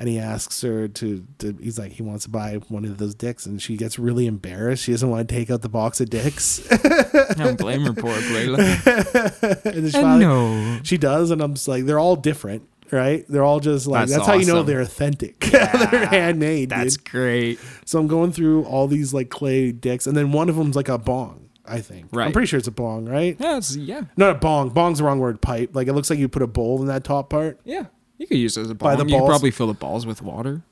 and 0.00 0.08
he 0.08 0.16
asks 0.18 0.60
her 0.62 0.86
to, 0.86 1.26
to 1.38 1.56
he's 1.60 1.76
like 1.78 1.90
he 1.92 2.02
wants 2.04 2.24
to 2.24 2.30
buy 2.30 2.54
one 2.68 2.84
of 2.84 2.98
those 2.98 3.14
dicks, 3.14 3.46
and 3.46 3.60
she 3.60 3.76
gets 3.76 3.98
really 3.98 4.26
embarrassed. 4.26 4.84
She 4.84 4.92
doesn't 4.92 5.10
want 5.10 5.28
to 5.28 5.34
take 5.34 5.50
out 5.50 5.62
the 5.62 5.68
box 5.68 6.00
of 6.00 6.08
dicks. 6.08 6.66
I 6.70 7.34
don't 7.36 7.58
blame 7.58 7.82
her, 7.82 7.92
poor 7.92 8.14
Layla. 8.14 9.64
and 9.74 9.90
she, 9.90 9.98
I 9.98 10.00
finally- 10.00 10.24
know. 10.24 10.80
she 10.84 10.98
does, 10.98 11.30
and 11.30 11.42
I'm 11.42 11.54
just 11.54 11.66
like, 11.68 11.84
they're 11.84 11.98
all 11.98 12.16
different. 12.16 12.68
Right, 12.90 13.26
they're 13.28 13.44
all 13.44 13.60
just 13.60 13.86
like 13.86 14.08
That's 14.08 14.12
that's, 14.12 14.26
how 14.26 14.34
you 14.38 14.46
know 14.46 14.62
they're 14.62 14.80
authentic. 14.80 15.40
they're 15.50 16.06
handmade. 16.06 16.70
That's 16.70 16.96
dude. 16.96 17.10
great. 17.10 17.58
So 17.84 17.98
I'm 17.98 18.06
going 18.06 18.32
through 18.32 18.64
all 18.64 18.86
these 18.88 19.12
like 19.12 19.28
clay 19.28 19.72
dicks, 19.72 20.06
and 20.06 20.16
then 20.16 20.32
one 20.32 20.48
of 20.48 20.56
them's 20.56 20.74
like 20.74 20.88
a 20.88 20.96
bong. 20.96 21.47
I 21.68 21.80
think. 21.80 22.06
I'm 22.16 22.32
pretty 22.32 22.46
sure 22.46 22.58
it's 22.58 22.68
a 22.68 22.72
bong, 22.72 23.06
right? 23.06 23.36
Yeah, 23.38 23.58
it's, 23.58 23.76
yeah, 23.76 24.02
Not 24.16 24.30
a 24.30 24.34
bong. 24.38 24.70
Bong's 24.70 24.98
the 24.98 25.04
wrong 25.04 25.18
word. 25.18 25.40
Pipe. 25.40 25.70
Like 25.74 25.86
it 25.88 25.92
looks 25.92 26.10
like 26.10 26.18
you 26.18 26.28
put 26.28 26.42
a 26.42 26.46
bowl 26.46 26.80
in 26.80 26.88
that 26.88 27.04
top 27.04 27.30
part. 27.30 27.60
yeah. 27.64 27.86
You 28.16 28.26
could 28.26 28.38
use 28.38 28.56
it 28.56 28.62
as 28.62 28.70
a 28.70 28.74
By 28.74 28.96
the 28.96 29.04
You 29.04 29.10
could 29.10 29.18
balls. 29.20 29.28
probably 29.28 29.50
fill 29.52 29.68
the 29.68 29.74
balls 29.74 30.04
with 30.04 30.22
water. 30.22 30.62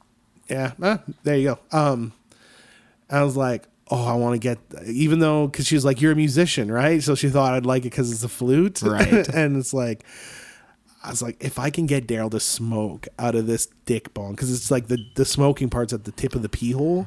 Yeah. 0.49 0.73
ah, 0.83 1.01
there 1.23 1.37
you 1.37 1.45
go. 1.55 1.59
Um, 1.79 2.13
I 3.09 3.23
was 3.23 3.37
like, 3.37 3.69
oh, 3.89 4.05
I 4.05 4.15
want 4.15 4.35
to 4.35 4.39
get, 4.41 4.59
even 4.85 5.21
though, 5.21 5.47
because 5.47 5.65
she 5.65 5.77
was 5.77 5.85
like, 5.85 6.01
you're 6.01 6.11
a 6.11 6.17
musician, 6.17 6.73
right? 6.73 7.01
So 7.01 7.15
she 7.15 7.29
thought 7.29 7.55
I'd 7.55 7.65
like 7.65 7.83
it 7.83 7.91
because 7.91 8.11
it's 8.11 8.25
a 8.25 8.29
flute, 8.29 8.83
Right. 8.83 9.29
and 9.35 9.57
it's 9.57 9.73
like, 9.73 10.03
I 11.05 11.11
was 11.11 11.23
like, 11.23 11.37
if 11.39 11.57
I 11.57 11.71
can 11.71 11.87
get 11.87 12.09
Daryl 12.09 12.33
to 12.33 12.41
smoke 12.41 13.07
out 13.17 13.37
of 13.37 13.47
this 13.47 13.69
dick 13.85 14.13
bong, 14.13 14.33
because 14.33 14.53
it's 14.53 14.73
like 14.73 14.89
the 14.89 14.99
the 15.15 15.25
smoking 15.25 15.71
parts 15.71 15.93
at 15.93 16.03
the 16.03 16.11
tip 16.11 16.35
of 16.35 16.43
the 16.43 16.49
pee 16.49 16.73
hole. 16.73 17.07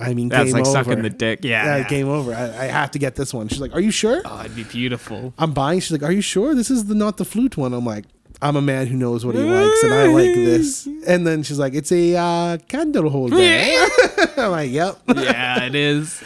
I 0.00 0.14
mean, 0.14 0.28
That's 0.28 0.52
like 0.52 0.66
over. 0.66 0.72
sucking 0.72 1.02
the 1.02 1.10
dick. 1.10 1.44
Yeah. 1.44 1.76
Yeah, 1.78 1.88
game 1.88 2.08
over. 2.08 2.32
I, 2.34 2.44
I 2.44 2.64
have 2.66 2.90
to 2.92 2.98
get 2.98 3.14
this 3.16 3.34
one. 3.34 3.48
She's 3.48 3.60
like, 3.60 3.74
"Are 3.74 3.80
you 3.80 3.90
sure?" 3.90 4.22
Oh, 4.24 4.40
it'd 4.40 4.56
be 4.56 4.64
beautiful. 4.64 5.34
I'm 5.38 5.52
buying. 5.52 5.80
She's 5.80 5.92
like, 5.92 6.02
"Are 6.02 6.12
you 6.12 6.20
sure 6.22 6.54
this 6.54 6.70
is 6.70 6.86
the 6.86 6.94
not 6.94 7.16
the 7.18 7.24
flute 7.24 7.56
one?" 7.56 7.72
I'm 7.74 7.84
like, 7.84 8.06
"I'm 8.40 8.56
a 8.56 8.62
man 8.62 8.86
who 8.86 8.96
knows 8.96 9.24
what 9.26 9.34
he 9.34 9.42
likes, 9.42 9.82
and 9.82 9.92
I 9.94 10.06
like 10.06 10.34
this." 10.34 10.88
And 11.06 11.26
then 11.26 11.42
she's 11.42 11.58
like, 11.58 11.74
"It's 11.74 11.92
a 11.92 12.16
uh, 12.16 12.58
candle 12.68 13.08
holder." 13.10 13.36
I'm 14.36 14.50
like, 14.50 14.70
"Yep." 14.70 14.98
yeah, 15.16 15.64
it 15.64 15.74
is. 15.74 16.22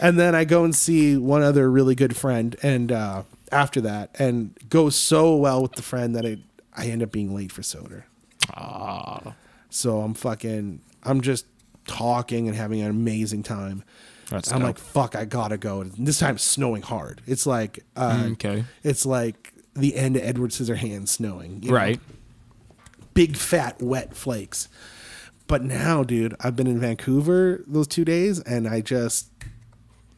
And 0.00 0.18
then 0.18 0.34
I 0.34 0.44
go 0.44 0.64
and 0.64 0.74
see 0.74 1.16
one 1.16 1.42
other 1.42 1.70
really 1.70 1.94
good 1.94 2.16
friend, 2.16 2.56
and 2.62 2.90
uh, 2.92 3.22
after 3.52 3.80
that, 3.82 4.10
and 4.18 4.56
goes 4.68 4.96
so 4.96 5.36
well 5.36 5.62
with 5.62 5.72
the 5.72 5.82
friend 5.82 6.14
that 6.16 6.26
I 6.26 6.38
I 6.76 6.86
end 6.86 7.02
up 7.02 7.10
being 7.12 7.34
late 7.34 7.52
for 7.52 7.62
Soder. 7.62 8.02
So 9.70 10.00
I'm 10.00 10.14
fucking. 10.14 10.80
I'm 11.04 11.20
just 11.20 11.46
talking 11.86 12.48
and 12.48 12.56
having 12.56 12.80
an 12.80 12.90
amazing 12.90 13.42
time. 13.42 13.84
That's 14.30 14.50
I'm 14.50 14.58
dope. 14.58 14.66
like, 14.66 14.78
fuck, 14.78 15.14
I 15.16 15.24
gotta 15.24 15.56
go. 15.56 15.80
And 15.82 15.92
this 16.06 16.18
time 16.18 16.34
it's 16.34 16.44
snowing 16.44 16.82
hard. 16.82 17.22
It's 17.26 17.46
like, 17.46 17.84
uh, 17.94 18.16
Mm, 18.24 18.32
okay. 18.32 18.64
it's 18.82 19.06
like 19.06 19.52
the 19.74 19.94
end 19.96 20.16
of 20.16 20.22
Edward 20.22 20.50
Scissorhands 20.50 21.08
snowing. 21.08 21.62
you 21.62 21.70
know? 21.70 21.76
Right. 21.76 22.00
Big 23.14 23.36
fat 23.36 23.80
wet 23.80 24.14
flakes. 24.14 24.68
But 25.46 25.62
now, 25.62 26.02
dude, 26.02 26.34
I've 26.40 26.56
been 26.56 26.66
in 26.66 26.80
Vancouver 26.80 27.62
those 27.68 27.86
two 27.86 28.04
days, 28.04 28.40
and 28.40 28.66
I 28.66 28.80
just 28.80 29.30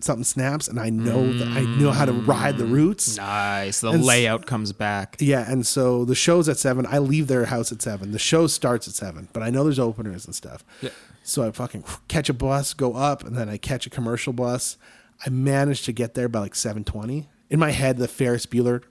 something 0.00 0.24
snaps, 0.24 0.68
and 0.68 0.80
I 0.80 0.88
know 0.90 1.32
that 1.34 1.48
I 1.48 1.60
know 1.64 1.90
how 1.90 2.04
to 2.06 2.12
ride 2.12 2.56
the 2.56 2.64
routes. 2.64 3.16
Nice. 3.18 3.80
The 3.82 3.90
And 3.90 4.04
layout 4.04 4.46
comes 4.46 4.72
back. 4.72 5.16
Yeah, 5.20 5.44
and 5.50 5.66
so 5.66 6.04
the 6.06 6.14
show's 6.14 6.48
at 6.48 6.56
seven. 6.56 6.86
I 6.88 6.98
leave 6.98 7.26
their 7.26 7.44
house 7.46 7.72
at 7.72 7.82
seven. 7.82 8.12
The 8.12 8.18
show 8.18 8.46
starts 8.46 8.88
at 8.88 8.94
seven, 8.94 9.28
but 9.34 9.42
I 9.42 9.50
know 9.50 9.64
there's 9.64 9.78
openers 9.78 10.24
and 10.24 10.34
stuff. 10.34 10.64
Yeah. 10.80 10.90
So 11.28 11.46
I 11.46 11.50
fucking 11.50 11.84
catch 12.08 12.30
a 12.30 12.32
bus, 12.32 12.72
go 12.72 12.94
up, 12.94 13.22
and 13.22 13.36
then 13.36 13.50
I 13.50 13.58
catch 13.58 13.86
a 13.86 13.90
commercial 13.90 14.32
bus. 14.32 14.78
I 15.26 15.28
managed 15.28 15.84
to 15.84 15.92
get 15.92 16.14
there 16.14 16.26
by 16.26 16.38
like 16.38 16.54
seven 16.54 16.84
twenty. 16.84 17.28
In 17.50 17.58
my 17.58 17.70
head, 17.70 17.98
the 17.98 18.08
Ferris 18.08 18.46
Bueller. 18.46 18.82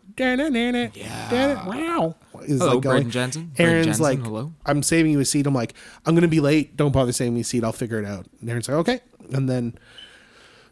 Yeah. 0.96 1.68
Wow. 1.68 2.16
Is 2.44 2.60
Hello, 2.60 2.76
like 2.76 2.84
going. 2.84 3.04
Breydon 3.06 3.10
Jensen. 3.10 3.52
Breydon 3.56 3.60
Aaron's 3.60 3.86
Jensen, 3.86 4.04
like, 4.04 4.20
hello. 4.20 4.54
I'm 4.68 4.84
saving 4.84 5.12
you 5.12 5.20
a 5.20 5.26
seat. 5.26 5.48
I'm 5.48 5.54
like, 5.56 5.74
I'm 6.06 6.14
gonna 6.14 6.28
be 6.28 6.40
late. 6.40 6.78
Don't 6.78 6.92
bother 6.92 7.12
saving 7.12 7.34
me 7.34 7.42
a 7.42 7.44
seat. 7.44 7.64
I'll 7.64 7.72
figure 7.72 8.00
it 8.00 8.06
out. 8.06 8.28
And 8.40 8.50
Aaron's 8.50 8.70
like, 8.70 8.78
okay. 8.78 9.00
And 9.34 9.50
then, 9.50 9.78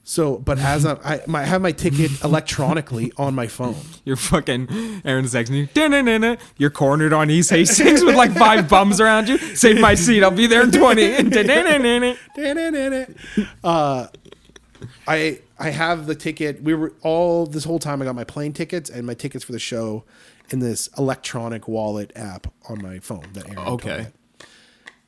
so, 0.08 0.38
but 0.38 0.60
as 0.60 0.86
I'm, 0.86 1.00
I, 1.04 1.22
my, 1.26 1.44
have 1.44 1.64
my 1.64 1.72
ticket 1.72 2.12
electronically 2.24 3.12
on 3.18 3.34
my 3.34 3.48
phone. 3.48 3.76
You're 4.06 4.16
fucking 4.16 5.02
Aaron's 5.04 5.34
texting 5.34 5.56
You, 5.56 5.68
you're 6.58 6.70
cornered 6.70 7.12
on 7.12 7.32
East 7.32 7.50
Hastings 7.50 8.04
with 8.04 8.16
like 8.16 8.32
five 8.32 8.70
bums 8.70 9.02
around 9.02 9.28
you. 9.28 9.40
Save 9.40 9.82
my 9.82 9.96
seat. 9.96 10.22
I'll 10.24 10.30
be 10.30 10.46
there 10.46 10.62
in 10.62 10.72
20. 10.72 11.02
Uh, 13.64 14.08
I 15.08 15.40
I 15.58 15.70
have 15.72 16.06
the 16.06 16.14
ticket. 16.14 16.62
We 16.62 16.76
were 16.76 16.94
all 17.02 17.48
this 17.48 17.64
whole 17.64 17.80
time. 17.80 18.02
I 18.02 18.06
got 18.06 18.14
my 18.14 18.24
plane 18.24 18.54
tickets 18.54 18.90
and 18.92 19.08
my 19.08 19.16
tickets 19.16 19.44
for 19.44 19.54
the 19.54 19.60
show 19.60 20.04
in 20.52 20.60
this 20.60 20.88
electronic 20.98 21.68
wallet 21.68 22.12
app 22.16 22.54
on 22.70 22.84
my 22.84 23.00
phone. 23.00 23.26
That 23.34 23.50
Aaron 23.50 23.60
Okay. 23.70 24.08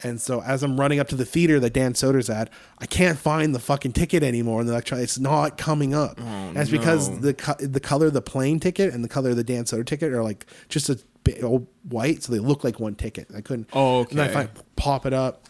And 0.03 0.21
so 0.21 0.41
as 0.43 0.61
I'm 0.61 0.79
running 0.79 0.99
up 0.99 1.07
to 1.09 1.15
the 1.15 1.25
theater 1.25 1.59
that 1.59 1.73
Dan 1.73 1.93
Soder's 1.93 2.29
at, 2.29 2.51
I 2.77 2.85
can't 2.85 3.17
find 3.17 3.55
the 3.55 3.59
fucking 3.59 3.93
ticket 3.93 4.21
anymore. 4.21 4.59
And 4.59 4.69
the 4.69 4.73
electronic, 4.73 5.03
it's 5.05 5.17
not 5.17 5.57
coming 5.57 5.93
up. 5.95 6.19
Oh, 6.21 6.51
that's 6.53 6.69
it's 6.69 6.77
because 6.77 7.19
the 7.19 7.33
co- 7.33 7.55
the 7.59 7.79
color 7.79 8.05
of 8.07 8.13
the 8.13 8.21
plane 8.21 8.59
ticket 8.59 8.93
and 8.93 9.03
the 9.03 9.09
color 9.09 9.31
of 9.31 9.37
the 9.37 9.43
Dan 9.43 9.63
Soder 9.63 9.85
ticket 9.85 10.13
are 10.13 10.23
like 10.23 10.45
just 10.69 10.89
a 10.89 10.99
bit 11.23 11.43
old 11.43 11.67
white, 11.83 12.23
so 12.23 12.31
they 12.31 12.39
look 12.39 12.63
like 12.63 12.79
one 12.79 12.93
ticket. 12.95 13.27
I 13.35 13.41
couldn't. 13.41 13.69
Oh, 13.73 13.99
okay. 14.01 14.11
And 14.11 14.21
I 14.21 14.27
find, 14.27 14.49
pop 14.75 15.05
it 15.05 15.13
up. 15.13 15.45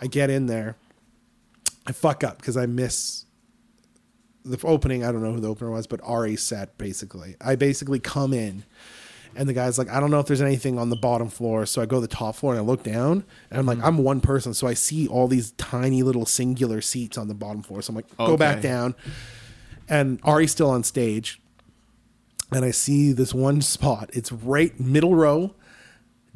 I 0.00 0.06
get 0.06 0.30
in 0.30 0.46
there. 0.46 0.76
I 1.86 1.92
fuck 1.92 2.24
up 2.24 2.38
because 2.38 2.56
I 2.56 2.66
miss 2.66 3.26
the 4.44 4.58
opening. 4.66 5.04
I 5.04 5.12
don't 5.12 5.22
know 5.22 5.32
who 5.32 5.40
the 5.40 5.48
opener 5.48 5.70
was, 5.70 5.86
but 5.86 6.00
Ari 6.02 6.36
set 6.36 6.78
basically. 6.78 7.36
I 7.40 7.56
basically 7.56 8.00
come 8.00 8.32
in, 8.32 8.64
and 9.34 9.48
the 9.48 9.52
guy's 9.52 9.78
like, 9.78 9.88
I 9.88 10.00
don't 10.00 10.10
know 10.10 10.20
if 10.20 10.26
there's 10.26 10.42
anything 10.42 10.78
on 10.78 10.90
the 10.90 10.96
bottom 10.96 11.28
floor. 11.28 11.66
So 11.66 11.80
I 11.82 11.86
go 11.86 11.96
to 11.96 12.00
the 12.02 12.14
top 12.14 12.36
floor 12.36 12.52
and 12.52 12.60
I 12.60 12.64
look 12.64 12.82
down, 12.82 13.24
and 13.50 13.58
I'm 13.58 13.66
like, 13.66 13.78
Mm-hmm. 13.78 13.86
I'm 13.86 13.98
one 13.98 14.20
person, 14.20 14.54
so 14.54 14.66
I 14.66 14.74
see 14.74 15.08
all 15.08 15.28
these 15.28 15.52
tiny 15.52 16.02
little 16.02 16.26
singular 16.26 16.80
seats 16.80 17.16
on 17.16 17.28
the 17.28 17.34
bottom 17.34 17.62
floor. 17.62 17.82
So 17.82 17.90
I'm 17.90 17.96
like, 17.96 18.16
go 18.16 18.36
back 18.36 18.60
down, 18.60 18.94
and 19.88 20.20
Ari's 20.24 20.52
still 20.52 20.70
on 20.70 20.84
stage, 20.84 21.40
and 22.52 22.64
I 22.64 22.70
see 22.70 23.12
this 23.12 23.32
one 23.32 23.60
spot. 23.62 24.10
It's 24.12 24.30
right 24.30 24.78
middle 24.78 25.14
row, 25.14 25.54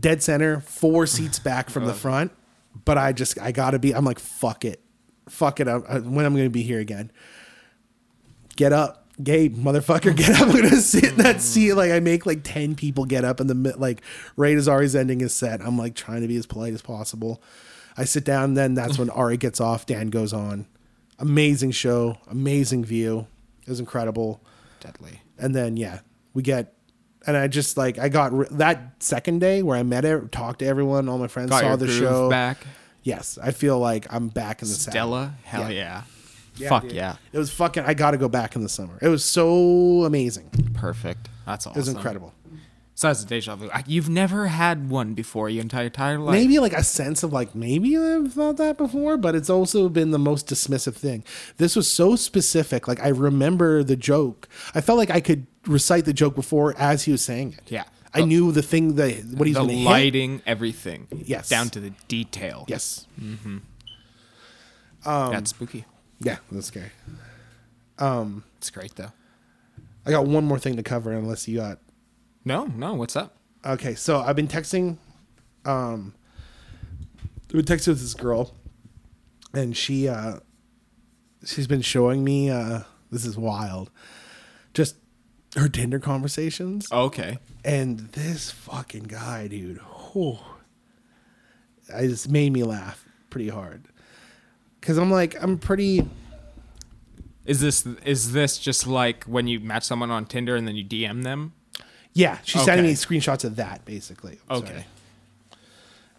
dead 0.00 0.22
center, 0.22 0.60
four 0.60 1.06
seats 1.06 1.38
back 1.38 1.70
from 1.70 1.84
the 1.86 1.94
front. 1.94 2.32
But 2.84 2.98
I 2.98 3.12
just 3.12 3.40
I 3.40 3.52
gotta 3.52 3.78
be. 3.78 3.94
I'm 3.94 4.04
like 4.04 4.18
fuck 4.18 4.64
it, 4.64 4.80
fuck 5.28 5.60
it. 5.60 5.68
I, 5.68 5.76
I, 5.76 5.98
when 6.00 6.26
I'm 6.26 6.34
gonna 6.34 6.50
be 6.50 6.62
here 6.62 6.80
again? 6.80 7.10
Get 8.56 8.72
up, 8.72 9.05
Gabe, 9.22 9.56
motherfucker, 9.56 10.14
get 10.14 10.30
up. 10.30 10.42
I'm 10.48 10.54
gonna 10.54 10.76
sit 10.76 11.04
in 11.04 11.16
that 11.16 11.36
mm. 11.36 11.40
seat. 11.40 11.72
Like 11.74 11.90
I 11.90 12.00
make 12.00 12.26
like 12.26 12.40
ten 12.42 12.74
people 12.74 13.04
get 13.04 13.24
up 13.24 13.40
in 13.40 13.46
the 13.46 13.74
like 13.78 14.02
as 14.38 14.68
Ari's 14.68 14.94
ending 14.94 15.20
his 15.20 15.34
set. 15.34 15.60
I'm 15.60 15.78
like 15.78 15.94
trying 15.94 16.20
to 16.22 16.28
be 16.28 16.36
as 16.36 16.46
polite 16.46 16.74
as 16.74 16.82
possible. 16.82 17.42
I 17.96 18.04
sit 18.04 18.24
down. 18.24 18.54
Then 18.54 18.74
that's 18.74 18.98
when 18.98 19.08
Ari 19.10 19.38
gets 19.38 19.60
off. 19.60 19.86
Dan 19.86 20.08
goes 20.10 20.32
on. 20.32 20.66
Amazing 21.18 21.70
show, 21.70 22.18
amazing 22.30 22.84
view. 22.84 23.26
It 23.62 23.70
was 23.70 23.80
incredible 23.80 24.42
Deadly. 24.80 25.22
and 25.38 25.54
then 25.54 25.76
yeah, 25.78 26.00
we 26.34 26.42
get, 26.42 26.74
and 27.26 27.36
I 27.38 27.48
just 27.48 27.78
like 27.78 27.98
I 27.98 28.10
got 28.10 28.34
re- 28.34 28.46
that 28.50 29.02
second 29.02 29.40
day 29.40 29.62
where 29.62 29.78
I 29.78 29.82
met 29.82 30.04
it, 30.04 30.30
talked 30.30 30.58
to 30.58 30.66
everyone, 30.66 31.08
all 31.08 31.16
my 31.16 31.26
friends 31.26 31.50
Got 31.50 31.62
saw 31.62 31.76
the 31.76 31.88
show. 31.88 32.28
back. 32.28 32.58
Yes, 33.02 33.38
I 33.42 33.52
feel 33.52 33.78
like 33.78 34.12
I'm 34.12 34.28
back 34.28 34.60
in 34.60 34.68
the 34.68 34.74
saddle. 34.74 34.92
Stella. 34.92 35.34
Hell 35.44 35.62
Yeah. 35.62 35.68
yeah. 35.70 36.02
Fuck 36.68 36.82
dude. 36.84 36.92
yeah. 36.92 37.16
It 37.32 37.38
was 37.38 37.50
fucking. 37.50 37.84
I 37.84 37.94
got 37.94 38.12
to 38.12 38.16
go 38.18 38.28
back 38.28 38.56
in 38.56 38.62
the 38.62 38.68
summer. 38.68 38.98
It 39.02 39.08
was 39.08 39.24
so 39.24 40.04
amazing. 40.04 40.50
Perfect. 40.74 41.28
That's 41.46 41.66
awesome. 41.66 41.78
It 41.78 41.80
was 41.82 41.88
incredible. 41.88 42.32
Besides 42.94 43.22
the 43.22 43.28
deja 43.28 43.54
vu, 43.56 43.68
I- 43.74 43.84
you've 43.86 44.08
never 44.08 44.46
had 44.46 44.88
one 44.88 45.12
before 45.12 45.50
your 45.50 45.60
entire 45.60 45.84
entire 45.84 46.18
life. 46.18 46.32
maybe 46.32 46.58
like 46.58 46.72
a 46.72 46.82
sense 46.82 47.22
of 47.22 47.30
like 47.30 47.54
maybe 47.54 47.94
I've 47.98 48.32
thought 48.32 48.56
that 48.56 48.78
before, 48.78 49.18
but 49.18 49.34
it's 49.34 49.50
also 49.50 49.90
been 49.90 50.12
the 50.12 50.18
most 50.18 50.46
dismissive 50.48 50.94
thing. 50.94 51.22
This 51.58 51.76
was 51.76 51.90
so 51.90 52.16
specific. 52.16 52.88
Like 52.88 53.02
I 53.02 53.08
remember 53.08 53.84
the 53.84 53.96
joke. 53.96 54.48
I 54.74 54.80
felt 54.80 54.96
like 54.96 55.10
I 55.10 55.20
could 55.20 55.46
recite 55.66 56.06
the 56.06 56.14
joke 56.14 56.34
before 56.34 56.74
as 56.78 57.02
he 57.04 57.12
was 57.12 57.20
saying 57.22 57.52
it. 57.58 57.70
Yeah. 57.70 57.84
I 58.14 58.22
knew 58.22 58.50
the 58.50 58.62
thing 58.62 58.94
that 58.94 59.26
what 59.34 59.46
he's 59.46 59.56
the 59.56 59.66
going 59.66 59.84
lighting, 59.84 60.40
everything. 60.46 61.06
Yes. 61.26 61.50
Down 61.50 61.68
to 61.70 61.80
the 61.80 61.90
detail. 62.08 62.64
Yes. 62.66 63.06
Mm-hmm. 63.20 63.58
Um, 65.04 65.32
That's 65.32 65.50
spooky. 65.50 65.84
Yeah, 66.20 66.38
that's 66.50 66.66
scary. 66.66 66.90
It's 67.98 68.70
great 68.70 68.94
though. 68.96 69.12
I 70.04 70.10
got 70.10 70.26
one 70.26 70.44
more 70.44 70.58
thing 70.58 70.76
to 70.76 70.82
cover, 70.82 71.12
unless 71.12 71.48
you 71.48 71.58
got 71.58 71.78
No, 72.44 72.64
no. 72.66 72.94
What's 72.94 73.16
up? 73.16 73.36
Okay, 73.64 73.94
so 73.96 74.20
I've 74.20 74.36
been 74.36 74.46
texting, 74.48 74.98
um, 75.64 76.14
I've 77.44 77.48
been 77.52 77.64
texting 77.64 77.88
with 77.88 78.00
this 78.00 78.14
girl, 78.14 78.54
and 79.52 79.76
she, 79.76 80.06
uh, 80.08 80.38
she's 81.44 81.66
been 81.66 81.82
showing 81.82 82.22
me, 82.22 82.48
uh, 82.50 82.82
this 83.10 83.24
is 83.26 83.36
wild, 83.36 83.90
just 84.74 84.96
her 85.56 85.68
Tinder 85.68 85.98
conversations, 85.98 86.86
Okay. 86.92 87.38
and 87.64 87.98
this 88.12 88.52
fucking 88.52 89.04
guy, 89.04 89.48
dude, 89.48 89.78
whew, 90.12 90.38
I 91.92 92.06
just 92.06 92.28
made 92.30 92.52
me 92.52 92.62
laugh 92.62 93.04
pretty 93.30 93.48
hard, 93.48 93.86
because 94.86 94.98
I'm 94.98 95.10
like, 95.10 95.34
I'm 95.42 95.58
pretty. 95.58 96.08
Is 97.44 97.60
this 97.60 97.84
is 98.04 98.30
this 98.32 98.56
just 98.56 98.86
like 98.86 99.24
when 99.24 99.48
you 99.48 99.58
match 99.58 99.82
someone 99.82 100.12
on 100.12 100.26
Tinder 100.26 100.54
and 100.54 100.66
then 100.66 100.76
you 100.76 100.84
DM 100.84 101.24
them? 101.24 101.54
Yeah, 102.12 102.38
sending 102.44 102.70
Okay. 102.74 102.82
me 102.82 102.92
screenshots 102.94 103.44
of 103.44 103.56
that 103.56 103.84
basically. 103.84 104.38
I'm 104.48 104.58
Okay. 104.58 104.68
sorry. 104.68 104.84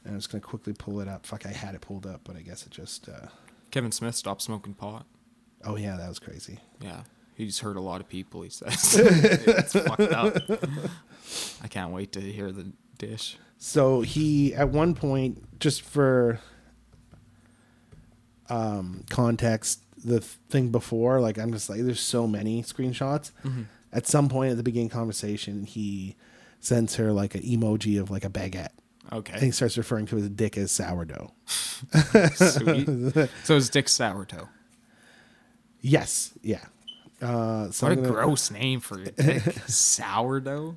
And 0.03 0.14
I'm 0.14 0.18
just 0.19 0.30
gonna 0.30 0.41
quickly 0.41 0.73
pull 0.73 0.99
it 0.99 1.07
up. 1.07 1.26
Fuck, 1.26 1.45
I 1.45 1.49
had 1.49 1.76
it 1.76 1.81
pulled 1.81 2.06
up, 2.06 2.22
but 2.26 2.35
I 2.35 2.41
guess 2.41 2.65
it 2.65 2.72
just. 2.72 3.07
Uh, 3.07 3.27
Kevin 3.72 3.91
Smith 3.94 4.15
stopped 4.15 4.41
smoking 4.41 4.73
pot. 4.73 5.06
oh 5.64 5.77
yeah, 5.77 5.95
that 5.95 6.10
was 6.10 6.19
crazy. 6.19 6.60
Yeah, 6.81 7.03
he's 7.35 7.60
hurt 7.60 7.77
a 7.77 7.81
lot 7.81 8.02
of 8.02 8.10
people. 8.10 8.41
He 8.41 8.49
says 8.49 8.95
it's 8.99 9.73
fucked 9.73 10.02
up. 10.02 10.35
I 11.64 11.68
can't 11.69 11.91
wait 11.94 12.11
to 12.14 12.22
hear 12.22 12.52
the 12.52 12.72
dish. 12.98 13.38
So 13.57 14.02
he, 14.02 14.53
at 14.53 14.69
one 14.69 14.94
point, 14.94 15.60
just 15.60 15.81
for 15.81 16.39
um, 18.49 19.03
context, 19.10 19.82
the 20.03 20.22
thing 20.22 20.69
before, 20.69 21.19
like 21.22 21.38
I'm 21.38 21.52
just 21.52 21.69
like, 21.69 21.82
there's 21.82 21.99
so 21.99 22.28
many 22.28 22.64
screenshots. 22.64 23.32
At 23.94 24.06
some 24.07 24.30
point 24.30 24.52
at 24.52 24.57
the 24.57 24.64
beginning 24.64 24.90
conversation, 24.90 25.64
he 25.65 26.15
sends 26.60 26.95
her 26.95 27.11
like 27.11 27.36
an 27.36 27.41
emoji 27.41 27.99
of 27.99 28.10
like 28.11 28.26
a 28.26 28.30
baguette. 28.30 28.69
Okay. 29.11 29.34
And 29.34 29.41
he 29.44 29.52
starts 29.52 29.78
referring 29.78 30.06
to 30.07 30.18
his 30.18 30.30
dick 30.30 30.57
as 30.57 30.72
sourdough. 30.72 31.32
sweet. 32.36 32.88
So 33.44 33.56
his 33.56 33.69
dick 33.69 33.88
sourdough. 33.88 34.49
Yes, 35.82 36.34
yeah. 36.44 36.65
Uh, 37.22 37.72
so 37.72 37.88
What 37.88 37.94
I'm 37.94 37.99
a 37.99 38.02
gonna- 38.02 38.14
gross 38.14 38.52
name 38.52 38.80
for 38.82 38.98
your 38.99 39.11
dick. 39.11 39.41
sourdough. 39.68 40.76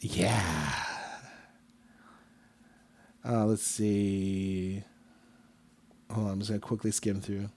Yeah. 0.00 0.84
Uh, 3.26 3.46
let's 3.46 3.62
see. 3.66 4.84
Hold 6.10 6.26
on, 6.26 6.32
I'm 6.34 6.38
just 6.40 6.50
gonna 6.50 6.60
quickly 6.60 6.90
skim 6.90 7.20
through. 7.20 7.48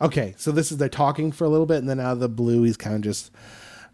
Okay, 0.00 0.34
so 0.36 0.52
this 0.52 0.70
is 0.70 0.78
they're 0.78 0.88
talking 0.88 1.32
for 1.32 1.44
a 1.44 1.48
little 1.48 1.66
bit, 1.66 1.78
and 1.78 1.88
then 1.88 2.00
out 2.00 2.12
of 2.12 2.20
the 2.20 2.28
blue, 2.28 2.62
he's 2.64 2.76
kind 2.76 2.96
of 2.96 3.00
just 3.02 3.30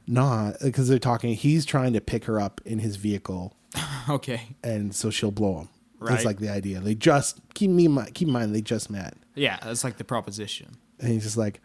not 0.07 0.57
because 0.61 0.89
they're 0.89 0.99
talking. 0.99 1.35
He's 1.35 1.65
trying 1.65 1.93
to 1.93 2.01
pick 2.01 2.25
her 2.25 2.41
up 2.41 2.61
in 2.65 2.81
his 2.81 2.97
vehicle, 2.97 3.55
Okay. 4.09 4.57
and 4.65 4.95
so 4.95 5.11
she'll 5.11 5.31
blow 5.31 5.61
him. 5.61 5.69
Right. 6.01 6.11
That's 6.11 6.25
like 6.25 6.39
the 6.39 6.49
idea. 6.49 6.81
They 6.81 6.97
just 6.97 7.39
keep 7.55 7.71
me 7.71 7.85
in 7.85 7.93
mind, 7.93 8.15
keep 8.15 8.27
in 8.27 8.35
mind 8.35 8.53
they 8.53 8.61
just 8.63 8.91
met, 8.91 9.15
Yeah, 9.37 9.59
that's 9.63 9.85
like 9.85 9.99
the 9.99 10.05
proposition. 10.05 10.77
and 10.99 11.11
he's 11.13 11.23
just 11.23 11.37
like. 11.37 11.61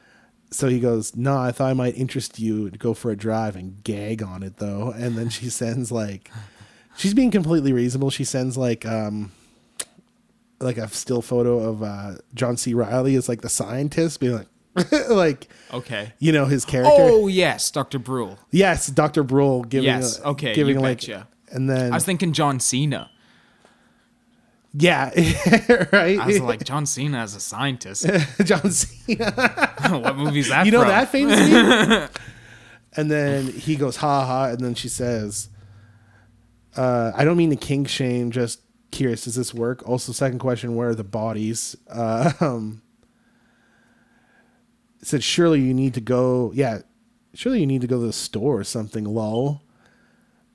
So 0.49 0.69
he 0.69 0.80
goes, 0.80 1.14
No, 1.15 1.38
I 1.38 1.52
thought 1.52 1.69
I 1.69 1.73
might 1.73 1.98
interest 1.98 2.39
you 2.39 2.69
to 2.69 2.77
go 2.77 2.94
for 2.94 3.11
a 3.11 3.18
drive 3.18 3.57
and 3.57 3.84
gag 3.84 4.23
on 4.23 4.44
it 4.44 4.57
though. 4.57 4.91
And 4.95 5.18
then 5.18 5.27
she 5.30 5.49
sends 5.49 5.91
like 5.91 6.31
she's 6.95 7.14
being 7.14 7.31
completely 7.31 7.73
reasonable. 7.73 8.11
She 8.11 8.23
sends 8.23 8.56
like 8.57 8.85
um 8.85 9.34
like 10.60 10.78
a 10.78 10.88
still 10.90 11.22
photo 11.22 11.60
of 11.60 11.84
uh 11.84 12.16
John 12.34 12.58
C. 12.58 12.74
Reilly 12.74 13.16
as 13.16 13.28
like 13.30 13.42
the 13.42 13.50
scientist, 13.50 14.20
being 14.20 14.34
like 14.36 14.48
like 15.10 15.48
Okay. 15.74 16.14
you 16.20 16.32
know 16.32 16.46
his 16.46 16.66
character. 16.66 16.94
Oh 16.96 17.28
yes, 17.28 17.72
Dr. 17.72 18.00
Brule. 18.00 18.38
Yes, 18.52 18.88
Dr. 18.88 19.24
Brule 19.24 19.64
giving 19.64 19.86
Yes, 19.88 20.20
a- 20.20 20.28
okay, 20.30 20.54
giving 20.54 20.76
you 20.76 20.82
like 20.82 21.00
betcha. 21.00 21.28
and 21.52 21.70
then 21.70 21.92
I 21.92 21.96
was 21.96 22.06
thinking 22.06 22.32
John 22.34 22.60
Cena. 22.60 23.10
yeah, 24.74 25.10
right. 25.92 26.20
I 26.20 26.26
was 26.28 26.40
like, 26.42 26.64
John 26.64 26.86
Cena 26.86 27.20
as 27.20 27.34
a 27.36 27.40
scientist. 27.40 28.06
John 28.44 28.70
Cena. 28.72 29.32
what 30.00 30.16
movie's 30.16 30.50
that 30.50 30.66
you 30.66 30.72
know 30.72 30.82
from? 30.82 30.90
that 30.90 31.10
famous 31.10 31.40
meme? 31.50 32.10
and 32.96 33.10
then 33.12 33.48
he 33.48 33.76
goes 33.76 33.98
ha 33.98 34.26
ha 34.26 34.46
and 34.46 34.60
then 34.62 34.74
she 34.74 34.88
says 34.90 35.50
uh, 36.78 37.12
i 37.16 37.24
don't 37.26 37.38
mean 37.38 37.50
to 37.50 37.56
kink 37.56 37.88
shame 37.88 38.32
just 38.32 38.62
curious 38.92 39.26
does 39.26 39.36
this 39.36 39.54
work? 39.54 39.88
Also 39.88 40.12
second 40.12 40.40
question 40.40 40.76
where 40.76 40.90
are 40.90 40.96
the 40.96 41.04
bodies? 41.04 41.76
Uh, 41.90 42.34
um, 42.40 42.82
said 45.02 45.24
surely 45.24 45.62
you 45.62 45.74
need 45.74 45.94
to 45.94 46.02
go 46.02 46.52
yeah 46.54 46.80
surely 47.34 47.60
you 47.60 47.68
need 47.68 47.82
to 47.82 47.88
go 47.88 48.00
to 48.00 48.08
the 48.08 48.14
store 48.14 48.60
or 48.60 48.64
something 48.64 49.06
lol. 49.06 49.62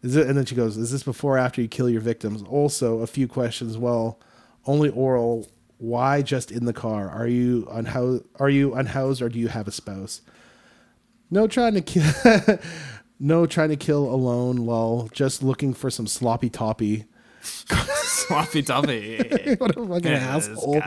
Is 0.02 0.16
it 0.16 0.26
and 0.26 0.36
then 0.36 0.44
she 0.44 0.54
goes 0.54 0.76
is 0.76 0.90
this 0.90 1.02
before 1.02 1.36
or 1.36 1.38
after 1.38 1.62
you 1.62 1.68
kill 1.68 1.88
your 1.88 2.00
victims? 2.00 2.42
Also 2.42 3.00
a 3.00 3.06
few 3.06 3.28
questions 3.28 3.78
well 3.78 4.20
only 4.66 4.90
oral 4.90 5.48
why 5.78 6.22
just 6.22 6.52
in 6.52 6.64
the 6.64 6.72
car? 6.72 7.10
Are 7.10 7.26
you 7.26 7.66
unhoused 7.70 8.24
are 8.36 8.50
you 8.50 8.74
unhoused 8.74 9.22
or 9.22 9.28
do 9.28 9.38
you 9.38 9.48
have 9.48 9.68
a 9.68 9.72
spouse? 9.72 10.22
No 11.30 11.46
trying 11.46 11.74
to 11.74 11.80
kill 11.80 12.58
no 13.20 13.46
trying 13.46 13.70
to 13.70 13.76
kill 13.76 14.12
alone 14.12 14.56
lol 14.56 15.08
just 15.12 15.42
looking 15.42 15.72
for 15.72 15.90
some 15.90 16.06
sloppy 16.06 16.50
toppy 16.50 17.04
Sloppy 17.42 18.62
Toppy. 18.62 19.16
what 19.58 19.70
a 19.76 19.86
fucking 19.86 20.02
This 20.02 20.22
asshole 20.22 20.82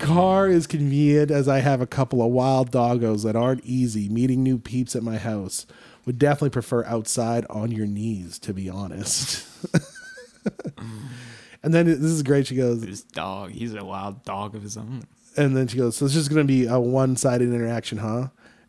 car 0.00 0.48
is 0.48 0.66
convenient 0.66 1.30
as 1.30 1.48
I 1.48 1.60
have 1.60 1.80
a 1.80 1.86
couple 1.86 2.20
of 2.22 2.30
wild 2.32 2.70
doggos 2.72 3.24
that 3.24 3.36
aren't 3.36 3.64
easy. 3.64 4.08
Meeting 4.08 4.42
new 4.42 4.58
peeps 4.58 4.96
at 4.96 5.02
my 5.02 5.16
house 5.16 5.66
would 6.04 6.18
definitely 6.18 6.50
prefer 6.50 6.84
outside 6.84 7.46
on 7.50 7.70
your 7.70 7.86
knees, 7.86 8.38
to 8.40 8.52
be 8.52 8.68
honest. 8.68 9.46
and 11.62 11.72
then 11.74 11.86
this 11.86 12.00
is 12.00 12.22
great. 12.22 12.46
She 12.46 12.56
goes, 12.56 12.80
This 12.80 13.02
dog, 13.02 13.50
he's 13.52 13.74
a 13.74 13.84
wild 13.84 14.24
dog 14.24 14.54
of 14.54 14.62
his 14.62 14.76
own. 14.76 15.04
and 15.36 15.56
then 15.56 15.68
she 15.68 15.76
goes, 15.76 15.96
so 15.96 16.04
it's 16.04 16.14
just 16.14 16.30
going 16.30 16.46
to 16.46 16.52
be 16.52 16.66
a 16.66 16.78
one-sided 16.78 17.48
interaction, 17.48 17.98
huh? 17.98 18.28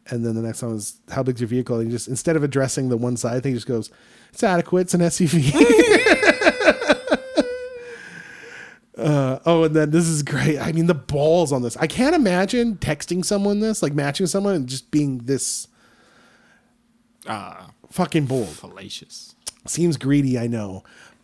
And 0.09 0.25
then 0.25 0.35
the 0.35 0.41
next 0.41 0.61
one 0.63 0.75
is, 0.75 0.99
how 1.09 1.21
big's 1.21 1.41
your 1.41 1.49
vehicle? 1.49 1.79
And 1.79 1.91
just 1.91 2.07
instead 2.07 2.35
of 2.35 2.43
addressing 2.43 2.89
the 2.89 2.97
one 2.97 3.17
side 3.17 3.43
thing, 3.43 3.51
he 3.51 3.57
just 3.57 3.67
goes, 3.67 3.91
it's 4.31 4.43
adequate. 4.43 4.81
It's 4.81 4.93
an 4.93 5.01
SUV. 5.01 5.51
Uh, 8.97 9.39
oh, 9.45 9.63
and 9.65 9.75
then 9.75 9.91
this 9.91 10.07
is 10.07 10.23
great. 10.23 10.57
I 10.59 10.71
mean, 10.71 10.87
the 10.87 10.95
balls 10.95 11.51
on 11.51 11.61
this. 11.61 11.77
I 11.77 11.85
can't 11.87 12.15
imagine 12.15 12.77
texting 12.77 13.23
someone 13.23 13.59
this, 13.59 13.83
like 13.83 13.93
matching 13.93 14.25
someone, 14.27 14.55
and 14.55 14.67
just 14.67 14.89
being 14.91 15.19
this 15.19 15.67
Uh, 17.27 17.67
fucking 17.91 18.25
bold. 18.25 18.49
fallacious. 18.49 19.35
Seems 19.67 19.97
greedy, 19.97 20.39
I 20.39 20.47
know, 20.47 20.83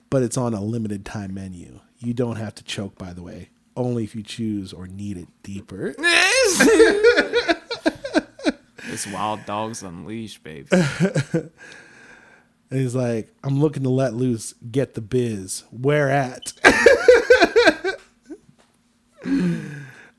but 0.10 0.22
it's 0.22 0.38
on 0.38 0.54
a 0.54 0.62
limited 0.62 1.04
time 1.06 1.34
menu. 1.34 1.80
You 2.00 2.14
don't 2.14 2.36
have 2.36 2.54
to 2.56 2.64
choke, 2.64 2.98
by 2.98 3.14
the 3.14 3.24
way. 3.24 3.50
Only 3.76 4.04
if 4.04 4.14
you 4.16 4.22
choose 4.22 4.72
or 4.74 4.86
need 4.86 5.18
it 5.18 5.28
deeper. 5.42 5.96
this 8.90 9.08
wild 9.08 9.46
dog's 9.46 9.82
unleashed, 9.82 10.44
baby. 10.44 10.68
And 12.70 12.82
he's 12.82 12.96
like, 12.96 13.32
I'm 13.44 13.60
looking 13.60 13.84
to 13.84 13.90
let 13.90 14.16
loose, 14.16 14.56
get 14.72 14.96
the 14.96 15.02
biz. 15.02 15.64
Where 15.70 16.10
at? 16.10 16.54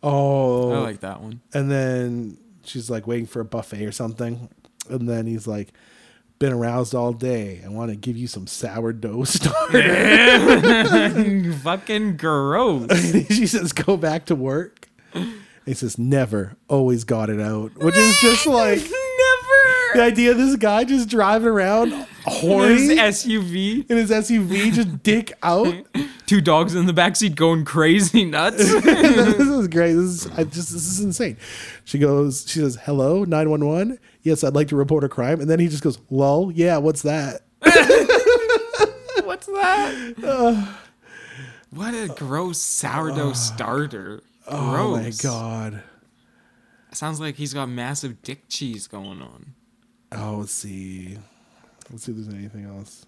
oh. 0.02 0.72
I 0.72 0.78
like 0.78 1.00
that 1.00 1.20
one. 1.20 1.40
And 1.52 1.70
then 1.70 2.38
she's 2.64 2.90
like 2.90 3.06
waiting 3.06 3.26
for 3.26 3.40
a 3.40 3.44
buffet 3.44 3.84
or 3.84 3.92
something. 3.92 4.48
And 4.88 5.08
then 5.08 5.26
he's 5.26 5.46
like, 5.46 5.72
been 6.38 6.52
aroused 6.52 6.94
all 6.94 7.12
day. 7.12 7.62
I 7.64 7.68
want 7.68 7.90
to 7.90 7.96
give 7.96 8.16
you 8.16 8.26
some 8.26 8.46
sourdough 8.46 9.24
starter. 9.28 9.82
Fucking 11.62 12.16
gross. 12.16 12.90
She 13.34 13.46
says, 13.46 13.72
go 13.72 13.96
back 13.96 14.26
to 14.26 14.34
work. 14.34 14.88
And 15.12 15.34
he 15.64 15.74
says, 15.74 15.98
never, 15.98 16.56
always 16.68 17.04
got 17.04 17.30
it 17.30 17.40
out. 17.40 17.76
Which 17.76 17.96
is 17.96 18.20
just 18.20 18.46
like 18.46 18.82
the 19.94 20.02
idea 20.02 20.30
of 20.30 20.36
this 20.36 20.56
guy 20.56 20.84
just 20.84 21.08
driving 21.08 21.48
around 21.48 21.92
horny 22.24 22.74
His 22.74 22.90
SUV, 22.90 23.90
in 23.90 23.96
his 23.96 24.10
SUV, 24.10 24.72
just 24.72 25.02
dick 25.02 25.32
out. 25.42 25.74
two 26.26 26.40
dogs 26.40 26.74
in 26.74 26.86
the 26.86 26.92
backseat 26.92 27.34
going 27.34 27.64
crazy 27.64 28.24
nuts. 28.24 28.58
this 28.82 29.48
is 29.48 29.68
great. 29.68 29.94
This 29.94 30.26
is 30.26 30.26
I 30.32 30.44
just 30.44 30.72
this 30.72 30.86
is 30.86 31.00
insane. 31.00 31.36
She 31.84 31.98
goes, 31.98 32.44
she 32.46 32.60
says, 32.60 32.78
"Hello, 32.84 33.24
nine 33.24 33.50
one 33.50 33.66
one. 33.66 33.98
Yes, 34.22 34.44
I'd 34.44 34.54
like 34.54 34.68
to 34.68 34.76
report 34.76 35.04
a 35.04 35.08
crime." 35.08 35.40
And 35.40 35.48
then 35.48 35.60
he 35.60 35.68
just 35.68 35.82
goes, 35.82 35.98
"Lol, 36.10 36.52
yeah, 36.52 36.76
what's 36.78 37.02
that?" 37.02 37.42
What's 39.24 39.46
that? 39.46 40.76
what 41.70 41.94
a 41.94 42.08
gross 42.08 42.58
sourdough 42.58 43.32
starter. 43.34 44.22
Gross. 44.46 44.60
Oh 44.60 44.96
my 44.96 45.10
god. 45.22 45.82
Sounds 46.92 47.18
like 47.18 47.36
he's 47.36 47.52
got 47.52 47.68
massive 47.68 48.22
dick 48.22 48.48
cheese 48.48 48.86
going 48.86 49.20
on. 49.20 49.54
Oh, 50.14 50.36
let's 50.40 50.52
see. 50.52 51.18
Let's 51.90 52.04
see 52.04 52.12
if 52.12 52.18
there's 52.18 52.34
anything 52.34 52.64
else. 52.64 53.04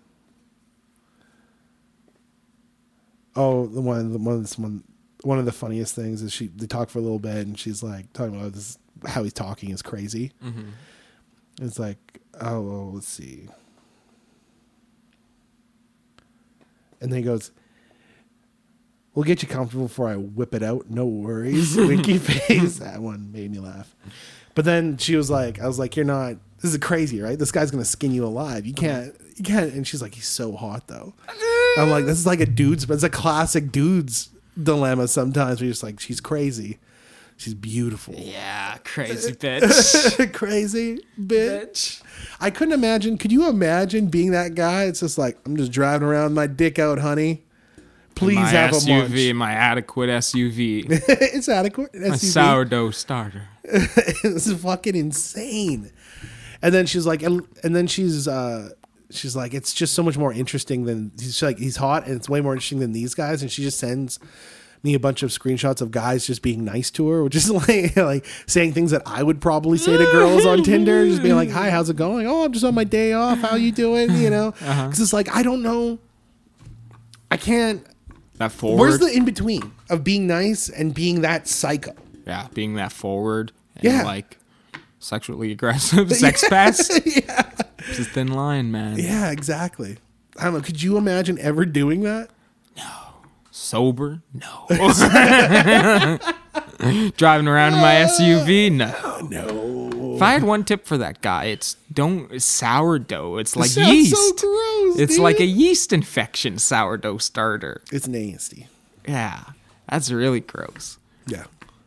Oh, 3.35 3.67
the 3.67 3.81
one, 3.81 4.13
the 4.13 4.19
one, 4.19 4.43
this 4.43 4.59
one, 4.59 4.83
one 5.23 5.39
of 5.39 5.45
the 5.45 5.53
funniest 5.53 5.95
things 5.95 6.23
is 6.23 6.33
she. 6.33 6.49
They 6.49 6.67
talk 6.67 6.89
for 6.91 6.99
a 6.99 7.03
little 7.03 7.19
bit, 7.19 7.47
and 7.47 7.59
she's 7.59 7.83
like 7.83 8.13
talking 8.13 8.37
about 8.37 8.53
this. 8.53 8.79
How 9.07 9.23
he's 9.23 9.33
talking 9.33 9.71
is 9.71 9.83
crazy. 9.83 10.33
Mm-hmm. 10.43 10.71
It's 11.61 11.79
like, 11.79 12.21
oh, 12.41 12.63
well, 12.63 12.93
let's 12.95 13.09
see. 13.09 13.49
And 17.01 17.13
then 17.13 17.19
he 17.19 17.23
goes, 17.23 17.51
We'll 19.17 19.25
get 19.25 19.41
you 19.43 19.49
comfortable 19.49 19.87
before 19.87 20.09
I 20.09 20.17
whip 20.17 20.53
it 20.53 20.63
out. 20.63 20.91
No 20.91 21.07
worries. 21.07 21.75
Winky 21.77 22.19
face. 22.19 22.79
That 22.81 23.01
one 23.01 23.33
made 23.33 23.51
me 23.51 23.59
laugh. 23.59 23.97
But 24.57 24.65
then 24.65 24.97
she 24.97 25.15
was 25.15 25.31
like, 25.31 25.61
I 25.61 25.69
was 25.69 25.79
like, 25.79 25.95
You're 25.95 26.05
not 26.05 26.37
this 26.63 26.73
is 26.73 26.79
crazy, 26.79 27.21
right? 27.21 27.39
This 27.39 27.53
guy's 27.53 27.71
gonna 27.71 27.85
skin 27.85 28.11
you 28.11 28.25
alive. 28.25 28.67
You 28.67 28.75
can't 28.75 29.15
you 29.37 29.45
can't 29.45 29.73
and 29.73 29.87
she's 29.87 30.03
like, 30.03 30.15
He's 30.15 30.27
so 30.27 30.57
hot 30.57 30.89
though. 30.89 31.15
I'm 31.79 31.91
like, 31.91 32.07
this 32.07 32.19
is 32.19 32.27
like 32.27 32.41
a 32.41 32.47
dude's 32.47 32.87
but 32.87 32.95
it's 32.95 33.03
a 33.05 33.11
classic 33.11 33.71
dude's 33.71 34.31
dilemma 34.61 35.07
sometimes 35.09 35.61
where 35.61 35.67
you're 35.67 35.73
just 35.73 35.83
like, 35.85 36.01
she's 36.01 36.21
crazy. 36.21 36.79
She's 37.37 37.53
beautiful. 37.53 38.15
Yeah, 38.15 38.79
crazy 38.83 39.33
bitch. 39.35 40.33
crazy 40.33 41.01
bitch. 41.21 42.03
I 42.41 42.49
couldn't 42.49 42.73
imagine. 42.73 43.19
Could 43.19 43.31
you 43.31 43.47
imagine 43.47 44.07
being 44.07 44.31
that 44.31 44.55
guy? 44.55 44.85
It's 44.85 45.01
just 45.01 45.19
like 45.19 45.37
I'm 45.45 45.55
just 45.59 45.71
driving 45.71 46.09
around 46.09 46.33
my 46.33 46.47
dick 46.47 46.79
out, 46.79 46.99
honey. 46.99 47.43
Please 48.17 48.37
my 48.37 48.49
have 48.49 48.73
a 48.73 48.75
SUV, 48.75 49.27
munch. 49.27 49.35
my 49.37 49.53
adequate 49.53 50.09
SUV, 50.09 50.87
it's 51.09 51.49
adequate. 51.49 51.95
my 51.95 52.17
sourdough 52.17 52.91
starter. 52.91 53.49
it's 53.65 54.53
fucking 54.53 54.97
insane. 54.97 55.93
And 56.63 56.75
then 56.75 56.87
she's 56.87 57.07
like, 57.07 57.23
and, 57.23 57.47
and 57.63 57.77
then 57.77 57.87
she's 57.87 58.27
uh 58.27 58.71
she's 59.11 59.37
like, 59.37 59.55
it's 59.55 59.75
just 59.75 59.95
so 59.95 60.03
much 60.03 60.17
more 60.17 60.33
interesting 60.33 60.85
than 60.85 61.13
he's 61.19 61.43
like 61.43 61.59
he's 61.59 61.77
hot 61.77 62.07
and 62.07 62.17
it's 62.17 62.29
way 62.29 62.41
more 62.41 62.55
interesting 62.55 62.81
than 62.81 62.93
these 62.93 63.15
guys. 63.15 63.43
And 63.43 63.51
she 63.51 63.63
just 63.63 63.79
sends 63.79 64.19
me 64.83 64.95
a 64.95 65.01
bunch 65.01 65.23
of 65.23 65.31
screenshots 65.31 65.83
of 65.83 65.91
guys 65.91 66.27
just 66.27 66.43
being 66.43 66.65
nice 66.65 66.91
to 66.93 67.09
her, 67.11 67.23
which 67.23 67.35
is 67.35 67.51
like 67.51 67.95
like 67.97 68.25
saying 68.47 68.73
things 68.73 68.93
that 68.93 69.03
I 69.05 69.23
would 69.23 69.41
probably 69.43 69.77
say 69.79 69.97
to 69.97 70.05
girls 70.05 70.47
on 70.47 70.63
Tinder, 70.63 71.07
just 71.07 71.23
being 71.23 71.35
like, 71.35 71.51
"Hi, 71.51 71.71
how's 71.71 71.91
it 71.91 71.97
going? 71.97 72.27
Oh, 72.27 72.45
I'm 72.45 72.53
just 72.53 72.65
on 72.65 72.75
my 72.75 72.85
day 72.85 73.13
off. 73.13 73.39
How 73.41 73.57
you 73.57 73.73
doing? 73.73 74.11
You 74.13 74.31
know?" 74.31 74.53
Because 74.53 75.01
it's 75.01 75.13
like 75.13 75.35
I 75.35 75.43
don't 75.43 75.63
know. 75.63 75.99
I 77.31 77.37
can't. 77.37 77.85
That 78.39 78.53
forward. 78.53 78.79
Where's 78.81 78.99
the 78.99 79.07
in 79.07 79.25
between 79.25 79.73
of 79.91 80.05
being 80.05 80.27
nice 80.27 80.69
and 80.69 80.93
being 80.95 81.23
that 81.23 81.49
psycho? 81.49 81.95
yeah, 82.27 82.49
being 82.55 82.75
that 82.75 82.93
forward. 82.93 83.53
And 83.77 83.85
Yeah. 83.85 84.03
like 84.03 84.37
sexually 84.99 85.53
aggressive 85.53 86.13
sex 86.13 86.47
pest. 86.49 87.01
yeah. 87.07 87.51
It's 87.89 87.99
a 88.01 88.05
thin 88.05 88.33
line, 88.33 88.71
man. 88.73 88.99
Yeah, 88.99 89.31
exactly. 89.31 89.99
I 90.39 90.45
don't 90.45 90.55
know. 90.55 90.61
Could 90.61 90.83
you 90.83 90.97
imagine 90.99 91.39
ever 91.39 91.65
doing 91.65 92.01
that? 92.03 92.29
No. 92.77 92.91
Sober? 93.51 94.21
No. 94.35 94.67
Driving 97.17 97.49
around 97.49 97.73
in 97.75 97.81
my 97.81 97.95
SUV? 98.07 98.71
No. 98.73 98.93
No. 99.31 99.86
If 100.17 100.23
I 100.23 100.33
had 100.33 100.43
one 100.45 100.65
tip 100.65 100.85
for 100.87 100.99
that 100.99 101.21
guy, 101.23 101.45
it's 101.47 101.77
don't 101.93 102.41
sourdough. 102.43 103.37
It's 103.39 103.55
like 103.57 103.71
Sounds 103.71 103.89
yeast. 103.93 104.17
so 104.17 104.33
gross. 104.49 104.99
it's 104.99 105.15
dude. 105.15 105.23
like 105.23 105.41
a 105.41 105.45
yeast 105.47 105.93
infection 105.93 106.59
sourdough 106.59 107.19
starter. 107.19 107.83
It's 107.93 108.09
nasty. 108.09 108.67
Yeah, 109.09 109.43
that's 109.89 110.11
really 110.11 110.41
gross. 110.41 110.99
Yeah. 111.27 111.45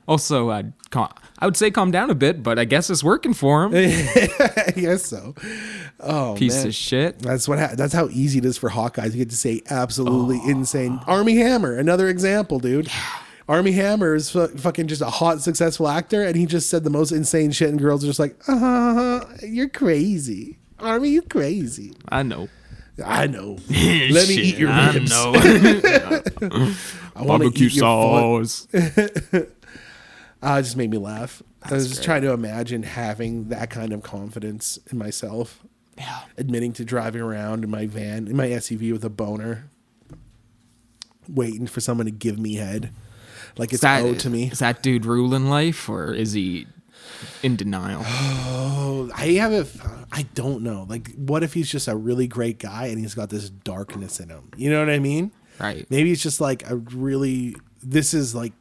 Also, 0.08 0.50
uh, 0.50 0.64
cal- 0.90 1.16
I 1.38 1.46
would 1.46 1.56
say 1.56 1.70
calm 1.70 1.92
down 1.92 2.10
a 2.10 2.16
bit, 2.16 2.42
but 2.42 2.58
I 2.58 2.66
guess 2.66 2.90
it's 2.90 3.04
working 3.04 3.34
for 3.36 3.66
him. 3.66 3.74
I 3.76 4.74
guess 4.76 5.06
so. 5.06 5.36
Oh 6.00 6.34
Piece 6.38 6.56
man. 6.58 6.68
of 6.68 6.76
shit. 6.76 7.20
That's 7.20 7.48
what. 7.48 7.60
Ha- 7.60 7.76
that's 7.76 7.94
how 7.94 8.08
easy 8.10 8.40
it 8.40 8.46
is 8.46 8.58
for 8.58 8.70
hot 8.70 8.94
guys. 8.96 9.14
You 9.16 9.20
get 9.24 9.30
to 9.30 9.38
say 9.38 9.62
absolutely 9.70 10.40
Oh. 10.44 10.50
insane. 10.50 11.00
Armie 11.06 11.36
Hammer, 11.38 11.78
another 11.78 12.08
example, 12.10 12.60
dude. 12.60 12.90
Armie 13.50 13.72
Hammer 13.74 14.14
is 14.16 14.30
fu- 14.30 14.48
fucking 14.48 14.88
just 14.88 15.02
a 15.02 15.10
hot, 15.10 15.42
successful 15.42 15.88
actor, 15.88 16.24
and 16.24 16.36
he 16.36 16.46
just 16.46 16.70
said 16.70 16.84
the 16.84 16.90
most 16.92 17.12
insane 17.12 17.52
shit, 17.52 17.70
and 17.70 17.80
girls 17.80 18.04
are 18.04 18.08
just 18.08 18.20
like, 18.20 18.40
"Uh, 18.48 19.26
you're 19.42 19.68
crazy, 19.70 20.60
Armie, 20.80 21.10
you 21.10 21.22
crazy." 21.24 21.94
I 22.10 22.22
know. 22.24 22.48
I 23.04 23.28
know. 23.28 23.58
Let 23.70 24.28
me 24.30 24.36
eat 24.36 24.58
your 24.58 24.70
I 24.70 24.92
ribs. 24.94 25.10
know. 25.10 25.34
I 27.16 27.24
want 27.24 27.42
Barbecue 27.44 27.68
eat 27.68 27.74
sauce. 27.80 28.68
Uh, 28.74 29.40
it 30.60 30.62
just 30.64 30.78
made 30.78 30.92
me 30.92 30.98
laugh. 30.98 31.42
I 31.64 31.74
was 31.74 31.88
just 31.88 32.00
great. 32.02 32.06
trying 32.06 32.22
to 32.22 32.32
imagine 32.32 32.84
having 32.84 33.50
that 33.50 33.70
kind 33.70 33.92
of 33.94 34.04
confidence 34.04 34.78
in 34.92 34.98
myself, 34.98 35.62
Yeah. 35.98 36.22
admitting 36.38 36.72
to 36.74 36.86
driving 36.86 37.22
around 37.22 37.64
in 37.64 37.70
my 37.70 37.88
van, 37.88 38.28
in 38.28 38.38
my 38.38 38.48
SUV 38.50 38.92
with 38.94 39.04
a 39.04 39.10
boner, 39.10 39.70
waiting 41.28 41.68
for 41.68 41.82
someone 41.82 42.06
to 42.06 42.12
give 42.12 42.40
me 42.40 42.56
head, 42.56 42.92
like 43.60 43.74
it's 43.74 43.76
Is 43.76 43.82
that, 43.82 44.04
owed 44.04 44.20
to 44.20 44.30
me. 44.30 44.46
Is 44.46 44.60
that 44.60 44.82
dude 44.82 45.06
ruling 45.06 45.50
life 45.50 45.90
or 45.90 46.14
is 46.14 46.32
he 46.32 46.66
in 47.44 47.58
denial? 47.58 48.04
Oh, 48.06 49.12
I 49.14 49.26
have 49.34 49.52
a, 49.52 49.68
I 50.14 50.24
don't 50.34 50.64
know. 50.64 50.86
Like, 50.88 51.14
what 51.16 51.44
if 51.44 51.54
he's 51.54 51.70
just 51.70 51.90
a 51.90 51.96
really 51.96 52.26
great 52.26 52.58
guy 52.58 52.86
and 52.86 52.98
he's 52.98 53.14
got 53.14 53.30
this 53.30 53.50
darkness 53.50 54.22
in 54.22 54.30
him? 54.30 54.50
You 54.56 54.70
know 54.70 54.80
what 54.80 54.90
I 54.90 55.00
mean? 55.00 55.32
right. 55.60 55.86
Maybe 55.90 56.14
it's 56.14 56.24
just 56.24 56.40
like 56.40 56.68
a 56.70 56.78
really. 56.78 57.56
This 57.84 58.14
is 58.14 58.34
like, 58.34 58.54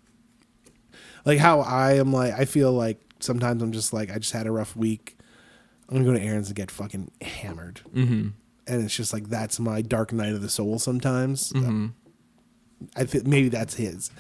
like 1.25 1.39
how 1.39 1.61
I 1.61 1.95
am. 1.95 2.13
Like 2.13 2.35
I 2.35 2.45
feel 2.45 2.73
like 2.73 3.01
sometimes 3.21 3.63
I'm 3.63 3.71
just 3.71 3.93
like 3.93 4.11
I 4.11 4.19
just 4.19 4.33
had 4.33 4.49
a 4.49 4.51
rough 4.51 4.75
week. 4.75 5.17
I'm 5.89 5.95
gonna 5.95 6.07
go 6.07 6.19
to 6.19 6.25
Aaron's 6.25 6.49
and 6.49 6.57
get 6.57 6.73
fucking 6.73 7.13
hammered, 7.23 7.83
mm-hmm. 7.95 8.29
and 8.67 8.85
it's 8.85 8.97
just 8.97 9.13
like 9.13 9.29
that's 9.29 9.61
my 9.61 9.81
dark 9.81 10.13
night 10.13 10.33
of 10.33 10.43
the 10.43 10.49
soul. 10.49 10.81
Sometimes, 10.81 11.53
I 12.97 13.05
think 13.05 13.27
maybe 13.29 13.49
that's 13.49 13.75
his. 13.75 14.11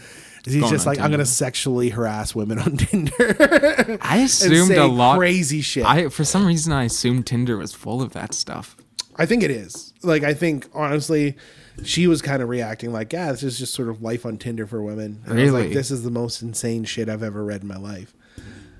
Is 0.46 0.54
he's 0.54 0.70
just 0.70 0.86
like 0.86 0.98
I'm 0.98 1.10
gonna 1.10 1.26
sexually 1.26 1.90
harass 1.90 2.34
women 2.34 2.58
on 2.58 2.76
Tinder 2.76 3.98
I 4.00 4.18
assumed 4.18 4.72
a 4.72 4.86
lot. 4.86 5.18
crazy 5.18 5.60
shit. 5.60 5.84
I 5.84 6.08
for 6.08 6.24
some 6.24 6.46
reason 6.46 6.72
I 6.72 6.84
assumed 6.84 7.26
Tinder 7.26 7.56
was 7.56 7.72
full 7.72 8.02
of 8.02 8.12
that 8.12 8.34
stuff. 8.34 8.76
I 9.16 9.26
think 9.26 9.42
it 9.42 9.50
is. 9.50 9.92
Like 10.02 10.22
I 10.22 10.34
think 10.34 10.68
honestly, 10.74 11.36
she 11.84 12.06
was 12.06 12.22
kind 12.22 12.42
of 12.42 12.48
reacting 12.48 12.92
like, 12.92 13.12
"Yeah, 13.12 13.32
this 13.32 13.42
is 13.42 13.58
just 13.58 13.74
sort 13.74 13.88
of 13.88 14.02
life 14.02 14.24
on 14.24 14.36
Tinder 14.38 14.66
for 14.66 14.82
women." 14.82 15.22
And 15.26 15.38
I 15.38 15.42
was 15.42 15.52
like, 15.52 15.72
this 15.72 15.90
is 15.90 16.02
the 16.04 16.10
most 16.10 16.40
insane 16.42 16.84
shit 16.84 17.08
I've 17.08 17.22
ever 17.22 17.44
read 17.44 17.62
in 17.62 17.68
my 17.68 17.76
life. 17.76 18.14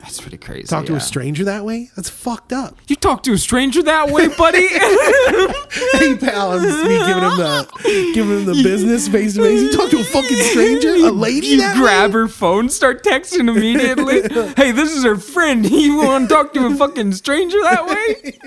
That's 0.09 0.23
pretty 0.23 0.39
crazy. 0.39 0.67
Talk 0.67 0.87
to 0.87 0.93
yeah. 0.93 0.99
a 0.99 1.03
stranger 1.03 1.45
that 1.45 1.67
way? 1.67 1.91
That's 1.95 2.09
fucked 2.09 2.51
up. 2.51 2.79
You 2.87 2.97
talk 2.97 3.23
to 3.25 3.35
a 3.35 3.39
stranger 3.39 3.83
that 3.83 4.11
way, 4.11 4.29
buddy? 4.29 4.67
hey 5.99 6.17
pal, 6.17 6.59
just 6.59 6.83
me 6.85 6.97
giving 6.97 7.23
him 7.25 7.37
the 7.37 8.13
giving 8.15 8.39
him 8.39 8.45
the 8.47 8.55
business 8.63 9.07
face 9.07 9.35
to 9.35 9.43
face. 9.43 9.61
You 9.61 9.77
talk 9.77 9.91
to 9.91 9.99
a 9.99 10.05
fucking 10.05 10.39
stranger, 10.39 10.95
a 10.95 11.11
lady 11.11 11.49
you 11.49 11.75
grab 11.75 12.15
way? 12.15 12.21
her 12.21 12.29
phone, 12.29 12.71
start 12.71 13.05
texting 13.05 13.51
immediately. 13.55 14.23
hey, 14.57 14.73
this 14.73 14.97
is 14.97 15.05
her 15.05 15.17
friend. 15.17 15.71
You 15.79 15.99
want 15.99 16.31
to 16.31 16.35
talk 16.35 16.55
to 16.55 16.67
a 16.67 16.75
fucking 16.75 17.13
stranger 17.13 17.61
that 17.61 17.87
way? 17.87 18.39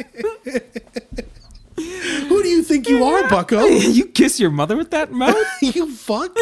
Who 2.27 2.41
do 2.41 2.49
you 2.49 2.63
think 2.63 2.89
you 2.89 3.03
are, 3.03 3.29
Bucko? 3.29 3.65
you 3.67 4.05
kiss 4.05 4.39
your 4.39 4.49
mother 4.49 4.75
with 4.75 4.89
that 4.91 5.11
mouth? 5.11 5.37
you 5.61 5.91
fuck. 5.91 6.35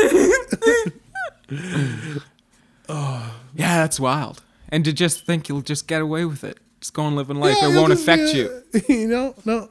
Yeah, 2.88 3.30
that's 3.54 4.00
wild. 4.00 4.42
And 4.72 4.86
to 4.86 4.94
just 4.94 5.26
think 5.26 5.50
you'll 5.50 5.62
just 5.62 5.88
get 5.88 6.02
away 6.02 6.26
with 6.26 6.44
it. 6.44 6.58
Just 6.80 6.94
go 6.94 7.06
and 7.08 7.16
live 7.16 7.30
in 7.30 7.40
life. 7.40 7.58
Yeah, 7.62 7.68
it 7.68 7.72
you'll 7.72 7.82
won't 7.82 7.92
just 7.92 8.04
affect 8.04 8.34
be 8.34 8.40
you. 8.40 8.64
You 9.02 9.08
know, 9.08 9.36
no. 9.46 9.70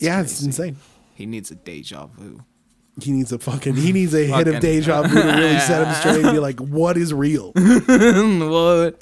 yeah, 0.00 0.20
it's 0.22 0.40
insane. 0.42 0.76
He 1.14 1.26
needs 1.26 1.50
a 1.50 1.56
deja 1.56 2.06
vu. 2.06 2.40
He 3.00 3.12
needs 3.12 3.30
a 3.32 3.38
fucking. 3.38 3.76
He 3.76 3.92
needs 3.92 4.12
a 4.14 4.24
hit 4.26 4.48
of 4.48 4.54
Fucking- 4.54 4.60
deja 4.60 5.02
vu 5.06 5.20
to 5.22 5.26
really 5.28 5.58
set 5.60 5.86
him 5.86 5.94
straight 5.94 6.24
and 6.24 6.32
be 6.32 6.38
like, 6.40 6.58
"What 6.60 6.96
is 6.96 7.12
real?" 7.14 7.52
what? 7.54 8.98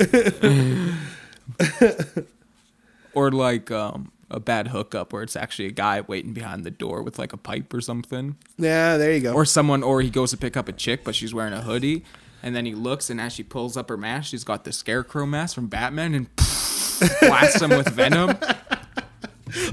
or 3.15 3.31
like 3.31 3.71
um, 3.71 4.13
a 4.31 4.41
bad 4.41 4.69
hookup 4.69 5.13
where 5.13 5.23
it's 5.23 5.37
actually 5.37 5.67
a 5.67 5.71
guy 5.73 6.01
waiting 6.03 6.33
behind 6.33 6.65
the 6.65 6.71
door 6.71 7.03
with 7.03 7.19
like 7.19 7.33
a 7.33 7.37
pipe 7.39 7.73
or 7.73 7.81
something. 7.81 8.37
Yeah, 8.59 8.97
there 8.97 9.13
you 9.15 9.21
go. 9.21 9.33
Or 9.33 9.45
someone, 9.45 9.83
or 9.83 10.03
he 10.03 10.11
goes 10.11 10.31
to 10.33 10.37
pick 10.37 10.57
up 10.57 10.69
a 10.69 10.73
chick, 10.73 11.05
but 11.05 11.15
she's 11.15 11.33
wearing 11.33 11.53
a 11.55 11.63
hoodie. 11.63 12.05
And 12.47 12.55
then 12.55 12.65
he 12.65 12.77
looks, 12.77 13.11
and 13.11 13.21
as 13.21 13.33
she 13.33 13.43
pulls 13.43 13.77
up 13.77 13.89
her 13.89 13.97
mask, 13.97 14.31
she's 14.31 14.45
got 14.45 14.63
the 14.63 14.73
scarecrow 14.73 15.27
mask 15.27 15.57
from 15.57 15.67
Batman 15.67 16.15
and 16.15 16.37
blasts 17.21 17.61
him 17.61 17.71
with 17.71 17.89
venom. 17.89 18.39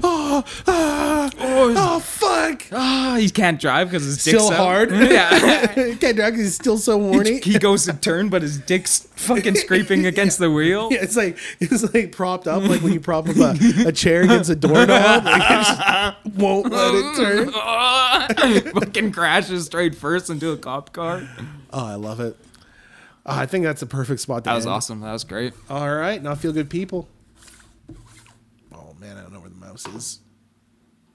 oh 0.02 0.42
oh, 0.66 1.30
oh, 1.38 2.00
fuck! 2.00 2.62
Ah, 2.72 3.16
he 3.18 3.28
can't 3.30 3.60
drive 3.60 3.90
because 3.90 4.04
his 4.04 4.16
dick's 4.24 4.42
Still 4.42 4.50
out. 4.52 4.56
hard. 4.56 4.90
Yeah. 4.92 5.72
Can't 5.94 6.16
drag 6.16 6.32
'cause 6.34 6.42
he's 6.42 6.54
still 6.56 6.76
so 6.78 6.98
horny. 6.98 7.38
he 7.40 7.60
goes 7.60 7.84
to 7.84 7.92
turn, 7.92 8.28
but 8.28 8.42
his 8.42 8.58
dick's 8.58 9.06
fucking 9.14 9.54
scraping 9.54 10.04
against 10.06 10.40
the 10.40 10.50
wheel. 10.50 10.88
Yeah, 10.90 11.02
it's 11.02 11.16
like 11.16 11.38
it's 11.60 11.94
like 11.94 12.10
propped 12.10 12.48
up, 12.48 12.64
like 12.64 12.82
when 12.82 12.92
you 12.92 12.98
prop 13.00 13.28
up 13.28 13.36
a, 13.36 13.86
a 13.86 13.92
chair 13.92 14.22
against 14.22 14.50
a 14.50 14.56
doorknob, 14.56 15.24
like 15.24 15.42
it 15.42 15.64
just 15.64 16.36
won't 16.36 16.72
let 16.72 16.94
it 16.94 17.16
turn. 17.16 17.50
Ah, 17.54 18.26
fucking 18.74 19.12
crashes 19.12 19.66
straight 19.66 19.94
first 19.94 20.28
into 20.28 20.50
a 20.50 20.56
cop 20.56 20.92
car. 20.92 21.22
Oh, 21.72 21.86
I 21.86 21.94
love 21.94 22.18
it. 22.18 22.36
Oh, 23.26 23.34
I 23.36 23.46
think 23.46 23.64
that's 23.64 23.80
a 23.82 23.86
perfect 23.86 24.20
spot. 24.20 24.44
To 24.44 24.50
That 24.50 24.54
was 24.56 24.66
end. 24.66 24.74
awesome. 24.74 25.00
That 25.00 25.12
was 25.12 25.24
great. 25.24 25.54
All 25.70 25.94
right, 25.94 26.22
now 26.22 26.34
feel 26.34 26.52
good 26.52 26.68
people. 26.70 27.08
Oh 28.72 28.94
man, 29.00 29.16
I 29.16 29.22
don't 29.22 29.32
know 29.32 29.40
where 29.40 29.48
the 29.50 29.54
mouse 29.56 29.86
is. 29.88 30.20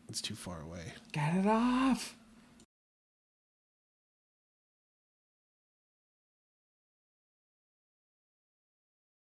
It's 0.07 0.21
too 0.21 0.33
far 0.35 0.61
away. 0.61 0.93
Get 1.11 1.35
it 1.35 1.45
off. 1.45 2.15